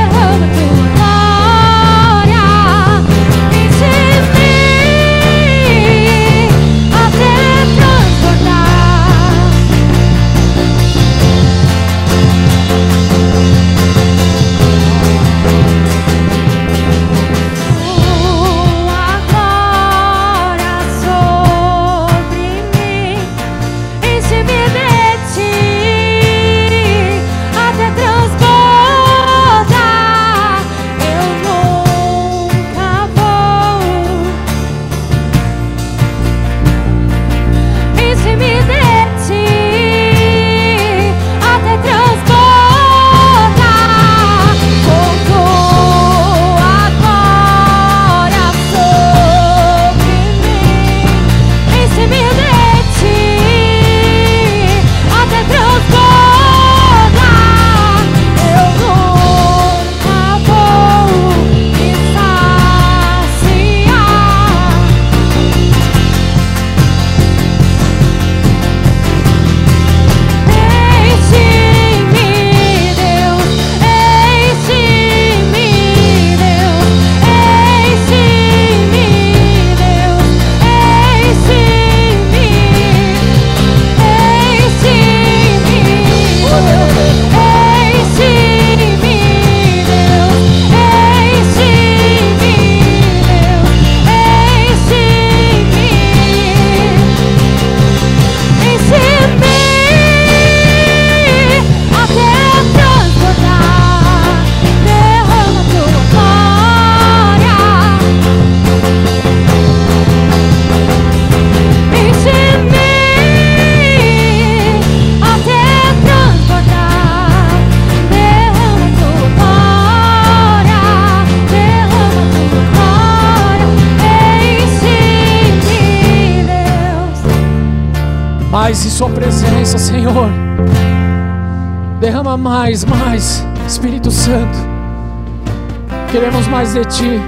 Queremos 136.21 136.47
mais 136.49 136.73
de 136.75 136.85
Ti. 136.85 137.19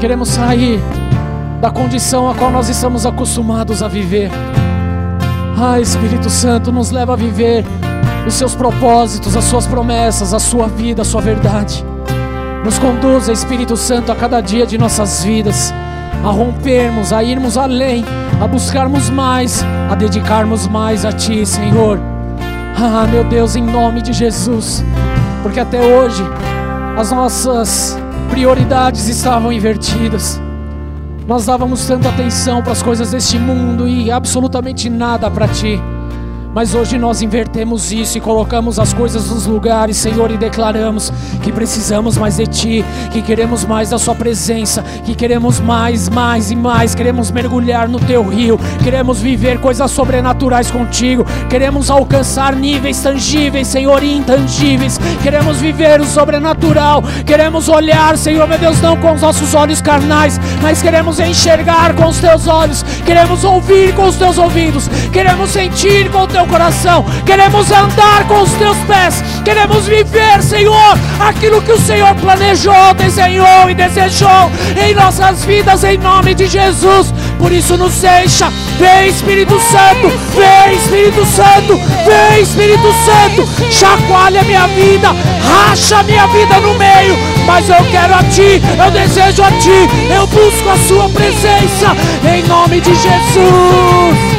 Queremos 0.00 0.30
sair 0.30 0.80
da 1.60 1.70
condição 1.70 2.26
a 2.26 2.34
qual 2.34 2.50
nós 2.50 2.70
estamos 2.70 3.04
acostumados 3.04 3.82
a 3.82 3.86
viver. 3.86 4.30
Ah, 5.58 5.78
Espírito 5.78 6.30
Santo, 6.30 6.72
nos 6.72 6.90
leva 6.90 7.12
a 7.12 7.16
viver 7.16 7.66
os 8.26 8.32
Seus 8.32 8.54
propósitos, 8.54 9.36
as 9.36 9.44
Suas 9.44 9.66
promessas, 9.66 10.32
a 10.32 10.38
Sua 10.38 10.68
vida, 10.68 11.02
a 11.02 11.04
Sua 11.04 11.20
verdade. 11.20 11.84
Nos 12.64 12.78
conduza, 12.78 13.30
Espírito 13.30 13.76
Santo, 13.76 14.10
a 14.10 14.16
cada 14.16 14.40
dia 14.40 14.64
de 14.64 14.78
nossas 14.78 15.22
vidas, 15.22 15.70
a 16.24 16.30
rompermos, 16.30 17.12
a 17.12 17.22
irmos 17.22 17.58
além, 17.58 18.06
a 18.40 18.46
buscarmos 18.46 19.10
mais, 19.10 19.62
a 19.90 19.94
dedicarmos 19.94 20.66
mais 20.66 21.04
a 21.04 21.12
Ti, 21.12 21.44
Senhor. 21.44 22.00
Ah, 22.74 23.06
meu 23.06 23.22
Deus, 23.22 23.54
em 23.54 23.62
nome 23.62 24.00
de 24.00 24.14
Jesus, 24.14 24.82
porque 25.42 25.60
até 25.60 25.78
hoje 25.78 26.24
as 26.96 27.12
nossas 27.12 27.96
prioridades 28.30 29.08
estavam 29.08 29.52
invertidas. 29.52 30.40
Nós 31.26 31.46
dávamos 31.46 31.86
tanta 31.86 32.08
atenção 32.08 32.62
para 32.62 32.72
as 32.72 32.82
coisas 32.82 33.10
deste 33.10 33.38
mundo 33.38 33.88
e 33.88 34.10
absolutamente 34.10 34.90
nada 34.90 35.30
para 35.30 35.48
Ti. 35.48 35.80
Mas 36.52 36.74
hoje 36.74 36.98
nós 36.98 37.22
invertemos 37.22 37.92
isso 37.92 38.18
e 38.18 38.20
colocamos 38.20 38.80
as 38.80 38.92
coisas 38.92 39.30
nos 39.30 39.46
lugares, 39.46 39.96
Senhor, 39.96 40.32
e 40.32 40.36
declaramos 40.36 41.12
que 41.42 41.52
precisamos 41.52 42.18
mais 42.18 42.36
de 42.36 42.46
Ti, 42.46 42.84
que 43.12 43.22
queremos 43.22 43.64
mais 43.64 43.90
da 43.90 43.98
Sua 43.98 44.16
presença, 44.16 44.82
que 45.04 45.14
queremos 45.14 45.60
mais, 45.60 46.08
mais 46.08 46.50
e 46.50 46.56
mais, 46.56 46.92
queremos 46.92 47.30
mergulhar 47.30 47.88
no 47.88 48.00
Teu 48.00 48.24
rio, 48.24 48.58
queremos 48.82 49.20
viver 49.20 49.60
coisas 49.60 49.90
sobrenaturais 49.92 50.72
contigo, 50.72 51.24
queremos 51.48 51.88
alcançar 51.88 52.56
níveis 52.56 53.00
tangíveis, 53.00 53.68
Senhor, 53.68 54.02
e 54.02 54.16
intangíveis, 54.16 54.98
queremos 55.22 55.58
viver 55.58 56.00
o 56.00 56.04
sobrenatural, 56.04 57.00
queremos 57.24 57.68
olhar, 57.68 58.18
Senhor, 58.18 58.48
meu 58.48 58.58
Deus, 58.58 58.80
não 58.80 58.96
com 58.96 59.12
os 59.12 59.22
nossos 59.22 59.54
olhos 59.54 59.80
carnais, 59.80 60.40
mas 60.60 60.82
queremos 60.82 61.20
enxergar 61.20 61.94
com 61.94 62.06
os 62.06 62.18
Teus 62.18 62.48
olhos, 62.48 62.82
queremos 63.06 63.44
ouvir 63.44 63.94
com 63.94 64.06
os 64.06 64.16
Teus 64.16 64.36
ouvidos, 64.36 64.88
queremos 65.12 65.50
sentir 65.50 66.10
com 66.10 66.22
o 66.22 66.26
Teu 66.26 66.39
coração, 66.46 67.04
queremos 67.24 67.70
andar 67.70 68.24
com 68.26 68.42
os 68.42 68.50
Teus 68.52 68.76
pés, 68.78 69.22
queremos 69.44 69.86
viver, 69.86 70.42
Senhor, 70.42 70.98
aquilo 71.18 71.62
que 71.62 71.72
o 71.72 71.80
Senhor 71.80 72.14
planejou, 72.16 72.94
desenhou 72.94 73.68
e 73.68 73.74
desejou 73.74 74.50
em 74.82 74.94
nossas 74.94 75.44
vidas, 75.44 75.84
em 75.84 75.98
nome 75.98 76.34
de 76.34 76.46
Jesus. 76.46 77.12
Por 77.38 77.52
isso, 77.52 77.76
nos 77.76 78.02
encha, 78.04 78.50
vem 78.78 79.08
Espírito 79.08 79.58
Santo, 79.60 80.08
vem 80.34 80.76
Espírito 80.76 81.24
Santo, 81.24 81.80
vem 82.04 82.42
Espírito 82.42 82.92
Santo, 83.04 83.72
chacoalha 83.72 84.42
minha 84.42 84.66
vida, 84.68 85.08
racha 85.42 86.02
minha 86.02 86.26
vida 86.26 86.60
no 86.60 86.74
meio, 86.74 87.16
mas 87.46 87.68
eu 87.68 87.84
quero 87.90 88.14
a 88.14 88.22
Ti, 88.24 88.60
eu 88.82 88.90
desejo 88.90 89.42
a 89.42 89.50
Ti, 89.52 89.88
eu 90.14 90.26
busco 90.26 90.68
a 90.68 90.76
Sua 90.76 91.08
presença, 91.08 91.96
em 92.30 92.42
nome 92.44 92.80
de 92.80 92.94
Jesus. 92.94 94.29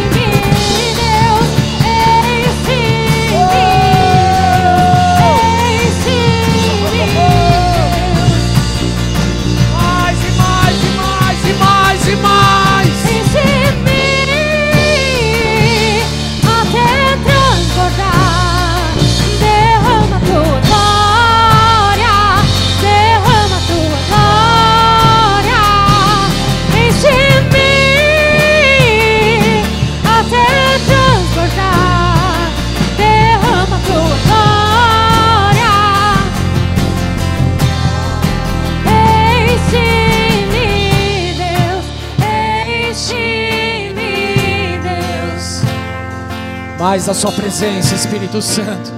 Mais 46.92 47.06
da 47.06 47.14
Sua 47.14 47.32
presença, 47.32 47.96
Espírito 47.96 48.42
Santo. 48.42 48.92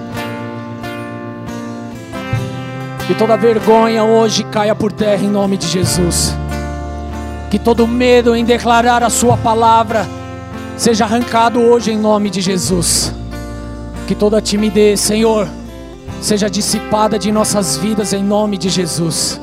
Que 3.06 3.14
toda 3.14 3.38
vergonha 3.38 4.04
hoje 4.04 4.44
caia 4.46 4.74
por 4.74 4.92
terra 4.92 5.24
em 5.24 5.30
nome 5.30 5.58
de 5.58 5.68
Jesus. 5.68 6.36
Que 7.52 7.60
todo 7.60 7.88
medo 7.88 8.36
em 8.36 8.44
declarar 8.44 9.04
a 9.04 9.12
Sua 9.12 9.38
palavra 9.38 10.08
seja 10.76 11.06
arrancado 11.06 11.60
hoje 11.60 11.92
em 11.92 11.98
nome 12.00 12.32
de 12.32 12.42
Jesus. 12.42 13.14
Que 14.08 14.16
toda 14.16 14.42
timidez, 14.42 15.00
Senhor, 15.00 15.48
seja 16.20 16.50
dissipada 16.50 17.20
de 17.20 17.32
nossas 17.32 17.78
vidas 17.78 18.12
em 18.12 18.24
nome 18.24 18.58
de 18.58 18.70
Jesus. 18.70 19.40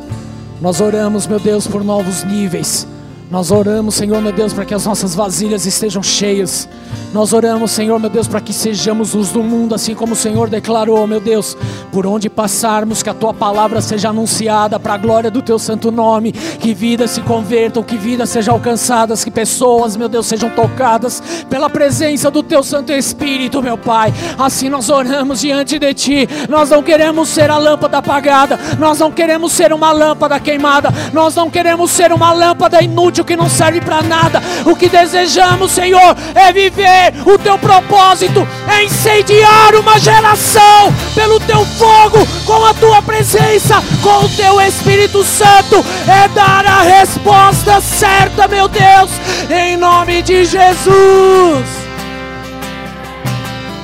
Nós 0.61 0.81
oramos, 0.81 1.25
meu 1.25 1.39
Deus, 1.39 1.69
por 1.69 1.85
novos 1.85 2.25
níveis. 2.25 2.85
Nós 3.31 3.53
oramos, 3.53 3.95
Senhor, 3.95 4.21
meu 4.21 4.33
Deus, 4.33 4.53
para 4.53 4.65
que 4.65 4.75
as 4.75 4.85
nossas 4.85 5.15
vasilhas 5.15 5.65
estejam 5.65 6.03
cheias. 6.03 6.69
Nós 7.13 7.33
oramos, 7.33 7.71
Senhor, 7.71 7.99
meu 8.01 8.11
Deus, 8.11 8.27
para 8.27 8.41
que 8.41 8.53
sejamos 8.53 9.15
luz 9.15 9.31
do 9.31 9.41
mundo, 9.43 9.73
assim 9.73 9.95
como 9.95 10.15
o 10.15 10.17
Senhor 10.17 10.49
declarou, 10.49 11.07
meu 11.07 11.21
Deus, 11.21 11.57
por 11.93 12.07
onde 12.07 12.29
passarmos, 12.29 13.05
que 13.05 13.11
a 13.11 13.15
tua 13.15 13.33
palavra 13.33 13.81
seja 13.81 14.09
anunciada 14.09 14.81
para 14.81 14.95
a 14.95 14.97
glória 14.97 15.31
do 15.31 15.43
teu 15.43 15.61
santo 15.61 15.93
nome, 15.93 16.33
que 16.33 16.75
vidas 16.75 17.13
se 17.13 17.21
convertam, 17.21 17.85
que 17.85 17.97
vidas 17.97 18.31
sejam 18.31 18.55
alcançadas, 18.55 19.25
que 19.25 19.31
pessoas, 19.31 19.97
meu 19.97 20.09
Deus, 20.09 20.27
sejam 20.27 20.51
tocadas 20.51 21.23
pela 21.49 21.71
presença 21.71 22.33
do 22.33 22.43
teu 22.43 22.65
Santo 22.65 22.93
Espírito, 22.93 23.63
meu 23.63 23.79
Pai. 23.79 24.13
Assim 24.37 24.69
nós 24.69 24.89
oramos 24.89 25.41
diante 25.41 25.79
de 25.79 25.95
ti. 25.95 26.29
Nós 26.49 26.71
não 26.71 26.83
queremos 26.83 27.29
ser 27.29 27.49
a 27.49 27.59
lâmpada 27.59 27.99
apagada, 27.99 28.59
nós 28.79 28.99
não 28.99 29.13
queremos 29.13 29.53
ser 29.53 29.73
uma 29.73 29.93
lâmpada 29.93 30.39
queimada, 30.41 30.91
nós 31.13 31.37
não 31.37 31.49
queremos 31.49 31.93
ser 31.93 32.13
uma 32.13 32.33
lâmpada 32.33 32.83
inútil 32.83 33.20
que 33.25 33.37
não 33.37 33.49
serve 33.49 33.81
para 33.81 34.03
nada. 34.03 34.43
O 34.65 34.77
que 34.77 34.89
desejamos, 34.89 35.73
Senhor, 35.73 36.17
é 36.35 36.53
viver 36.53 37.13
o 37.25 37.39
teu 37.39 37.59
propósito, 37.59 38.47
é 38.69 38.85
incendiar 38.85 39.75
uma 39.75 39.99
geração 39.99 40.93
pelo 41.15 41.41
teu 41.41 41.65
fogo, 41.65 42.27
com 42.45 42.65
a 42.65 42.75
tua 42.75 43.03
presença, 43.03 43.83
com 44.03 44.25
o 44.25 44.29
teu 44.31 44.61
Espírito 44.61 45.25
Santo, 45.25 45.85
é 46.07 46.29
dar 46.29 46.65
a 46.67 46.83
resposta 46.83 47.81
certa, 47.81 48.49
meu 48.49 48.69
Deus, 48.69 49.11
em 49.51 49.77
nome 49.77 50.23
de 50.23 50.45
Jesus. 50.45 51.67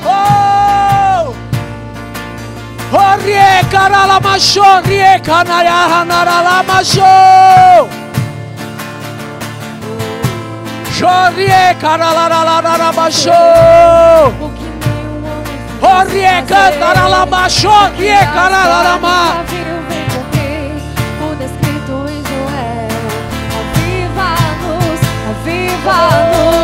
Oh! 0.05 0.47
Orie 2.93 3.65
karalamasho, 3.71 4.63
rie 4.85 5.19
kanayahanalalamacho. 5.25 6.95
Jorie 6.95 7.05
karalalalalamasho. 7.05 8.06
O 8.06 8.06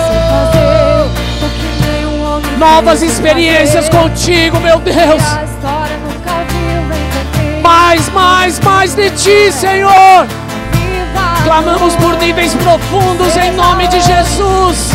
em 0.08 0.22
fazer 0.30 1.10
o 1.44 1.50
que 1.50 1.86
nenhum 1.86 2.24
homem 2.24 2.56
Novas 2.56 3.00
fez 3.00 3.12
experiências 3.12 3.86
fazer. 3.88 3.98
contigo, 3.98 4.60
meu 4.60 4.78
Deus. 4.78 4.96
a 4.98 5.44
história 5.44 5.98
nunca 5.98 6.44
viu, 6.48 6.82
vem 6.88 7.04
cumprir. 7.12 7.60
Mais, 7.60 8.08
mais, 8.08 8.58
mais 8.60 8.94
de 8.94 9.10
ti, 9.10 9.52
Senhor. 9.52 10.41
Clamamos 11.52 11.94
por 11.96 12.16
níveis 12.16 12.54
profundos 12.54 13.36
em 13.36 13.50
nome 13.52 13.86
de 13.86 14.00
Jesus. 14.00 14.88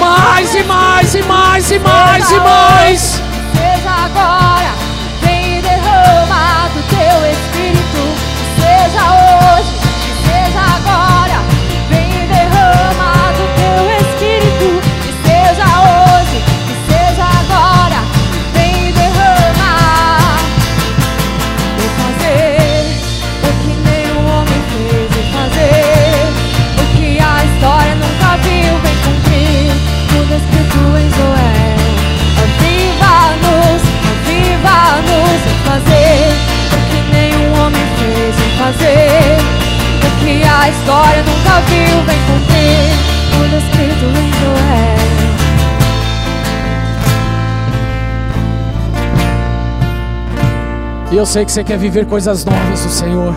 Mais 0.00 0.54
e 0.54 0.62
mais 0.62 1.14
e 1.14 1.22
mais 1.22 1.70
e 1.70 1.78
mais 1.78 2.30
e 2.30 2.40
mais. 2.40 3.00
Seja 3.52 3.90
agora, 3.90 4.72
vem 5.20 5.58
e 5.58 5.60
derrama 5.60 6.70
do 6.72 6.82
teu 6.88 7.30
Espírito. 7.30 8.02
Seja 8.58 9.04
hoje, 9.12 9.75
fazer 38.66 39.38
o 40.02 40.10
que 40.18 40.42
a 40.42 40.68
história 40.68 41.22
nunca 41.22 41.60
viu, 41.68 42.02
vem 42.02 42.18
cumprir 42.26 42.90
tudo 43.30 43.56
escrito 43.58 44.04
em 44.06 44.32
Joel. 44.40 44.96
E 51.12 51.16
eu 51.16 51.24
sei 51.24 51.44
que 51.44 51.52
você 51.52 51.62
quer 51.62 51.78
viver 51.78 52.06
coisas 52.06 52.44
novas 52.44 52.80
do 52.84 52.90
Senhor. 52.90 53.36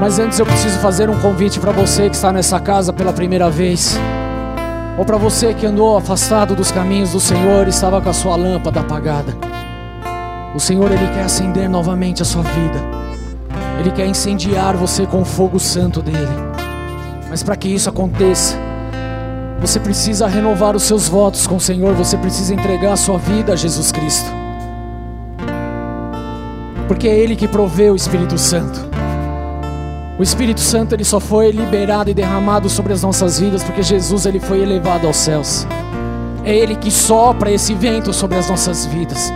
Mas 0.00 0.20
antes 0.20 0.38
eu 0.38 0.46
preciso 0.46 0.78
fazer 0.78 1.10
um 1.10 1.18
convite 1.18 1.58
para 1.58 1.72
você 1.72 2.08
que 2.08 2.14
está 2.14 2.32
nessa 2.32 2.60
casa 2.60 2.92
pela 2.92 3.12
primeira 3.12 3.50
vez. 3.50 3.98
Ou 4.96 5.04
para 5.04 5.16
você 5.16 5.52
que 5.54 5.66
andou 5.66 5.96
afastado 5.96 6.54
dos 6.54 6.70
caminhos 6.70 7.10
do 7.10 7.18
Senhor 7.18 7.66
e 7.66 7.70
estava 7.70 8.00
com 8.00 8.10
a 8.10 8.14
sua 8.14 8.36
lâmpada 8.36 8.78
apagada. 8.78 9.36
O 10.54 10.60
Senhor 10.60 10.92
ele 10.92 11.08
quer 11.12 11.24
acender 11.24 11.68
novamente 11.68 12.22
a 12.22 12.24
sua 12.24 12.42
vida. 12.42 12.97
Ele 13.78 13.90
quer 13.90 14.06
incendiar 14.06 14.76
você 14.76 15.06
com 15.06 15.22
o 15.22 15.24
fogo 15.24 15.58
santo 15.58 16.02
dele. 16.02 16.18
Mas 17.30 17.42
para 17.42 17.56
que 17.56 17.68
isso 17.68 17.88
aconteça, 17.88 18.56
você 19.60 19.78
precisa 19.78 20.26
renovar 20.26 20.74
os 20.74 20.82
seus 20.82 21.08
votos 21.08 21.46
com 21.46 21.56
o 21.56 21.60
Senhor, 21.60 21.94
você 21.94 22.16
precisa 22.16 22.54
entregar 22.54 22.92
a 22.92 22.96
sua 22.96 23.18
vida 23.18 23.52
a 23.52 23.56
Jesus 23.56 23.92
Cristo 23.92 24.38
porque 26.88 27.06
é 27.06 27.16
Ele 27.16 27.36
que 27.36 27.46
provê 27.46 27.90
o 27.90 27.94
Espírito 27.94 28.38
Santo. 28.38 28.88
O 30.18 30.22
Espírito 30.22 30.58
Santo 30.58 30.96
ele 30.96 31.04
só 31.04 31.20
foi 31.20 31.52
liberado 31.52 32.10
e 32.10 32.14
derramado 32.14 32.68
sobre 32.68 32.92
as 32.92 33.02
nossas 33.02 33.38
vidas 33.38 33.62
porque 33.62 33.84
Jesus 33.84 34.26
ele 34.26 34.40
foi 34.40 34.60
elevado 34.62 35.06
aos 35.06 35.16
céus. 35.16 35.64
É 36.44 36.52
Ele 36.56 36.74
que 36.74 36.90
sopra 36.90 37.52
esse 37.52 37.72
vento 37.74 38.12
sobre 38.12 38.36
as 38.36 38.48
nossas 38.48 38.84
vidas. 38.86 39.32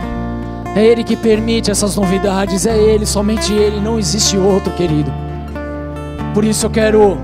É 0.74 0.85
Ele 0.85 1.05
que 1.05 1.16
permite 1.16 1.70
essas 1.70 1.97
novidades. 1.97 2.66
É 2.66 2.77
Ele, 2.77 3.05
somente 3.05 3.53
Ele, 3.53 3.81
não 3.81 3.99
existe 3.99 4.36
outro, 4.36 4.73
querido. 4.73 5.12
Por 6.35 6.44
isso 6.44 6.66
eu 6.66 6.70
quero 6.70 7.19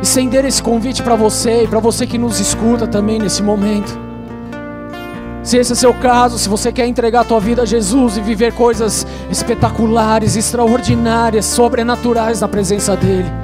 estender 0.00 0.44
esse 0.44 0.62
convite 0.62 1.02
para 1.02 1.14
você 1.14 1.64
e 1.64 1.68
para 1.68 1.78
você 1.78 2.06
que 2.06 2.18
nos 2.18 2.40
escuta 2.40 2.86
também 2.86 3.18
nesse 3.18 3.42
momento. 3.42 4.00
Se 5.42 5.58
esse 5.58 5.72
é 5.72 5.74
seu 5.74 5.92
caso, 5.92 6.38
se 6.38 6.48
você 6.48 6.70
quer 6.70 6.86
entregar 6.86 7.22
a 7.22 7.24
tua 7.24 7.40
vida 7.40 7.62
a 7.62 7.66
Jesus 7.66 8.16
e 8.16 8.20
viver 8.20 8.52
coisas 8.52 9.06
espetaculares, 9.30 10.36
extraordinárias, 10.36 11.46
sobrenaturais 11.46 12.40
na 12.40 12.48
presença 12.48 12.96
dele. 12.96 13.41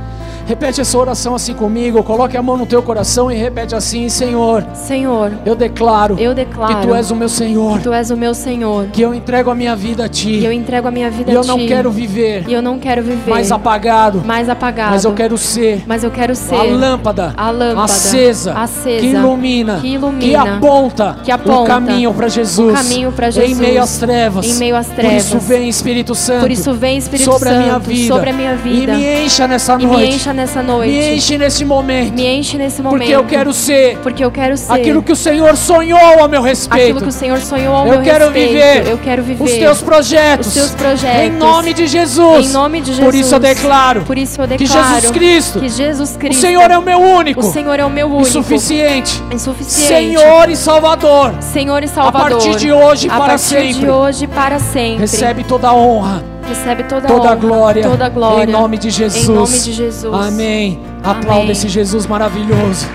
Repete 0.48 0.80
essa 0.80 0.96
oração 0.96 1.34
assim 1.34 1.52
comigo, 1.52 2.02
coloque 2.02 2.34
a 2.34 2.42
mão 2.42 2.56
no 2.56 2.64
teu 2.64 2.82
coração 2.82 3.30
e 3.30 3.34
repete 3.36 3.74
assim: 3.74 4.08
Senhor, 4.08 4.64
Senhor, 4.72 5.30
eu 5.44 5.54
declaro, 5.54 6.16
eu 6.18 6.34
declaro 6.34 6.74
que 6.76 6.86
tu 6.86 6.94
és 6.94 7.10
o 7.10 7.14
meu 7.16 7.28
Senhor, 7.28 7.76
que 7.76 7.84
tu 7.84 7.92
és 7.92 8.10
o 8.10 8.16
meu 8.16 8.32
Senhor. 8.32 8.86
que 8.86 9.02
eu 9.02 9.12
entrego 9.12 9.50
a 9.50 9.54
minha 9.54 9.76
vida 9.76 10.06
a 10.06 10.08
ti. 10.08 10.30
E 10.30 10.46
eu 10.46 10.50
entrego 10.50 10.88
a 10.88 10.90
minha 10.90 11.10
vida 11.10 11.30
E 11.30 11.34
eu 11.34 11.40
a 11.40 11.42
ti. 11.42 11.48
não 11.48 11.66
quero 11.66 11.90
viver 11.90 12.44
E 12.48 12.52
eu 12.54 12.62
não 12.62 12.78
quero 12.78 13.02
viver 13.02 13.28
mais 13.30 13.52
apagado, 13.52 14.22
mais 14.24 14.48
apagado. 14.48 14.92
mas 14.92 15.04
eu 15.04 15.12
quero 15.12 15.36
ser 15.36 15.84
Mas 15.86 16.02
eu 16.02 16.10
quero 16.10 16.34
ser 16.34 16.54
a 16.54 16.62
lâmpada, 16.62 17.34
a 17.36 17.50
lâmpada 17.50 17.82
acesa, 17.84 18.54
acesa, 18.54 19.00
que 19.00 19.06
ilumina, 19.08 19.80
que 19.82 19.88
ilumina, 19.88 20.20
que 20.20 20.34
aponta, 20.34 21.16
que 21.24 21.30
aponta 21.30 21.60
o 21.60 21.64
caminho 21.66 22.14
para 22.14 22.28
Jesus, 22.28 22.72
o 22.72 22.74
caminho 22.74 23.12
em 23.18 23.30
Jesus, 23.30 23.58
meio 23.58 23.82
às 23.82 23.98
trevas, 23.98 24.46
em 24.46 24.54
meio 24.54 24.76
às 24.76 24.86
Por 24.86 25.04
isso 25.04 25.28
trevas. 25.28 25.46
vem 25.46 25.68
Espírito 25.68 26.14
Santo, 26.14 26.40
Por 26.40 26.50
isso 26.50 26.72
vem 26.72 26.96
Espírito 26.96 27.30
sobre 27.30 27.50
a 27.50 27.52
minha 27.52 27.72
Santo 27.74 27.86
vida, 27.86 28.14
sobre 28.14 28.30
a 28.30 28.32
minha 28.32 28.56
vida. 28.56 28.94
e 28.94 28.96
me 28.96 29.24
encha 29.26 29.46
nessa 29.46 29.76
noite, 29.76 30.37
nessa 30.38 30.62
noite. 30.62 30.92
me 30.92 31.14
enche 31.16 31.36
nesse 31.36 31.64
momento, 31.64 32.14
Me 32.14 32.26
enche 32.26 32.56
nesse 32.56 32.80
momento. 32.80 32.98
porque 32.98 33.12
eu 33.14 33.24
quero 33.24 33.52
ser 33.52 33.98
porque 33.98 34.24
eu 34.24 34.30
quero 34.30 34.56
ser 34.56 34.72
aquilo 34.72 35.02
que 35.02 35.12
o 35.12 35.16
Senhor 35.16 35.56
sonhou 35.56 36.22
a 36.24 36.28
meu 36.28 36.40
respeito. 36.40 36.82
aquilo 36.82 37.00
que 37.02 37.08
o 37.08 37.12
Senhor 37.12 37.38
sonhou 37.40 37.74
ao 37.74 37.86
eu 37.86 37.92
meu 37.94 38.02
quero 38.02 38.24
respeito. 38.26 38.48
viver 38.52 38.86
eu 38.88 38.98
quero 38.98 39.22
viver 39.22 39.44
os 39.44 39.52
teus 39.52 39.82
projetos, 39.82 40.46
os 40.46 40.54
teus 40.54 40.70
projetos. 40.70 41.20
em 41.26 41.30
nome 41.30 41.74
de 41.74 41.86
Jesus. 41.86 42.48
Em 42.48 42.52
nome 42.52 42.80
de 42.80 42.92
Por 42.92 43.14
isso 43.14 43.34
eu 43.34 43.40
Jesus. 43.42 43.56
declaro 43.56 44.02
Por 44.04 44.16
isso 44.16 44.40
eu 44.40 44.48
que 44.48 44.56
declaro 44.56 44.94
Jesus 44.94 45.10
Cristo, 45.10 45.60
que 45.60 45.68
Jesus 45.68 46.14
o 46.14 46.18
Cristo 46.18 46.40
Senhor 46.40 46.70
é 46.70 46.78
o 46.78 46.82
meu 46.82 47.00
único, 47.00 47.40
o 47.40 47.52
Senhor 47.52 47.78
é 47.78 47.84
o 47.84 47.90
meu 47.90 48.06
único 48.06 48.26
suficiente, 48.30 49.22
insuficiente 49.32 49.86
Senhor 49.88 50.48
e 50.48 50.56
Salvador. 50.56 51.34
Senhor 51.40 51.82
e 51.82 51.88
Salvador 51.88 52.30
partir 52.30 52.56
de 52.56 52.72
hoje 52.72 53.08
a 53.08 53.16
para 53.16 53.26
partir 53.26 53.38
sempre. 53.44 53.74
de 53.74 53.88
hoje 53.88 54.26
para 54.26 54.58
sempre 54.58 55.00
Recebe 55.00 55.44
toda 55.44 55.68
a 55.68 55.74
honra, 55.74 56.22
recebe 56.48 56.82
toda, 56.84 57.06
toda 57.06 57.28
a 57.28 57.32
honra, 57.32 57.36
glória, 57.36 57.82
toda 57.82 58.06
a 58.06 58.08
glória 58.08 58.44
em 58.44 58.52
nome 58.52 58.78
de 58.78 58.90
Jesus. 58.90 59.28
em 59.28 59.32
nome 59.32 59.58
de 59.58 59.72
Jesus 59.72 60.26
Amém. 60.26 60.80
Aplauda 61.04 61.42
Amém. 61.42 61.50
esse 61.50 61.68
Jesus 61.68 62.06
maravilhoso. 62.06 62.86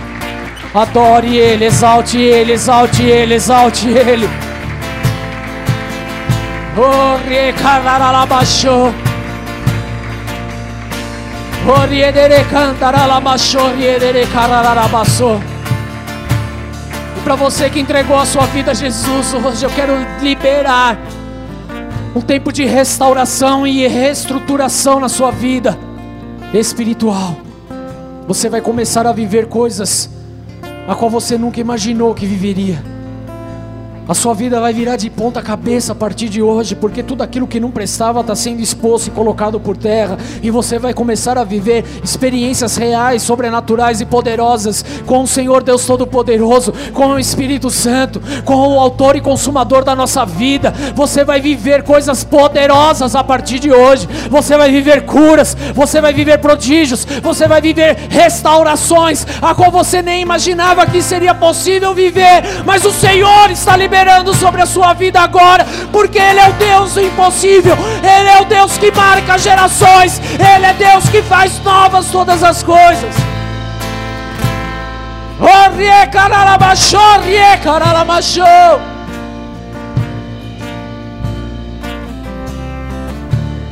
Adore 0.73 1.37
Ele, 1.37 1.65
exalte 1.65 2.17
Ele, 2.17 2.53
exalte 2.53 3.03
Ele, 3.03 3.35
exalte 3.35 3.87
Ele. 3.87 4.27
Oh, 6.75 7.29
recararalabaxô. 7.29 8.91
Oh, 11.65 11.87
riedere 11.87 12.43
cantaralabaxô, 12.45 13.69
riedere 13.77 14.25
carararabaçô. 14.27 15.35
E 17.17 17.21
para 17.23 17.35
você 17.35 17.69
que 17.69 17.79
entregou 17.79 18.17
a 18.17 18.25
sua 18.25 18.47
vida 18.47 18.71
a 18.71 18.73
Jesus, 18.73 19.33
hoje 19.33 19.63
eu 19.63 19.69
quero 19.69 19.93
liberar 20.21 20.97
um 22.15 22.21
tempo 22.21 22.51
de 22.51 22.65
restauração 22.65 23.65
e 23.65 23.87
reestruturação 23.87 24.99
na 24.99 25.09
sua 25.09 25.31
vida 25.31 25.77
espiritual. 26.53 27.35
Você 28.27 28.49
vai 28.49 28.61
começar 28.61 29.07
a 29.07 29.11
viver 29.11 29.47
coisas 29.47 30.09
a 30.87 30.95
qual 30.95 31.09
você 31.09 31.37
nunca 31.37 31.59
imaginou 31.59 32.13
que 32.13 32.25
viveria. 32.25 32.92
A 34.05 34.13
sua 34.13 34.33
vida 34.33 34.59
vai 34.59 34.73
virar 34.73 34.97
de 34.97 35.09
ponta 35.09 35.41
cabeça 35.41 35.93
a 35.93 35.95
partir 35.95 36.27
de 36.27 36.41
hoje, 36.41 36.75
porque 36.75 37.01
tudo 37.01 37.23
aquilo 37.23 37.47
que 37.47 37.57
não 37.57 37.71
prestava 37.71 38.19
está 38.19 38.35
sendo 38.35 38.59
exposto 38.59 39.07
e 39.07 39.11
colocado 39.11 39.61
por 39.61 39.77
terra, 39.77 40.17
e 40.41 40.51
você 40.51 40.77
vai 40.77 40.93
começar 40.93 41.37
a 41.37 41.45
viver 41.45 41.85
experiências 42.03 42.75
reais, 42.75 43.21
sobrenaturais 43.21 44.01
e 44.01 44.05
poderosas 44.05 44.83
com 45.05 45.23
o 45.23 45.27
Senhor 45.27 45.63
Deus 45.63 45.85
Todo-Poderoso, 45.85 46.73
com 46.93 47.07
o 47.07 47.19
Espírito 47.19 47.69
Santo, 47.69 48.21
com 48.43 48.75
o 48.75 48.77
Autor 48.77 49.15
e 49.15 49.21
Consumador 49.21 49.85
da 49.85 49.95
nossa 49.95 50.25
vida. 50.25 50.73
Você 50.93 51.23
vai 51.23 51.39
viver 51.39 51.83
coisas 51.83 52.25
poderosas 52.25 53.15
a 53.15 53.23
partir 53.23 53.57
de 53.59 53.71
hoje, 53.71 54.05
você 54.29 54.57
vai 54.57 54.69
viver 54.69 55.05
curas, 55.05 55.55
você 55.73 56.01
vai 56.01 56.13
viver 56.13 56.39
prodígios, 56.39 57.05
você 57.23 57.47
vai 57.47 57.61
viver 57.61 57.95
restaurações, 58.09 59.25
a 59.41 59.55
qual 59.55 59.71
você 59.71 60.01
nem 60.01 60.21
imaginava 60.21 60.85
que 60.85 61.01
seria 61.01 61.33
possível 61.33 61.95
viver, 61.95 62.43
mas 62.65 62.83
o 62.83 62.91
Senhor 62.91 63.49
está 63.49 63.77
liberando 63.77 63.92
liberando 63.93 64.33
sobre 64.33 64.59
a 64.59 64.65
sua 64.65 64.91
vida 64.93 65.19
agora, 65.19 65.63
porque 65.91 66.17
Ele 66.17 66.39
é 66.39 66.49
o 66.49 66.53
Deus 66.53 66.95
do 66.95 67.01
impossível, 67.01 67.77
Ele 68.01 68.27
é 68.27 68.41
o 68.41 68.45
Deus 68.45 68.75
que 68.75 68.91
marca 68.91 69.37
gerações, 69.37 70.19
Ele 70.33 70.65
é 70.65 70.73
Deus 70.73 71.07
que 71.09 71.21
faz 71.21 71.59
novas 71.63 72.07
todas 72.07 72.43
as 72.43 72.63
coisas. 72.63 73.13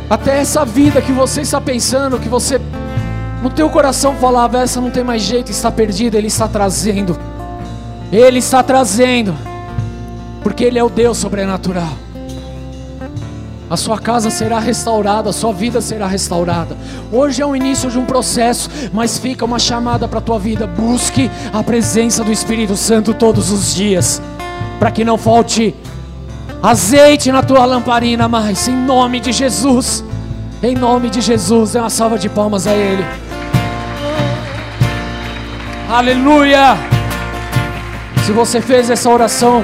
Até 0.07 0.39
essa 0.39 0.63
vida 0.63 1.01
que 1.01 1.11
você 1.11 1.41
está 1.41 1.59
pensando, 1.59 2.19
que 2.19 2.29
você 2.29 2.61
no 3.41 3.49
teu 3.49 3.71
coração 3.71 4.13
falava, 4.17 4.61
essa 4.61 4.79
não 4.79 4.91
tem 4.91 5.03
mais 5.03 5.23
jeito, 5.23 5.49
está 5.49 5.71
perdida, 5.71 6.15
Ele 6.15 6.27
está 6.27 6.47
trazendo. 6.47 7.17
Ele 8.11 8.37
está 8.37 8.61
trazendo 8.61 9.50
porque 10.41 10.63
Ele 10.63 10.77
é 10.79 10.83
o 10.83 10.89
Deus 10.89 11.17
sobrenatural. 11.17 11.93
A 13.69 13.77
sua 13.77 13.97
casa 13.97 14.29
será 14.29 14.59
restaurada, 14.59 15.29
a 15.29 15.33
sua 15.33 15.53
vida 15.53 15.79
será 15.79 16.05
restaurada. 16.05 16.75
Hoje 17.09 17.41
é 17.41 17.45
o 17.45 17.55
início 17.55 17.89
de 17.89 17.97
um 17.97 18.05
processo, 18.05 18.69
mas 18.91 19.17
fica 19.17 19.45
uma 19.45 19.59
chamada 19.59 20.09
para 20.09 20.19
a 20.19 20.21
tua 20.21 20.37
vida. 20.37 20.67
Busque 20.67 21.31
a 21.53 21.63
presença 21.63 22.21
do 22.21 22.33
Espírito 22.33 22.75
Santo 22.75 23.13
todos 23.13 23.49
os 23.49 23.73
dias, 23.73 24.21
para 24.77 24.91
que 24.91 25.05
não 25.05 25.17
falte 25.17 25.73
azeite 26.61 27.31
na 27.31 27.41
tua 27.41 27.63
lamparina 27.63 28.27
mais, 28.27 28.67
em 28.67 28.75
nome 28.75 29.21
de 29.21 29.31
Jesus. 29.31 30.03
Em 30.61 30.75
nome 30.75 31.09
de 31.09 31.21
Jesus, 31.21 31.71
dê 31.71 31.79
uma 31.79 31.89
salva 31.89 32.19
de 32.19 32.27
palmas 32.27 32.67
a 32.67 32.73
Ele. 32.73 33.05
Aleluia! 35.89 36.77
Se 38.25 38.33
você 38.33 38.59
fez 38.59 38.89
essa 38.89 39.09
oração, 39.09 39.63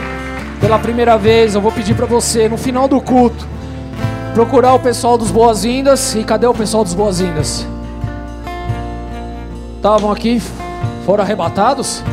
pela 0.60 0.80
primeira 0.80 1.18
vez, 1.18 1.56
eu 1.56 1.62
vou 1.62 1.72
pedir 1.72 1.96
para 1.96 2.06
você, 2.06 2.50
no 2.50 2.58
final 2.58 2.88
do 2.88 3.00
culto, 3.00 3.48
procurar 4.34 4.74
o 4.74 4.80
pessoal 4.80 5.18
dos 5.18 5.32
Boas-Vindas. 5.32 6.16
E 6.16 6.24
cadê 6.24 6.48
o 6.48 6.54
pessoal 6.54 6.84
dos 6.84 6.94
Boas-Vindas? 6.94 7.66
Estavam 9.78 10.12
aqui, 10.12 10.42
foram 11.06 11.24
arrebatados? 11.24 12.04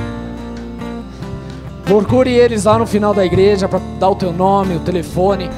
Procure 1.85 2.31
eles 2.31 2.65
lá 2.65 2.79
no 2.79 2.87
final 2.87 3.13
da 3.13 3.25
igreja 3.25 3.69
para 3.69 3.81
dar 3.99 4.09
o 4.09 4.15
teu 4.15 4.33
nome, 4.33 4.77
o 4.77 4.81
telefone, 4.81 5.51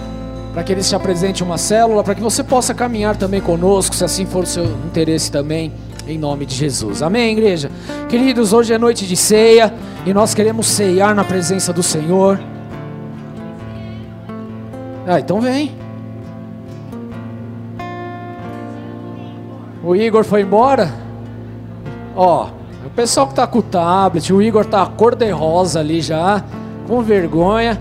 para 0.52 0.64
que 0.64 0.72
eles 0.72 0.88
te 0.88 0.96
apresentem 0.96 1.46
uma 1.46 1.58
célula, 1.58 2.02
para 2.02 2.14
que 2.14 2.20
você 2.20 2.42
possa 2.42 2.74
caminhar 2.74 3.16
também 3.16 3.40
conosco, 3.40 3.94
se 3.94 4.04
assim 4.04 4.26
for 4.26 4.42
o 4.44 4.46
seu 4.46 4.64
interesse 4.64 5.30
também, 5.30 5.72
em 6.06 6.18
nome 6.18 6.46
de 6.46 6.54
Jesus. 6.54 7.02
Amém, 7.02 7.32
igreja? 7.32 7.70
Queridos, 8.08 8.52
hoje 8.52 8.72
é 8.72 8.78
noite 8.78 9.06
de 9.06 9.16
ceia 9.16 9.72
e 10.04 10.12
nós 10.14 10.34
queremos 10.34 10.66
ceiar 10.66 11.14
na 11.14 11.22
presença 11.22 11.72
do 11.72 11.82
Senhor. 11.82 12.40
Ah, 15.06 15.20
então 15.20 15.40
vem. 15.40 15.72
O 19.84 19.94
Igor 19.94 20.24
foi 20.24 20.42
embora. 20.42 20.92
Ó, 22.16 22.48
o 22.84 22.90
pessoal 22.90 23.28
que 23.28 23.34
tá 23.34 23.46
com 23.46 23.60
o 23.60 23.62
tablet, 23.62 24.32
o 24.32 24.42
Igor 24.42 24.64
tá 24.64 24.84
cor 24.84 25.14
de 25.14 25.30
rosa 25.30 25.78
ali 25.78 26.00
já, 26.00 26.42
com 26.88 27.02
vergonha. 27.02 27.80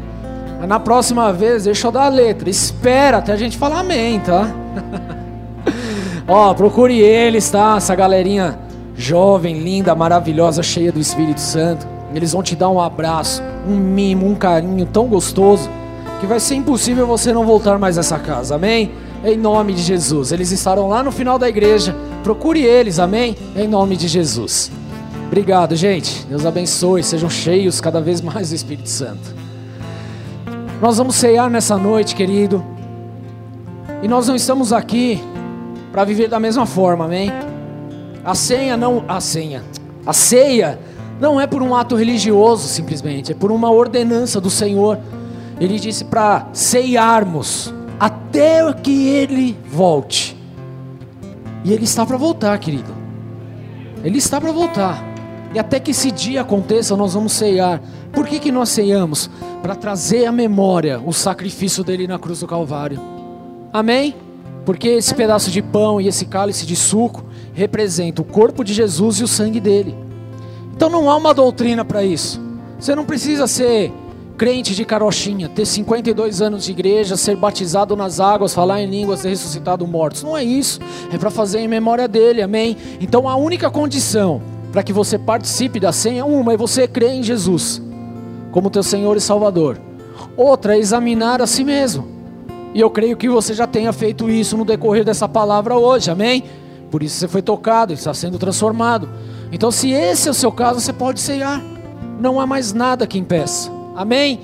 Na 0.68 0.80
próxima 0.80 1.34
vez, 1.34 1.64
deixa 1.64 1.88
eu 1.88 1.91
dar 1.91 2.06
a 2.06 2.10
letra. 2.10 2.47
Espera 2.47 3.18
até 3.18 3.34
a 3.34 3.38
gente 3.38 3.57
falar 3.57 3.80
amém, 3.80 4.19
tá? 4.19 4.47
Ó, 6.27 6.53
procure 6.53 6.99
eles, 6.99 7.49
tá? 7.49 7.76
Essa 7.77 7.95
galerinha 7.95 8.60
jovem, 8.95 9.60
linda, 9.60 9.95
maravilhosa, 9.95 10.61
cheia 10.61 10.91
do 10.91 10.99
Espírito 10.99 11.41
Santo. 11.41 11.88
Eles 12.14 12.34
vão 12.34 12.43
te 12.43 12.56
dar 12.56 12.69
um 12.69 12.80
abraço, 12.80 13.41
um 13.68 13.76
mimo, 13.76 14.27
um 14.27 14.35
carinho 14.35 14.85
tão 14.85 15.07
gostoso 15.07 15.68
que 16.19 16.25
vai 16.25 16.39
ser 16.39 16.55
impossível 16.55 17.05
você 17.05 17.33
não 17.33 17.45
voltar 17.45 17.77
mais 17.77 17.97
essa 17.97 18.17
casa, 18.17 18.55
amém? 18.55 18.91
Em 19.23 19.37
nome 19.37 19.73
de 19.73 19.81
Jesus. 19.81 20.31
Eles 20.31 20.51
estarão 20.51 20.87
lá 20.87 21.03
no 21.03 21.11
final 21.11 21.37
da 21.37 21.49
igreja. 21.49 21.95
Procure 22.23 22.63
eles, 22.63 22.99
amém? 22.99 23.35
Em 23.55 23.67
nome 23.67 23.97
de 23.97 24.07
Jesus. 24.07 24.71
Obrigado, 25.27 25.75
gente. 25.75 26.25
Deus 26.27 26.45
abençoe. 26.45 27.03
Sejam 27.03 27.29
cheios 27.29 27.81
cada 27.81 27.99
vez 27.99 28.21
mais 28.21 28.49
do 28.49 28.55
Espírito 28.55 28.89
Santo. 28.89 29.35
Nós 30.81 30.97
vamos 30.97 31.15
ceiar 31.15 31.49
nessa 31.49 31.77
noite, 31.77 32.15
querido. 32.15 32.63
E 34.01 34.07
nós 34.07 34.27
não 34.27 34.35
estamos 34.35 34.71
aqui 34.71 35.21
para 35.91 36.03
viver 36.03 36.27
da 36.27 36.39
mesma 36.39 36.65
forma, 36.65 37.05
amém? 37.05 37.31
A 38.23 38.35
senha 38.35 38.77
não. 38.77 39.03
A 39.07 39.19
senha. 39.19 39.63
A 40.05 40.13
ceia 40.13 40.79
não 41.19 41.41
é 41.41 41.47
por 41.47 41.61
um 41.61 41.75
ato 41.75 41.95
religioso, 41.95 42.67
simplesmente. 42.67 43.31
É 43.31 43.35
por 43.35 43.51
uma 43.51 43.71
ordenança 43.71 44.39
do 44.39 44.49
Senhor 44.49 44.99
ele 45.60 45.80
disse 45.80 46.06
para 46.06 46.48
ceiarmos 46.53 47.73
até 47.99 48.72
que 48.73 49.07
ele 49.07 49.57
volte. 49.68 50.36
E 51.64 51.72
ele 51.73 51.86
está 51.86 52.06
para 52.06 52.18
voltar, 52.18 52.57
querido. 52.60 52.94
Ele 54.03 54.18
está 54.18 54.40
para 54.40 54.52
voltar. 54.52 55.03
E 55.53 55.60
até 55.60 55.80
que 55.80 55.91
esse 55.91 56.11
dia 56.11 56.41
aconteça, 56.41 56.95
nós 56.98 57.14
vamos 57.14 57.32
ceiar. 57.32 57.82
Por 58.11 58.27
que, 58.27 58.40
que 58.40 58.52
nós 58.52 58.69
ceiamos? 58.69 59.30
Para 59.61 59.76
trazer 59.76 60.26
à 60.26 60.32
memória 60.32 61.02
o 61.03 61.14
sacrifício 61.14 61.84
dele 61.84 62.07
na 62.07 62.19
cruz 62.19 62.41
do 62.41 62.48
Calvário. 62.48 62.99
Amém? 63.72 64.15
Porque 64.65 64.90
esse 64.90 65.15
pedaço 65.15 65.49
de 65.49 65.61
pão 65.61 66.02
e 66.02 66.07
esse 66.07 66.26
cálice 66.26 66.65
de 66.65 66.76
suco 66.76 67.23
representa 67.53 68.22
o 68.22 68.26
corpo 68.26 68.64
de 68.64 68.73
Jesus 68.73 69.19
e 69.19 69.23
o 69.23 69.27
sangue 69.27 69.60
dele. 69.60 69.95
Então 70.76 70.90
não 70.90 71.10
há 71.10 71.15
uma 71.15 71.34
doutrina 71.34 71.86
para 71.86 72.03
isso. 72.03 72.41
Você 72.77 72.94
não 72.94 73.06
precisa 73.06 73.48
ser 73.48 73.94
crente 74.38 74.76
de 74.76 74.84
carochinha, 74.86 75.48
ter 75.48 75.66
52 75.66 76.41
anos 76.41 76.66
de 76.66 76.72
igreja, 76.72 77.16
ser 77.16 77.36
batizado 77.36 77.95
nas 77.95 78.20
águas, 78.20 78.53
falar 78.53 78.82
em 78.82 78.88
línguas, 78.88 79.22
ser 79.22 79.30
ressuscitado 79.30 79.86
mortos. 79.88 80.24
Não 80.24 80.38
é 80.38 80.44
isso. 80.44 80.80
É 81.12 81.18
para 81.18 81.30
fazer 81.30 81.60
em 81.60 81.68
memória 81.68 82.07
dele, 82.07 82.41
amém? 82.41 82.78
Então 82.99 83.28
a 83.28 83.36
única 83.36 83.70
condição 83.70 84.41
para 84.72 84.84
que 84.84 84.91
você 84.91 85.18
participe 85.18 85.80
da 85.80 85.94
ceia, 85.94 86.20
é 86.20 86.24
uma 86.24 86.53
é 86.53 86.57
você 86.57 86.86
crer 86.86 87.12
em 87.12 87.24
Jesus 87.24 87.82
como 88.52 88.70
teu 88.70 88.84
Senhor 88.84 89.16
e 89.16 89.22
Salvador. 89.22 89.78
Outra 90.36 90.76
é 90.76 90.80
examinar 90.80 91.41
a 91.41 91.48
si 91.48 91.64
mesmo. 91.64 92.07
E 92.74 92.82
eu 92.82 92.90
creio 92.90 93.16
que 93.16 93.30
você 93.30 93.53
já 93.53 93.66
tenha 93.66 93.94
feito 93.94 94.30
isso 94.30 94.57
no 94.57 94.66
decorrer 94.66 95.06
dessa 95.06 95.30
palavra 95.30 95.78
hoje, 95.78 96.12
amém? 96.12 96.44
Por 96.91 97.03
isso 97.03 97.16
você 97.16 97.28
foi 97.28 97.41
tocado, 97.41 97.94
está 97.94 98.14
sendo 98.14 98.38
transformado. 98.38 99.10
Então, 99.52 99.72
se 99.72 99.91
esse 99.91 100.28
é 100.28 100.32
o 100.32 100.34
seu 100.34 100.52
caso, 100.52 100.82
você 100.82 100.91
pode 100.91 101.22
ceiar. 101.22 101.62
Não 102.20 102.40
há 102.40 102.45
mais 102.45 102.74
nada 102.74 103.07
que 103.07 103.18
impeça. 103.18 103.74
Amém? 103.95 104.39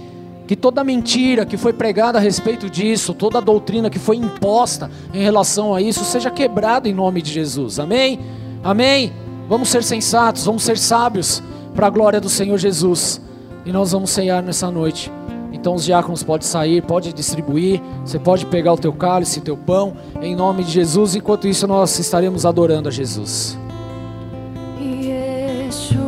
Que 0.47 0.55
toda 0.55 0.83
mentira 0.83 1.45
que 1.45 1.57
foi 1.57 1.73
pregada 1.73 2.17
a 2.17 2.21
respeito 2.21 2.69
disso, 2.69 3.13
toda 3.13 3.41
doutrina 3.41 3.89
que 3.89 3.99
foi 3.99 4.17
imposta 4.17 4.89
em 5.13 5.21
relação 5.21 5.73
a 5.73 5.81
isso, 5.81 6.03
seja 6.03 6.29
quebrada 6.29 6.89
em 6.89 6.93
nome 6.93 7.21
de 7.21 7.31
Jesus. 7.31 7.79
Amém? 7.79 8.19
Amém? 8.63 9.11
Vamos 9.47 9.69
ser 9.69 9.83
sensatos, 9.83 10.45
vamos 10.45 10.63
ser 10.63 10.77
sábios 10.77 11.41
para 11.75 11.87
a 11.87 11.89
glória 11.89 12.19
do 12.21 12.29
Senhor 12.29 12.57
Jesus. 12.57 13.21
E 13.65 13.71
nós 13.71 13.91
vamos 13.91 14.09
ceiar 14.09 14.41
nessa 14.41 14.71
noite. 14.71 15.11
Então 15.51 15.75
os 15.75 15.83
diáconos 15.83 16.23
podem 16.23 16.47
sair, 16.47 16.81
pode 16.81 17.13
distribuir, 17.13 17.81
você 18.03 18.17
pode 18.17 18.45
pegar 18.47 18.73
o 18.73 18.77
teu 18.77 18.91
cálice, 18.91 19.39
o 19.39 19.43
teu 19.43 19.55
pão, 19.55 19.93
em 20.21 20.35
nome 20.35 20.63
de 20.63 20.71
Jesus. 20.71 21.15
Enquanto 21.15 21.47
isso 21.47 21.67
nós 21.67 21.99
estaremos 21.99 22.45
adorando 22.45 22.89
a 22.89 22.91
Jesus. 22.91 23.57
Yeshua. 24.79 26.00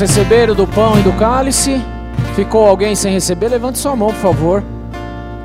Receberam 0.00 0.54
do 0.54 0.64
pão 0.64 0.96
e 0.96 1.02
do 1.02 1.12
cálice? 1.14 1.80
Ficou 2.36 2.68
alguém 2.68 2.94
sem 2.94 3.12
receber? 3.12 3.48
Levante 3.48 3.78
sua 3.78 3.96
mão, 3.96 4.10
por 4.10 4.20
favor. 4.20 4.64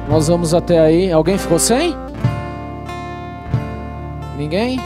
Nós 0.07 0.27
vamos 0.27 0.53
até 0.53 0.79
aí. 0.79 1.11
Alguém 1.11 1.39
ficou 1.39 1.57
sem? 1.57 1.95
Ninguém? 4.37 4.79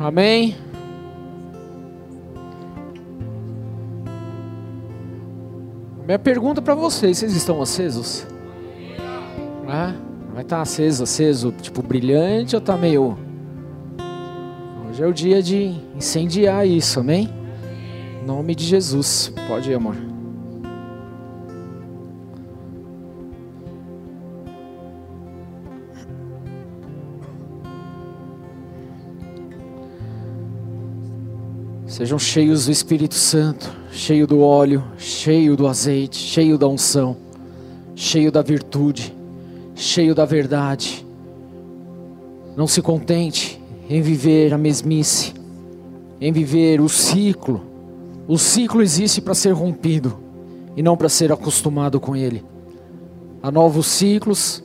Amém. 0.00 0.56
Minha 6.06 6.18
pergunta 6.18 6.62
para 6.62 6.74
vocês: 6.74 7.18
vocês 7.18 7.36
estão 7.36 7.60
acesos? 7.60 8.33
Tá 10.54 10.60
aceso, 10.60 11.02
aceso, 11.02 11.52
tipo 11.60 11.82
brilhante 11.82 12.54
ou 12.54 12.62
tá 12.62 12.76
meio. 12.76 13.18
Hoje 14.88 15.02
é 15.02 15.06
o 15.08 15.12
dia 15.12 15.42
de 15.42 15.74
incendiar 15.96 16.64
isso, 16.64 17.00
amém? 17.00 17.28
Em 18.22 18.24
nome 18.24 18.54
de 18.54 18.64
Jesus. 18.64 19.32
Pode 19.48 19.68
ir, 19.68 19.74
amor. 19.74 19.96
Sejam 31.88 32.16
cheios 32.16 32.66
do 32.66 32.70
Espírito 32.70 33.16
Santo, 33.16 33.72
cheio 33.90 34.24
do 34.24 34.40
óleo, 34.40 34.84
cheio 34.98 35.56
do 35.56 35.66
azeite, 35.66 36.16
cheio 36.16 36.56
da 36.56 36.68
unção, 36.68 37.16
cheio 37.96 38.30
da 38.30 38.40
virtude, 38.40 39.13
cheio 39.94 40.12
da 40.12 40.24
verdade. 40.24 41.06
Não 42.56 42.66
se 42.66 42.82
contente 42.82 43.62
em 43.88 44.02
viver 44.02 44.52
a 44.52 44.58
mesmice, 44.58 45.32
em 46.20 46.32
viver 46.32 46.80
o 46.80 46.88
ciclo. 46.88 47.64
O 48.26 48.36
ciclo 48.36 48.82
existe 48.82 49.20
para 49.20 49.34
ser 49.34 49.52
rompido 49.52 50.18
e 50.76 50.82
não 50.82 50.96
para 50.96 51.08
ser 51.08 51.30
acostumado 51.30 52.00
com 52.00 52.16
ele. 52.16 52.44
Há 53.40 53.52
novos 53.52 53.86
ciclos, 53.86 54.64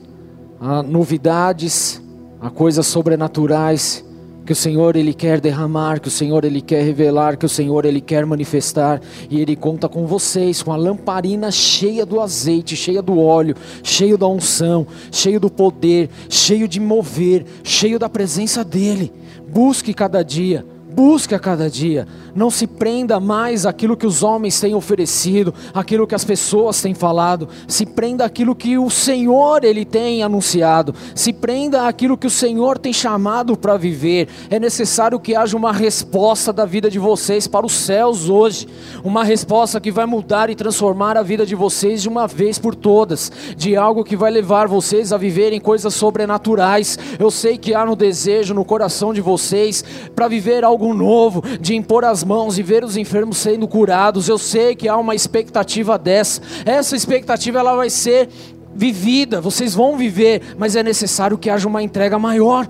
há 0.59 0.81
novidades, 0.81 2.01
há 2.41 2.49
coisas 2.49 2.87
sobrenaturais 2.87 4.03
que 4.49 4.53
o 4.53 4.55
Senhor 4.55 4.95
ele 4.95 5.13
quer 5.13 5.39
derramar, 5.39 5.99
que 5.99 6.07
o 6.07 6.11
Senhor 6.11 6.43
ele 6.43 6.59
quer 6.59 6.83
revelar, 6.83 7.37
que 7.37 7.45
o 7.45 7.49
Senhor 7.49 7.85
ele 7.85 8.01
quer 8.01 8.25
manifestar, 8.25 8.99
e 9.29 9.39
ele 9.39 9.55
conta 9.55 9.87
com 9.87 10.07
vocês, 10.07 10.63
com 10.63 10.73
a 10.73 10.75
lamparina 10.75 11.51
cheia 11.51 12.03
do 12.03 12.19
azeite, 12.19 12.75
cheia 12.75 12.99
do 12.99 13.19
óleo, 13.19 13.55
cheio 13.83 14.17
da 14.17 14.27
unção, 14.27 14.87
cheio 15.11 15.39
do 15.39 15.51
poder, 15.51 16.09
cheio 16.27 16.67
de 16.67 16.79
mover, 16.79 17.45
cheio 17.63 17.99
da 17.99 18.09
presença 18.09 18.63
dele. 18.63 19.13
Busque 19.47 19.93
cada 19.93 20.23
dia 20.23 20.65
Busque 20.91 21.35
a 21.35 21.39
cada 21.39 21.69
dia. 21.69 22.07
Não 22.33 22.49
se 22.49 22.65
prenda 22.65 23.19
mais 23.19 23.63
àquilo 23.65 23.95
que 23.95 24.07
os 24.07 24.23
homens 24.23 24.59
têm 24.59 24.73
oferecido, 24.73 25.53
aquilo 25.71 26.07
que 26.07 26.15
as 26.15 26.25
pessoas 26.25 26.81
têm 26.81 26.95
falado. 26.95 27.47
Se 27.67 27.85
prenda 27.85 28.25
àquilo 28.25 28.55
que 28.55 28.75
o 28.75 28.89
Senhor 28.89 29.63
ele 29.63 29.85
tem 29.85 30.23
anunciado. 30.23 30.95
Se 31.13 31.31
prenda 31.31 31.87
àquilo 31.87 32.17
que 32.17 32.25
o 32.25 32.29
Senhor 32.29 32.79
tem 32.79 32.91
chamado 32.91 33.55
para 33.55 33.77
viver. 33.77 34.29
É 34.49 34.59
necessário 34.59 35.19
que 35.19 35.35
haja 35.35 35.55
uma 35.55 35.71
resposta 35.71 36.51
da 36.51 36.65
vida 36.65 36.89
de 36.89 36.97
vocês 36.97 37.45
para 37.45 37.67
os 37.67 37.73
céus 37.73 38.27
hoje. 38.27 38.67
Uma 39.03 39.23
resposta 39.23 39.79
que 39.79 39.91
vai 39.91 40.07
mudar 40.07 40.49
e 40.49 40.55
transformar 40.55 41.17
a 41.17 41.23
vida 41.23 41.45
de 41.45 41.53
vocês 41.53 42.01
de 42.01 42.09
uma 42.09 42.25
vez 42.27 42.57
por 42.57 42.73
todas. 42.73 43.31
De 43.55 43.75
algo 43.75 44.03
que 44.03 44.15
vai 44.15 44.31
levar 44.31 44.67
vocês 44.67 45.13
a 45.13 45.17
viverem 45.17 45.59
coisas 45.59 45.93
sobrenaturais. 45.93 46.97
Eu 47.19 47.29
sei 47.29 47.59
que 47.59 47.75
há 47.75 47.85
no 47.85 47.95
desejo 47.95 48.55
no 48.55 48.65
coração 48.65 49.13
de 49.13 49.21
vocês 49.21 49.83
para 50.15 50.27
viver 50.27 50.63
algo 50.63 50.78
algo 50.79 50.93
novo, 50.93 51.43
de 51.59 51.75
impor 51.75 52.05
as 52.05 52.23
mãos 52.23 52.57
e 52.57 52.63
ver 52.63 52.85
os 52.85 52.95
enfermos 52.95 53.37
sendo 53.37 53.67
curados. 53.67 54.29
Eu 54.29 54.37
sei 54.37 54.73
que 54.75 54.87
há 54.87 54.95
uma 54.95 55.13
expectativa 55.13 55.97
dessa. 55.97 56.41
Essa 56.65 56.95
expectativa 56.95 57.59
ela 57.59 57.75
vai 57.75 57.89
ser 57.89 58.29
vivida, 58.73 59.41
vocês 59.41 59.73
vão 59.73 59.97
viver, 59.97 60.55
mas 60.57 60.77
é 60.77 60.83
necessário 60.83 61.37
que 61.37 61.49
haja 61.49 61.67
uma 61.67 61.83
entrega 61.83 62.17
maior. 62.17 62.65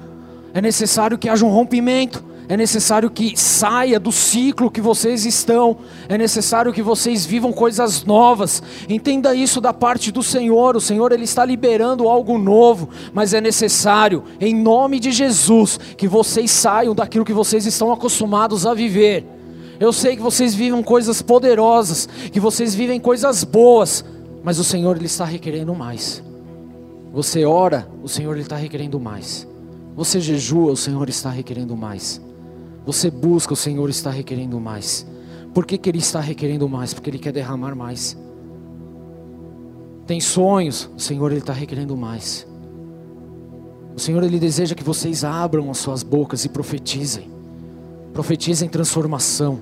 É 0.56 0.60
necessário 0.60 1.20
que 1.20 1.30
haja 1.30 1.46
um 1.46 1.50
rompimento. 1.50 2.24
É 2.50 2.58
necessário 2.58 3.12
que 3.12 3.40
saia 3.40 4.00
do 4.00 4.12
ciclo 4.12 4.72
que 4.72 4.82
vocês 4.82 5.24
estão. 5.24 5.78
É 6.08 6.18
necessário 6.18 6.74
que 6.74 6.82
vocês 6.82 7.24
vivam 7.24 7.54
coisas 7.54 8.04
novas. 8.04 8.64
Entenda 8.90 9.36
isso 9.36 9.62
da 9.62 9.72
parte 9.72 10.12
do 10.12 10.24
Senhor. 10.24 10.76
O 10.76 10.82
Senhor 10.82 11.12
ele 11.12 11.26
está 11.26 11.46
liberando 11.46 12.10
algo 12.10 12.40
novo, 12.40 12.90
mas 13.14 13.36
é 13.36 13.40
necessário, 13.40 14.24
em 14.42 14.56
nome 14.56 15.00
de 15.00 15.12
Jesus, 15.12 15.80
que 15.96 16.08
vocês 16.08 16.50
saiam 16.50 16.96
daquilo 16.96 17.24
que 17.24 17.34
vocês 17.34 17.68
estão 17.68 17.94
acostumados 17.94 18.66
a 18.66 18.74
viver. 18.74 19.24
Eu 19.80 19.94
sei 19.94 20.16
que 20.16 20.22
vocês 20.22 20.56
vivem 20.56 20.82
coisas 20.82 21.22
poderosas, 21.22 22.10
que 22.32 22.40
vocês 22.40 22.74
vivem 22.74 23.00
coisas 23.00 23.44
boas, 23.44 24.04
mas 24.44 24.58
o 24.58 24.64
Senhor 24.64 24.98
ele 24.98 25.06
está 25.06 25.24
requerendo 25.24 25.76
mais. 25.76 26.24
Você 27.14 27.46
ora, 27.46 27.88
o 28.02 28.10
Senhor 28.10 28.32
ele 28.32 28.42
está 28.42 28.56
requerendo 28.56 29.00
mais. 29.00 29.48
Você 29.96 30.20
jejua, 30.20 30.72
o 30.72 30.78
Senhor 30.78 31.08
está 31.10 31.30
requerendo 31.30 31.78
mais. 31.78 32.20
Você 32.90 33.12
busca, 33.12 33.54
o 33.54 33.56
Senhor 33.56 33.88
está 33.88 34.10
requerendo 34.10 34.60
mais. 34.60 35.06
Por 35.54 35.64
que, 35.64 35.78
que 35.78 35.88
Ele 35.88 36.00
está 36.00 36.20
requerendo 36.20 36.68
mais? 36.68 36.92
Porque 36.92 37.08
Ele 37.08 37.20
quer 37.20 37.32
derramar 37.32 37.76
mais. 37.76 38.18
Tem 40.08 40.20
sonhos, 40.20 40.90
o 40.98 41.00
Senhor 41.00 41.30
Ele 41.30 41.40
está 41.40 41.54
requerendo 41.54 41.96
mais. 41.96 42.48
O 43.96 44.00
Senhor 44.00 44.24
Ele 44.24 44.40
deseja 44.40 44.74
que 44.74 44.84
vocês 44.84 45.24
abram 45.24 45.70
as 45.70 45.78
suas 45.78 46.02
bocas 46.02 46.46
e 46.46 46.50
profetizem. 46.50 47.30
Profetizem 48.12 48.68
transformação. 48.68 49.60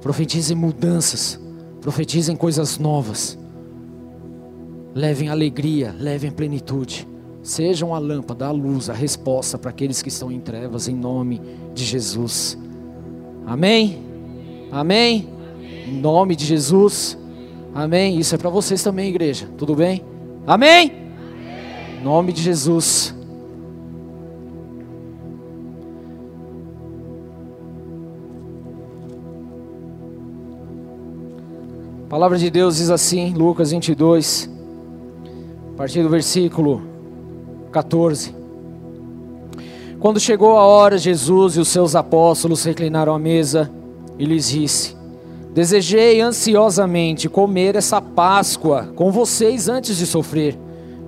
Profetizem 0.00 0.56
mudanças. 0.56 1.38
Profetizem 1.80 2.34
coisas 2.34 2.76
novas. 2.76 3.38
Levem 4.92 5.28
alegria, 5.28 5.94
levem 5.96 6.32
plenitude. 6.32 7.06
Sejam 7.40 7.94
a 7.94 8.00
lâmpada, 8.00 8.46
a 8.46 8.50
luz, 8.50 8.90
a 8.90 8.94
resposta 8.94 9.56
para 9.56 9.70
aqueles 9.70 10.02
que 10.02 10.08
estão 10.08 10.32
em 10.32 10.40
trevas, 10.40 10.88
em 10.88 10.96
nome 10.96 11.40
de 11.72 11.84
Jesus. 11.84 12.58
Amém? 13.46 14.02
Amém? 14.72 15.28
Em 15.86 16.00
nome 16.00 16.34
de 16.34 16.44
Jesus. 16.44 17.18
Amém? 17.74 18.18
Isso 18.18 18.34
é 18.34 18.38
para 18.38 18.50
vocês 18.50 18.82
também, 18.82 19.08
igreja. 19.08 19.48
Tudo 19.58 19.74
bem? 19.74 20.02
Amém? 20.46 20.92
Em 21.98 22.04
nome 22.04 22.32
de 22.32 22.42
Jesus. 22.42 23.14
A 32.04 32.08
palavra 32.08 32.38
de 32.38 32.48
Deus 32.48 32.76
diz 32.76 32.90
assim, 32.90 33.34
Lucas 33.34 33.72
22, 33.72 34.48
a 35.74 35.76
partir 35.76 36.02
do 36.02 36.08
versículo 36.08 36.82
14. 37.72 38.43
Quando 40.04 40.20
chegou 40.20 40.58
a 40.58 40.62
hora, 40.62 40.98
Jesus 40.98 41.56
e 41.56 41.60
os 41.60 41.68
seus 41.68 41.96
apóstolos 41.96 42.62
reclinaram 42.62 43.14
à 43.14 43.18
mesa 43.18 43.70
e 44.18 44.26
lhes 44.26 44.50
disse: 44.50 44.94
Desejei 45.54 46.20
ansiosamente 46.20 47.26
comer 47.26 47.74
essa 47.74 48.02
Páscoa 48.02 48.92
com 48.94 49.10
vocês 49.10 49.66
antes 49.66 49.96
de 49.96 50.06
sofrer, 50.06 50.58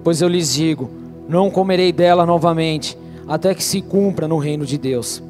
pois 0.03 0.23
eu 0.23 0.29
lhes 0.29 0.55
digo: 0.55 0.89
não 1.29 1.51
comerei 1.51 1.93
dela 1.93 2.25
novamente, 2.25 2.97
até 3.29 3.55
que 3.55 3.63
se 3.63 3.83
cumpra 3.83 4.27
no 4.27 4.39
reino 4.39 4.65
de 4.65 4.79
Deus. 4.79 5.23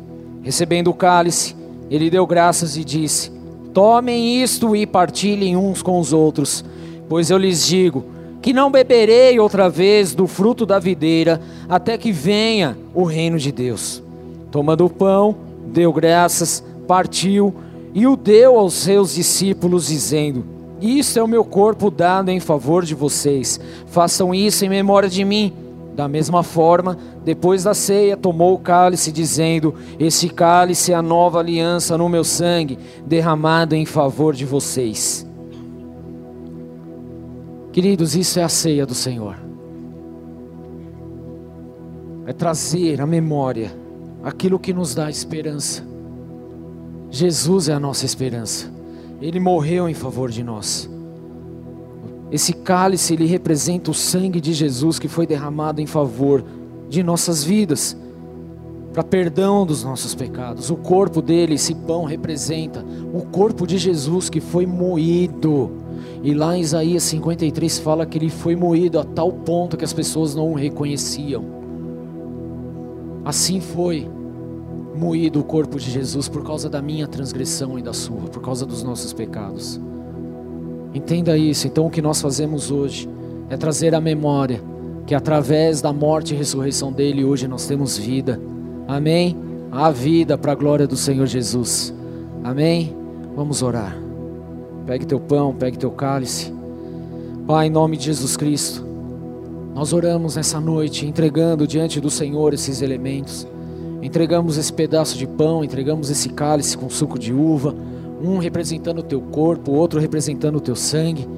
Recebendo 0.45 0.93
o 0.93 0.95
cálice, 0.95 1.57
ele 1.91 2.09
deu 2.09 2.25
graças 2.25 2.77
e 2.77 2.85
disse: 2.85 3.33
Tomem 3.75 4.45
isto 4.45 4.77
e 4.77 4.87
partilhem 4.87 5.57
uns 5.57 5.83
com 5.83 5.99
os 5.99 6.13
outros, 6.13 6.65
pois 7.09 7.31
eu 7.31 7.37
lhes 7.37 7.67
digo: 7.67 8.05
que 8.47 8.53
não 8.53 8.71
beberei 8.71 9.41
outra 9.41 9.69
vez 9.69 10.15
do 10.15 10.29
fruto 10.29 10.65
da 10.65 10.79
videira, 10.79 11.41
até 11.69 11.99
que 11.99 12.13
venha 12.13 12.79
o 12.95 13.03
reino 13.03 13.41
de 13.41 13.51
Deus. 13.51 14.01
Tomando 14.53 14.85
o 14.85 14.89
pão, 14.89 15.35
deu 15.67 15.93
graças, 15.93 16.63
partiu 16.87 17.53
e 17.93 18.07
o 18.07 18.15
deu 18.15 18.57
aos 18.57 18.75
seus 18.75 19.17
discípulos, 19.17 19.89
dizendo: 19.89 20.45
Isto 20.81 21.19
é 21.19 21.23
o 21.25 21.27
meu 21.27 21.45
corpo 21.45 21.91
dado 21.91 22.29
em 22.29 22.39
favor 22.39 22.85
de 22.85 22.95
vocês, 22.95 23.59
façam 23.89 24.33
isso 24.33 24.65
em 24.65 24.69
memória 24.69 25.09
de 25.09 25.25
mim. 25.25 25.53
Da 25.97 26.07
mesma 26.07 26.45
forma, 26.45 26.97
depois 27.25 27.65
da 27.65 27.75
ceia, 27.75 28.17
tomou 28.17 28.55
o 28.55 28.61
cálice, 28.61 29.11
dizendo: 29.11 29.75
Este 29.99 30.29
cálice 30.29 30.93
é 30.93 30.95
a 30.95 31.03
nova 31.03 31.41
aliança 31.41 31.99
no 31.99 32.09
meu 32.09 32.23
sangue, 32.23 32.79
derramado 33.05 33.75
em 33.75 33.85
favor 33.85 34.37
de 34.37 34.45
vocês. 34.45 35.26
Queridos, 37.77 38.17
isso 38.17 38.41
é 38.41 38.43
a 38.43 38.49
ceia 38.49 38.87
do 38.87 38.95
Senhor. 38.95 39.37
É 42.25 42.33
trazer 42.33 43.03
à 43.03 43.07
memória 43.07 43.71
aquilo 44.25 44.59
que 44.59 44.73
nos 44.73 44.95
dá 44.95 45.11
esperança. 45.11 45.85
Jesus 47.11 47.69
é 47.69 47.75
a 47.75 47.79
nossa 47.79 48.07
esperança. 48.07 48.73
Ele 49.21 49.39
morreu 49.39 49.91
em 49.91 49.93
favor 49.93 50.31
de 50.31 50.43
nós. 50.43 50.89
Esse 52.33 52.55
cálice 52.55 53.13
ele 53.13 53.27
representa 53.27 53.91
o 53.91 53.95
sangue 53.95 54.41
de 54.41 54.55
Jesus 54.55 54.99
que 54.99 55.07
foi 55.07 55.27
derramado 55.27 55.79
em 55.79 55.87
favor 55.87 56.43
de 56.89 57.03
nossas 57.03 57.45
vidas, 57.45 57.95
para 58.91 59.05
perdão 59.05 59.67
dos 59.67 59.85
nossos 59.85 60.15
pecados. 60.15 60.71
O 60.71 60.77
corpo 60.77 61.21
dele, 61.21 61.57
esse 61.57 61.75
pão 61.75 62.07
representa 62.07 62.83
o 63.13 63.21
corpo 63.27 63.67
de 63.67 63.77
Jesus 63.77 64.31
que 64.31 64.41
foi 64.41 64.65
moído. 64.65 65.85
E 66.23 66.35
lá 66.35 66.57
em 66.57 66.61
Isaías 66.61 67.03
53 67.05 67.79
fala 67.79 68.07
que 68.07 68.19
ele 68.19 68.31
foi 68.31 68.57
moído 68.57 68.99
a 68.99 69.05
tal 69.05 69.33
ponto 69.33 69.77
que 69.77 69.85
as 69.85 69.93
pessoas 69.93 70.35
não 70.35 70.53
o 70.53 70.55
reconheciam. 70.55 71.45
Assim 73.25 73.61
foi 73.61 74.09
moído 74.97 75.41
o 75.41 75.45
corpo 75.45 75.79
de 75.79 75.91
Jesus 75.91 76.29
por 76.29 76.45
causa 76.45 76.69
da 76.69 76.81
minha 76.81 77.07
transgressão 77.07 77.79
e 77.79 77.83
da 77.83 77.93
sua, 77.93 78.23
por 78.23 78.41
causa 78.41 78.65
dos 78.65 78.83
nossos 78.83 79.13
pecados. 79.13 79.81
Entenda 80.95 81.37
isso. 81.37 81.67
Então, 81.67 81.87
o 81.87 81.91
que 81.91 82.01
nós 82.01 82.21
fazemos 82.21 82.71
hoje 82.71 83.09
é 83.51 83.57
trazer 83.57 83.95
à 83.95 84.01
memória 84.01 84.63
que 85.07 85.15
através 85.15 85.81
da 85.81 85.93
morte 85.93 86.35
e 86.35 86.37
ressurreição 86.37 86.93
dele, 86.93 87.25
hoje 87.25 87.47
nós 87.47 87.67
temos 87.67 87.97
vida. 87.97 88.41
Amém? 88.89 89.37
A 89.71 89.91
vida 89.91 90.37
para 90.37 90.53
a 90.53 90.55
glória 90.55 90.87
do 90.87 90.97
Senhor 90.97 91.27
Jesus. 91.27 91.95
Amém? 92.43 92.97
Vamos 93.37 93.63
orar. 93.63 94.06
Pegue 94.87 95.05
teu 95.05 95.19
pão, 95.19 95.53
pegue 95.53 95.77
teu 95.77 95.91
cálice. 95.91 96.55
Pai, 97.45 97.67
em 97.67 97.71
nome 97.71 97.97
de 97.97 98.05
Jesus 98.05 98.37
Cristo, 98.37 98.87
nós 99.75 99.93
oramos 99.93 100.37
nessa 100.37 100.61
noite, 100.61 101.05
entregando 101.05 101.67
diante 101.67 102.01
do 102.01 102.09
Senhor 102.09 102.55
esses 102.55 102.81
elementos. 102.83 103.47
Entregamos 104.01 104.57
esse 104.57 104.73
pedaço 104.73 105.19
de 105.19 105.27
pão, 105.27 105.65
entregamos 105.65 106.09
esse 106.09 106.29
cálice 106.29 106.79
com 106.79 106.89
suco 106.89 107.19
de 107.19 107.33
uva, 107.33 107.75
um 108.23 108.39
representando 108.39 109.01
o 109.01 109.03
teu 109.03 109.21
corpo, 109.21 109.73
outro 109.73 109.99
representando 109.99 110.57
o 110.57 110.61
teu 110.61 110.77
sangue. 110.77 111.29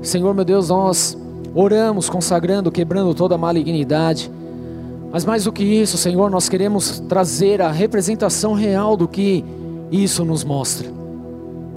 Senhor 0.00 0.32
meu 0.32 0.44
Deus, 0.44 0.68
nós 0.68 1.18
oramos 1.52 2.08
consagrando, 2.08 2.70
quebrando 2.70 3.14
toda 3.14 3.34
a 3.34 3.38
malignidade. 3.38 4.30
Mas 5.10 5.24
mais 5.24 5.44
do 5.44 5.52
que 5.52 5.64
isso, 5.64 5.98
Senhor, 5.98 6.30
nós 6.30 6.48
queremos 6.48 7.00
trazer 7.00 7.60
a 7.60 7.70
representação 7.70 8.54
real 8.54 8.96
do 8.96 9.08
que 9.08 9.44
isso 9.90 10.24
nos 10.24 10.44
mostra. 10.44 11.01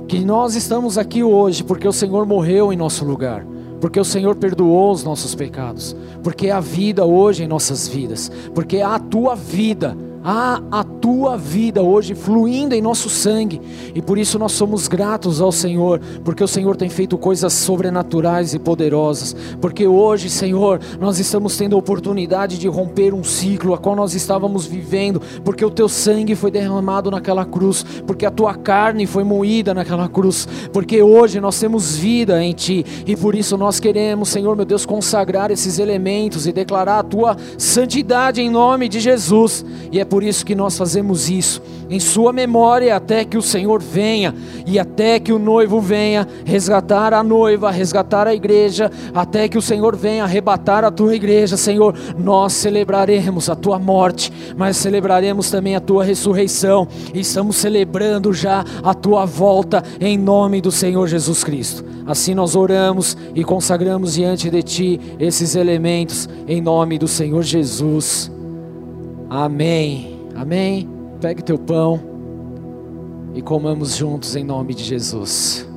Que 0.08 0.20
nós 0.20 0.56
estamos 0.56 0.98
aqui 0.98 1.24
hoje 1.24 1.64
porque 1.64 1.88
o 1.88 1.94
Senhor 1.94 2.26
morreu 2.26 2.72
em 2.72 2.78
nosso 2.78 3.04
lugar, 3.04 3.46
porque 3.82 4.00
o 4.00 4.06
Senhor 4.06 4.36
perdoou 4.36 4.92
os 4.92 5.04
nossos 5.04 5.34
pecados, 5.34 5.96
porque 6.24 6.50
há 6.50 6.60
vida 6.60 7.06
hoje 7.06 7.44
em 7.44 7.48
nossas 7.48 7.88
vidas, 7.88 8.32
porque 8.54 8.82
há 8.82 8.96
a 8.96 9.00
tua 9.00 9.36
vida 9.36 9.98
há 10.28 10.60
a 10.72 10.84
tua 10.84 11.38
vida 11.38 11.84
hoje 11.84 12.16
fluindo 12.16 12.74
em 12.74 12.82
nosso 12.82 13.12
sangue, 13.12 13.62
e 13.94 14.02
por 14.02 14.18
isso 14.18 14.40
nós 14.40 14.54
somos 14.54 14.88
gratos 14.88 15.40
ao 15.40 15.52
Senhor, 15.52 16.02
porque 16.24 16.44
o 16.44 16.48
Senhor 16.48 16.76
tem 16.76 16.90
feito 16.90 17.16
coisas 17.16 17.54
sobrenaturais 17.54 18.56
e 18.56 18.60
poderosas, 18.60 19.36
porque 19.62 19.86
hoje, 19.86 20.28
Senhor, 20.28 20.80
nós 21.00 21.20
estamos 21.20 21.56
tendo 21.56 21.76
a 21.76 21.80
oportunidade 21.80 22.58
de 22.58 22.68
romper 22.68 23.14
um 23.14 23.24
ciclo 23.24 23.76
a 23.76 23.78
qual 23.78 23.96
nós 23.96 24.16
estávamos 24.16 24.66
vivendo, 24.66 25.22
porque 25.44 25.64
o 25.64 25.70
teu 25.70 25.88
sangue 25.88 26.34
foi 26.34 26.50
derramado 26.50 27.12
naquela 27.12 27.46
cruz, 27.46 27.86
porque 28.08 28.26
a 28.26 28.32
tua 28.32 28.56
carne 28.56 29.06
foi 29.06 29.24
moída 29.24 29.76
naquela 29.76 30.10
cruz, 30.10 30.48
porque 30.74 31.04
hoje 31.04 31.40
nós 31.40 31.60
temos 31.60 31.96
vida 31.96 32.44
em 32.44 32.52
ti, 32.52 32.84
e 33.06 33.16
por 33.16 33.36
isso 33.36 33.56
nós 33.58 33.80
queremos, 33.80 34.30
Senhor 34.30 34.56
meu 34.56 34.66
Deus, 34.66 34.88
consagrar 34.88 35.52
esses 35.52 35.78
elementos 35.78 36.48
e 36.48 36.52
declarar 36.52 36.98
a 36.98 37.04
tua 37.04 37.38
santidade 37.60 38.42
em 38.42 38.50
nome 38.50 38.90
de 38.90 39.00
Jesus, 39.00 39.64
e 39.92 40.00
é 40.00 40.06
por 40.15 40.15
isso 40.24 40.46
que 40.46 40.56
nós 40.56 40.78
fazemos 40.78 41.30
isso, 41.30 41.62
em 41.90 42.00
Sua 42.00 42.34
memória, 42.34 42.96
até 42.96 43.24
que 43.24 43.38
o 43.38 43.42
Senhor 43.42 43.82
venha 43.82 44.34
e 44.66 44.80
até 44.80 45.20
que 45.20 45.32
o 45.32 45.40
noivo 45.40 45.80
venha 45.80 46.28
resgatar 46.44 47.14
a 47.14 47.24
noiva, 47.24 47.72
resgatar 47.72 48.28
a 48.28 48.34
igreja, 48.34 48.92
até 49.14 49.48
que 49.48 49.58
o 49.58 49.62
Senhor 49.62 49.96
venha 49.96 50.24
arrebatar 50.24 50.84
a 50.84 50.92
tua 50.92 51.16
igreja, 51.16 51.58
Senhor. 51.58 51.96
Nós 52.18 52.54
celebraremos 52.54 53.50
a 53.50 53.56
tua 53.56 53.78
morte, 53.78 54.32
mas 54.58 54.78
celebraremos 54.78 55.50
também 55.50 55.76
a 55.76 55.80
tua 55.80 56.04
ressurreição, 56.04 56.88
e 57.14 57.20
estamos 57.20 57.56
celebrando 57.58 58.34
já 58.34 58.64
a 58.84 58.94
tua 58.94 59.26
volta 59.26 59.84
em 60.00 60.18
nome 60.18 60.62
do 60.62 60.72
Senhor 60.72 61.08
Jesus 61.08 61.44
Cristo. 61.44 61.86
Assim 62.06 62.36
nós 62.36 62.56
oramos 62.56 63.18
e 63.34 63.44
consagramos 63.44 64.14
diante 64.14 64.50
de 64.50 64.62
ti 64.62 65.02
esses 65.20 65.56
elementos 65.56 66.30
em 66.48 66.62
nome 66.62 67.00
do 67.00 67.08
Senhor 67.08 67.42
Jesus. 67.42 68.35
Amém. 69.30 70.20
Amém. 70.36 70.90
Pegue 71.20 71.44
teu 71.44 71.58
pão 71.58 72.00
e 73.34 73.42
comamos 73.42 73.96
juntos 73.96 74.36
em 74.36 74.44
nome 74.44 74.74
de 74.74 74.84
Jesus. 74.84 75.68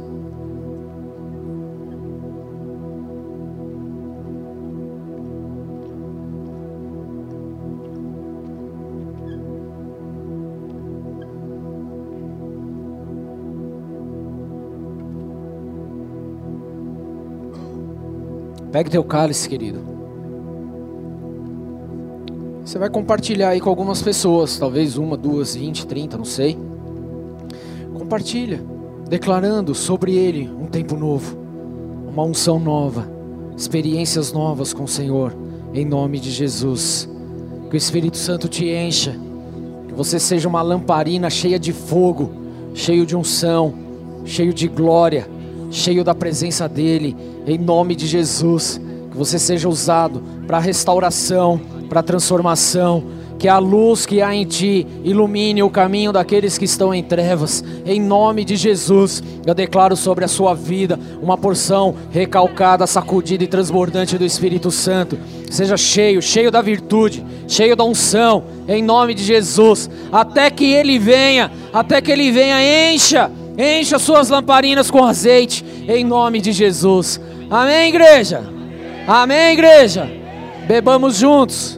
Pegue 18.71 18.91
teu 18.91 19.03
cálice, 19.03 19.49
querido. 19.49 19.98
Você 22.69 22.79
vai 22.79 22.91
compartilhar 22.91 23.49
aí 23.49 23.63
com 23.63 23.71
algumas 23.71 24.03
pessoas, 24.03 24.59
talvez 24.59 24.99
uma, 24.99 25.17
duas, 25.17 25.57
vinte, 25.57 25.87
trinta, 25.87 26.19
não 26.19 26.25
sei. 26.27 26.55
Compartilha, 27.95 28.63
declarando 29.09 29.75
sobre 29.75 30.15
ele 30.15 30.51
um 30.51 30.67
tempo 30.67 30.95
novo, 30.95 31.35
uma 32.13 32.23
unção 32.25 32.61
nova, 32.61 33.11
experiências 33.57 34.35
novas 34.35 34.75
com 34.75 34.85
o 34.85 34.89
Senhor, 34.89 35.35
em 35.73 35.83
nome 35.83 36.21
de 36.21 36.31
Jesus. 36.31 37.09
Que 37.71 37.75
o 37.75 37.79
Espírito 37.79 38.19
Santo 38.19 38.49
te 38.49 38.67
encha, 38.67 39.17
que 39.89 39.95
você 39.95 40.19
seja 40.19 40.47
uma 40.47 40.61
lamparina 40.61 41.31
cheia 41.31 41.59
de 41.59 41.73
fogo, 41.73 42.31
cheio 42.75 43.07
de 43.07 43.17
unção, 43.17 43.73
cheio 44.27 44.53
de 44.53 44.69
glória, 44.69 45.27
cheio 45.71 46.05
da 46.05 46.15
presença 46.15 46.69
dEle, 46.69 47.17
em 47.47 47.57
nome 47.57 47.97
de 47.97 48.07
Jesus. 48.07 48.79
Que 49.11 49.17
você 49.17 49.39
seja 49.39 49.71
usado 49.71 50.23
para 50.47 50.59
restauração 50.59 51.78
para 51.89 52.03
transformação, 52.03 53.03
que 53.39 53.47
a 53.47 53.59
luz 53.59 54.05
que 54.05 54.21
há 54.21 54.35
em 54.35 54.45
ti 54.45 54.87
ilumine 55.05 55.63
o 55.63 55.71
caminho 55.71 56.13
daqueles 56.13 56.59
que 56.59 56.65
estão 56.65 56.93
em 56.93 57.03
trevas. 57.03 57.63
Em 57.87 58.01
nome 58.01 58.45
de 58.45 58.57
Jesus, 58.57 59.23
eu 59.47 59.55
declaro 59.55 59.97
sobre 59.97 60.25
a 60.25 60.29
sua 60.29 60.55
vida 60.55 60.99
uma 61.23 61.39
porção 61.39 61.95
recalcada, 62.11 62.87
sacudida 62.87 63.45
e 63.45 63.47
transbordante 63.47 64.19
do 64.19 64.25
Espírito 64.25 64.71
Santo. 64.71 65.17
Seja 65.49 65.77
cheio, 65.77 66.21
cheio 66.21 66.51
da 66.51 66.61
virtude, 66.61 67.25
cheio 67.47 67.77
da 67.77 67.85
unção, 67.85 68.43
em 68.67 68.83
nome 68.83 69.15
de 69.15 69.23
Jesus, 69.23 69.89
até 70.11 70.51
que 70.51 70.67
ele 70.67 70.99
venha, 70.99 71.53
até 71.73 72.01
que 72.01 72.11
ele 72.11 72.33
venha, 72.33 72.93
encha, 72.93 73.31
encha 73.57 73.99
suas 74.01 74.29
lamparinas 74.29 74.91
com 74.91 75.05
azeite, 75.05 75.65
em 75.87 76.05
nome 76.05 76.41
de 76.41 76.51
Jesus. 76.51 77.21
Amém, 77.49 77.89
igreja? 77.89 78.43
Amém, 79.07 79.53
igreja? 79.53 80.11
Bebamos 80.67 81.17
juntos. 81.17 81.78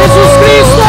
Jesus 0.00 0.36
Cristo! 0.38 0.79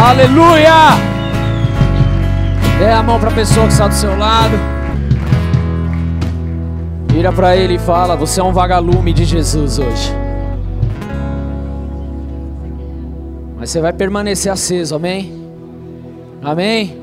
Aleluia! 0.00 0.94
Dê 2.78 2.88
a 2.88 3.02
mão 3.02 3.18
para 3.18 3.30
a 3.30 3.34
pessoa 3.34 3.66
que 3.66 3.72
está 3.72 3.88
do 3.88 3.94
seu 3.94 4.16
lado. 4.16 4.54
Vira 7.08 7.32
para 7.32 7.56
Ele 7.56 7.74
e 7.74 7.78
fala: 7.80 8.14
Você 8.14 8.38
é 8.40 8.44
um 8.44 8.52
vagalume 8.52 9.12
de 9.12 9.24
Jesus 9.24 9.80
hoje. 9.80 10.14
Mas 13.56 13.70
você 13.70 13.80
vai 13.80 13.92
permanecer 13.92 14.52
aceso, 14.52 14.94
amém? 14.94 15.32
Amém? 16.44 16.96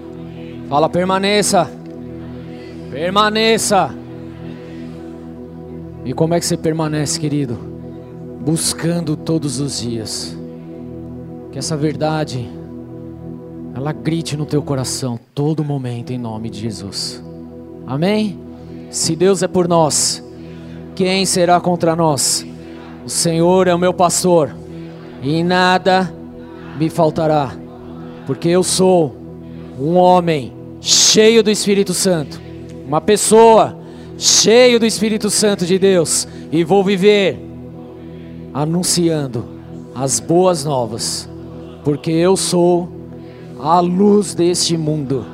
Fala, 0.69 0.87
permaneça. 0.87 1.69
Permaneça. 2.89 3.93
E 6.05 6.13
como 6.13 6.33
é 6.33 6.39
que 6.39 6.45
você 6.45 6.55
permanece, 6.55 7.19
querido? 7.19 7.59
Buscando 8.39 9.17
todos 9.17 9.59
os 9.59 9.81
dias. 9.81 10.37
Que 11.51 11.59
essa 11.59 11.75
verdade 11.75 12.49
ela 13.85 13.93
grite 13.93 14.35
no 14.35 14.47
teu 14.47 14.63
coração 14.63 15.19
todo 15.35 15.63
momento 15.63 16.11
em 16.11 16.17
nome 16.17 16.49
de 16.49 16.59
Jesus. 16.59 17.23
Amém? 17.85 18.39
Se 18.89 19.15
Deus 19.15 19.43
é 19.43 19.47
por 19.47 19.67
nós, 19.67 20.23
quem 20.95 21.23
será 21.23 21.61
contra 21.61 21.95
nós? 21.95 22.43
O 23.05 23.09
Senhor 23.09 23.67
é 23.67 23.75
o 23.75 23.77
meu 23.77 23.93
pastor 23.93 24.55
e 25.21 25.43
nada 25.43 26.11
me 26.79 26.89
faltará, 26.89 27.55
porque 28.25 28.49
eu 28.49 28.63
sou 28.63 29.15
um 29.79 29.97
homem 29.97 30.51
cheio 30.81 31.43
do 31.43 31.51
Espírito 31.51 31.93
Santo, 31.93 32.41
uma 32.87 32.99
pessoa 32.99 33.77
cheio 34.17 34.79
do 34.79 34.87
Espírito 34.87 35.29
Santo 35.29 35.63
de 35.63 35.77
Deus 35.77 36.27
e 36.51 36.63
vou 36.63 36.83
viver 36.83 37.39
anunciando 38.51 39.45
as 39.93 40.19
boas 40.19 40.65
novas, 40.65 41.29
porque 41.83 42.09
eu 42.09 42.35
sou 42.35 42.94
a 43.67 43.79
luz 43.79 44.35
deste 44.35 44.77
mundo, 44.77 45.25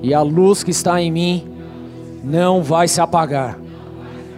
e 0.00 0.14
a 0.14 0.22
luz 0.22 0.62
que 0.62 0.70
está 0.70 1.02
em 1.02 1.10
mim 1.10 1.44
não 2.22 2.62
vai 2.62 2.86
se 2.86 3.00
apagar, 3.00 3.58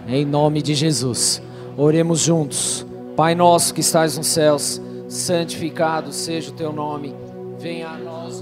em 0.07 0.25
nome 0.25 0.59
de 0.59 0.73
Jesus. 0.73 1.39
Oremos 1.77 2.21
juntos, 2.21 2.83
Pai 3.15 3.35
nosso 3.35 3.75
que 3.75 3.81
estás 3.81 4.17
nos 4.17 4.25
céus, 4.25 4.81
santificado 5.07 6.11
seja 6.11 6.49
o 6.49 6.53
teu 6.55 6.73
nome, 6.73 7.13
venha 7.59 7.89
a 7.89 7.97
nós 7.99 8.41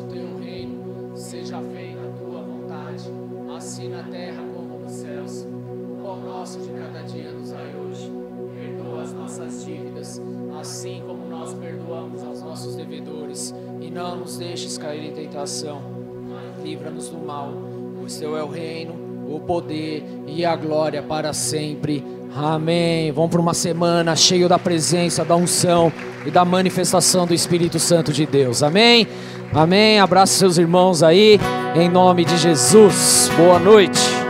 não 13.94 14.18
nos 14.18 14.38
deixes 14.38 14.78
cair 14.78 15.06
em 15.06 15.11
tentação, 15.11 15.82
livra-nos 16.64 17.10
do 17.10 17.18
mal, 17.18 17.53
pois 17.99 18.18
teu 18.18 18.36
é 18.36 18.44
o 18.44 18.49
reino, 18.49 18.94
o 19.28 19.40
poder 19.40 20.03
e 20.26 20.44
a 20.44 20.56
glória 20.56 21.02
para 21.02 21.32
sempre. 21.34 22.03
Amém. 22.36 23.11
Vamos 23.11 23.30
para 23.30 23.41
uma 23.41 23.53
semana 23.53 24.15
cheio 24.15 24.49
da 24.49 24.57
presença, 24.57 25.24
da 25.24 25.36
unção 25.36 25.94
e 26.26 26.32
da 26.32 26.44
manifestação 26.44 27.28
do 27.28 27.34
Espírito 27.34 27.78
Santo 27.78 28.11
de 28.11 28.26
Deus. 28.26 28.64
Amém. 28.64 29.07
Amém. 29.53 29.99
Abraça 29.99 30.34
seus 30.34 30.57
irmãos 30.57 31.03
aí, 31.03 31.40
em 31.76 31.88
nome 31.88 32.26
de 32.26 32.38
Jesus. 32.38 33.30
Boa 33.38 33.60
noite. 33.60 34.23